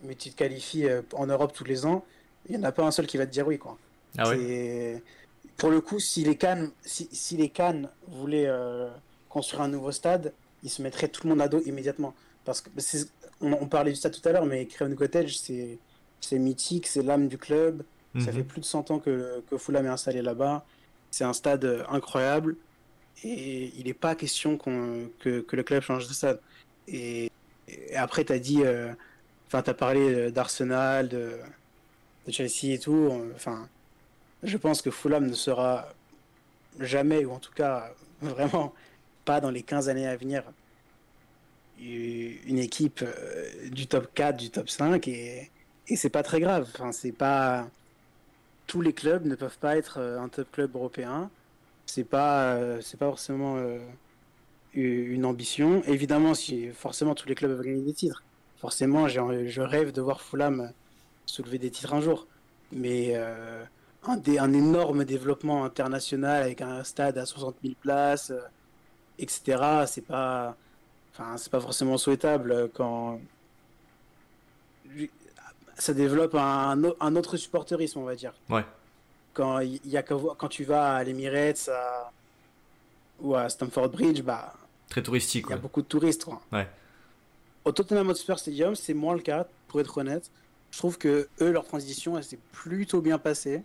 mais 0.03 0.15
tu 0.15 0.29
te 0.29 0.35
qualifies 0.35 0.87
en 1.13 1.25
Europe 1.25 1.53
tous 1.53 1.63
les 1.63 1.85
ans. 1.85 2.05
Il 2.47 2.57
n'y 2.57 2.63
en 2.63 2.67
a 2.67 2.71
pas 2.71 2.83
un 2.83 2.91
seul 2.91 3.07
qui 3.07 3.17
va 3.17 3.25
te 3.25 3.31
dire 3.31 3.47
oui, 3.47 3.57
quoi. 3.57 3.77
Ah 4.17 4.29
ouais 4.29 5.01
pour 5.57 5.69
le 5.69 5.81
coup, 5.81 5.99
si 5.99 6.23
les 6.23 6.35
Cannes, 6.35 6.71
si, 6.83 7.07
si 7.11 7.37
les 7.37 7.49
Cannes 7.49 7.89
voulaient 8.07 8.47
euh, 8.47 8.89
construire 9.29 9.61
un 9.61 9.67
nouveau 9.67 9.91
stade, 9.91 10.33
ils 10.63 10.69
se 10.69 10.81
mettraient 10.81 11.07
tout 11.07 11.23
le 11.23 11.29
monde 11.29 11.41
à 11.41 11.47
dos 11.47 11.61
immédiatement. 11.65 12.13
Parce 12.43 12.61
que 12.61 12.69
on, 13.41 13.53
on, 13.53 13.67
parlait 13.67 13.91
du 13.91 13.97
stade 13.97 14.13
tout 14.13 14.27
à 14.27 14.31
l'heure, 14.31 14.45
mais 14.45 14.65
Craven 14.65 14.95
Cottage, 14.95 15.37
c'est 15.37 16.39
mythique, 16.39 16.87
c'est 16.87 17.03
l'âme 17.03 17.27
du 17.27 17.37
club. 17.37 17.83
Ça 18.19 18.31
mhm. 18.31 18.37
fait 18.37 18.43
plus 18.43 18.61
de 18.61 18.65
100 18.65 18.91
ans 18.91 18.99
que, 18.99 19.43
que 19.49 19.57
Fulham 19.57 19.85
est 19.85 19.89
installé 19.89 20.21
là-bas. 20.21 20.65
C'est 21.11 21.25
un 21.25 21.33
stade 21.33 21.85
incroyable. 21.89 22.55
Et 23.23 23.73
il 23.77 23.85
n'est 23.85 23.93
pas 23.93 24.15
question 24.15 24.57
que, 24.57 25.07
que, 25.19 25.55
le 25.55 25.63
club 25.63 25.81
change 25.81 26.07
de 26.07 26.13
stade. 26.13 26.39
Et, 26.87 27.31
après, 27.95 28.23
tu 28.23 28.33
as 28.33 28.39
dit, 28.39 28.61
euh, 28.63 28.93
enfin, 29.47 29.61
tu 29.61 29.69
as 29.69 29.73
parlé 29.73 30.31
d'Arsenal, 30.31 31.09
de, 31.09 31.31
de, 32.25 32.31
Chelsea 32.31 32.73
et 32.73 32.79
tout. 32.79 33.11
Enfin, 33.35 33.67
je 34.43 34.57
pense 34.57 34.81
que 34.81 34.91
Fulham 34.91 35.25
ne 35.25 35.33
sera 35.33 35.93
jamais, 36.79 37.25
ou 37.25 37.31
en 37.31 37.39
tout 37.39 37.53
cas 37.53 37.91
vraiment 38.21 38.73
pas 39.25 39.41
dans 39.41 39.51
les 39.51 39.63
15 39.63 39.89
années 39.89 40.07
à 40.07 40.15
venir, 40.15 40.43
une 41.79 42.59
équipe 42.59 43.03
euh, 43.03 43.69
du 43.69 43.87
top 43.87 44.13
4, 44.13 44.37
du 44.37 44.49
top 44.49 44.69
5, 44.69 45.07
et, 45.07 45.51
et 45.87 45.95
c'est 45.95 46.09
pas 46.09 46.23
très 46.23 46.39
grave. 46.39 46.69
Enfin, 46.73 46.91
c'est 46.91 47.11
pas. 47.11 47.67
Tous 48.67 48.81
les 48.81 48.93
clubs 48.93 49.25
ne 49.25 49.35
peuvent 49.35 49.57
pas 49.59 49.77
être 49.77 49.99
euh, 49.99 50.19
un 50.19 50.29
top 50.29 50.51
club 50.51 50.75
européen. 50.75 51.29
C'est 51.85 52.03
pas, 52.03 52.53
euh, 52.55 52.81
pas 52.99 53.05
forcément 53.05 53.57
une 54.73 55.25
ambition. 55.25 55.83
Évidemment, 55.83 56.33
si 56.33 56.69
forcément 56.69 57.15
tous 57.15 57.27
les 57.27 57.35
clubs 57.35 57.51
veulent 57.51 57.65
gagner 57.65 57.83
des 57.83 57.93
titres, 57.93 58.23
forcément, 58.57 59.07
je 59.07 59.61
rêve 59.61 59.91
de 59.91 60.01
voir 60.01 60.21
Fulham 60.21 60.71
soulever 61.25 61.59
des 61.59 61.69
titres 61.69 61.93
un 61.93 62.01
jour. 62.01 62.27
Mais 62.71 63.15
un, 64.09 64.53
énorme 64.53 65.05
développement 65.05 65.63
international 65.65 66.43
avec 66.43 66.61
un 66.61 66.83
stade 66.83 67.17
à 67.17 67.25
60 67.25 67.55
000 67.63 67.75
places, 67.81 68.31
euh, 68.31 68.39
etc. 69.19 69.85
C'est 69.87 70.05
pas, 70.05 70.55
enfin, 71.13 71.37
c'est 71.37 71.51
pas 71.51 71.61
forcément 71.61 71.97
souhaitable 71.97 72.69
quand 72.73 73.19
ça 75.77 75.93
développe 75.93 76.35
un, 76.35 76.81
un 76.99 77.15
autre 77.15 77.37
supporterisme, 77.37 77.99
on 77.99 78.05
va 78.05 78.15
dire. 78.15 78.33
Ouais. 78.49 78.65
Quand 79.33 79.59
il 79.59 79.85
y 79.85 79.97
a 79.97 80.03
quand 80.03 80.47
tu 80.47 80.63
vas 80.63 80.95
à 80.95 81.03
l'Emirates 81.03 81.69
ou 83.19 83.35
à 83.35 83.49
Stamford 83.49 83.89
Bridge, 83.89 84.21
bah 84.21 84.53
très 84.89 85.03
touristique. 85.03 85.45
Il 85.49 85.51
y 85.51 85.55
a 85.55 85.57
beaucoup 85.57 85.81
de 85.81 85.87
touristes. 85.87 86.25
Ouais. 86.51 86.67
Au 87.65 87.71
Tottenham 87.71 88.09
Hotspur 88.09 88.39
Stadium, 88.39 88.75
c'est 88.75 88.93
moins 88.93 89.15
le 89.15 89.21
cas, 89.21 89.47
pour 89.67 89.79
être 89.79 89.97
honnête. 89.97 90.29
Je 90.71 90.77
trouve 90.77 90.97
que 90.97 91.27
eux, 91.41 91.51
leur 91.51 91.65
transition, 91.65 92.17
elle 92.17 92.23
s'est 92.23 92.39
plutôt 92.51 93.01
bien 93.01 93.17
passée. 93.17 93.63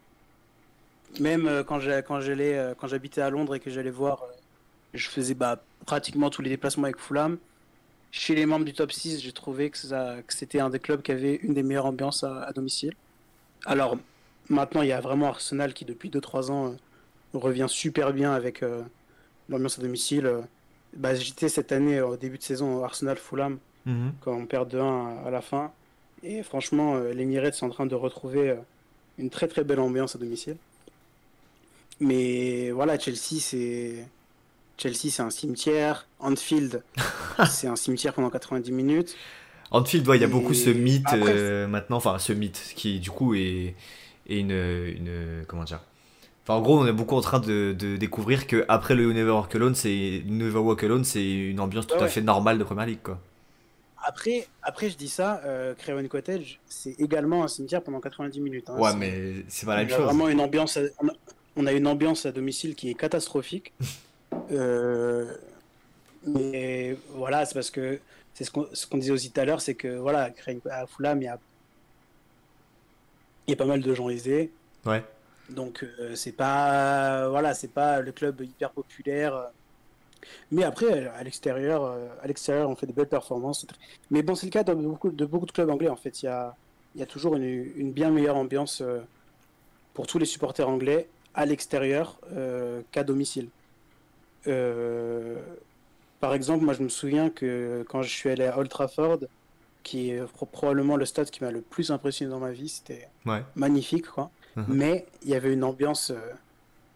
Même 1.19 1.47
euh, 1.47 1.65
quand 1.65 1.81
euh, 1.83 2.03
quand 2.03 2.87
j'habitais 2.87 3.21
à 3.21 3.31
Londres 3.31 3.55
et 3.55 3.61
que 3.61 3.71
j'allais 3.71 3.91
voir, 3.91 4.23
euh, 4.23 4.33
je 4.95 5.09
faisais 5.09 5.35
bah, 5.35 5.61
pratiquement 5.87 6.31
tous 6.31 6.43
les 6.43 6.51
déplacements 6.51 6.85
avec 6.85 6.99
Fulham. 6.99 7.39
Chez 8.13 8.35
les 8.35 8.47
membres 8.47 8.65
du 8.65 8.73
top 8.73 8.93
6, 8.93 9.21
j'ai 9.21 9.33
trouvé 9.33 9.71
que, 9.71 9.79
que 9.79 10.33
c'était 10.33 10.61
un 10.61 10.71
des 10.71 10.79
clubs 10.79 11.03
qui 11.03 11.13
avait 11.13 11.37
une 11.37 11.55
des 11.55 11.63
meilleures 11.63 11.87
ambiances 11.87 12.25
à, 12.25 12.51
domicile. 12.53 12.93
Alors 13.65 13.97
maintenant, 14.49 14.83
il 14.83 14.89
y 14.89 14.93
a 14.93 15.01
vraiment 15.01 15.29
Arsenal 15.29 15.75
qui 15.75 15.85
depuis 15.85 16.11
2-3 16.11 16.51
ans 16.51 16.77
revient 17.35 17.67
super 17.69 18.13
bien 18.13 18.33
avec 18.33 18.65
l'ambiance 19.49 19.79
à 19.79 19.83
domicile. 19.83 20.29
Bah, 20.97 21.15
J'étais 21.15 21.49
cette 21.49 21.71
année 21.71 22.01
au 22.01 22.17
début 22.17 22.39
de 22.39 22.43
saison 22.43 22.83
Arsenal-Fulham 22.83 23.59
mhm. 23.87 24.13
quand 24.23 24.33
on 24.33 24.47
perd 24.47 24.75
2-1 24.75 25.25
à, 25.25 25.31
la 25.31 25.41
fin. 25.41 25.71
Et 26.25 26.43
franchement, 26.43 26.99
les 26.99 27.23
Emirates 27.23 27.55
sont 27.55 27.67
en 27.67 27.71
train 27.71 27.87
de 27.87 27.95
retrouver 27.95 28.57
une 29.19 29.31
très 29.31 29.47
très 29.47 29.63
belle 29.63 29.79
ambiance 29.79 30.17
à 30.17 30.19
domicile. 30.19 30.57
Mais 32.01 32.71
voilà, 32.71 32.99
Chelsea, 32.99 33.41
c'est. 33.41 34.07
Chelsea, 34.79 35.11
c'est 35.11 35.23
un 35.23 35.31
cimetière. 35.31 36.07
Anfield, 36.19 36.83
c'est 37.49 37.67
un 37.67 37.77
cimetière 37.77 38.15
pendant 38.15 38.31
90 38.31 38.73
minutes. 38.73 39.17
Anfield, 39.71 40.09
il 40.15 40.21
y 40.21 40.25
a 40.25 40.29
beaucoup 40.29 40.55
ce 40.55 40.71
mythe 40.71 41.13
euh, 41.13 41.69
maintenant, 41.69 41.99
enfin 41.99 42.19
ce 42.19 42.33
mythe 42.33 42.73
qui 42.75 42.99
du 42.99 43.11
coup 43.11 43.35
est, 43.35 43.75
une, 44.29 44.51
une, 44.51 45.45
comment 45.47 45.65
dire? 45.65 45.81
Enfin, 46.43 46.55
en 46.55 46.63
gros, 46.63 46.81
on 46.81 46.87
est 46.87 46.93
beaucoup 46.93 47.15
en 47.15 47.21
train 47.21 47.39
de, 47.39 47.77
de 47.79 47.97
découvrir 47.97 48.47
que 48.47 48.65
après 48.69 48.95
le 48.95 49.13
Never 49.13 49.31
Walk 49.31 49.55
Alone, 49.55 49.75
c'est 49.75 50.23
Never 50.27 50.59
Walk 50.59 50.83
Alone, 50.83 51.05
c'est 51.05 51.25
une 51.25 51.61
ambiance 51.61 51.87
tout 51.87 52.03
à 52.03 52.09
fait 52.09 52.23
normale 52.23 52.59
de 52.59 52.65
Premier 52.65 52.87
League, 52.87 53.03
quoi. 53.03 53.21
Après, 54.03 54.49
après, 54.63 54.89
je 54.89 54.97
dis 54.97 55.09
ça, 55.09 55.43
euh, 55.45 55.75
Craven 55.75 56.09
Cottage, 56.09 56.59
c'est 56.67 56.99
également 56.99 57.45
un 57.45 57.49
cimetière 57.49 57.83
pendant 57.83 58.01
90 58.01 58.41
minutes. 58.41 58.71
Hein. 58.71 58.79
ouais, 58.79 58.97
mais 58.97 59.45
c'est 59.49 59.67
pas 59.67 59.75
la 59.75 59.85
même 59.85 59.91
chose. 59.91 60.07
Vraiment 60.07 60.29
une 60.29 60.41
ambiance 60.41 60.79
on 61.57 61.67
a 61.67 61.73
une 61.73 61.87
ambiance 61.87 62.27
à 62.27 62.33
domicile 62.33 62.75
qui 62.75 62.91
est 62.91 62.95
catastrophique. 62.95 63.73
Euh, 64.53 65.33
mais 66.27 66.97
voilà, 67.11 67.45
c'est 67.45 67.55
parce 67.55 67.71
que 67.71 68.01
c'est 68.35 68.45
ce 68.45 68.87
qu'on 68.87 68.99
disait 68.99 69.13
aussi 69.13 69.31
tout 69.31 69.41
à 69.41 69.45
l'heure, 69.45 69.61
c'est 69.61 69.75
que 69.75 69.97
voilà, 69.97 70.33
à 70.71 70.87
Fulham, 70.87 71.21
il 71.21 71.25
y 71.25 71.29
a, 71.29 71.39
il 73.47 73.51
y 73.51 73.55
a 73.55 73.57
pas 73.57 73.65
mal 73.65 73.81
de 73.81 73.95
gens 73.95 74.09
aisés. 74.09 74.51
Ouais. 74.85 75.05
Donc 75.51 75.85
euh, 75.85 76.17
c'est 76.17 76.33
pas 76.33 77.29
voilà, 77.29 77.55
c'est 77.55 77.73
pas 77.73 78.01
le 78.01 78.11
club 78.11 78.41
hyper 78.41 78.71
populaire. 78.71 79.51
Mais 80.51 80.65
après, 80.65 81.07
à 81.07 81.23
l'extérieur, 81.23 81.85
euh, 81.85 82.09
à 82.23 82.27
l'extérieur, 82.27 82.71
on 82.71 82.77
fait 82.77 82.87
de 82.87 82.93
belles 82.93 83.09
performances. 83.09 83.67
Mais 84.11 84.23
bon, 84.23 84.35
c'est 84.35 84.47
le 84.47 84.53
cas 84.53 84.65
de 84.65 84.75
beaucoup, 84.75 85.11
de 85.11 85.25
beaucoup 85.25 85.47
de 85.47 85.53
clubs 85.53 85.71
anglais. 85.71 85.89
En 85.89 85.97
fait, 85.97 86.23
il 86.23 86.27
y 86.27 86.29
a, 86.29 86.57
il 86.95 87.01
y 87.01 87.05
a 87.05 87.07
toujours 87.07 87.37
une, 87.37 87.45
une 87.45 87.93
bien 87.93 88.11
meilleure 88.11 88.37
ambiance 88.37 88.83
pour 89.95 90.07
tous 90.07 90.19
les 90.19 90.27
supporters 90.27 90.69
anglais 90.69 91.09
à 91.35 91.47
l'extérieur 91.47 92.19
euh, 92.33 92.83
qu'à 92.91 93.05
domicile. 93.05 93.49
Euh, 94.47 95.37
par 96.19 96.35
exemple, 96.35 96.65
moi 96.65 96.75
je 96.75 96.83
me 96.83 96.89
souviens 96.89 97.31
que 97.31 97.85
quand 97.89 98.03
je 98.03 98.11
suis 98.11 98.31
allé 98.31 98.45
à 98.45 98.59
Old 98.59 98.69
Trafford, 98.69 99.21
qui 99.83 100.11
est 100.11 100.23
probablement 100.53 100.97
le 100.97 101.07
stade 101.07 101.31
qui 101.31 101.43
m'a 101.43 101.51
le 101.51 101.63
plus 101.63 101.91
impressionné 101.91 102.31
dans 102.31 102.41
ma 102.41 102.53
vie, 102.53 102.69
c'était 102.69 103.09
magnifique, 103.55 104.07
quoi. 104.09 104.31
Uh-huh. 104.57 104.65
Mais 104.69 105.07
il 105.23 105.31
y 105.31 105.35
avait 105.35 105.53
une 105.53 105.65
ambiance 105.65 106.11
euh, 106.11 106.19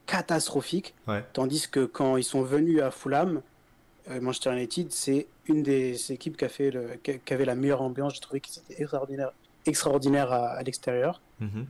catastrophique, 0.07 0.95
tandis 1.32 1.68
que 1.68 1.85
quand 1.85 2.16
ils 2.16 2.24
sont 2.24 2.43
venus 2.43 2.82
à 2.82 2.91
Fulham, 2.91 3.41
Manchester 4.20 4.53
United, 4.53 4.93
c'est 4.93 5.26
une 5.47 5.62
des 5.62 6.12
équipes 6.12 6.37
qui, 6.37 6.45
a 6.45 6.51
fait 6.51 6.70
le, 6.70 6.99
qui 7.03 7.32
avait 7.32 7.47
la 7.47 7.55
meilleure 7.55 7.80
ambiance. 7.80 8.14
J'ai 8.14 8.20
trouvé 8.20 8.41
que 8.41 8.49
c'était 8.51 8.82
extraordinaire, 8.82 9.32
extraordinaire 9.64 10.30
à, 10.30 10.62
l'extérieur. 10.62 11.22
Mm-hmm. 11.41 11.64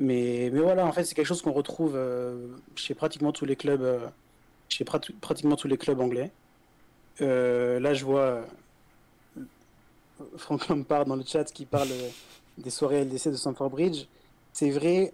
Mais, 0.00 0.48
mais 0.50 0.60
voilà, 0.60 0.86
en 0.86 0.92
fait, 0.92 1.04
c'est 1.04 1.14
quelque 1.14 1.26
chose 1.26 1.42
qu'on 1.42 1.52
retrouve 1.52 1.92
euh, 1.94 2.48
chez 2.74 2.94
pratiquement 2.94 3.32
tous 3.32 3.44
les 3.44 3.54
clubs, 3.54 3.82
euh, 3.82 4.06
chez 4.70 4.82
pratiquement 4.82 5.56
tous 5.56 5.68
les 5.68 5.76
clubs 5.76 6.00
anglais. 6.00 6.30
Euh, 7.20 7.78
là, 7.80 7.92
je 7.92 8.06
vois 8.06 8.46
Frank 10.38 10.68
Lampard 10.68 11.04
dans 11.04 11.16
le 11.16 11.24
chat 11.26 11.44
qui 11.44 11.66
parle 11.66 11.88
des 12.56 12.70
soirées 12.70 13.04
LDC 13.04 13.28
de 13.28 13.36
Stamford 13.36 13.68
Bridge. 13.68 14.06
C'est 14.54 14.70
vrai, 14.70 15.12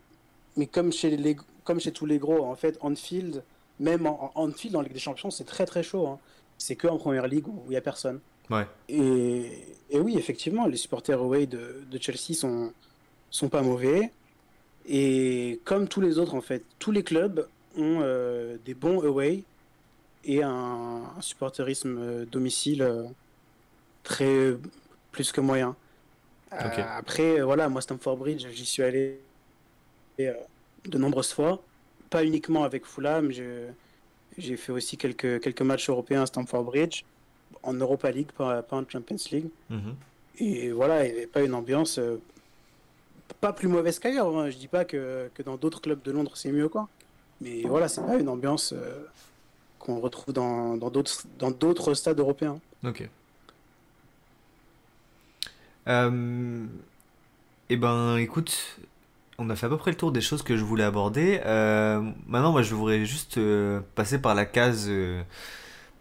mais 0.57 0.67
comme 0.67 0.93
chez, 0.93 1.17
les, 1.17 1.37
comme 1.65 1.81
chez 1.81 1.91
tous 1.91 2.07
les 2.07 2.19
gros, 2.19 2.45
en 2.45 2.55
fait, 2.55 2.79
Anfield, 2.81 3.43
même 3.81 4.07
en, 4.07 4.31
Anfield 4.37 4.77
en 4.77 4.83
Ligue 4.83 4.93
des 4.93 5.01
Champions, 5.01 5.33
c'est 5.33 5.45
très 5.45 5.67
très 5.67 5.83
chaud. 5.83 6.07
Hein. 6.07 6.21
C'est 6.59 6.77
que 6.77 6.87
en 6.87 6.97
première 6.97 7.27
ligue 7.27 7.49
où 7.49 7.61
il 7.67 7.71
n'y 7.71 7.77
a 7.77 7.81
personne. 7.81 8.21
Ouais. 8.51 8.67
Et, 8.89 9.51
et, 9.91 9.99
oui, 9.99 10.17
effectivement, 10.17 10.69
les 10.69 10.77
supporters 10.77 11.21
away 11.21 11.47
de, 11.47 11.83
de, 11.91 11.99
Chelsea 12.01 12.35
sont, 12.35 12.73
sont 13.31 13.49
pas 13.49 13.63
mauvais. 13.63 14.13
Et 14.89 15.61
comme 15.65 15.89
tous 15.89 16.01
les 16.01 16.19
autres, 16.19 16.35
en 16.35 16.41
fait, 16.41 16.63
tous 16.79 16.93
les 16.93 17.03
clubs 17.03 17.47
ont 17.77 18.01
euh, 18.03 18.57
des 18.65 18.75
bons 18.75 19.03
away 19.03 19.43
et 20.25 20.43
un, 20.43 21.03
un 21.17 21.21
supporterisme 21.21 21.99
euh, 21.99 22.25
domicile 22.25 22.83
euh, 22.83 23.05
très 24.05 24.55
plus 25.13 25.33
que 25.33 25.41
moyen. 25.41 25.75
Okay. 26.53 26.83
après, 26.83 27.41
voilà, 27.43 27.69
moi, 27.69 27.81
Stamford 27.81 28.17
Bridge, 28.17 28.47
j'y 28.53 28.65
suis 28.65 28.83
allé 28.83 29.21
de 30.19 30.99
nombreuses 30.99 31.33
fois. 31.33 31.61
Pas 32.09 32.25
uniquement 32.25 32.63
avec 32.63 32.87
Fulham, 32.87 33.33
j'ai 34.39 34.57
fait 34.57 34.73
aussi 34.73 34.97
quelques, 34.97 35.41
quelques 35.41 35.63
matchs 35.63 35.91
européens 35.91 36.23
à 36.23 36.27
Stamford 36.27 36.63
Bridge, 36.65 37.03
en 37.65 37.75
Europa 37.75 38.11
League, 38.13 38.31
pas, 38.37 38.63
pas 38.63 38.77
en 38.77 38.85
Champions 38.89 39.17
League. 39.33 39.49
Mm 39.69 39.77
-hmm. 39.77 39.95
Et 40.39 40.71
voilà, 40.71 41.05
il 41.05 41.13
n'y 41.13 41.19
avait 41.19 41.27
pas 41.27 41.43
une 41.43 41.55
ambiance 41.55 41.99
pas 43.41 43.53
plus 43.53 43.69
mauvaise 43.69 43.99
qu'ailleurs. 43.99 44.37
Hein. 44.37 44.51
Je 44.51 44.57
dis 44.57 44.69
pas 44.69 44.85
que, 44.85 45.31
que 45.35 45.43
dans 45.43 45.57
d'autres 45.57 45.81
clubs 45.81 46.03
de 46.03 46.13
Londres 46.13 46.33
c'est 46.35 46.53
mieux, 46.53 46.69
quoi. 46.69 46.89
Mais 47.41 47.63
voilà, 47.63 47.89
c'est 47.89 48.05
pas 48.05 48.17
une 48.17 48.29
ambiance 48.29 48.73
euh, 48.73 49.05
qu'on 49.79 50.01
retrouve 50.01 50.33
dans 50.33 50.77
d'autres 50.77 51.95
stades 51.95 52.19
européens. 52.19 52.59
Ok. 52.85 53.09
Euh, 55.89 56.65
eh 57.69 57.77
ben, 57.77 58.17
écoute, 58.17 58.79
on 59.39 59.51
a 59.51 59.57
fait 59.57 59.67
à 59.67 59.69
peu 59.69 59.77
près 59.77 59.91
le 59.91 59.97
tour 59.97 60.13
des 60.13 60.21
choses 60.21 60.43
que 60.43 60.57
je 60.57 60.65
voulais 60.65 60.85
aborder. 60.85 61.41
Euh, 61.45 62.01
maintenant, 62.27 62.53
moi, 62.53 62.63
je 62.63 62.75
voudrais 62.75 63.05
juste 63.05 63.39
passer 63.95 64.19
par 64.19 64.35
la 64.35 64.47
case 64.47 64.91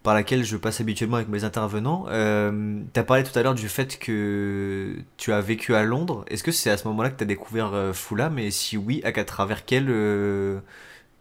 par 0.06 0.14
laquelle 0.14 0.44
je 0.44 0.56
passe 0.56 0.80
habituellement 0.80 1.18
avec 1.18 1.28
mes 1.28 1.44
intervenants. 1.44 2.06
Euh, 2.08 2.80
tu 2.94 3.00
as 3.00 3.04
parlé 3.04 3.24
tout 3.24 3.38
à 3.38 3.44
l'heure 3.44 3.56
du 3.56 3.68
fait 3.68 4.00
que 4.00 4.96
tu 5.18 5.34
as 5.34 5.42
vécu 5.42 5.76
à 5.76 5.84
Londres. 5.84 6.24
Est-ce 6.30 6.44
que 6.44 6.52
c'est 6.52 6.70
à 6.70 6.78
ce 6.78 6.88
moment-là 6.88 7.10
que 7.10 7.18
tu 7.18 7.24
as 7.24 7.28
découvert 7.28 7.74
euh, 7.74 7.92
Fulham 7.92 8.40
Et 8.40 8.52
si 8.52 8.78
oui, 8.78 9.02
à, 9.04 9.12
travers 9.26 9.66
quelle, 9.66 9.90
euh, 9.90 10.60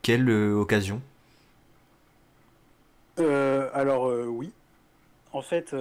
quelle 0.03 0.31
occasion? 0.31 1.01
Alors, 3.19 4.13
oui. 4.29 4.53
En 5.33 5.43
fait, 5.43 5.75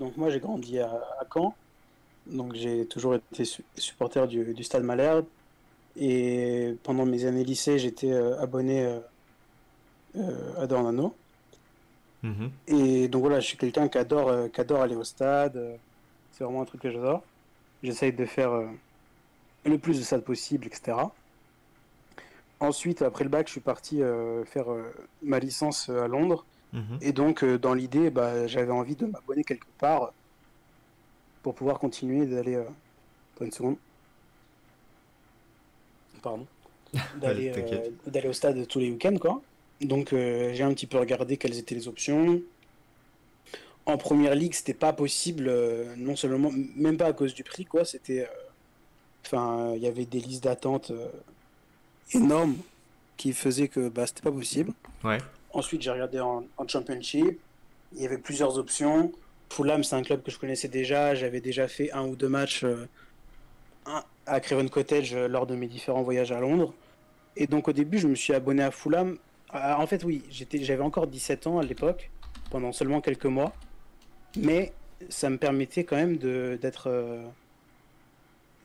donc 0.00 0.16
moi, 0.16 0.30
j'ai 0.30 0.40
grandi 0.40 0.80
à, 0.80 0.90
Caen. 1.32 1.54
Donc 2.26 2.54
j'ai 2.54 2.84
toujours 2.86 3.14
été 3.14 3.44
su 3.44 3.64
supporter 3.76 4.26
du, 4.26 4.52
du, 4.52 4.64
Stade 4.64 4.82
Malherbe. 4.82 5.24
Et 5.96 6.76
pendant 6.84 7.04
mes 7.04 7.24
années 7.24 7.44
lycée, 7.44 7.78
j'étais 7.78 8.12
euh, 8.12 8.40
abonné 8.40 8.84
euh, 8.84 9.00
euh, 10.16 10.62
à 10.62 10.66
Dornano. 10.66 11.14
-hmm. 12.24 12.50
Et 12.66 13.08
donc 13.08 13.22
voilà, 13.22 13.40
je 13.40 13.46
suis 13.46 13.56
quelqu'un 13.56 13.88
qui 13.88 13.98
adore, 13.98 14.50
qui 14.52 14.60
adore 14.60 14.82
aller 14.82 14.96
au 14.96 15.04
stade. 15.04 15.78
C'est 16.32 16.44
vraiment 16.44 16.62
un 16.62 16.64
truc 16.64 16.82
que 16.82 16.90
j'adore. 16.90 17.22
J'essaye 17.82 18.12
de 18.12 18.24
faire 18.24 18.52
le 19.64 19.78
plus 19.78 19.98
de 19.98 20.04
stade 20.04 20.22
possible, 20.22 20.66
etc. 20.66 20.96
Ensuite, 22.60 23.02
après 23.02 23.24
le 23.24 23.30
bac, 23.30 23.46
je 23.46 23.52
suis 23.52 23.60
parti 23.60 24.00
faire 24.46 24.66
ma 25.22 25.38
licence 25.38 25.88
à 25.88 26.08
Londres. 26.08 26.44
-hmm. 26.74 26.98
Et 27.00 27.12
donc, 27.12 27.44
dans 27.44 27.74
l'idée, 27.74 28.10
bah, 28.10 28.46
j'avais 28.46 28.72
envie 28.72 28.96
de 28.96 29.06
m'abonner 29.06 29.44
quelque 29.44 29.70
part 29.78 30.12
pour 31.42 31.54
pouvoir 31.54 31.78
continuer 31.78 32.26
d'aller. 32.26 32.56
Euh... 32.56 32.64
Pas 33.36 33.44
une 33.44 33.52
seconde. 33.52 33.76
Pardon. 36.22 36.46
D'aller 37.20 37.52
euh, 37.56 38.28
au 38.28 38.32
stade 38.32 38.66
tous 38.66 38.78
les 38.78 38.90
week-ends, 38.90 39.16
quoi. 39.20 39.42
Donc 39.80 40.12
euh, 40.12 40.52
j'ai 40.54 40.64
un 40.64 40.72
petit 40.74 40.86
peu 40.86 40.98
regardé 40.98 41.36
quelles 41.36 41.58
étaient 41.58 41.74
les 41.74 41.88
options. 41.88 42.40
En 43.86 43.96
première 43.96 44.34
ligue, 44.34 44.52
c'était 44.52 44.74
pas 44.74 44.92
possible, 44.92 45.46
euh, 45.48 45.94
non 45.96 46.14
seulement, 46.14 46.50
même 46.76 46.96
pas 46.96 47.06
à 47.06 47.12
cause 47.12 47.34
du 47.34 47.42
prix, 47.42 47.64
quoi. 47.64 47.84
C'était. 47.84 48.28
Enfin, 49.24 49.72
il 49.76 49.82
y 49.82 49.86
avait 49.86 50.04
des 50.04 50.20
listes 50.20 50.44
d'attente 50.44 50.92
énormes 52.12 52.56
qui 53.16 53.32
faisaient 53.32 53.68
que 53.68 53.88
bah, 53.88 54.06
c'était 54.06 54.22
pas 54.22 54.32
possible. 54.32 54.72
Ouais. 55.04 55.18
Ensuite, 55.52 55.82
j'ai 55.82 55.90
regardé 55.90 56.20
en, 56.20 56.44
en 56.56 56.68
Championship. 56.68 57.38
Il 57.94 58.02
y 58.02 58.06
avait 58.06 58.18
plusieurs 58.18 58.58
options. 58.58 59.12
Fulham, 59.50 59.82
c'est 59.82 59.96
un 59.96 60.02
club 60.02 60.22
que 60.22 60.30
je 60.30 60.38
connaissais 60.38 60.68
déjà. 60.68 61.14
J'avais 61.14 61.40
déjà 61.40 61.68
fait 61.68 61.90
un 61.92 62.06
ou 62.06 62.16
deux 62.16 62.28
matchs 62.28 62.64
euh, 62.64 62.86
à 64.26 64.40
Craven 64.40 64.68
Cottage 64.68 65.14
euh, 65.14 65.28
lors 65.28 65.46
de 65.46 65.54
mes 65.54 65.66
différents 65.66 66.02
voyages 66.02 66.32
à 66.32 66.40
Londres. 66.40 66.74
Et 67.36 67.46
donc 67.46 67.68
au 67.68 67.72
début, 67.72 67.98
je 67.98 68.08
me 68.08 68.14
suis 68.14 68.34
abonné 68.34 68.62
à 68.62 68.70
Fulham. 68.70 69.16
Euh, 69.54 69.72
en 69.74 69.86
fait, 69.86 70.04
oui, 70.04 70.22
j'avais 70.30 70.82
encore 70.82 71.06
17 71.06 71.46
ans 71.46 71.58
à 71.58 71.64
l'époque, 71.64 72.10
pendant 72.50 72.72
seulement 72.72 73.00
quelques 73.00 73.26
mois. 73.26 73.54
Mais 74.36 74.72
ça 75.08 75.30
me 75.30 75.38
permettait 75.38 75.84
quand 75.84 75.96
même 75.96 76.16
d'être 76.18 76.90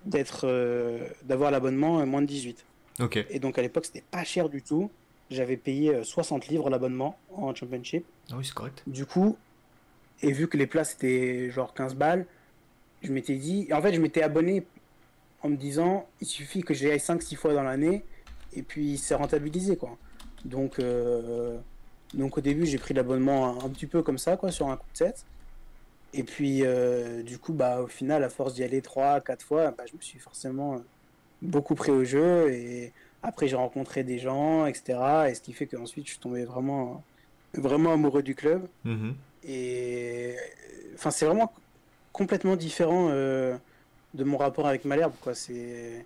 d'être 0.06 0.46
d'avoir 1.24 1.52
l'abonnement 1.52 2.06
moins 2.06 2.22
de 2.22 2.28
18. 2.28 2.66
Ok. 3.00 3.26
Et 3.30 3.40
donc 3.40 3.58
à 3.58 3.62
l'époque, 3.62 3.86
c'était 3.86 4.04
pas 4.12 4.24
cher 4.24 4.50
du 4.50 4.62
tout. 4.62 4.92
J'avais 5.30 5.58
payé 5.58 6.04
60 6.04 6.48
livres 6.48 6.70
l'abonnement 6.70 7.18
en 7.34 7.56
Championship. 7.56 8.06
Ah 8.30 8.36
oui, 8.38 8.46
c'est 8.46 8.54
correct. 8.54 8.84
Du 8.88 9.06
coup, 9.06 9.38
et 10.22 10.32
vu 10.32 10.48
que 10.48 10.58
les 10.58 10.68
places 10.68 10.94
étaient 10.96 11.50
genre 11.50 11.74
15 11.74 11.96
balles, 11.96 12.26
je 13.02 13.12
m'étais 13.12 13.36
dit. 13.36 13.68
En 13.72 13.82
fait, 13.82 13.94
je 13.94 14.00
m'étais 14.00 14.22
abonné 14.22 14.66
en 15.42 15.50
me 15.50 15.56
disant 15.58 16.08
il 16.22 16.28
suffit 16.28 16.62
que 16.62 16.74
j'y 16.74 16.90
aille 16.90 17.00
5-6 17.00 17.36
fois 17.36 17.54
dans 17.54 17.64
l'année 17.64 18.04
et 18.54 18.64
puis 18.64 18.98
c'est 18.98 19.16
rentabilisé 19.16 19.76
quoi. 19.76 19.98
Donc, 20.46 20.80
euh, 20.80 21.58
donc 22.14 22.38
au 22.38 22.42
début, 22.42 22.66
j'ai 22.66 22.78
pris 22.78 22.94
l'abonnement 22.94 23.48
un, 23.48 23.66
un, 23.66 23.70
petit 23.70 23.88
peu 23.88 24.02
comme 24.04 24.18
ça, 24.18 24.38
quoi, 24.38 24.52
sur 24.52 24.70
un 24.70 24.78
coup 24.78 24.88
de 24.92 24.98
7. 24.98 25.26
Et 26.14 26.24
puis, 26.24 26.64
euh, 26.64 27.24
du 27.24 27.40
coup, 27.40 27.54
bah, 27.54 27.82
au 27.82 27.88
final, 27.88 28.24
à 28.24 28.30
force 28.30 28.54
d'y 28.54 28.64
aller 28.64 28.82
3-4 28.82 29.42
fois, 29.42 29.72
bah, 29.72 29.84
je 29.90 29.96
me 29.96 30.02
suis 30.02 30.20
forcément 30.20 30.82
beaucoup 31.42 31.76
pris 31.76 31.92
au 31.92 32.04
jeu. 32.04 32.52
Et 32.54 32.92
après, 33.24 33.48
j'ai 33.48 33.56
rencontré 33.56 34.04
des 34.04 34.20
gens, 34.20 34.66
etc. 34.66 35.00
Et 35.30 35.34
ce 35.34 35.42
qui 35.42 35.54
fait 35.54 35.66
qu'ensuite, 35.66 36.06
je 36.06 36.12
suis 36.12 36.20
tombé 36.20 36.46
vraiment, 36.46 37.04
vraiment 37.56 37.94
amoureux 37.94 38.24
du 38.24 38.36
club. 38.36 38.68
Mm 38.84 38.96
-hmm. 38.96 39.14
Et 39.46 40.36
enfin, 40.96 41.12
c'est 41.12 41.26
vraiment 41.26 41.52
complètement 42.12 42.56
différent 42.56 43.10
euh, 43.10 43.58
de 44.14 44.24
mon 44.24 44.38
rapport 44.38 44.68
avec 44.68 44.86
Malherbe. 44.86 45.14
Quoi. 45.22 45.34
C'est... 45.34 46.06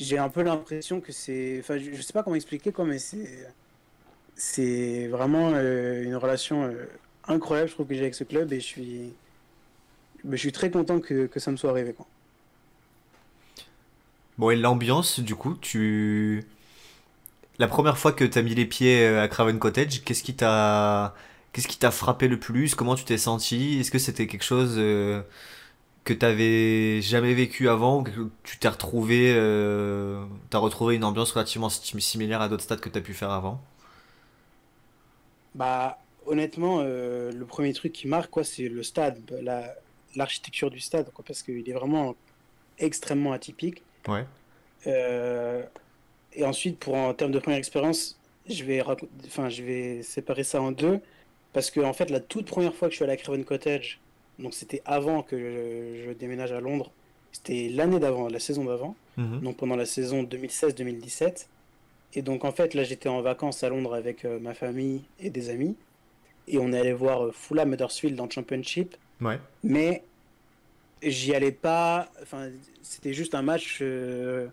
J'ai 0.00 0.18
un 0.18 0.28
peu 0.28 0.42
l'impression 0.42 1.00
que 1.00 1.12
c'est. 1.12 1.58
Enfin, 1.60 1.78
je, 1.78 1.92
je 1.92 2.02
sais 2.02 2.12
pas 2.12 2.24
comment 2.24 2.36
expliquer, 2.36 2.72
quoi, 2.72 2.84
mais 2.84 2.98
c'est. 2.98 3.48
C'est 4.34 5.06
vraiment 5.08 5.52
euh, 5.54 6.02
une 6.02 6.16
relation 6.16 6.64
euh, 6.64 6.86
incroyable, 7.28 7.68
je 7.68 7.74
trouve, 7.74 7.86
que 7.86 7.94
j'ai 7.94 8.00
avec 8.00 8.14
ce 8.14 8.24
club 8.24 8.52
et 8.52 8.60
je 8.60 8.66
suis. 8.66 9.12
Je 10.28 10.36
suis 10.36 10.52
très 10.52 10.70
content 10.70 11.00
que, 11.00 11.26
que 11.26 11.38
ça 11.38 11.50
me 11.52 11.56
soit 11.56 11.70
arrivé. 11.70 11.92
Quoi. 11.92 12.06
Bon, 14.38 14.50
et 14.50 14.56
l'ambiance, 14.56 15.20
du 15.20 15.34
coup, 15.34 15.54
tu. 15.60 16.44
La 17.58 17.68
première 17.68 17.98
fois 17.98 18.12
que 18.12 18.24
tu 18.24 18.38
as 18.38 18.42
mis 18.42 18.54
les 18.54 18.66
pieds 18.66 19.06
à 19.06 19.28
Craven 19.28 19.58
Cottage, 19.58 20.02
qu'est-ce 20.02 20.22
qui 20.22 20.34
t'a 20.34 21.14
Qu'est-ce 21.52 21.68
qui 21.68 21.78
t'a 21.78 21.90
frappé 21.90 22.28
le 22.28 22.38
plus? 22.38 22.74
Comment 22.74 22.94
tu 22.94 23.04
t'es 23.04 23.18
senti? 23.18 23.80
Est-ce 23.80 23.90
que 23.90 23.98
c'était 23.98 24.26
quelque 24.26 24.44
chose 24.44 24.76
euh, 24.78 25.22
que 26.04 26.14
tu 26.14 26.24
avais 26.24 27.02
jamais 27.02 27.34
vécu 27.34 27.68
avant 27.68 28.02
que 28.02 28.10
tu 28.42 28.58
t'es 28.58 28.68
retrouvé, 28.68 29.32
euh, 29.36 30.24
as 30.52 30.58
retrouvé 30.58 30.96
une 30.96 31.04
ambiance 31.04 31.32
relativement 31.32 31.68
similaire 31.68 32.40
à 32.40 32.48
d'autres 32.48 32.62
stades 32.62 32.80
que 32.80 32.88
tu 32.88 32.98
as 32.98 33.02
pu 33.02 33.14
faire 33.14 33.30
avant? 33.30 33.60
Bah, 35.54 35.98
honnêtement, 36.26 36.80
euh, 36.80 37.32
le 37.32 37.44
premier 37.44 37.72
truc 37.72 37.92
qui 37.92 38.08
marque, 38.08 38.30
quoi, 38.30 38.44
c'est 38.44 38.68
le 38.68 38.82
stade, 38.82 39.18
l'architecture 40.16 40.68
la, 40.68 40.74
du 40.74 40.80
stade, 40.80 41.10
quoi, 41.12 41.24
parce 41.26 41.42
qu'il 41.42 41.68
est 41.68 41.74
vraiment 41.74 42.14
extrêmement 42.78 43.32
atypique. 43.32 43.82
Ouais. 44.08 44.24
et 44.86 46.44
ensuite, 46.44 46.78
pour 46.78 46.94
en 46.94 47.12
termes 47.12 47.32
de 47.32 47.38
première 47.38 47.58
expérience, 47.58 48.18
je 48.48 48.64
vais, 48.64 48.82
enfin, 49.26 49.48
je 49.48 49.62
vais 49.62 50.02
séparer 50.02 50.44
ça 50.44 50.60
en 50.62 50.72
deux. 50.72 51.00
Parce 51.52 51.70
que 51.70 51.80
en 51.80 51.92
fait, 51.92 52.10
la 52.10 52.20
toute 52.20 52.46
première 52.46 52.74
fois 52.74 52.88
que 52.88 52.92
je 52.92 52.96
suis 52.96 53.04
allé 53.04 53.14
à 53.14 53.16
Craven 53.16 53.44
Cottage, 53.44 54.00
donc 54.40 54.54
c'était 54.54 54.82
avant 54.84 55.22
que 55.22 55.38
je, 55.38 56.08
je, 56.08 56.12
déménage 56.12 56.52
à 56.52 56.60
Londres, 56.60 56.90
c'était 57.32 57.68
l'année 57.68 57.98
d'avant, 57.98 58.28
la 58.28 58.40
saison 58.40 58.64
d'avant, 58.64 58.94
-hmm. 59.18 59.40
donc 59.40 59.56
pendant 59.56 59.76
la 59.76 59.86
saison 59.86 60.22
2016-2017. 60.24 61.46
Et 62.14 62.22
donc 62.22 62.44
en 62.44 62.52
fait, 62.52 62.74
là 62.74 62.82
j'étais 62.82 63.08
en 63.08 63.22
vacances 63.22 63.62
à 63.62 63.68
Londres 63.68 63.94
avec 63.94 64.24
euh, 64.24 64.40
ma 64.40 64.54
famille 64.54 65.02
et 65.20 65.30
des 65.30 65.48
amis, 65.50 65.76
et 66.48 66.58
on 66.58 66.72
est 66.72 66.80
allé 66.80 66.92
voir 66.92 67.26
euh, 67.26 67.32
Fulham 67.32 67.72
Huddersfield 67.72 68.16
dans 68.16 68.24
le 68.24 68.30
Championship. 68.30 68.96
Ouais. 69.20 69.38
Mais 69.62 70.02
j'y 71.02 71.34
allais 71.34 71.52
pas, 71.52 72.10
enfin 72.22 72.50
c'était 72.82 73.12
juste 73.12 73.34
un 73.34 73.42
match 73.42 73.78
euh, 73.80 74.48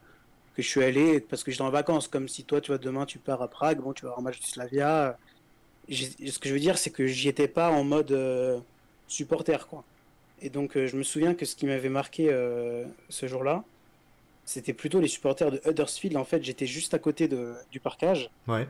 que 0.56 0.62
je 0.62 0.68
suis 0.68 0.84
allé 0.84 1.20
parce 1.20 1.44
que 1.44 1.52
j'étais 1.52 1.64
en 1.64 1.72
vacances, 1.72 2.08
comme 2.08 2.28
si 2.28 2.44
toi 2.44 2.62
tu 2.62 2.72
vois 2.72 2.78
demain 2.78 3.06
tu 3.06 3.18
pars 3.18 3.42
à 3.42 3.48
Prague, 3.48 3.80
bon 3.80 3.94
tu 3.94 4.04
vas 4.04 4.10
avoir 4.10 4.20
un 4.20 4.24
match 4.24 4.40
du 4.40 4.48
Slavia 4.48 5.18
ce 5.90 6.40
que 6.40 6.50
je 6.50 6.54
veux 6.54 6.60
dire, 6.60 6.78
c'est 6.78 6.90
que 6.90 7.06
j'y 7.08 7.30
étais 7.30 7.48
pas 7.48 7.70
en 7.70 7.84
mode 7.84 8.12
euh, 8.12 8.60
supporter, 9.08 9.68
quoi. 9.68 9.84
Et 10.42 10.50
donc, 10.50 10.78
euh, 10.78 10.88
je 10.88 10.96
me 10.98 11.04
souviens 11.04 11.34
que 11.34 11.46
ce 11.46 11.56
qui 11.56 11.66
m'avait 11.66 11.90
marqué 11.90 12.30
euh, 12.30 12.86
ce 13.10 13.28
jour-là, 13.28 13.64
c'était 14.46 14.74
plutôt 14.74 15.00
les 15.00 15.08
supporters 15.08 15.52
de 15.52 15.62
Huddersfield. 15.66 16.16
En 16.16 16.24
fait, 16.24 16.44
j'étais 16.44 16.68
juste 16.68 16.94
à 16.94 17.00
côté 17.00 17.28
de, 17.28 17.54
du 17.72 17.80
parcage. 17.80 18.30
Ouais. 18.48 18.68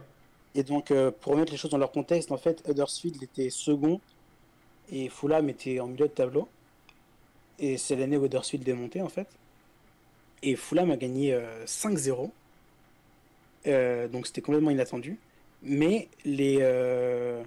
Et 0.56 0.64
donc, 0.64 0.92
euh, 0.92 1.12
pour 1.12 1.34
remettre 1.34 1.52
les 1.52 1.58
choses 1.58 1.72
dans 1.72 1.78
leur 1.78 1.92
contexte, 1.92 2.32
en 2.32 2.38
fait, 2.38 2.64
Huddersfield 2.68 3.22
était 3.22 3.50
second 3.50 4.00
et 4.92 5.10
Fulham 5.10 5.50
était 5.50 5.80
en 5.80 5.88
milieu 5.88 6.08
de 6.08 6.14
tableau. 6.14 6.48
Et 7.60 7.78
c'est 7.78 7.96
l'année 7.96 8.18
où 8.18 8.26
Huddersfield 8.26 8.68
est 8.68 8.74
monté, 8.74 9.02
en 9.02 9.10
fait. 9.10 9.28
Et 10.42 10.56
Fulham 10.56 10.92
a 10.92 10.98
gagné 10.98 11.34
euh, 11.34 11.66
5-0. 11.66 12.32
Euh, 13.68 14.08
donc, 14.08 14.28
c'était 14.28 14.42
complètement 14.42 14.72
inattendu. 14.72 15.20
Mais 15.64 16.08
les, 16.24 16.60
euh, 16.62 17.44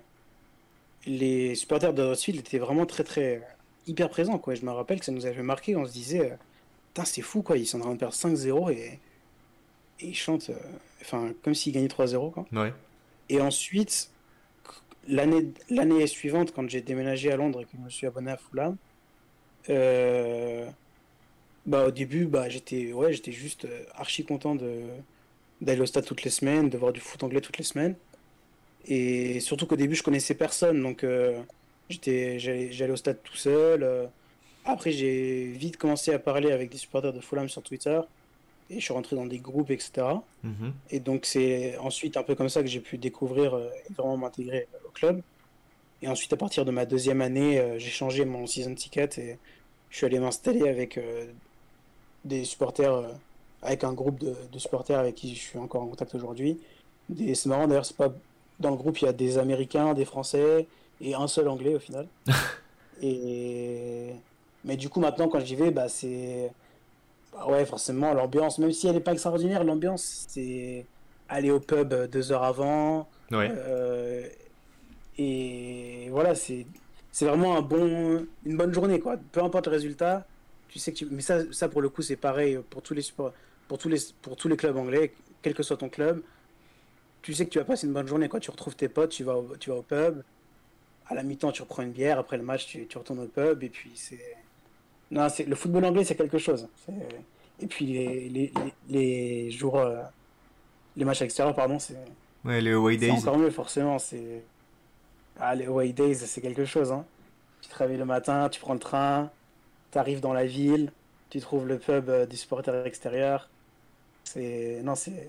les 1.07 1.55
supporters 1.55 1.93
de 1.95 2.03
Huddersfield 2.03 2.39
étaient 2.39 2.59
vraiment 2.59 2.87
très, 2.87 3.05
très 3.05 3.43
hyper 3.87 4.09
présents. 4.11 4.39
Quoi. 4.39 4.55
Je 4.55 4.65
me 4.65 4.71
rappelle 4.71 5.01
que 5.01 5.05
ça 5.07 5.13
nous 5.13 5.27
avait 5.27 5.43
marqué. 5.43 5.77
On 5.77 5.87
se 5.87 5.93
disait, 5.93 6.33
euh, 6.33 6.37
putain, 6.89 7.05
c'est 7.05 7.23
fou, 7.23 7.43
quoi. 7.43 7.57
Ils 7.57 7.67
sont 7.67 7.79
en 7.79 7.83
train 7.83 7.95
de 7.95 7.99
perdre 7.99 8.15
5-0 8.15 8.73
et, 8.73 8.99
et 10.01 10.07
ils 10.07 10.15
chantent, 10.15 10.51
euh, 10.51 10.59
enfin, 11.01 11.33
comme 11.43 11.55
s'ils 11.55 11.73
gagnaient 11.73 11.89
3-0, 11.89 12.33
quoi. 12.33 12.47
Ouais. 12.53 12.73
Et 13.29 13.41
ensuite, 13.41 14.11
l'année 15.09 15.49
l'année 15.69 16.07
suivante, 16.07 16.53
quand 16.53 16.69
j'ai 16.69 16.81
déménagé 16.81 17.33
à 17.33 17.37
Londres 17.37 17.61
et 17.61 17.65
que 17.65 17.71
je 17.75 17.83
me 17.83 17.91
suis 17.91 18.07
abonné 18.07 18.33
à 18.33 18.37
Fulham, 18.37 18.77
euh, 19.69 20.69
bah 21.67 21.87
au 21.87 21.91
début, 21.91 22.27
bah 22.27 22.49
j'étais 22.49 22.93
ouais, 22.93 23.13
j'étais 23.13 23.33
juste 23.33 23.67
euh, 23.67 23.85
archi 23.95 24.25
content 24.25 24.55
de 24.55 24.83
d'aller 25.61 25.81
au 25.81 25.87
stade 25.87 26.05
toutes 26.05 26.23
les 26.23 26.31
semaines, 26.31 26.71
de 26.71 26.79
voir 26.79 26.93
du 26.93 27.01
foot 27.01 27.23
anglais 27.23 27.41
toutes 27.41 27.59
les 27.59 27.65
semaines. 27.65 27.95
Et 28.87 29.41
surtout 29.41 29.67
qu'au 29.67 29.77
début, 29.77 29.95
je 29.95 30.03
connaissais 30.03 30.35
personne, 30.35 30.83
donc 30.83 31.05
euh, 31.05 31.41
j'étais 31.89 32.39
j'allais 32.39 32.73
j'allais 32.73 32.93
au 32.93 32.97
stade 32.97 33.19
tout 33.23 33.37
seul. 33.37 33.83
euh. 33.83 34.07
Après, 34.65 34.93
j'ai 34.93 35.47
vite 35.53 35.77
commencé 35.77 36.13
à 36.13 36.19
parler 36.19 36.53
avec 36.53 36.71
des 36.71 36.79
supporters 36.79 37.13
de 37.13 37.21
Fulham 37.21 37.49
sur 37.49 37.63
Twitter 37.63 38.01
et 38.69 38.75
je 38.79 38.81
suis 38.85 38.93
rentré 38.93 39.17
dans 39.17 39.27
des 39.27 39.39
groupes, 39.39 39.71
etc. 39.71 40.07
Mhm. 40.45 40.73
Et 40.91 41.01
donc 41.01 41.25
c'est 41.27 41.77
ensuite 41.79 42.17
un 42.17 42.23
peu 42.23 42.35
comme 42.35 42.49
ça 42.49 42.63
que 42.63 42.69
j'ai 42.69 42.81
pu 42.81 42.99
découvrir 42.99 43.55
euh, 43.55 43.69
et 43.89 43.93
vraiment 43.95 44.17
m'intégrer 44.17 44.69
au 44.87 44.91
club. 44.91 45.23
Et 46.03 46.09
ensuite 46.09 46.33
à 46.33 46.37
partir 46.37 46.65
de 46.65 46.71
ma 46.71 46.87
deuxième 46.87 47.21
année, 47.21 47.63
j'ai 47.77 47.91
changé 47.91 48.25
mon 48.25 48.47
season 48.47 48.75
ticket 48.75 49.11
et 49.19 49.39
je 49.91 49.97
suis 49.97 50.07
allé 50.07 50.19
m'installer 50.19 50.67
avec 50.67 50.99
des 52.25 52.45
supporters, 52.45 53.05
avec 53.61 53.85
un 53.85 53.93
groupe 53.93 54.19
de, 54.19 54.35
de 54.51 54.59
supporters 54.59 54.99
avec 54.99 55.17
qui 55.17 55.35
je 55.35 55.41
suis 55.41 55.59
encore 55.59 55.83
en 55.83 55.89
contact 55.89 56.15
aujourd'hui. 56.15 56.59
C'est 57.19 57.47
marrant 57.47 57.69
d'ailleurs, 57.69 57.85
c'est 57.85 57.99
pas 57.99 58.15
dans 58.61 58.71
le 58.71 58.77
groupe 58.77 59.01
il 59.01 59.07
y 59.07 59.09
a 59.09 59.13
des 59.13 59.39
Américains, 59.39 59.95
des 59.95 60.05
Français 60.05 60.67
et 61.01 61.15
un 61.15 61.27
seul 61.27 61.49
Anglais 61.49 61.75
au 61.75 61.79
final. 61.79 62.07
et 63.03 64.11
mais 64.65 64.77
du 64.77 64.89
coup 64.89 65.01
maintenant 65.01 65.29
quand 65.29 65.41
j'y 65.41 65.57
vais, 65.57 65.71
bah 65.71 65.89
c'est 65.89 66.53
bah 67.33 67.47
ouais, 67.49 67.65
forcément, 67.65 68.13
l'ambiance, 68.13 68.59
même 68.59 68.73
si 68.73 68.89
elle 68.89 68.95
n'est 68.95 69.01
pas 69.01 69.13
extraordinaire, 69.13 69.65
l'ambiance, 69.65 70.27
c'est 70.29 70.85
aller 71.29 71.51
au 71.51 71.61
pub 71.61 71.95
deux 72.11 72.33
heures 72.33 72.43
avant. 72.43 73.09
Ouais. 73.31 73.51
euh, 73.53 74.27
et 75.17 76.09
voilà, 76.11 76.35
c'est 76.35 76.67
c'est 77.13 77.25
vraiment 77.27 77.57
un 77.57 77.63
bon, 77.63 78.27
une 78.47 78.57
bonne 78.57 78.73
journée, 78.73 79.01
quoi. 79.01 79.17
Peu 79.33 79.43
importe 79.43 79.67
le 79.67 79.73
résultat, 79.73 80.27
tu 80.69 80.79
sais 80.79 80.93
que 80.93 80.99
tu... 80.99 81.07
Mais 81.11 81.23
ça, 81.23 81.41
ça 81.53 81.69
pour 81.69 81.83
le 81.83 81.89
coup, 81.89 82.03
c'est 82.03 82.17
pareil 82.17 82.59
pour 82.71 82.83
tous 82.83 82.95
les 82.95 83.03
supports, 83.03 83.33
pour 83.69 83.79
tous 83.79 83.89
les, 83.89 83.99
pour 84.23 84.37
tous 84.37 84.49
les 84.49 84.57
clubs 84.57 84.77
anglais, 84.77 85.13
quel 85.43 85.55
que 85.55 85.63
soit 85.63 85.77
ton 85.77 85.89
club. 85.89 86.23
Tu 87.23 87.35
sais 87.35 87.45
que 87.45 87.51
tu 87.51 87.59
vas 87.59 87.65
passer 87.65 87.87
une 87.87 87.93
bonne 87.93 88.07
journée, 88.07 88.29
quoi. 88.29 88.41
Tu 88.41 88.51
retrouves 88.51 88.77
tes 88.77 88.89
potes, 88.89 89.11
tu 89.11 89.25
vas 89.25 89.37
au, 89.37 89.57
tu 89.59 89.71
vas 89.71 89.77
au 89.77 89.83
pub. 89.83 90.23
À 91.07 91.15
la 91.15 91.23
mi-temps, 91.23 91.53
tu 91.53 91.63
reprends 91.63 91.83
une 91.83 91.93
bière. 91.93 92.19
Après 92.19 92.37
le 92.37 92.43
match, 92.43 92.67
tu, 92.67 92.87
tu 92.87 92.97
retournes 92.99 93.21
au 93.21 93.27
pub. 93.27 93.63
Et 93.63 93.69
puis, 93.69 93.91
c'est. 93.95 94.37
Non, 95.11 95.29
c'est 95.29 95.45
le 95.45 95.57
football 95.57 95.85
anglais, 95.85 96.05
c'est 96.05 96.15
quelque 96.15 96.39
chose. 96.39 96.69
C'est- 96.87 96.93
Et 97.63 97.67
puis, 97.67 97.85
les, 97.87 98.29
les, 98.29 98.53
les, 98.89 98.99
les 99.45 99.51
jours. 99.51 99.79
euh, 99.79 100.03
Les 100.97 101.05
matchs 101.05 101.23
extérieurs, 101.23 101.55
pardon, 101.55 101.79
c'est. 101.79 101.97
Ouais, 102.45 102.61
les 102.61 102.73
away 102.73 102.95
C'est 102.95 102.99
days. 103.07 103.11
encore 103.13 103.37
mieux, 103.39 103.51
forcément. 103.51 103.99
C'est... 103.99 104.43
Ah, 105.39 105.55
les 105.55 105.67
away 105.67 105.93
days, 105.93 106.15
c'est 106.15 106.41
quelque 106.41 106.65
chose. 106.65 106.91
Hein. 106.93 107.05
Tu 107.61 107.69
te 107.69 107.77
réveilles 107.77 107.99
le 107.99 108.05
matin, 108.07 108.49
tu 108.49 108.61
prends 108.61 108.73
le 108.73 108.79
train, 108.81 109.31
tu 109.93 109.99
arrives 109.99 110.21
dans 110.21 110.33
la 110.33 110.47
ville, 110.47 110.91
tu 111.29 111.41
trouves 111.41 111.67
le 111.67 111.79
pub 111.79 112.09
euh, 112.09 112.25
des 112.25 112.37
supporters 112.37 112.87
extérieurs. 112.87 113.51
C'est... 114.25 114.81
Non, 114.83 114.95
c'est... 114.95 115.29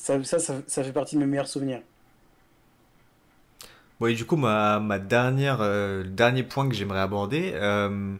Ça, 0.00 0.22
ça, 0.24 0.40
ça, 0.40 0.62
ça 0.66 0.82
fait 0.82 0.92
partie 0.92 1.14
de 1.14 1.20
mes 1.20 1.26
meilleurs 1.26 1.46
souvenirs. 1.48 1.82
Bon, 3.98 4.06
et 4.06 4.14
du 4.14 4.24
coup, 4.24 4.36
ma, 4.36 4.80
ma 4.80 4.98
dernière, 4.98 5.58
euh, 5.60 6.02
le 6.02 6.08
dernier 6.08 6.42
point 6.42 6.68
que 6.68 6.74
j'aimerais 6.74 7.00
aborder, 7.00 7.52
euh, 7.54 8.16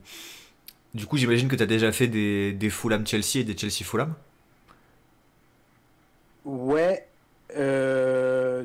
du 0.95 1.07
coup, 1.07 1.17
j'imagine 1.17 1.49
que 1.49 1.57
tu 1.57 1.63
as 1.63 1.67
déjà 1.67 1.93
fait 1.93 2.09
des, 2.09 2.53
des 2.53 2.71
Fulham-Chelsea 2.71 3.39
et 3.41 3.45
des 3.45 3.57
Chelsea-Fulham. 3.57 4.15
Ouais. 6.45 7.09
euh, 7.57 8.65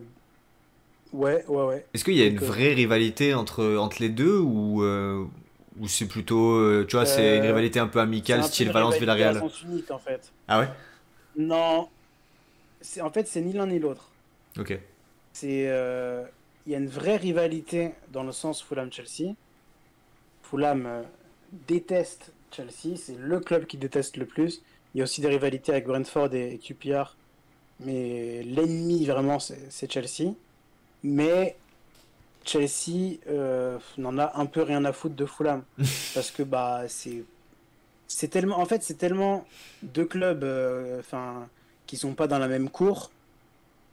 Ouais, 1.13 1.45
ouais, 1.47 1.63
ouais. 1.63 1.85
Est-ce 1.93 2.03
qu'il 2.03 2.15
y 2.15 2.21
a 2.21 2.25
une 2.27 2.37
vraie 2.39 2.73
rivalité 2.73 3.33
entre, 3.33 3.75
entre 3.77 4.01
les 4.01 4.09
deux 4.09 4.37
ou, 4.37 4.83
ou 5.79 5.87
c'est 5.87 6.07
plutôt, 6.07 6.83
tu 6.85 6.95
vois, 6.95 7.05
c'est 7.05 7.37
une 7.37 7.45
rivalité 7.45 7.79
un 7.79 7.87
peu 7.87 7.99
amicale, 7.99 8.39
un 8.39 8.43
style 8.43 8.69
Valence-Villarreal? 8.69 9.45
en 9.89 9.99
fait. 9.99 10.33
Ah 10.47 10.59
ouais? 10.59 10.69
Non. 11.35 11.89
C'est... 12.85 13.01
En 13.01 13.09
fait, 13.09 13.27
c'est 13.27 13.41
ni 13.41 13.53
l'un 13.53 13.67
ni 13.67 13.79
l'autre. 13.79 14.09
Ok. 14.57 14.79
C'est, 15.33 15.67
euh, 15.67 16.23
il 16.65 16.71
y 16.71 16.75
a 16.75 16.77
une 16.77 16.87
vraie 16.87 17.17
rivalité 17.17 17.91
dans 18.11 18.23
le 18.23 18.31
sens 18.31 18.63
Fulham-Chelsea. 18.63 19.33
Fulham 20.43 20.85
euh, 20.85 21.03
déteste 21.67 22.31
Chelsea, 22.51 22.95
c'est 22.95 23.17
le 23.17 23.39
club 23.39 23.65
qui 23.65 23.77
déteste 23.77 24.17
le 24.17 24.25
plus. 24.25 24.61
Il 24.93 24.99
y 24.99 25.01
a 25.01 25.03
aussi 25.03 25.21
des 25.21 25.27
rivalités 25.27 25.71
avec 25.71 25.85
Brentford 25.85 26.33
et 26.33 26.57
QPR, 26.57 27.15
mais 27.81 28.43
l'ennemi 28.43 29.05
vraiment 29.05 29.39
c'est 29.39 29.91
Chelsea. 29.91 30.33
Mais 31.03 31.57
Chelsea 32.45 33.17
euh, 33.27 33.77
n'en 33.97 34.17
a 34.17 34.39
un 34.39 34.45
peu 34.45 34.61
rien 34.61 34.85
à 34.85 34.93
foutre 34.93 35.15
de 35.15 35.25
Fulham 35.25 35.63
parce 36.13 36.31
que 36.31 36.43
bah 36.43 36.83
c'est 36.87 37.23
c'est 38.07 38.27
tellement 38.29 38.59
en 38.59 38.65
fait 38.65 38.83
c'est 38.83 38.97
tellement 38.97 39.45
deux 39.83 40.05
clubs 40.05 40.43
euh, 40.43 40.99
enfin 40.99 41.49
qui 41.87 41.97
sont 41.97 42.13
pas 42.13 42.27
dans 42.27 42.39
la 42.39 42.47
même 42.47 42.69
cour 42.69 43.11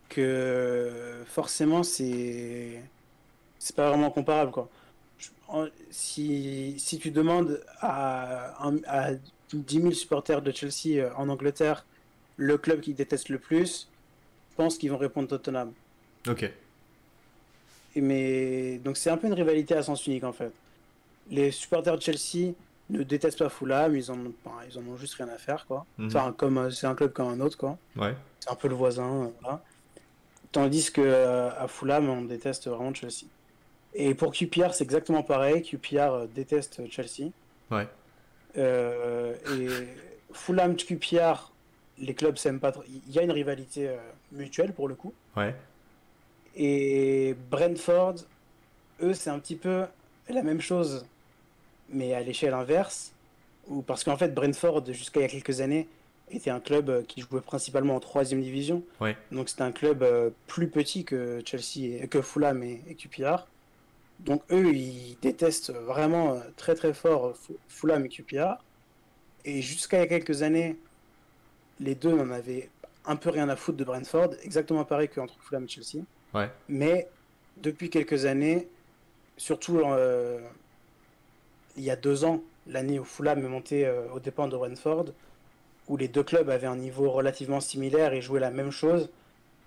que 0.09 0.91
forcément 1.27 1.83
c'est 1.83 2.83
c'est 3.59 3.77
pas 3.77 3.89
vraiment 3.91 4.11
comparable 4.11 4.51
quoi. 4.51 4.69
Je- 5.19 5.29
si, 5.91 6.75
si 6.79 6.99
tu 6.99 7.11
demandes 7.11 7.63
à, 7.81 8.67
un- 8.67 8.81
à 8.87 9.13
10 9.53 9.81
000 9.81 9.93
supporters 9.93 10.43
de 10.43 10.51
Chelsea 10.53 10.97
euh, 10.99 11.11
en 11.17 11.29
Angleterre 11.29 11.85
le 12.39 12.57
club 12.59 12.81
qu'ils 12.81 12.95
détestent 12.95 13.29
le 13.29 13.39
plus, 13.39 13.89
je 14.51 14.57
pense 14.57 14.79
qu'ils 14.79 14.91
vont 14.91 14.97
répondre 14.99 15.29
Tottenham. 15.29 15.73
Ok. 16.29 16.51
Et 17.95 18.01
mais 18.01 18.79
donc 18.79 18.97
c'est 18.97 19.11
un 19.11 19.17
peu 19.19 19.27
une 19.27 19.35
rivalité 19.35 19.75
à 19.75 19.83
sens 19.83 20.07
unique 20.07 20.25
en 20.25 20.33
fait. 20.33 20.53
Les 21.31 21.51
supporters 21.51 21.97
de 21.97 22.03
Chelsea 22.03 22.53
ne 22.91 23.03
détestent 23.03 23.39
pas 23.39 23.49
Fulham, 23.49 23.97
ils 23.97 24.11
en 24.11 24.19
ont, 24.19 24.33
enfin, 24.45 24.57
ils 24.69 24.79
en 24.79 24.83
ont 24.83 24.97
juste 24.97 25.15
rien 25.15 25.29
à 25.29 25.39
faire 25.39 25.67
quoi. 25.67 25.87
Mhm. 25.99 26.07
Enfin 26.09 26.35
comme 26.37 26.59
euh, 26.59 26.71
c'est 26.71 26.87
un 26.87 26.95
club 26.95 27.13
comme 27.13 27.29
un 27.29 27.41
autre 27.41 27.57
quoi. 27.57 27.79
Ouais. 27.97 28.15
C'est 28.41 28.51
un 28.51 28.55
peu 28.57 28.69
le 28.69 28.75
voisin, 28.75 29.25
euh, 29.25 29.29
voilà. 29.41 29.63
Tandis 30.53 30.93
que 30.93 31.01
euh, 31.01 31.51
à 31.59 31.67
Fulham, 31.67 32.09
on 32.11 32.23
déteste 32.23 32.69
vraiment 32.69 32.93
Chelsea. 32.93 33.27
Et 33.95 34.15
pour 34.15 34.33
QPR, 34.33 34.75
c'est 34.75 34.85
exactement 34.85 35.23
pareil. 35.23 35.63
QPR 35.63 36.27
déteste 36.35 36.83
Chelsea. 36.91 37.31
Ouais. 37.71 37.89
Euh, 38.59 39.35
et 39.51 39.69
Fulham, 40.33 40.77
QPR, 40.77 41.53
les 41.99 42.15
clubs 42.15 42.37
s'aiment 42.37 42.61
pas 42.61 42.73
trop. 42.73 42.85
Il 42.87 43.13
y 43.13 43.19
a 43.19 43.23
une 43.23 43.31
rivalité 43.31 43.89
euh, 43.89 43.97
mutuelle 44.33 44.73
pour 44.73 44.89
le 44.89 44.95
coup. 44.95 45.13
Ouais. 45.37 45.55
Et 46.55 47.35
Brentford, 47.51 48.17
eux, 49.03 49.15
c'est 49.15 49.31
un 49.31 49.39
petit 49.39 49.57
peu 49.57 49.87
la 50.29 50.43
même 50.43 50.61
chose, 50.61 51.07
mais 51.93 52.15
à 52.15 52.21
l'échelle 52.21 52.55
inverse. 52.55 53.13
Ou 53.69 53.83
parce 53.83 54.03
qu'en 54.05 54.17
fait, 54.17 54.35
Brentford, 54.35 54.85
jusqu'à 54.93 55.21
il 55.21 55.23
y 55.23 55.27
a 55.27 55.29
quelques 55.29 55.61
années, 55.61 55.89
était 56.31 56.51
un 56.51 56.61
club 56.61 56.89
euh, 56.89 57.03
qui 57.03 57.21
jouait 57.21 57.41
principalement 57.43 57.95
en 57.95 58.01
troisième 58.01 58.41
division. 58.43 58.83
Ouais. 59.01 59.17
Donc 59.31 59.49
c'était 59.49 59.63
un 59.63 59.73
club 59.73 60.03
euh, 60.03 60.31
plus 60.47 60.69
petit 60.69 61.05
que 61.05 61.41
Chelsea, 61.45 62.03
et, 62.03 62.09
que 62.09 62.23
Fulham 62.23 62.63
et, 62.63 62.81
et 62.89 62.95
QPR. 62.95 63.47
Donc 64.21 64.43
eux, 64.51 64.73
ils 64.75 65.17
détestent 65.21 65.73
vraiment 65.73 66.35
euh, 66.35 66.41
très 66.57 66.75
très 66.75 66.95
fort 66.95 67.37
Fu- 67.37 67.53
Fulham 67.69 68.05
et 68.07 68.09
QPR. 68.09 68.55
Et 69.45 69.61
jusqu'à 69.63 69.99
il 69.99 70.01
y 70.01 70.05
a 70.05 70.07
quelques 70.07 70.43
années, 70.43 70.77
les 71.81 71.95
deux 71.95 72.15
n'en 72.15 72.31
avaient 72.31 72.71
un 73.05 73.17
peu 73.17 73.31
rien 73.31 73.49
à 73.49 73.57
foutre 73.57 73.79
de 73.79 73.85
Brentford, 73.85 74.31
exactement 74.43 74.85
pareil 74.85 75.09
qu'entre 75.09 75.35
Fulham 75.43 75.65
et 75.65 75.69
Chelsea. 75.69 76.05
Ouais. 76.33 76.49
Mais 76.69 77.09
depuis 77.59 77.91
quelques 77.91 78.25
années, 78.25 78.69
surtout 79.37 79.81
euh, 79.81 80.41
il 81.77 81.85
y 81.85 81.91
a 81.91 81.97
deux 81.97 82.25
ans, 82.25 82.41
l'année 82.67 82.99
où 82.99 83.05
Fulham 83.05 83.39
est 83.45 83.49
monté 83.49 83.87
euh, 83.87 84.09
aux 84.15 84.21
dépens 84.21 84.49
de 84.49 84.57
Brentford, 84.57 85.07
où 85.89 85.97
les 85.97 86.09
deux 86.09 86.23
clubs 86.23 86.49
avaient 86.49 86.67
un 86.67 86.77
niveau 86.77 87.11
relativement 87.11 87.61
similaire 87.61 88.13
et 88.13 88.21
jouaient 88.21 88.41
la 88.41 88.51
même 88.51 88.71
chose, 88.71 89.11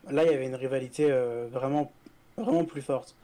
là 0.10 0.24
il 0.24 0.32
y 0.32 0.34
avait 0.34 0.46
une 0.46 0.56
rivalité 0.56 1.12
euh, 1.12 1.48
vraiment, 1.52 1.92
vraiment 2.38 2.66
plus 2.66 2.82
forte. 2.82 3.16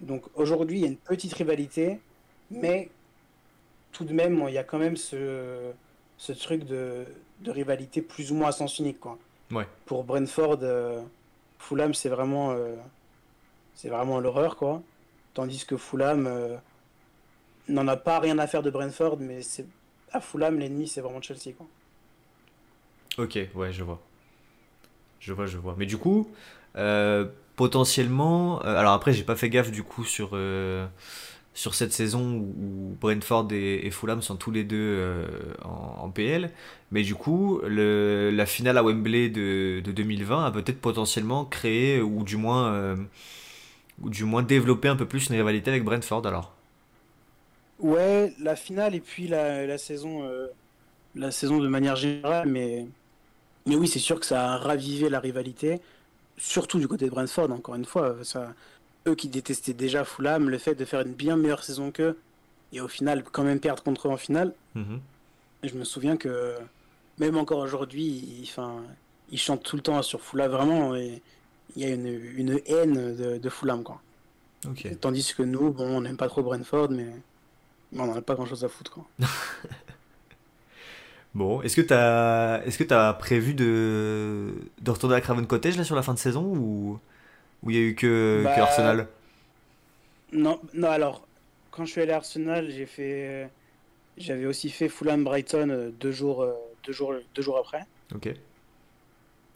Donc 0.00 0.24
aujourd'hui 0.34 0.78
il 0.78 0.82
y 0.82 0.84
a 0.84 0.88
une 0.88 0.96
petite 0.96 1.32
rivalité, 1.34 2.00
mais 2.50 2.88
tout 3.92 4.04
de 4.04 4.12
même, 4.12 4.44
il 4.48 4.54
y 4.54 4.58
a 4.58 4.64
quand 4.64 4.78
même 4.78 4.96
ce, 4.96 5.70
ce 6.18 6.32
truc 6.32 6.64
de, 6.64 7.04
de 7.40 7.50
rivalité 7.50 8.02
plus 8.02 8.32
ou 8.32 8.34
moins 8.34 8.48
à 8.48 8.52
sens 8.52 8.78
unique. 8.78 9.00
Quoi. 9.00 9.18
Ouais. 9.50 9.66
Pour 9.86 10.04
Brentford, 10.04 10.58
euh, 10.62 11.00
Fulham, 11.58 11.94
c'est 11.94 12.08
vraiment, 12.08 12.52
euh, 12.52 12.74
c'est 13.74 13.88
vraiment 13.88 14.20
l'horreur. 14.20 14.56
quoi. 14.56 14.82
Tandis 15.32 15.64
que 15.64 15.76
Fulham 15.76 16.26
n'en 17.68 17.86
a 17.88 17.96
pas 17.96 18.18
rien 18.18 18.38
à 18.38 18.46
faire 18.46 18.62
de 18.62 18.70
Brentford, 18.70 19.18
mais 19.20 19.42
c'est 19.42 19.66
à 20.12 20.20
Fulham, 20.20 20.58
l'ennemi, 20.58 20.88
c'est 20.88 21.00
vraiment 21.00 21.20
Chelsea. 21.20 21.54
Quoi. 21.56 21.66
Ok, 23.18 23.38
ouais, 23.54 23.72
je 23.72 23.82
vois. 23.82 24.00
Je 25.20 25.32
vois, 25.32 25.46
je 25.46 25.58
vois. 25.58 25.74
Mais 25.78 25.86
du 25.86 25.96
coup, 25.96 26.30
euh, 26.76 27.26
potentiellement. 27.56 28.64
euh, 28.64 28.76
alors 28.76 28.92
après, 28.92 29.12
j'ai 29.12 29.24
pas 29.24 29.36
fait 29.36 29.50
gaffe 29.50 29.70
du 29.70 29.82
coup 29.82 30.04
sur, 30.04 30.30
euh, 30.34 30.86
sur 31.54 31.74
cette 31.74 31.92
saison 31.92 32.36
où, 32.36 32.96
Brentford 33.00 33.48
et, 33.52 33.86
et 33.86 33.90
Fulham 33.90 34.22
sont 34.22 34.36
tous 34.36 34.50
les 34.50 34.64
deux 34.64 35.24
en, 35.64 36.10
PL. 36.10 36.50
Mais 36.92 37.02
du 37.02 37.14
coup, 37.14 37.60
la 37.66 38.46
finale 38.46 38.78
à 38.78 38.82
Wembley 38.82 39.28
de, 39.30 39.80
de 39.80 39.92
2020 39.92 40.46
a 40.46 40.50
peut-être 40.50 40.80
potentiellement 40.80 41.44
créé, 41.44 42.00
ou 42.00 42.22
du 42.22 42.36
moins. 42.36 42.96
ou 44.02 44.10
du 44.10 44.24
moins 44.24 44.42
un 44.42 44.96
peu 44.96 45.06
plus 45.06 45.28
une 45.28 45.36
rivalité 45.36 45.70
avec 45.70 45.84
Brentford 45.84 46.26
alors. 46.26 46.55
Ouais, 47.78 48.32
la 48.40 48.56
finale 48.56 48.94
et 48.94 49.00
puis 49.00 49.28
la, 49.28 49.66
la 49.66 49.78
saison, 49.78 50.24
euh, 50.24 50.46
la 51.14 51.30
saison 51.30 51.58
de 51.58 51.68
manière 51.68 51.96
générale, 51.96 52.48
mais, 52.48 52.86
mais 53.66 53.76
oui, 53.76 53.86
c'est 53.86 53.98
sûr 53.98 54.18
que 54.18 54.26
ça 54.26 54.52
a 54.54 54.56
ravivé 54.56 55.10
la 55.10 55.20
rivalité, 55.20 55.80
surtout 56.38 56.78
du 56.78 56.88
côté 56.88 57.04
de 57.06 57.10
Brentford, 57.10 57.50
encore 57.50 57.74
une 57.74 57.84
fois. 57.84 58.16
Ça, 58.22 58.54
eux 59.06 59.14
qui 59.14 59.28
détestaient 59.28 59.74
déjà 59.74 60.04
Fulham, 60.04 60.48
le 60.48 60.58
fait 60.58 60.74
de 60.74 60.84
faire 60.84 61.00
une 61.02 61.12
bien 61.12 61.36
meilleure 61.36 61.64
saison 61.64 61.90
qu'eux, 61.90 62.16
et 62.72 62.80
au 62.80 62.88
final, 62.88 63.22
quand 63.24 63.44
même 63.44 63.60
perdre 63.60 63.82
contre 63.82 64.08
eux 64.08 64.10
en 64.10 64.16
finale, 64.16 64.54
Mhm. 64.74 65.00
je 65.62 65.74
me 65.74 65.84
souviens 65.84 66.16
que 66.16 66.54
même 67.18 67.36
encore 67.36 67.58
aujourd'hui, 67.58 68.04
ils, 68.04 68.44
enfin, 68.48 68.82
ils 69.30 69.38
chantent 69.38 69.62
tout 69.62 69.76
le 69.76 69.82
temps 69.82 70.00
sur 70.02 70.20
Fulham, 70.22 70.50
vraiment, 70.50 70.96
et 70.96 71.22
il 71.76 71.82
y 71.82 71.84
a 71.84 71.94
une, 71.94 72.06
une 72.06 72.60
haine 72.66 73.14
de, 73.16 73.36
de 73.38 73.48
Fulham, 73.50 73.82
quoi. 73.82 74.00
Ok. 74.66 74.88
Tandis 75.00 75.34
que 75.34 75.42
nous, 75.42 75.70
bon, 75.72 75.86
on 75.98 76.00
n'aime 76.00 76.16
pas 76.16 76.28
trop 76.28 76.42
Brentford, 76.42 76.90
mais 76.90 77.06
on 77.98 78.06
n'en 78.06 78.16
a 78.16 78.22
pas 78.22 78.34
grand 78.34 78.46
chose 78.46 78.64
à 78.64 78.68
foutre, 78.68 78.90
quoi. 78.92 79.04
Bon, 81.34 81.60
est-ce 81.60 81.76
que 81.76 81.82
t'as 81.82 82.62
est-ce 82.64 82.78
que 82.78 82.84
t'as 82.84 83.12
prévu 83.12 83.52
de, 83.52 84.54
de 84.80 84.90
retourner 84.90 85.16
à 85.16 85.20
Craven 85.20 85.46
Cottage 85.46 85.76
là 85.76 85.84
sur 85.84 85.94
la 85.94 86.00
fin 86.00 86.14
de 86.14 86.18
saison 86.18 86.42
ou 86.42 86.98
il 87.68 87.74
y 87.74 87.78
a 87.78 87.82
eu 87.82 87.94
que, 87.94 88.40
que 88.40 88.44
Bah, 88.44 88.62
Arsenal? 88.62 89.06
Non, 90.32 90.58
non, 90.72 90.88
alors, 90.88 91.26
quand 91.70 91.84
je 91.84 91.92
suis 91.92 92.00
allé 92.00 92.12
à 92.12 92.16
Arsenal, 92.16 92.70
j'ai 92.70 92.86
fait. 92.86 93.50
J'avais 94.16 94.46
aussi 94.46 94.70
fait 94.70 94.88
Fulham 94.88 95.24
Brighton 95.24 95.68
euh, 95.68 95.90
deux 95.90 96.10
jours, 96.10 96.42
euh, 96.42 96.54
deux 96.86 96.92
jours, 96.94 97.12
deux 97.34 97.42
jours 97.42 97.58
après. 97.58 97.82
Ok. 98.14 98.32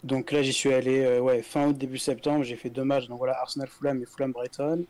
Donc 0.05 0.33
là, 0.33 0.43
j'y 0.43 0.53
suis 0.53 0.73
allé 0.73 1.01
euh, 1.01 1.21
ouais, 1.21 1.41
fin 1.43 1.69
août, 1.69 1.79
début 1.79 1.97
septembre. 1.97 2.45
J'ai 2.45 2.57
fait 2.57 2.69
deux 2.69 2.85
matchs. 2.85 3.07
Donc 3.09 3.19
voilà, 3.19 3.39
Arsenal 3.41 3.69
Fulham 3.69 4.03
et 4.03 4.07
Fulham 4.07 4.33
Brighton. 4.33 4.85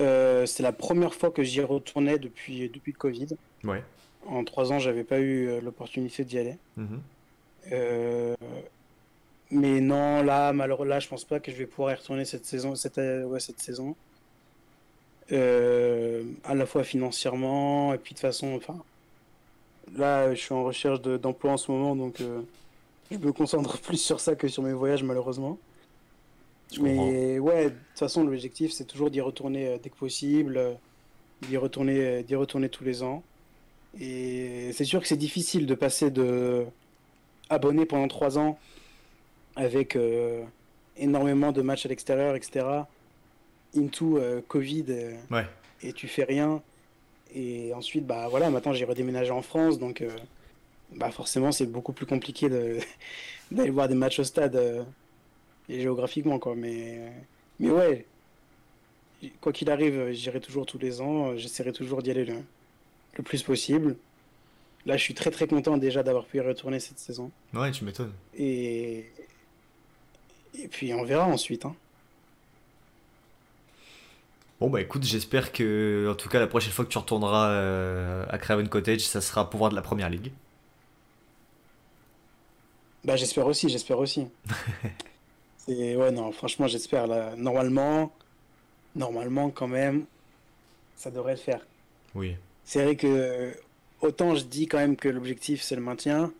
Euh, 0.00 0.46
c'est 0.46 0.62
la 0.62 0.72
première 0.72 1.14
fois 1.14 1.30
que 1.30 1.42
j'y 1.42 1.60
retournais 1.62 2.18
depuis, 2.18 2.68
depuis 2.68 2.92
le 2.92 2.98
Covid. 2.98 3.28
Ouais. 3.64 3.82
En 4.26 4.44
trois 4.44 4.72
ans, 4.72 4.78
j'avais 4.78 5.04
pas 5.04 5.18
eu 5.20 5.46
euh, 5.48 5.60
l'opportunité 5.60 6.24
d'y 6.24 6.38
aller. 6.38 6.56
Mhm. 6.76 7.00
Euh, 7.72 8.34
mais 9.50 9.80
non, 9.80 10.22
là, 10.22 10.52
malheureusement, 10.52 10.90
là, 10.94 11.00
je 11.00 11.08
pense 11.08 11.24
pas 11.24 11.40
que 11.40 11.50
je 11.52 11.56
vais 11.56 11.66
pouvoir 11.66 11.92
y 11.92 11.94
retourner 11.96 12.24
cette 12.24 12.44
saison, 12.46 12.74
cette, 12.74 12.96
ouais, 12.98 13.40
cette 13.40 13.60
saison. 13.60 13.94
Euh, 15.32 16.24
à 16.44 16.54
la 16.54 16.66
fois 16.66 16.82
financièrement, 16.82 17.94
et 17.94 17.98
puis 17.98 18.14
de 18.14 18.18
façon, 18.18 18.54
enfin, 18.56 18.76
là, 19.96 20.34
je 20.34 20.40
suis 20.40 20.52
en 20.54 20.64
recherche 20.64 21.00
de- 21.02 21.16
d'emploi 21.16 21.52
en 21.52 21.56
ce 21.56 21.70
moment, 21.70 21.94
donc 21.94 22.16
je 23.10 23.16
me 23.16 23.32
concentre 23.32 23.78
plus 23.82 23.96
sur 23.98 24.18
ça 24.20 24.34
que 24.34 24.48
sur 24.48 24.62
mes 24.62 24.72
voyages, 24.72 25.02
malheureusement. 25.04 25.58
Je 26.72 26.78
comprends. 26.80 27.06
Mais 27.10 27.38
ouais, 27.38 27.64
de 27.64 27.70
toute 27.70 27.98
façon, 27.98 28.24
l'objectif, 28.24 28.72
c'est 28.72 28.84
toujours 28.84 29.10
d'y 29.10 29.20
retourner 29.20 29.66
euh, 29.68 29.78
dès 29.82 29.90
que 29.90 29.96
possible, 29.96 30.56
euh, 30.56 30.72
d'y 31.42 31.56
retourner, 31.56 32.00
euh, 32.00 32.22
d'y 32.22 32.34
retourner 32.34 32.68
tous 32.68 32.84
les 32.84 33.02
ans. 33.02 33.22
Et 34.00 34.70
c'est 34.72 34.84
sûr 34.84 35.00
que 35.00 35.06
c'est 35.08 35.16
difficile 35.16 35.66
de 35.66 35.74
passer 35.74 36.10
de 36.10 36.64
abonné 37.48 37.86
pendant 37.86 38.06
trois 38.06 38.38
ans 38.38 38.56
avec 39.56 39.96
euh, 39.96 40.44
énormément 40.96 41.50
de 41.50 41.60
matchs 41.62 41.86
à 41.86 41.88
l'extérieur, 41.88 42.36
etc. 42.36 42.64
Into 43.76 44.18
euh, 44.18 44.40
Covid 44.46 44.84
Ouais. 45.30 45.44
et 45.82 45.92
tu 45.92 46.06
fais 46.06 46.22
rien. 46.24 46.62
Et 47.34 47.72
ensuite, 47.74 48.06
bah 48.06 48.28
voilà, 48.28 48.50
maintenant 48.50 48.72
j'ai 48.72 48.84
redéménagé 48.84 49.30
en 49.32 49.42
France, 49.42 49.78
donc 49.78 50.02
euh, 50.02 50.10
bah 50.94 51.10
forcément 51.10 51.50
c'est 51.52 51.66
beaucoup 51.66 51.92
plus 51.92 52.06
compliqué 52.06 52.48
de 52.48 52.78
d'aller 53.50 53.70
voir 53.70 53.88
des 53.88 53.94
matchs 53.96 54.20
au 54.20 54.24
stade 54.24 54.84
et 55.70 55.80
géographiquement 55.80 56.38
quoi. 56.38 56.54
Mais 56.54 57.12
mais 57.58 57.70
ouais, 57.70 58.06
quoi 59.40 59.52
qu'il 59.52 59.70
arrive, 59.70 60.10
j'irai 60.12 60.40
toujours 60.40 60.66
tous 60.66 60.78
les 60.78 61.00
ans. 61.00 61.36
J'essaierai 61.36 61.72
toujours 61.72 62.02
d'y 62.02 62.10
aller 62.10 62.24
le, 62.24 62.36
le 63.16 63.22
plus 63.22 63.42
possible. 63.42 63.96
Là, 64.86 64.96
je 64.96 65.02
suis 65.02 65.14
très 65.14 65.30
très 65.30 65.46
content 65.46 65.76
déjà 65.76 66.02
d'avoir 66.02 66.24
pu 66.24 66.38
y 66.38 66.40
retourner 66.40 66.80
cette 66.80 66.98
saison. 66.98 67.30
Ouais, 67.52 67.70
tu 67.70 67.84
m'étonnes. 67.84 68.12
Et 68.36 69.06
et 70.58 70.68
puis 70.68 70.92
on 70.94 71.04
verra 71.04 71.26
ensuite. 71.26 71.64
Hein. 71.64 71.76
Bon 74.58 74.68
bah 74.68 74.80
écoute, 74.80 75.04
j'espère 75.04 75.52
que 75.52 76.08
en 76.10 76.14
tout 76.14 76.28
cas 76.28 76.38
la 76.38 76.46
prochaine 76.46 76.72
fois 76.72 76.84
que 76.84 76.90
tu 76.90 76.98
retourneras 76.98 77.50
euh, 77.50 78.26
à 78.28 78.36
Craven 78.38 78.68
Cottage, 78.68 79.00
ça 79.00 79.20
sera 79.20 79.48
pour 79.48 79.58
voir 79.58 79.70
de 79.70 79.76
la 79.76 79.82
première 79.82 80.10
ligue. 80.10 80.32
Bah 83.04 83.16
j'espère 83.16 83.46
aussi, 83.46 83.68
j'espère 83.68 83.98
aussi. 83.98 84.28
Ouais 85.74 86.10
non, 86.10 86.32
franchement 86.32 86.66
j'espère 86.66 87.06
là. 87.06 87.34
Normalement, 87.36 88.12
normalement 88.96 89.50
quand 89.50 89.68
même, 89.68 90.06
ça 90.96 91.10
devrait 91.10 91.32
le 91.34 91.38
faire. 91.38 91.66
Oui. 92.14 92.36
C'est 92.64 92.84
vrai 92.84 92.96
que 92.96 93.54
autant 94.00 94.34
je 94.34 94.44
dis 94.44 94.66
quand 94.68 94.78
même 94.78 94.96
que 94.96 95.08
l'objectif 95.08 95.62
c'est 95.62 95.76
le 95.76 95.82
maintien, 95.82 96.32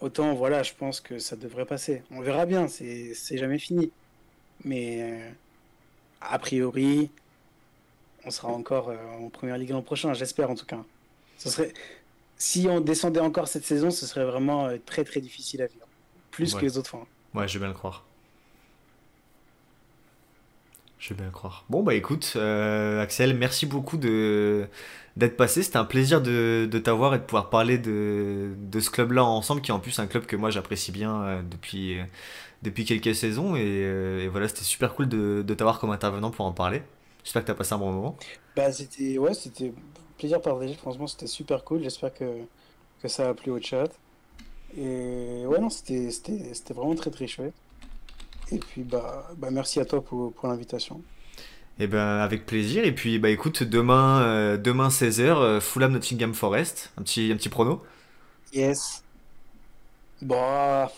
autant 0.00 0.34
voilà, 0.34 0.62
je 0.62 0.74
pense 0.74 1.00
que 1.00 1.18
ça 1.18 1.36
devrait 1.36 1.66
passer. 1.66 2.02
On 2.10 2.20
verra 2.20 2.46
bien, 2.46 2.68
c'est 2.68 3.14
c'est 3.14 3.38
jamais 3.38 3.58
fini. 3.58 3.92
Mais 4.64 5.02
euh, 5.02 5.30
a 6.20 6.38
priori, 6.38 7.10
on 8.24 8.30
sera 8.30 8.48
encore 8.48 8.90
euh, 8.90 8.96
en 9.20 9.28
première 9.30 9.58
ligue 9.58 9.70
l'an 9.70 9.82
prochain, 9.82 10.14
j'espère 10.14 10.50
en 10.50 10.54
tout 10.54 10.66
cas. 10.66 10.84
Ce 11.38 11.50
serait 11.50 11.72
si 12.38 12.66
on 12.68 12.80
descendait 12.80 13.20
encore 13.20 13.48
cette 13.48 13.64
saison, 13.64 13.90
ce 13.90 14.06
serait 14.06 14.24
vraiment 14.24 14.66
euh, 14.66 14.78
très 14.84 15.04
très 15.04 15.20
difficile 15.20 15.62
à 15.62 15.66
vivre, 15.66 15.86
plus 16.30 16.54
Ouais. 16.54 16.60
que 16.60 16.66
les 16.66 16.78
autres 16.78 16.90
fois. 16.90 17.06
Ouais, 17.34 17.48
je 17.48 17.54
veux 17.54 17.60
bien 17.60 17.68
le 17.68 17.74
croire. 17.74 18.04
Je 20.98 21.10
veux 21.10 21.16
bien 21.16 21.26
le 21.26 21.32
croire. 21.32 21.64
Bon 21.68 21.82
bah 21.82 21.94
écoute, 21.94 22.32
euh, 22.36 23.02
Axel, 23.02 23.36
merci 23.36 23.66
beaucoup 23.66 23.96
de 23.98 24.68
d'être 25.16 25.36
passé. 25.36 25.62
C'était 25.62 25.76
un 25.76 25.84
plaisir 25.84 26.22
de, 26.22 26.66
de 26.70 26.78
t'avoir 26.78 27.14
et 27.14 27.18
de 27.18 27.24
pouvoir 27.24 27.50
parler 27.50 27.76
de, 27.78 28.54
de 28.56 28.80
ce 28.80 28.90
club-là 28.90 29.24
ensemble, 29.24 29.60
qui 29.60 29.70
est 29.70 29.74
en 29.74 29.80
plus 29.80 29.98
un 29.98 30.06
club 30.06 30.24
que 30.26 30.36
moi 30.36 30.50
j'apprécie 30.50 30.92
bien 30.92 31.22
euh, 31.22 31.42
depuis, 31.42 31.98
euh, 31.98 32.04
depuis 32.62 32.84
quelques 32.84 33.14
saisons. 33.14 33.54
Et, 33.56 34.28
voilà, 34.28 34.48
c'était 34.48 34.64
super 34.64 34.94
cool 34.94 35.08
de, 35.08 35.44
de 35.46 35.54
t'avoir 35.54 35.78
comme 35.78 35.90
intervenant 35.90 36.30
pour 36.30 36.46
en 36.46 36.52
parler. 36.52 36.82
J'espère 37.22 37.42
que 37.42 37.48
t'as 37.48 37.54
passé 37.54 37.74
un 37.74 37.78
bon 37.78 37.92
moment. 37.92 38.16
Bah 38.56 38.72
c'était 38.72 39.18
ouais, 39.18 39.34
c'était 39.34 39.72
plaisir 40.18 40.40
partagé, 40.40 40.74
franchement 40.74 41.06
c'était 41.06 41.26
super 41.26 41.64
cool, 41.64 41.82
j'espère 41.82 42.14
que, 42.14 42.24
que 43.02 43.08
ça 43.08 43.28
a 43.28 43.34
plu 43.34 43.50
au 43.50 43.60
chat. 43.60 43.88
Et 44.76 45.44
ouais 45.46 45.58
non, 45.60 45.70
c'était 45.70 46.10
vraiment 46.70 46.94
très 46.94 47.10
très 47.10 47.26
chouette. 47.26 47.54
Et 48.52 48.58
puis 48.58 48.82
bah, 48.82 49.30
bah 49.36 49.50
merci 49.50 49.80
à 49.80 49.84
toi 49.84 50.02
pour, 50.02 50.32
pour 50.32 50.48
l'invitation. 50.48 51.02
Et 51.78 51.86
ben 51.86 52.18
avec 52.18 52.46
plaisir. 52.46 52.84
Et 52.84 52.92
puis 52.92 53.18
bah 53.18 53.30
écoute, 53.30 53.62
demain, 53.62 54.22
euh, 54.22 54.56
demain 54.56 54.88
16h, 54.88 55.60
Fulham 55.60 55.92
Nottingham 55.92 56.34
Forest. 56.34 56.92
Un 56.98 57.02
petit, 57.02 57.30
un 57.32 57.36
petit 57.36 57.48
prono. 57.48 57.82
Yes. 58.52 59.02
Bon. 60.22 60.36
ah, 60.38 60.90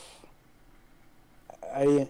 Allez, 1.73 2.07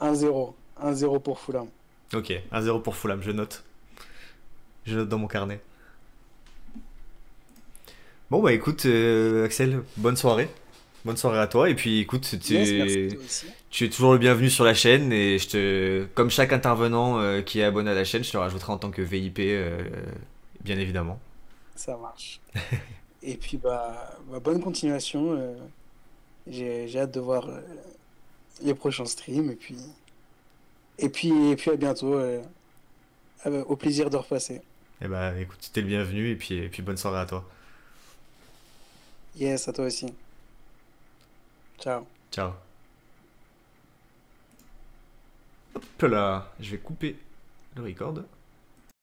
1-0. 0.00 0.54
1-0 0.82 1.22
pour 1.22 1.38
Fulham. 1.40 1.68
Ok, 2.14 2.32
1-0 2.52 2.82
pour 2.82 2.96
Fulham, 2.96 3.22
je 3.22 3.30
note. 3.30 3.64
Je 4.84 4.96
note 4.96 5.08
dans 5.08 5.18
mon 5.18 5.26
carnet. 5.28 5.60
Bon 8.30 8.42
bah 8.42 8.52
écoute, 8.52 8.86
euh, 8.86 9.44
Axel, 9.44 9.82
bonne 9.96 10.16
soirée. 10.16 10.48
Bonne 11.04 11.16
soirée 11.16 11.38
à 11.38 11.46
toi. 11.46 11.68
Et 11.68 11.74
puis 11.74 12.00
écoute, 12.00 12.34
tu, 12.42 12.54
Yes, 12.54 12.72
es 13.84 13.88
toujours 13.90 14.12
le 14.12 14.18
bienvenu 14.18 14.48
sur 14.50 14.64
la 14.64 14.74
chaîne. 14.74 15.12
Et 15.12 15.38
je 15.38 15.48
te, 15.48 16.04
comme 16.14 16.30
chaque 16.30 16.52
intervenant 16.52 17.20
euh, 17.20 17.42
qui 17.42 17.60
est 17.60 17.64
abonné 17.64 17.90
à 17.90 17.94
la 17.94 18.04
chaîne, 18.04 18.24
je 18.24 18.30
te 18.32 18.36
rajouterai 18.36 18.72
en 18.72 18.78
tant 18.78 18.90
que 18.90 19.02
VIP, 19.02 19.38
euh, 19.40 19.82
bien 20.62 20.78
évidemment. 20.78 21.20
Ça 21.74 21.96
marche. 21.96 22.40
Et 23.22 23.36
puis 23.36 23.56
bah, 23.56 24.18
bah, 24.30 24.40
bonne 24.40 24.62
continuation. 24.62 25.32
euh, 25.34 25.54
J'ai 26.46 26.88
j'ai 26.88 27.00
hâte 27.00 27.12
de 27.14 27.20
voir 27.20 27.48
euh, 27.48 27.60
les 28.62 28.74
prochains 28.74 29.06
streams 29.06 29.50
et 29.50 29.56
puis 29.56 29.76
et 30.98 31.08
puis 31.08 31.50
et 31.50 31.56
puis 31.56 31.70
à 31.70 31.76
bientôt. 31.76 32.16
au 33.46 33.76
plaisir 33.76 34.10
de 34.10 34.16
repasser. 34.16 34.60
Et 35.00 35.06
bah 35.08 35.38
écoute, 35.38 35.70
t'es 35.72 35.80
le 35.82 35.86
bienvenu 35.86 36.30
et 36.30 36.36
puis, 36.36 36.54
et 36.56 36.68
puis 36.68 36.82
bonne 36.82 36.96
soirée 36.96 37.20
à 37.20 37.26
toi. 37.26 37.48
Yes, 39.34 39.68
à 39.68 39.72
toi 39.72 39.84
aussi. 39.86 40.06
Ciao. 41.78 42.06
Ciao. 42.30 42.52
Hop 45.74 46.02
là, 46.02 46.52
je 46.60 46.70
vais 46.70 46.78
couper 46.78 47.16
le 47.76 47.82
record. 47.82 48.20